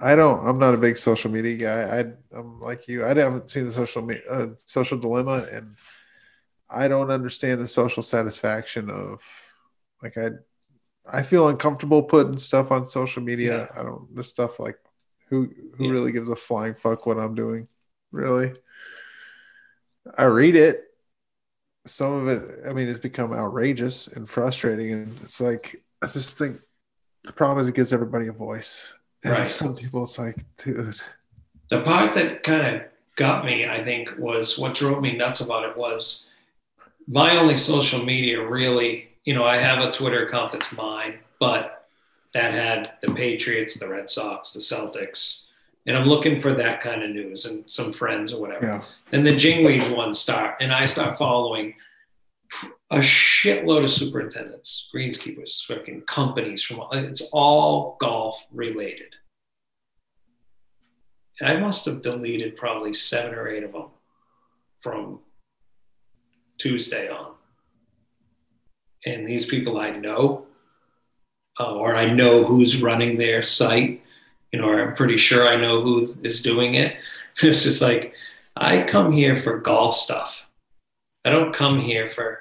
I 0.00 0.16
don't. 0.16 0.44
I'm 0.46 0.58
not 0.58 0.74
a 0.74 0.78
big 0.78 0.96
social 0.96 1.30
media 1.30 1.54
guy. 1.56 2.00
I, 2.00 2.36
I'm 2.36 2.60
like 2.60 2.88
you. 2.88 3.04
I 3.04 3.08
haven't 3.08 3.50
seen 3.50 3.66
the 3.66 3.72
social 3.72 4.02
me, 4.02 4.18
uh, 4.28 4.48
social 4.56 4.98
dilemma, 4.98 5.46
and 5.52 5.76
I 6.70 6.88
don't 6.88 7.10
understand 7.10 7.60
the 7.60 7.68
social 7.68 8.02
satisfaction 8.02 8.90
of, 8.90 9.22
like 10.02 10.16
I, 10.16 10.30
I 11.10 11.22
feel 11.22 11.48
uncomfortable 11.48 12.02
putting 12.02 12.38
stuff 12.38 12.70
on 12.70 12.84
social 12.86 13.22
media. 13.22 13.68
I 13.76 13.82
don't. 13.82 14.14
The 14.14 14.22
stuff 14.24 14.58
like, 14.60 14.78
who 15.28 15.50
who 15.76 15.86
Yeah. 15.86 15.90
really 15.92 16.12
gives 16.12 16.28
a 16.28 16.36
flying 16.36 16.74
fuck 16.74 17.06
what 17.06 17.18
I'm 17.18 17.34
doing? 17.34 17.68
Really. 18.12 18.52
I 20.16 20.24
read 20.24 20.56
it. 20.56 20.84
Some 21.86 22.12
of 22.12 22.28
it, 22.28 22.60
I 22.68 22.72
mean, 22.72 22.86
it's 22.88 22.98
become 22.98 23.32
outrageous 23.32 24.06
and 24.08 24.28
frustrating, 24.28 24.92
and 24.92 25.16
it's 25.22 25.40
like 25.40 25.82
I 26.02 26.06
just 26.06 26.38
think 26.38 26.60
the 27.24 27.32
problem 27.32 27.58
is 27.58 27.68
it 27.68 27.74
gives 27.74 27.92
everybody 27.92 28.28
a 28.28 28.32
voice. 28.32 28.94
And 29.24 29.34
Right. 29.34 29.46
some 29.46 29.76
people, 29.76 30.02
it's 30.02 30.18
like, 30.18 30.36
dude, 30.58 31.00
the 31.68 31.80
part 31.82 32.12
that 32.14 32.42
kind 32.42 32.76
of 32.76 32.82
got 33.16 33.44
me, 33.44 33.66
I 33.66 33.82
think, 33.82 34.10
was 34.18 34.58
what 34.58 34.74
drove 34.74 35.00
me 35.00 35.16
nuts 35.16 35.40
about 35.40 35.64
it 35.68 35.76
was 35.76 36.26
my 37.06 37.36
only 37.36 37.56
social 37.56 38.04
media 38.04 38.44
really, 38.46 39.08
you 39.24 39.34
know, 39.34 39.44
I 39.44 39.56
have 39.56 39.84
a 39.84 39.90
Twitter 39.90 40.26
account 40.26 40.52
that's 40.52 40.76
mine, 40.76 41.18
but 41.38 41.86
that 42.34 42.52
had 42.52 42.92
the 43.02 43.14
Patriots, 43.14 43.78
the 43.78 43.88
Red 43.88 44.08
Sox, 44.08 44.52
the 44.52 44.60
Celtics. 44.60 45.42
And 45.86 45.96
I'm 45.96 46.06
looking 46.08 46.38
for 46.38 46.52
that 46.52 46.80
kind 46.80 47.02
of 47.02 47.10
news 47.10 47.44
and 47.46 47.70
some 47.70 47.92
friends 47.92 48.32
or 48.32 48.40
whatever. 48.40 48.66
yeah, 48.66 48.82
Then 49.10 49.24
the 49.24 49.32
Jingweeds 49.32 49.94
one 49.94 50.14
start, 50.14 50.56
and 50.60 50.72
I 50.72 50.86
start 50.86 51.18
following 51.18 51.74
a 52.90 52.98
shitload 52.98 53.84
of 53.84 53.90
superintendents, 53.90 54.88
greenskeepers, 54.94 55.64
fucking 55.64 56.02
companies 56.02 56.62
from 56.62 56.82
it's 56.92 57.22
all 57.32 57.96
golf 58.00 58.46
related. 58.52 59.14
And 61.40 61.48
I 61.50 61.58
must 61.58 61.84
have 61.86 62.02
deleted 62.02 62.56
probably 62.56 62.94
seven 62.94 63.34
or 63.34 63.48
eight 63.48 63.64
of 63.64 63.72
them 63.72 63.86
from 64.82 65.20
Tuesday 66.58 67.08
on. 67.08 67.32
And 69.06 69.26
these 69.26 69.46
people 69.46 69.78
I 69.80 69.90
know, 69.90 70.46
uh, 71.58 71.74
or 71.74 71.94
I 71.94 72.06
know 72.10 72.44
who's 72.44 72.82
running 72.82 73.18
their 73.18 73.42
site, 73.42 74.02
you 74.52 74.60
know, 74.60 74.68
or 74.68 74.80
I'm 74.82 74.94
pretty 74.94 75.16
sure 75.16 75.48
I 75.48 75.56
know 75.56 75.82
who 75.82 76.14
is 76.22 76.42
doing 76.42 76.74
it. 76.74 76.96
It's 77.42 77.62
just 77.62 77.80
like, 77.80 78.12
I 78.56 78.82
come 78.82 79.10
here 79.10 79.36
for 79.36 79.56
golf 79.58 79.94
stuff. 79.96 80.44
I 81.24 81.30
don't 81.30 81.52
come 81.54 81.80
here 81.80 82.06
for 82.10 82.40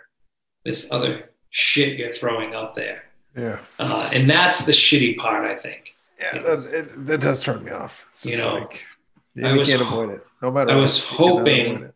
this 0.66 0.92
other 0.92 1.30
shit 1.50 1.98
you're 1.98 2.14
throwing 2.14 2.54
up 2.54 2.76
there. 2.76 3.04
yeah, 3.38 3.60
Uh, 3.80 4.10
and 4.12 4.30
that's 4.30 4.66
the 4.66 4.74
shitty 4.74 5.18
part, 5.18 5.50
I 5.50 5.56
think. 5.56 5.96
yeah. 6.20 6.34
That, 6.40 6.70
it, 6.74 7.06
that 7.06 7.22
does 7.22 7.42
turn 7.42 7.64
me 7.64 7.72
off. 7.72 8.06
It's 8.10 8.26
You 8.26 8.44
know, 8.44 8.56
like 8.56 8.86
yeah, 9.34 9.50
I 9.50 9.58
was 9.58 9.70
can't 9.70 9.82
avoid 9.82 10.10
it, 10.10 10.26
no 10.42 10.52
matter. 10.52 10.72
I 10.72 10.76
was 10.76 11.00
cannot 11.02 11.38
hoping-. 11.40 11.94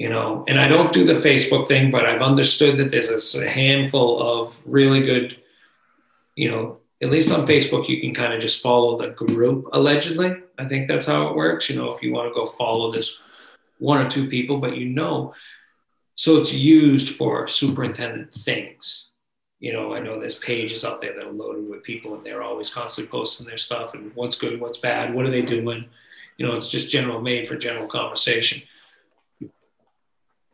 You 0.00 0.08
know 0.08 0.42
and 0.48 0.58
i 0.58 0.66
don't 0.66 0.94
do 0.94 1.04
the 1.04 1.20
facebook 1.28 1.68
thing 1.68 1.90
but 1.90 2.06
i've 2.06 2.22
understood 2.22 2.78
that 2.78 2.90
there's 2.90 3.34
a 3.34 3.48
handful 3.48 4.20
of 4.22 4.56
really 4.64 5.00
good 5.00 5.36
you 6.36 6.50
know 6.50 6.78
at 7.02 7.10
least 7.10 7.30
on 7.30 7.46
facebook 7.46 7.86
you 7.86 8.00
can 8.00 8.14
kind 8.14 8.32
of 8.32 8.40
just 8.40 8.62
follow 8.62 8.96
the 8.96 9.10
group 9.10 9.68
allegedly. 9.74 10.34
I 10.58 10.66
think 10.66 10.88
that's 10.88 11.06
how 11.06 11.28
it 11.28 11.36
works 11.36 11.68
you 11.68 11.76
know 11.76 11.92
if 11.92 12.02
you 12.02 12.14
want 12.14 12.30
to 12.30 12.34
go 12.34 12.46
follow 12.46 12.90
this 12.90 13.18
one 13.78 14.00
or 14.00 14.08
two 14.08 14.26
people 14.26 14.58
but 14.58 14.78
you 14.78 14.86
know 14.86 15.34
so 16.14 16.36
it's 16.36 16.52
used 16.52 17.16
for 17.16 17.46
superintendent 17.46 18.32
things. 18.32 19.10
You 19.58 19.74
know 19.74 19.92
i 19.94 19.98
know 19.98 20.18
there's 20.18 20.38
pages 20.38 20.82
out 20.82 21.02
there 21.02 21.14
that 21.14 21.26
are 21.26 21.40
loaded 21.42 21.68
with 21.68 21.82
people 21.82 22.14
and 22.14 22.24
they're 22.24 22.42
always 22.42 22.72
constantly 22.72 23.10
posting 23.10 23.46
their 23.46 23.58
stuff 23.58 23.92
and 23.92 24.12
what's 24.14 24.36
good 24.36 24.58
what's 24.62 24.78
bad 24.78 25.12
what 25.14 25.26
are 25.26 25.30
they 25.36 25.42
doing? 25.42 25.84
You 26.38 26.46
know 26.46 26.54
it's 26.54 26.68
just 26.68 26.88
general 26.88 27.20
made 27.20 27.46
for 27.46 27.56
general 27.56 27.86
conversation 27.86 28.62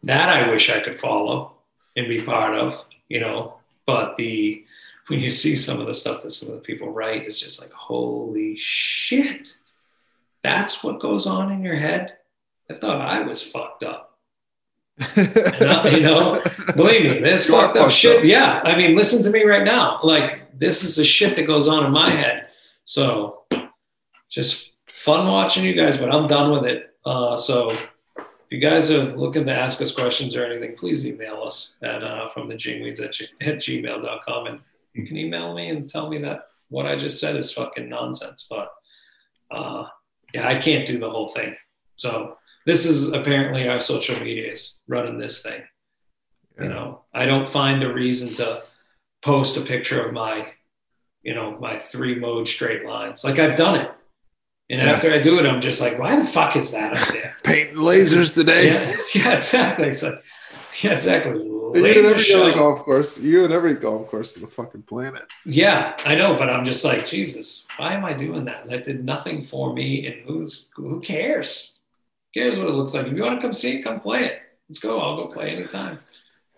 that 0.06 0.28
I 0.28 0.48
wish 0.50 0.70
I 0.70 0.80
could 0.80 0.94
follow 0.98 1.52
and 1.96 2.08
be 2.08 2.22
part 2.22 2.54
of, 2.54 2.84
you 3.08 3.20
know. 3.20 3.54
But 3.86 4.16
the 4.16 4.64
when 5.08 5.20
you 5.20 5.30
see 5.30 5.54
some 5.54 5.80
of 5.80 5.86
the 5.86 5.94
stuff 5.94 6.22
that 6.22 6.30
some 6.30 6.48
of 6.48 6.54
the 6.56 6.60
people 6.62 6.90
write, 6.90 7.22
it's 7.22 7.38
just 7.40 7.60
like, 7.60 7.72
holy 7.72 8.56
shit. 8.56 9.54
That's 10.42 10.82
what 10.82 10.98
goes 11.00 11.26
on 11.26 11.52
in 11.52 11.62
your 11.62 11.76
head. 11.76 12.16
I 12.70 12.74
thought 12.74 13.00
I 13.00 13.20
was 13.20 13.40
fucked 13.42 13.84
up. 13.84 14.18
I- 15.00 15.92
you 15.94 16.00
know, 16.00 16.42
Believe 16.74 17.02
me, 17.02 17.20
this 17.20 17.48
You 17.48 17.54
fucked 17.54 17.76
up 17.76 17.84
fucked 17.84 17.94
shit. 17.94 18.18
up. 18.18 18.24
Yeah. 18.24 18.60
I 18.64 18.76
mean, 18.76 18.96
listen 18.96 19.22
to 19.22 19.30
me 19.30 19.44
right 19.44 19.64
now. 19.64 20.00
Like, 20.02 20.58
this 20.58 20.82
is 20.82 20.96
the 20.96 21.04
shit 21.04 21.36
that 21.36 21.46
goes 21.46 21.68
on 21.68 21.84
in 21.86 21.92
my 21.92 22.10
head. 22.10 22.48
So 22.84 23.44
just 24.28 24.72
fun 24.86 25.28
watching 25.28 25.64
you 25.64 25.74
guys, 25.74 25.96
but 25.96 26.12
I'm 26.12 26.26
done 26.26 26.50
with 26.50 26.64
it. 26.64 26.94
Uh, 27.04 27.36
so 27.36 27.76
if 28.48 28.52
you 28.52 28.60
guys 28.60 28.92
are 28.92 29.04
looking 29.16 29.44
to 29.44 29.52
ask 29.52 29.82
us 29.82 29.92
questions 29.92 30.36
or 30.36 30.44
anything, 30.44 30.76
please 30.76 31.04
email 31.04 31.42
us 31.42 31.74
at 31.82 32.04
uh, 32.04 32.28
from 32.28 32.48
the 32.48 32.54
jingweeds 32.54 33.02
at, 33.02 33.12
g- 33.12 33.28
at 33.40 33.56
gmail.com. 33.56 34.46
And 34.46 34.60
you 34.94 35.04
can 35.04 35.16
email 35.16 35.52
me 35.52 35.68
and 35.68 35.88
tell 35.88 36.08
me 36.08 36.18
that 36.18 36.46
what 36.68 36.86
I 36.86 36.94
just 36.94 37.18
said 37.18 37.34
is 37.36 37.52
fucking 37.52 37.88
nonsense. 37.88 38.46
But 38.48 38.68
uh, 39.50 39.86
yeah, 40.32 40.46
I 40.46 40.54
can't 40.56 40.86
do 40.86 41.00
the 41.00 41.10
whole 41.10 41.28
thing. 41.28 41.56
So 41.96 42.36
this 42.66 42.86
is 42.86 43.12
apparently 43.12 43.68
our 43.68 43.80
social 43.80 44.18
media 44.20 44.52
is 44.52 44.78
running 44.86 45.18
this 45.18 45.42
thing. 45.42 45.62
You 46.60 46.68
know, 46.68 47.02
I 47.12 47.26
don't 47.26 47.48
find 47.48 47.82
a 47.82 47.92
reason 47.92 48.32
to 48.34 48.62
post 49.22 49.56
a 49.56 49.60
picture 49.60 50.06
of 50.06 50.14
my, 50.14 50.48
you 51.22 51.34
know, 51.34 51.58
my 51.58 51.80
three 51.80 52.14
mode 52.14 52.46
straight 52.46 52.86
lines. 52.86 53.24
Like 53.24 53.40
I've 53.40 53.56
done 53.56 53.80
it. 53.80 53.90
And 54.68 54.80
Yeah. 54.80 54.90
after 54.90 55.12
I 55.12 55.18
do 55.18 55.38
it, 55.38 55.46
I'm 55.46 55.60
just 55.60 55.80
like, 55.80 55.98
why 55.98 56.16
the 56.18 56.24
fuck 56.24 56.56
is 56.56 56.72
that 56.72 56.96
up 56.96 57.08
there? 57.14 57.36
painting 57.44 57.76
lasers 57.76 58.34
today. 58.34 58.66
yeah, 58.66 58.96
yeah, 59.14 59.34
exactly. 59.36 59.92
So, 59.94 60.18
yeah, 60.82 60.92
exactly. 60.94 61.32
You 61.40 61.82
Laser 61.82 62.10
every 62.10 62.18
show. 62.22 62.42
other 62.42 62.52
golf 62.54 62.80
course. 62.80 63.18
You 63.18 63.44
and 63.44 63.52
every 63.52 63.74
golf 63.74 64.08
course 64.08 64.36
on 64.36 64.42
the 64.42 64.48
fucking 64.48 64.82
planet. 64.82 65.22
Yeah, 65.44 65.96
I 66.04 66.14
know, 66.14 66.36
but 66.36 66.48
I'm 66.48 66.64
just 66.64 66.84
like, 66.84 67.04
Jesus, 67.06 67.66
why 67.76 67.92
am 67.94 68.04
I 68.04 68.12
doing 68.12 68.44
that? 68.46 68.68
That 68.68 68.84
did 68.84 69.04
nothing 69.04 69.42
for 69.44 69.72
me, 69.72 70.06
and 70.06 70.16
who's 70.26 70.70
who 70.74 71.00
cares? 71.00 71.76
Who 72.34 72.40
cares 72.40 72.58
what 72.58 72.68
it 72.68 72.72
looks 72.72 72.94
like? 72.94 73.06
If 73.06 73.12
you 73.14 73.22
want 73.22 73.40
to 73.40 73.46
come 73.46 73.52
see 73.54 73.78
it, 73.78 73.82
come 73.82 74.00
play 74.00 74.24
it. 74.24 74.40
Let's 74.68 74.78
go. 74.78 74.98
I'll 75.00 75.16
go 75.16 75.26
play 75.28 75.50
anytime. 75.50 75.98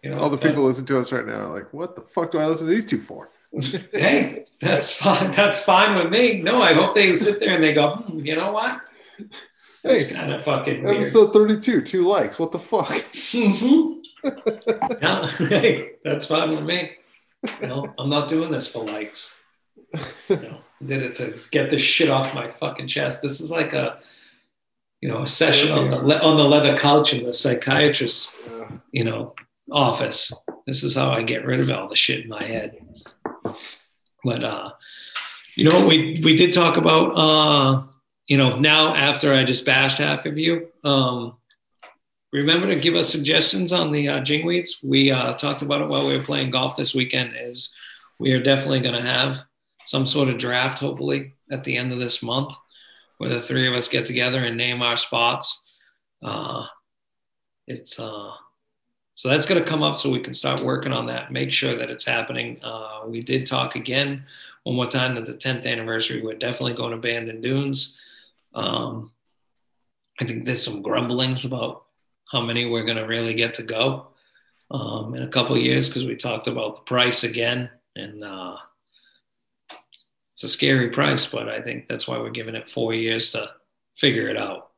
You 0.03 0.11
know, 0.11 0.19
All 0.21 0.31
the 0.31 0.39
people 0.39 0.63
listen 0.65 0.87
to 0.87 0.99
us 0.99 1.11
right 1.11 1.27
now 1.27 1.47
are 1.47 1.53
like, 1.55 1.73
what 1.73 1.97
the 1.97 2.03
fuck 2.03 2.31
do 2.31 2.39
I 2.39 2.47
listen 2.47 2.67
to 2.69 2.73
these 2.73 2.85
two 2.85 2.99
for? 2.99 3.31
Hey, 3.93 4.45
that's 4.61 4.95
fine. 4.95 5.31
That's 5.31 5.63
fine 5.63 5.95
with 5.95 6.13
me. 6.13 6.41
No, 6.43 6.61
I 6.63 6.73
hope 6.73 6.95
they 6.95 7.15
sit 7.17 7.41
there 7.41 7.55
and 7.55 7.63
they 7.63 7.73
go, 7.73 7.97
hmm, 7.97 8.21
you 8.25 8.37
know 8.37 8.53
what? 8.53 8.81
It's 9.85 10.09
Hey, 10.09 10.15
kind 10.15 10.33
of 10.33 10.43
fucking 10.45 10.83
weird. 10.83 10.97
Episode 10.97 11.33
32, 11.33 11.83
two 11.83 12.07
likes. 12.07 12.39
What 12.39 12.53
the 12.53 12.59
fuck? 12.59 12.89
Mhm. 12.93 13.95
no, 15.01 15.23
hey, 15.47 15.93
that's 16.03 16.27
fine 16.27 16.51
with 16.51 16.65
me. 16.65 16.91
No, 17.63 17.87
I'm 17.99 18.11
not 18.11 18.29
doing 18.29 18.51
this 18.51 18.71
for 18.71 18.85
likes. 18.85 19.41
No, 20.29 20.59
I 20.81 20.85
did 20.85 21.03
it 21.05 21.15
to 21.17 21.39
get 21.53 21.71
this 21.71 21.81
shit 21.81 22.11
off 22.11 22.35
my 22.35 22.51
fucking 22.51 22.89
chest. 22.89 23.23
This 23.23 23.41
is 23.41 23.51
like 23.53 23.73
a, 23.75 24.01
you 25.01 25.09
know, 25.09 25.23
a 25.23 25.27
session 25.27 25.71
on 25.71 25.89
the 25.91 25.99
le- 25.99 26.19
on 26.19 26.37
the 26.37 26.43
leather 26.45 26.77
couch 26.77 27.15
in 27.15 27.25
the 27.25 27.33
psychiatrist's, 27.33 28.37
you 28.91 29.05
know, 29.05 29.35
office. 29.71 30.33
This 30.67 30.83
is 30.83 30.97
how 30.97 31.11
I 31.11 31.23
get 31.23 31.47
rid 31.47 31.61
of 31.61 31.71
all 31.71 31.89
the 31.89 31.97
shit 31.97 32.25
in 32.25 32.29
my 32.29 32.43
head. 32.43 32.77
But 34.25 34.45
uh, 34.45 34.71
you 35.57 35.65
know, 35.65 35.87
we 35.87 36.21
we 36.23 36.37
did 36.37 36.53
talk 36.53 36.77
about 36.77 37.11
uh, 37.17 37.87
you 38.29 38.37
know, 38.37 38.57
now 38.57 38.95
after 38.95 39.35
I 39.35 39.45
just 39.45 39.65
bashed 39.65 39.99
half 39.99 40.27
of 40.27 40.37
you, 40.37 40.69
um, 40.85 41.39
remember 42.33 42.67
to 42.67 42.79
give 42.79 42.95
us 42.95 43.11
suggestions 43.11 43.73
on 43.73 43.91
the 43.91 44.09
uh, 44.09 44.21
jingweeds. 44.21 44.85
We 44.85 45.11
uh, 45.11 45.33
talked 45.35 45.63
about 45.63 45.81
it 45.81 45.89
while 45.89 46.07
we 46.07 46.17
were 46.17 46.23
playing 46.23 46.51
golf 46.51 46.77
this 46.77 46.95
weekend. 46.95 47.35
Is 47.41 47.73
we 48.19 48.33
are 48.33 48.43
definitely 48.43 48.81
going 48.81 48.95
to 48.95 49.09
have 49.09 49.41
some 49.87 50.05
sort 50.05 50.29
of 50.29 50.39
draft, 50.39 50.79
hopefully 50.79 51.35
at 51.51 51.65
the 51.65 51.77
end 51.77 51.93
of 51.93 51.99
this 51.99 52.23
month, 52.23 52.53
where 53.17 53.31
the 53.31 53.41
three 53.41 53.67
of 53.67 53.75
us 53.75 53.89
get 53.89 54.05
together 54.05 54.45
and 54.45 54.57
name 54.57 54.83
our 54.83 54.99
spots. 54.99 55.65
Uh, 56.23 56.67
it's 57.67 57.99
uh, 57.99 58.33
so 59.19 59.29
that's 59.29 59.47
going 59.47 59.61
to 59.61 59.69
come 59.69 59.83
up 59.83 59.97
so 59.97 60.13
we 60.13 60.21
can 60.21 60.33
start 60.33 60.61
working 60.61 60.93
on 60.93 61.07
that. 61.07 61.33
Make 61.33 61.51
sure 61.51 61.77
that 61.77 61.91
it's 61.91 62.05
happening. 62.05 62.61
Uh, 62.63 63.01
we 63.05 63.21
did 63.21 63.49
talk 63.49 63.75
again 63.75 64.23
one 64.63 64.77
more 64.77 64.87
time 64.87 65.17
that 65.17 65.27
the 65.27 65.35
10th 65.35 65.67
anniversary. 65.67 66.23
We're 66.23 66.35
definitely 66.35 66.75
going 66.75 66.93
to 66.93 66.99
Bandon 66.99 67.41
Dunes. 67.41 67.97
Um, 68.55 69.11
I 70.21 70.25
think 70.25 70.45
there's 70.45 70.63
some 70.63 70.83
grumblings 70.83 71.45
about 71.45 71.87
how 72.31 72.43
many 72.43 72.67
we're 72.67 72.85
going 72.85 72.97
to 72.97 73.07
really 73.09 73.35
get 73.35 73.55
to 73.55 73.65
go 73.65 74.07
um, 74.71 75.17
in 75.17 75.25
a 75.25 75.29
couple 75.29 75.57
of 75.57 75.63
years 75.63 75.89
because 75.89 76.07
we 76.07 76.15
talked 76.15 76.47
about 76.47 76.77
the 76.77 76.83
price 76.83 77.25
again 77.25 77.71
and 77.97 78.23
uh, 78.23 78.57
it's 80.35 80.45
a 80.45 80.49
scary 80.49 80.91
price, 80.91 81.27
but 81.27 81.49
I 81.49 81.61
think 81.61 81.89
that's 81.89 82.07
why 82.07 82.19
we're 82.19 82.31
giving 82.31 82.55
it 82.55 82.71
four 82.71 82.95
years 82.95 83.33
to 83.33 83.51
figure 83.97 84.29
it 84.29 84.37
out. 84.37 84.71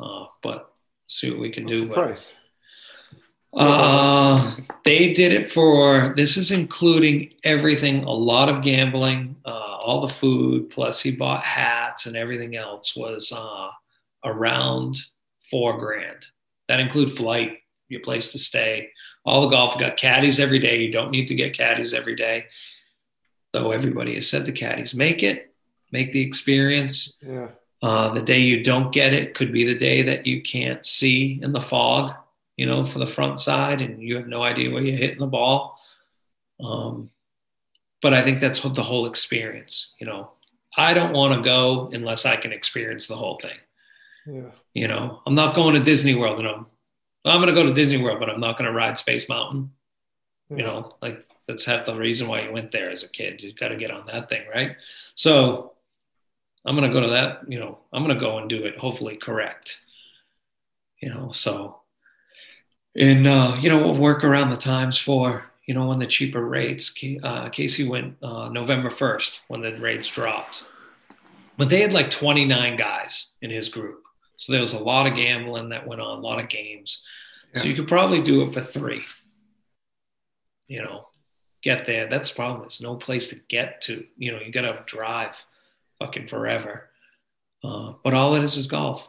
Uh, 0.00 0.24
but 0.42 0.74
see 1.06 1.30
what 1.30 1.38
we 1.38 1.50
can 1.50 1.62
What's 1.62 1.74
do. 1.74 1.80
the 1.82 1.94
but- 1.94 2.06
price? 2.08 2.34
Uh, 3.54 4.54
they 4.84 5.12
did 5.12 5.32
it 5.32 5.50
for 5.50 6.14
this 6.16 6.36
is 6.36 6.50
including 6.50 7.32
everything, 7.44 8.04
a 8.04 8.10
lot 8.10 8.48
of 8.48 8.62
gambling, 8.62 9.36
uh, 9.44 9.48
all 9.48 10.06
the 10.06 10.12
food, 10.12 10.70
plus 10.70 11.00
he 11.00 11.10
bought 11.10 11.44
hats 11.44 12.06
and 12.06 12.16
everything 12.16 12.56
else 12.56 12.94
was 12.94 13.32
uh, 13.32 13.68
around 14.24 14.98
four 15.50 15.78
grand. 15.78 16.26
That 16.68 16.80
include 16.80 17.16
flight, 17.16 17.58
your 17.88 18.00
place 18.00 18.32
to 18.32 18.38
stay, 18.38 18.90
all 19.24 19.42
the 19.42 19.48
golf. 19.48 19.78
Got 19.78 19.96
caddies 19.96 20.40
every 20.40 20.58
day. 20.58 20.78
You 20.78 20.92
don't 20.92 21.10
need 21.10 21.28
to 21.28 21.34
get 21.34 21.56
caddies 21.56 21.94
every 21.94 22.14
day, 22.14 22.46
though. 23.52 23.70
Everybody 23.72 24.14
has 24.14 24.28
said 24.28 24.44
the 24.44 24.52
caddies 24.52 24.94
make 24.94 25.22
it, 25.22 25.54
make 25.90 26.12
the 26.12 26.20
experience. 26.20 27.16
Yeah. 27.22 27.48
Uh, 27.80 28.12
the 28.12 28.20
day 28.20 28.40
you 28.40 28.62
don't 28.62 28.92
get 28.92 29.14
it 29.14 29.34
could 29.34 29.52
be 29.52 29.64
the 29.64 29.78
day 29.78 30.02
that 30.02 30.26
you 30.26 30.42
can't 30.42 30.84
see 30.84 31.38
in 31.42 31.52
the 31.52 31.60
fog, 31.60 32.12
you 32.58 32.66
know, 32.66 32.84
for 32.84 32.98
the 32.98 33.06
front 33.06 33.38
side, 33.38 33.80
and 33.80 34.02
you 34.02 34.16
have 34.16 34.26
no 34.26 34.42
idea 34.42 34.70
where 34.70 34.82
you're 34.82 34.98
hitting 34.98 35.20
the 35.20 35.26
ball. 35.26 35.80
Um, 36.62 37.10
but 38.02 38.12
I 38.12 38.22
think 38.22 38.40
that's 38.40 38.64
what 38.64 38.74
the 38.74 38.82
whole 38.82 39.06
experience. 39.06 39.94
You 40.00 40.08
know, 40.08 40.32
I 40.76 40.92
don't 40.92 41.12
want 41.12 41.38
to 41.38 41.48
go 41.48 41.88
unless 41.92 42.26
I 42.26 42.36
can 42.36 42.52
experience 42.52 43.06
the 43.06 43.16
whole 43.16 43.38
thing. 43.40 43.56
Yeah. 44.26 44.50
You 44.74 44.88
know, 44.88 45.22
I'm 45.24 45.36
not 45.36 45.54
going 45.54 45.74
to 45.74 45.80
Disney 45.80 46.16
World, 46.16 46.40
and 46.40 46.48
I'm 46.48 46.66
I'm 47.24 47.40
going 47.40 47.54
to 47.54 47.60
go 47.60 47.66
to 47.66 47.72
Disney 47.72 48.02
World, 48.02 48.18
but 48.18 48.28
I'm 48.28 48.40
not 48.40 48.58
going 48.58 48.68
to 48.68 48.76
ride 48.76 48.98
Space 48.98 49.28
Mountain. 49.28 49.70
You 50.50 50.62
know, 50.62 50.96
like 51.02 51.26
that's 51.46 51.64
half 51.64 51.86
the 51.86 51.94
reason 51.94 52.26
why 52.26 52.40
you 52.40 52.52
went 52.52 52.72
there 52.72 52.90
as 52.90 53.04
a 53.04 53.08
kid. 53.08 53.42
You 53.42 53.52
got 53.52 53.68
to 53.68 53.76
get 53.76 53.90
on 53.90 54.06
that 54.06 54.28
thing, 54.28 54.42
right? 54.52 54.76
So 55.14 55.74
I'm 56.64 56.74
going 56.74 56.90
to 56.90 56.94
go 56.94 57.04
to 57.04 57.12
that. 57.12 57.40
You 57.46 57.60
know, 57.60 57.78
I'm 57.92 58.02
going 58.02 58.18
to 58.18 58.20
go 58.20 58.38
and 58.38 58.48
do 58.48 58.64
it. 58.64 58.78
Hopefully, 58.78 59.16
correct. 59.16 59.78
You 61.00 61.10
know, 61.10 61.30
so 61.32 61.82
and 62.96 63.26
uh, 63.26 63.56
you 63.60 63.68
know 63.68 63.78
we'll 63.78 63.96
work 63.96 64.24
around 64.24 64.50
the 64.50 64.56
times 64.56 64.98
for 64.98 65.44
you 65.66 65.74
know 65.74 65.86
when 65.86 65.98
the 65.98 66.06
cheaper 66.06 66.44
rates. 66.44 66.94
Uh, 67.22 67.48
Casey 67.50 67.88
went 67.88 68.16
uh, 68.22 68.48
November 68.48 68.90
1st 68.90 69.40
when 69.48 69.62
the 69.62 69.76
rates 69.76 70.08
dropped, 70.08 70.62
but 71.56 71.68
they 71.68 71.80
had 71.80 71.92
like 71.92 72.10
29 72.10 72.76
guys 72.76 73.32
in 73.42 73.50
his 73.50 73.68
group. 73.68 74.02
So 74.36 74.52
there 74.52 74.60
was 74.60 74.74
a 74.74 74.78
lot 74.78 75.06
of 75.06 75.16
gambling 75.16 75.70
that 75.70 75.86
went 75.86 76.00
on, 76.00 76.18
a 76.18 76.20
lot 76.20 76.38
of 76.38 76.48
games. 76.48 77.02
So 77.54 77.64
you 77.64 77.74
could 77.74 77.88
probably 77.88 78.22
do 78.22 78.42
it 78.42 78.52
for 78.52 78.60
three. 78.60 79.02
You 80.68 80.82
know, 80.82 81.08
get 81.62 81.86
there. 81.86 82.08
That's 82.08 82.28
the 82.28 82.36
problem. 82.36 82.60
There's 82.60 82.82
no 82.82 82.96
place 82.96 83.28
to 83.28 83.36
get 83.48 83.80
to. 83.82 84.04
You 84.16 84.32
know, 84.32 84.40
you 84.40 84.52
got 84.52 84.62
to 84.62 84.82
drive 84.86 85.34
fucking 85.98 86.28
forever. 86.28 86.88
Uh, 87.64 87.94
but 88.04 88.14
all 88.14 88.34
it 88.36 88.44
is 88.44 88.56
is 88.56 88.68
golf. 88.68 89.08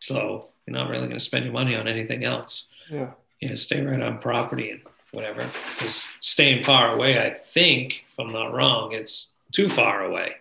So 0.00 0.50
you're 0.66 0.76
not 0.76 0.90
really 0.90 1.06
going 1.06 1.18
to 1.18 1.24
spend 1.24 1.44
your 1.44 1.54
money 1.54 1.74
on 1.74 1.88
anything 1.88 2.24
else. 2.24 2.68
Yeah. 2.90 3.10
Know, 3.42 3.54
stay 3.54 3.84
right 3.84 4.00
on 4.00 4.18
property 4.18 4.70
and 4.70 4.80
whatever. 5.12 5.50
Because 5.74 6.08
staying 6.20 6.64
far 6.64 6.92
away, 6.92 7.24
I 7.24 7.30
think, 7.30 8.04
if 8.10 8.18
I'm 8.18 8.32
not 8.32 8.52
wrong, 8.52 8.92
it's 8.92 9.32
too 9.52 9.68
far 9.68 10.04
away 10.04 10.34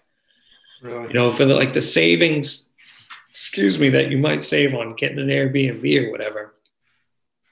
Really. 0.81 1.07
you 1.07 1.13
know, 1.13 1.31
for 1.31 1.45
the, 1.45 1.55
like 1.55 1.73
the 1.73 1.81
savings, 1.81 2.69
excuse 3.29 3.79
me, 3.79 3.89
that 3.89 4.11
you 4.11 4.17
might 4.17 4.43
save 4.43 4.73
on 4.73 4.95
getting 4.95 5.19
an 5.19 5.27
Airbnb 5.27 6.07
or 6.07 6.11
whatever, 6.11 6.53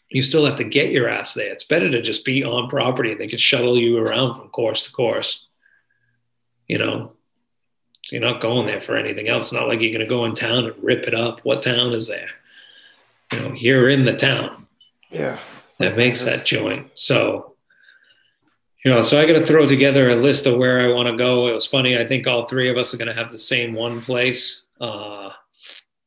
you 0.10 0.22
still 0.22 0.46
have 0.46 0.58
to 0.58 0.64
get 0.64 0.92
your 0.92 1.10
ass 1.10 1.34
there. 1.34 1.52
It's 1.52 1.64
better 1.64 1.90
to 1.90 2.02
just 2.02 2.26
be 2.26 2.44
on 2.44 2.70
property. 2.70 3.14
They 3.14 3.28
can 3.28 3.40
shuttle 3.40 3.78
you 3.78 3.98
around 3.98 4.36
from 4.36 4.50
course 4.50 4.86
to 4.86 4.92
course. 4.92 5.48
You 6.68 6.78
know, 6.78 7.14
you're 8.12 8.22
not 8.22 8.42
going 8.42 8.68
there 8.68 8.82
for 8.82 8.96
anything 8.96 9.28
else. 9.28 9.48
It's 9.48 9.54
not 9.54 9.68
like 9.68 9.82
you're 9.82 9.92
going 9.92 10.00
to 10.00 10.06
go 10.06 10.26
in 10.26 10.36
town 10.36 10.66
and 10.66 10.84
rip 10.84 11.08
it 11.08 11.16
up. 11.16 11.42
What 11.42 11.64
town 11.64 11.94
is 11.94 12.08
there? 12.08 12.30
You 13.32 13.40
know, 13.40 13.54
you're 13.54 13.90
in 13.90 14.06
the 14.06 14.16
town 14.16 14.65
Yeah. 15.16 15.40
that 15.80 15.96
makes 15.96 16.24
that 16.24 16.46
joint. 16.46 16.92
So, 16.96 17.56
you 18.84 18.92
know, 18.92 19.02
so 19.02 19.20
I 19.20 19.26
got 19.26 19.40
to 19.40 19.46
throw 19.46 19.66
together 19.66 20.10
a 20.10 20.16
list 20.16 20.46
of 20.46 20.58
where 20.58 20.84
I 20.84 20.94
want 20.94 21.08
to 21.08 21.18
go. 21.18 21.48
It 21.48 21.54
was 21.54 21.66
funny. 21.66 21.98
I 21.98 22.06
think 22.06 22.28
all 22.28 22.48
three 22.48 22.70
of 22.70 22.78
us 22.78 22.94
are 22.94 22.98
going 22.98 23.08
to 23.08 23.22
have 23.22 23.32
the 23.32 23.38
same 23.38 23.74
one 23.74 24.02
place. 24.02 24.64
Uh, 24.80 25.32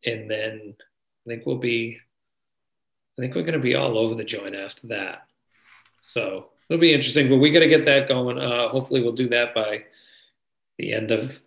and 0.05 0.30
then 0.30 0.74
I 0.78 1.28
think 1.28 1.47
we'll 1.47 1.56
be, 1.56 1.98
I 3.18 3.22
think 3.22 3.35
we're 3.35 3.43
going 3.43 3.55
to 3.55 3.59
be 3.59 3.74
all 3.74 3.98
over 3.98 4.14
the 4.14 4.24
joint 4.24 4.55
after 4.55 4.89
that. 4.89 5.26
So 6.06 6.51
it'll 6.68 6.80
be 6.80 6.93
interesting, 6.93 7.28
but 7.28 7.39
we 7.39 7.51
got 7.51 7.60
to 7.60 7.68
get 7.68 7.86
that 7.86 8.09
going. 8.09 8.39
Uh, 8.39 8.68
hopefully 8.68 9.02
we'll 9.02 9.12
do 9.12 9.28
that 9.30 9.55
by 9.55 9.85
the 10.78 10.93
end 10.93 11.10
of, 11.10 11.39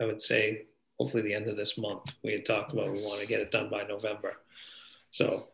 I 0.00 0.06
would 0.06 0.20
say, 0.20 0.62
hopefully 0.98 1.22
the 1.22 1.34
end 1.34 1.46
of 1.46 1.56
this 1.56 1.78
month. 1.78 2.12
We 2.24 2.32
had 2.32 2.44
talked 2.44 2.72
about 2.72 2.92
we 2.92 3.02
want 3.02 3.20
to 3.20 3.26
get 3.26 3.40
it 3.40 3.50
done 3.50 3.68
by 3.70 3.84
November. 3.84 4.34
So 5.12 5.48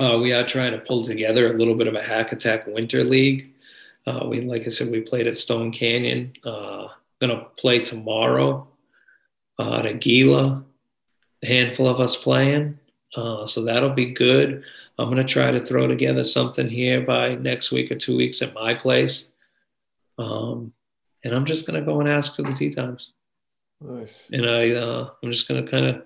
uh, 0.00 0.18
we 0.20 0.32
are 0.32 0.46
trying 0.46 0.72
to 0.72 0.78
pull 0.78 1.04
together 1.04 1.46
a 1.52 1.56
little 1.58 1.74
bit 1.74 1.86
of 1.86 1.94
a 1.94 2.02
hack 2.02 2.32
attack 2.32 2.66
winter 2.66 3.04
league. 3.04 3.52
Uh, 4.06 4.26
we, 4.28 4.40
like 4.40 4.62
I 4.66 4.68
said, 4.68 4.90
we 4.90 5.00
played 5.00 5.26
at 5.26 5.38
Stone 5.38 5.72
Canyon. 5.72 6.32
Uh, 6.44 6.88
gonna 7.20 7.46
play 7.56 7.84
tomorrow 7.84 8.66
uh, 9.58 9.78
at 9.78 9.86
Aguila. 9.86 10.64
A 11.42 11.46
handful 11.46 11.86
of 11.88 12.00
us 12.00 12.16
playing, 12.16 12.78
uh, 13.16 13.46
so 13.46 13.64
that'll 13.64 13.90
be 13.90 14.12
good. 14.14 14.62
I'm 14.98 15.08
gonna 15.10 15.24
try 15.24 15.50
to 15.50 15.64
throw 15.64 15.86
together 15.86 16.24
something 16.24 16.68
here 16.68 17.00
by 17.02 17.34
next 17.34 17.70
week 17.70 17.90
or 17.90 17.96
two 17.96 18.16
weeks 18.16 18.40
at 18.42 18.54
my 18.54 18.74
place, 18.74 19.26
um, 20.18 20.72
and 21.22 21.34
I'm 21.34 21.44
just 21.44 21.66
gonna 21.66 21.82
go 21.82 22.00
and 22.00 22.08
ask 22.08 22.34
for 22.34 22.42
the 22.42 22.54
tee 22.54 22.74
times 22.74 23.12
Nice. 23.80 24.26
and 24.32 24.48
I 24.48 24.70
uh, 24.70 25.10
I'm 25.22 25.30
just 25.32 25.46
gonna 25.48 25.66
kind 25.66 25.86
of 25.86 26.02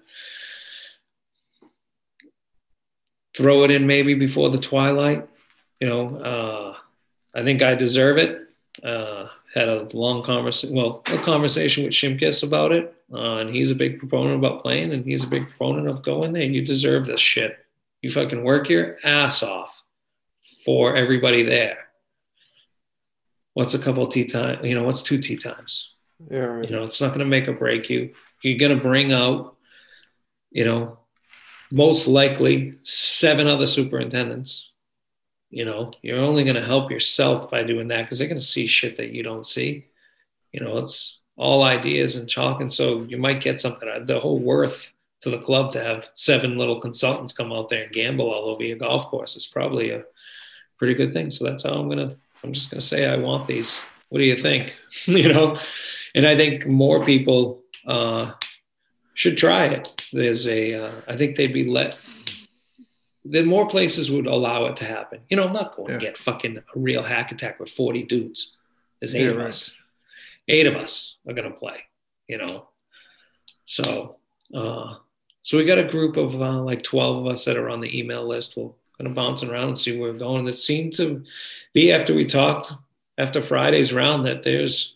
throw 3.39 3.63
it 3.63 3.71
in 3.71 3.87
maybe 3.87 4.15
before 4.15 4.51
the 4.51 4.59
twilight. 4.59 5.29
You 5.81 5.89
know, 5.89 6.17
uh, 6.17 6.75
I 7.39 7.45
think 7.45 7.63
I 7.63 7.77
deserve 7.77 8.19
it. 8.19 8.49
Uh, 8.83 9.29
had 9.55 9.69
a 9.69 9.89
long 9.93 10.25
conversation, 10.25 10.77
well, 10.77 11.03
a 11.07 11.19
conversation 11.19 11.85
with 11.85 11.93
Shimkis 11.93 12.43
about 12.43 12.73
it, 12.73 12.93
uh, 13.13 13.37
and 13.37 13.49
he's 13.49 13.71
a 13.71 13.77
big 13.77 14.01
proponent 14.01 14.37
about 14.37 14.63
playing, 14.63 14.93
and 14.93 15.05
he's 15.05 15.23
a 15.23 15.29
big 15.29 15.49
proponent 15.49 15.89
of 15.89 16.03
going 16.03 16.33
there. 16.33 16.43
You 16.43 16.67
deserve 16.67 17.07
this 17.07 17.21
shit. 17.21 17.57
You 18.03 18.11
fucking 18.11 18.43
work 18.43 18.69
your 18.69 18.99
ass 19.05 19.43
off 19.43 19.71
for 20.65 20.97
everybody 20.97 21.45
there. 21.45 21.79
What's 23.55 23.75
a 23.75 23.79
couple 23.79 24.07
tee 24.09 24.25
time? 24.25 24.65
You 24.65 24.75
know, 24.75 24.83
what's 24.83 25.03
two 25.03 25.19
tee 25.19 25.37
times? 25.37 25.95
Yeah. 26.29 26.39
Right. 26.41 26.69
You 26.69 26.77
know, 26.77 26.83
it's 26.83 27.01
not 27.01 27.09
going 27.09 27.21
to 27.21 27.25
make 27.25 27.47
or 27.47 27.53
break 27.53 27.89
you. 27.89 28.15
You're 28.43 28.59
going 28.59 28.77
to 28.77 28.83
bring 28.83 29.13
out, 29.13 29.57
you 30.51 30.65
know, 30.65 30.99
most 31.71 32.07
likely 32.07 32.75
seven 32.83 33.47
other 33.47 33.67
superintendents. 33.67 34.73
You 35.51 35.65
know, 35.65 35.93
you're 36.03 36.19
only 36.19 36.45
going 36.45 36.57
to 36.57 36.65
help 36.65 36.91
yourself 36.91 37.51
by 37.51 37.63
doing 37.63 37.89
that 37.89 38.03
because 38.03 38.19
they're 38.19 38.29
going 38.29 38.41
to 38.41 38.47
see 38.47 38.67
shit 38.67 38.97
that 38.97 39.11
you 39.11 39.23
don't 39.23 39.47
see. 39.47 39.87
You 40.53 40.61
know, 40.61 40.79
it's 40.79 41.21
all 41.37 41.63
ideas 41.63 42.17
and 42.17 42.29
chalk. 42.29 42.61
And 42.61 42.73
so 42.73 43.03
you 43.05 43.17
might 43.17 43.41
get 43.41 43.61
something, 43.61 43.89
the 44.05 44.21
whole 44.21 44.39
worth 44.39 44.93
to 45.21 45.31
the 45.31 45.39
club 45.39 45.73
to 45.73 45.83
have 45.83 46.09
seven 46.15 46.57
little 46.57 46.81
consultants 46.81 47.33
come 47.33 47.53
out 47.53 47.69
there 47.69 47.85
and 47.85 47.93
gamble 47.93 48.31
all 48.31 48.51
over 48.51 48.63
your 48.63 48.79
golf 48.79 49.07
course 49.07 49.37
is 49.37 49.47
probably 49.47 49.91
a 49.91 50.05
pretty 50.79 50.95
good 50.95 51.13
thing. 51.13 51.31
So 51.31 51.45
that's 51.45 51.65
how 51.65 51.73
I'm 51.73 51.89
going 51.89 52.09
to, 52.09 52.17
I'm 52.45 52.53
just 52.53 52.71
going 52.71 52.81
to 52.81 52.87
say 52.87 53.07
I 53.07 53.17
want 53.17 53.47
these. 53.47 53.83
What 54.11 54.19
do 54.19 54.25
you 54.25 54.37
think? 54.37 54.71
you 55.07 55.33
know, 55.33 55.59
and 56.15 56.27
I 56.27 56.37
think 56.37 56.67
more 56.67 57.05
people 57.05 57.63
uh, 57.87 58.33
should 59.19 59.37
try 59.37 59.65
it. 59.67 60.07
There's 60.13 60.47
a, 60.47 60.75
uh, 60.75 60.93
I 61.09 61.17
think 61.17 61.37
they'd 61.37 61.53
be 61.53 61.65
let. 61.65 61.97
Then 63.25 63.47
more 63.47 63.69
places 63.69 64.13
would 64.13 64.29
allow 64.29 64.67
it 64.67 64.77
to 64.77 64.85
happen. 64.85 65.21
You 65.29 65.37
know, 65.37 65.45
I'm 65.45 65.53
not 65.53 65.75
going 65.77 65.91
Yeah. 65.91 65.99
to 65.99 66.05
get 66.05 66.17
fucking 66.17 66.59
a 66.59 66.63
real 66.79 67.03
hack 67.03 67.33
attack 67.33 67.59
with 67.59 67.69
40 67.69 68.05
dudes. 68.05 68.57
There's 69.01 69.17
eight 69.17 69.25
Yeah, 69.25 69.31
of 69.31 69.37
right. 69.39 69.49
us. 69.49 69.73
Eight 70.47 70.69
of 70.69 70.77
us 70.77 71.17
are 71.27 71.35
going 71.35 71.51
to 71.51 71.59
play. 71.59 71.79
You 72.29 72.39
know, 72.39 72.69
so 73.67 74.17
uh, 74.55 74.95
so 75.43 75.57
we 75.59 75.65
got 75.65 75.79
a 75.79 75.85
group 75.85 76.17
of 76.17 76.41
uh, 76.41 76.63
like 76.63 76.83
12 76.83 77.27
of 77.27 77.33
us 77.33 77.45
that 77.47 77.57
are 77.57 77.69
on 77.71 77.81
the 77.81 77.99
email 77.99 78.25
list. 78.27 78.57
We're 78.57 78.71
kind 78.99 79.09
of 79.09 79.15
bounce 79.15 79.43
around 79.43 79.69
and 79.69 79.79
see 79.79 79.99
where 79.99 80.13
we're 80.13 80.19
going. 80.19 80.47
It 80.47 80.53
seemed 80.53 80.93
to 80.95 81.25
be 81.73 81.91
after 81.91 82.15
we 82.15 82.25
talked 82.27 82.73
after 83.17 83.43
Friday's 83.43 83.93
round 83.93 84.27
that 84.27 84.43
there's 84.45 84.95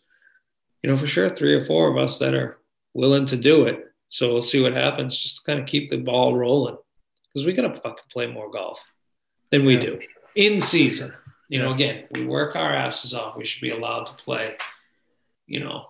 you 0.82 0.90
know, 0.90 0.96
for 0.96 1.06
sure 1.06 1.28
three 1.30 1.54
or 1.54 1.64
four 1.64 1.88
of 1.90 1.96
us 1.96 2.18
that 2.18 2.34
are 2.34 2.58
willing 2.94 3.24
to 3.26 3.36
do 3.36 3.64
it. 3.64 3.91
So 4.12 4.30
we'll 4.30 4.42
see 4.42 4.60
what 4.60 4.74
happens. 4.74 5.16
Just 5.16 5.38
to 5.38 5.42
kind 5.44 5.58
of 5.58 5.66
keep 5.66 5.88
the 5.88 5.96
ball 5.96 6.36
rolling 6.36 6.76
because 7.28 7.46
we 7.46 7.54
got 7.54 7.62
to 7.72 7.80
fucking 7.80 8.04
play 8.12 8.26
more 8.26 8.50
golf 8.50 8.78
than 9.50 9.64
we 9.64 9.74
Yeah. 9.74 9.80
do 9.80 10.00
in 10.34 10.60
season. 10.60 11.14
You 11.48 11.60
know, 11.60 11.72
again, 11.72 12.06
we 12.10 12.26
work 12.26 12.54
our 12.54 12.74
asses 12.74 13.14
off. 13.14 13.36
We 13.36 13.46
should 13.46 13.62
be 13.62 13.70
allowed 13.70 14.04
to 14.06 14.12
play, 14.14 14.56
you 15.46 15.60
know, 15.60 15.86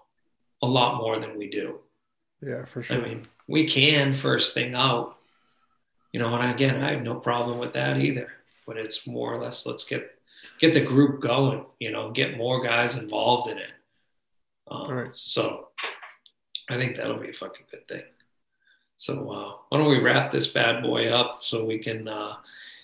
a 0.63 0.67
lot 0.69 0.99
more 0.99 1.19
than 1.19 1.37
we 1.37 1.49
do. 1.51 1.81
Yeah, 2.41 2.65
for 2.65 2.83
sure. 2.83 2.97
I 2.97 3.01
mean, 3.09 3.27
we 3.49 3.67
can 3.69 4.15
first 4.15 4.55
thing 4.55 4.75
out, 4.77 5.17
you 6.13 6.21
know, 6.21 6.33
and 6.35 6.49
again, 6.55 6.81
I 6.83 6.93
have 6.93 7.03
no 7.03 7.17
problem 7.17 7.59
with 7.59 7.73
that 7.73 7.99
either. 7.99 8.29
But 8.69 8.77
it's 8.77 9.05
more 9.07 9.35
or 9.35 9.43
less 9.43 9.67
let's 9.67 9.83
get 9.85 10.09
get 10.61 10.75
the 10.75 10.81
group 10.81 11.21
going, 11.21 11.65
you 11.81 11.91
know, 11.91 12.13
get 12.13 12.37
more 12.37 12.63
guys 12.63 12.97
involved 12.97 13.51
in 13.51 13.59
it. 13.59 13.71
Uh, 14.71 14.87
Right. 14.89 15.11
So 15.15 15.69
I 16.73 16.77
think 16.79 16.97
that'll 16.97 17.19
be 17.19 17.31
a 17.31 17.33
fucking 17.33 17.67
good 17.71 17.87
thing. 17.89 18.03
So 18.97 19.31
uh, 19.31 19.53
why 19.69 19.79
don't 19.79 19.89
we 19.89 20.01
wrap 20.01 20.31
this 20.31 20.47
bad 20.47 20.83
boy 20.83 21.09
up 21.09 21.39
so 21.43 21.65
we 21.65 21.79
can 21.79 22.07
uh, 22.09 22.37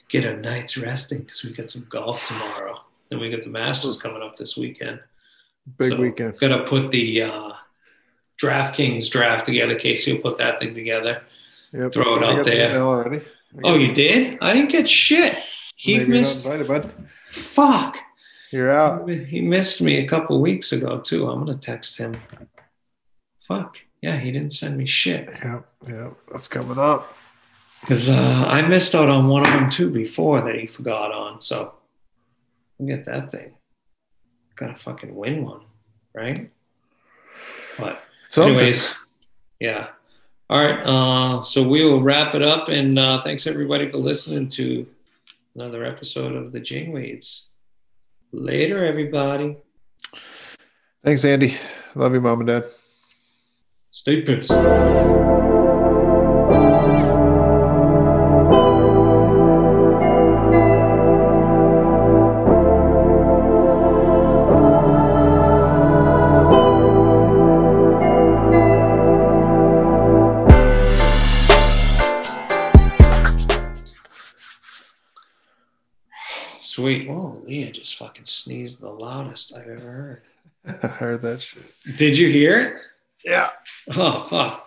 get 0.08 0.24
a 0.24 0.36
night's 0.36 0.76
resting 0.76 1.20
because 1.20 1.44
we 1.44 1.52
got 1.52 1.70
some 1.70 1.86
golf 1.88 2.26
tomorrow. 2.26 2.80
Then 3.10 3.20
we 3.20 3.30
got 3.30 3.42
the 3.42 3.50
Masters 3.50 4.00
coming 4.00 4.22
up 4.22 4.36
this 4.36 4.56
weekend. 4.56 5.00
Big 5.78 5.90
So, 5.92 5.96
weekend. 5.96 6.38
Got 6.40 6.48
to 6.48 6.64
put 6.64 6.90
the 6.90 7.22
uh, 7.22 7.52
DraftKings 8.42 9.10
draft 9.10 9.46
together. 9.46 9.74
Casey 9.76 10.12
will 10.12 10.20
put 10.20 10.38
that 10.38 10.58
thing 10.58 10.74
together. 10.74 11.22
Yep. 11.72 11.92
throw 11.92 12.16
it 12.16 12.24
I 12.24 12.30
out 12.30 12.36
got 12.36 12.44
the 12.46 12.50
there. 12.50 12.80
already. 12.80 13.24
Oh, 13.64 13.76
you 13.76 13.92
did? 13.92 14.38
I 14.40 14.52
didn't 14.54 14.70
get 14.70 14.88
shit. 14.88 15.34
He 15.76 15.98
Maybe 15.98 16.08
you're 16.10 16.18
missed. 16.20 16.44
invited, 16.44 16.66
bud. 16.68 16.92
Fuck. 17.28 17.98
You're 18.50 18.70
out. 18.70 19.08
He 19.08 19.40
missed 19.40 19.80
me 19.82 19.98
a 19.98 20.08
couple 20.08 20.40
weeks 20.40 20.72
ago 20.72 20.98
too. 21.00 21.28
I'm 21.28 21.44
gonna 21.44 21.58
text 21.58 21.96
him. 21.98 22.14
Fuck. 23.48 23.78
Yeah, 24.02 24.18
he 24.20 24.30
didn't 24.30 24.52
send 24.52 24.76
me 24.76 24.86
shit 24.86 25.28
Yeah, 25.42 25.60
Yep. 25.88 26.14
That's 26.30 26.46
coming 26.46 26.78
up. 26.78 27.16
because 27.80 28.08
uh, 28.08 28.44
I 28.46 28.62
missed 28.62 28.94
out 28.94 29.08
on 29.08 29.26
one 29.28 29.42
of 29.46 29.52
them 29.52 29.68
too 29.70 29.90
before 29.90 30.40
that 30.42 30.54
he 30.54 30.66
forgot 30.66 31.10
on. 31.10 31.40
So 31.40 31.74
we'll 32.78 32.94
get 32.96 33.06
that 33.06 33.30
thing. 33.32 33.54
Gotta 34.54 34.76
fucking 34.76 35.14
win 35.14 35.44
one, 35.44 35.62
right? 36.14 36.50
But 37.78 38.02
Something. 38.28 38.56
anyways, 38.56 38.94
yeah. 39.60 39.88
All 40.50 40.62
right. 40.64 40.80
Uh, 40.84 41.42
so 41.44 41.66
we 41.66 41.84
will 41.84 42.02
wrap 42.02 42.34
it 42.34 42.42
up, 42.42 42.68
and 42.68 42.98
uh, 42.98 43.22
thanks 43.22 43.46
everybody 43.46 43.88
for 43.90 43.98
listening 43.98 44.48
to 44.50 44.86
another 45.54 45.84
episode 45.84 46.34
of 46.34 46.52
the 46.52 46.60
Jingweeds. 46.60 47.44
Later, 48.32 48.84
everybody. 48.84 49.56
Thanks, 51.04 51.24
Andy. 51.24 51.56
Love 51.94 52.14
you, 52.14 52.20
mom 52.20 52.40
and 52.40 52.48
dad. 52.48 52.64
Stay 53.98 54.22
pissed. 54.22 54.52
Sweet. 76.62 77.08
Whoa, 77.08 77.42
Leah 77.44 77.72
just 77.72 77.96
fucking 77.96 78.26
sneezed 78.26 78.80
the 78.80 78.90
loudest 78.90 79.52
I've 79.52 79.66
ever 79.66 79.80
heard. 79.80 80.22
I 80.84 80.86
heard 80.86 81.22
that 81.22 81.42
shit. 81.42 81.64
Did 81.96 82.16
you 82.16 82.30
hear 82.30 82.60
it? 82.60 82.87
Yeah. 83.28 83.50
Oh, 83.94 84.64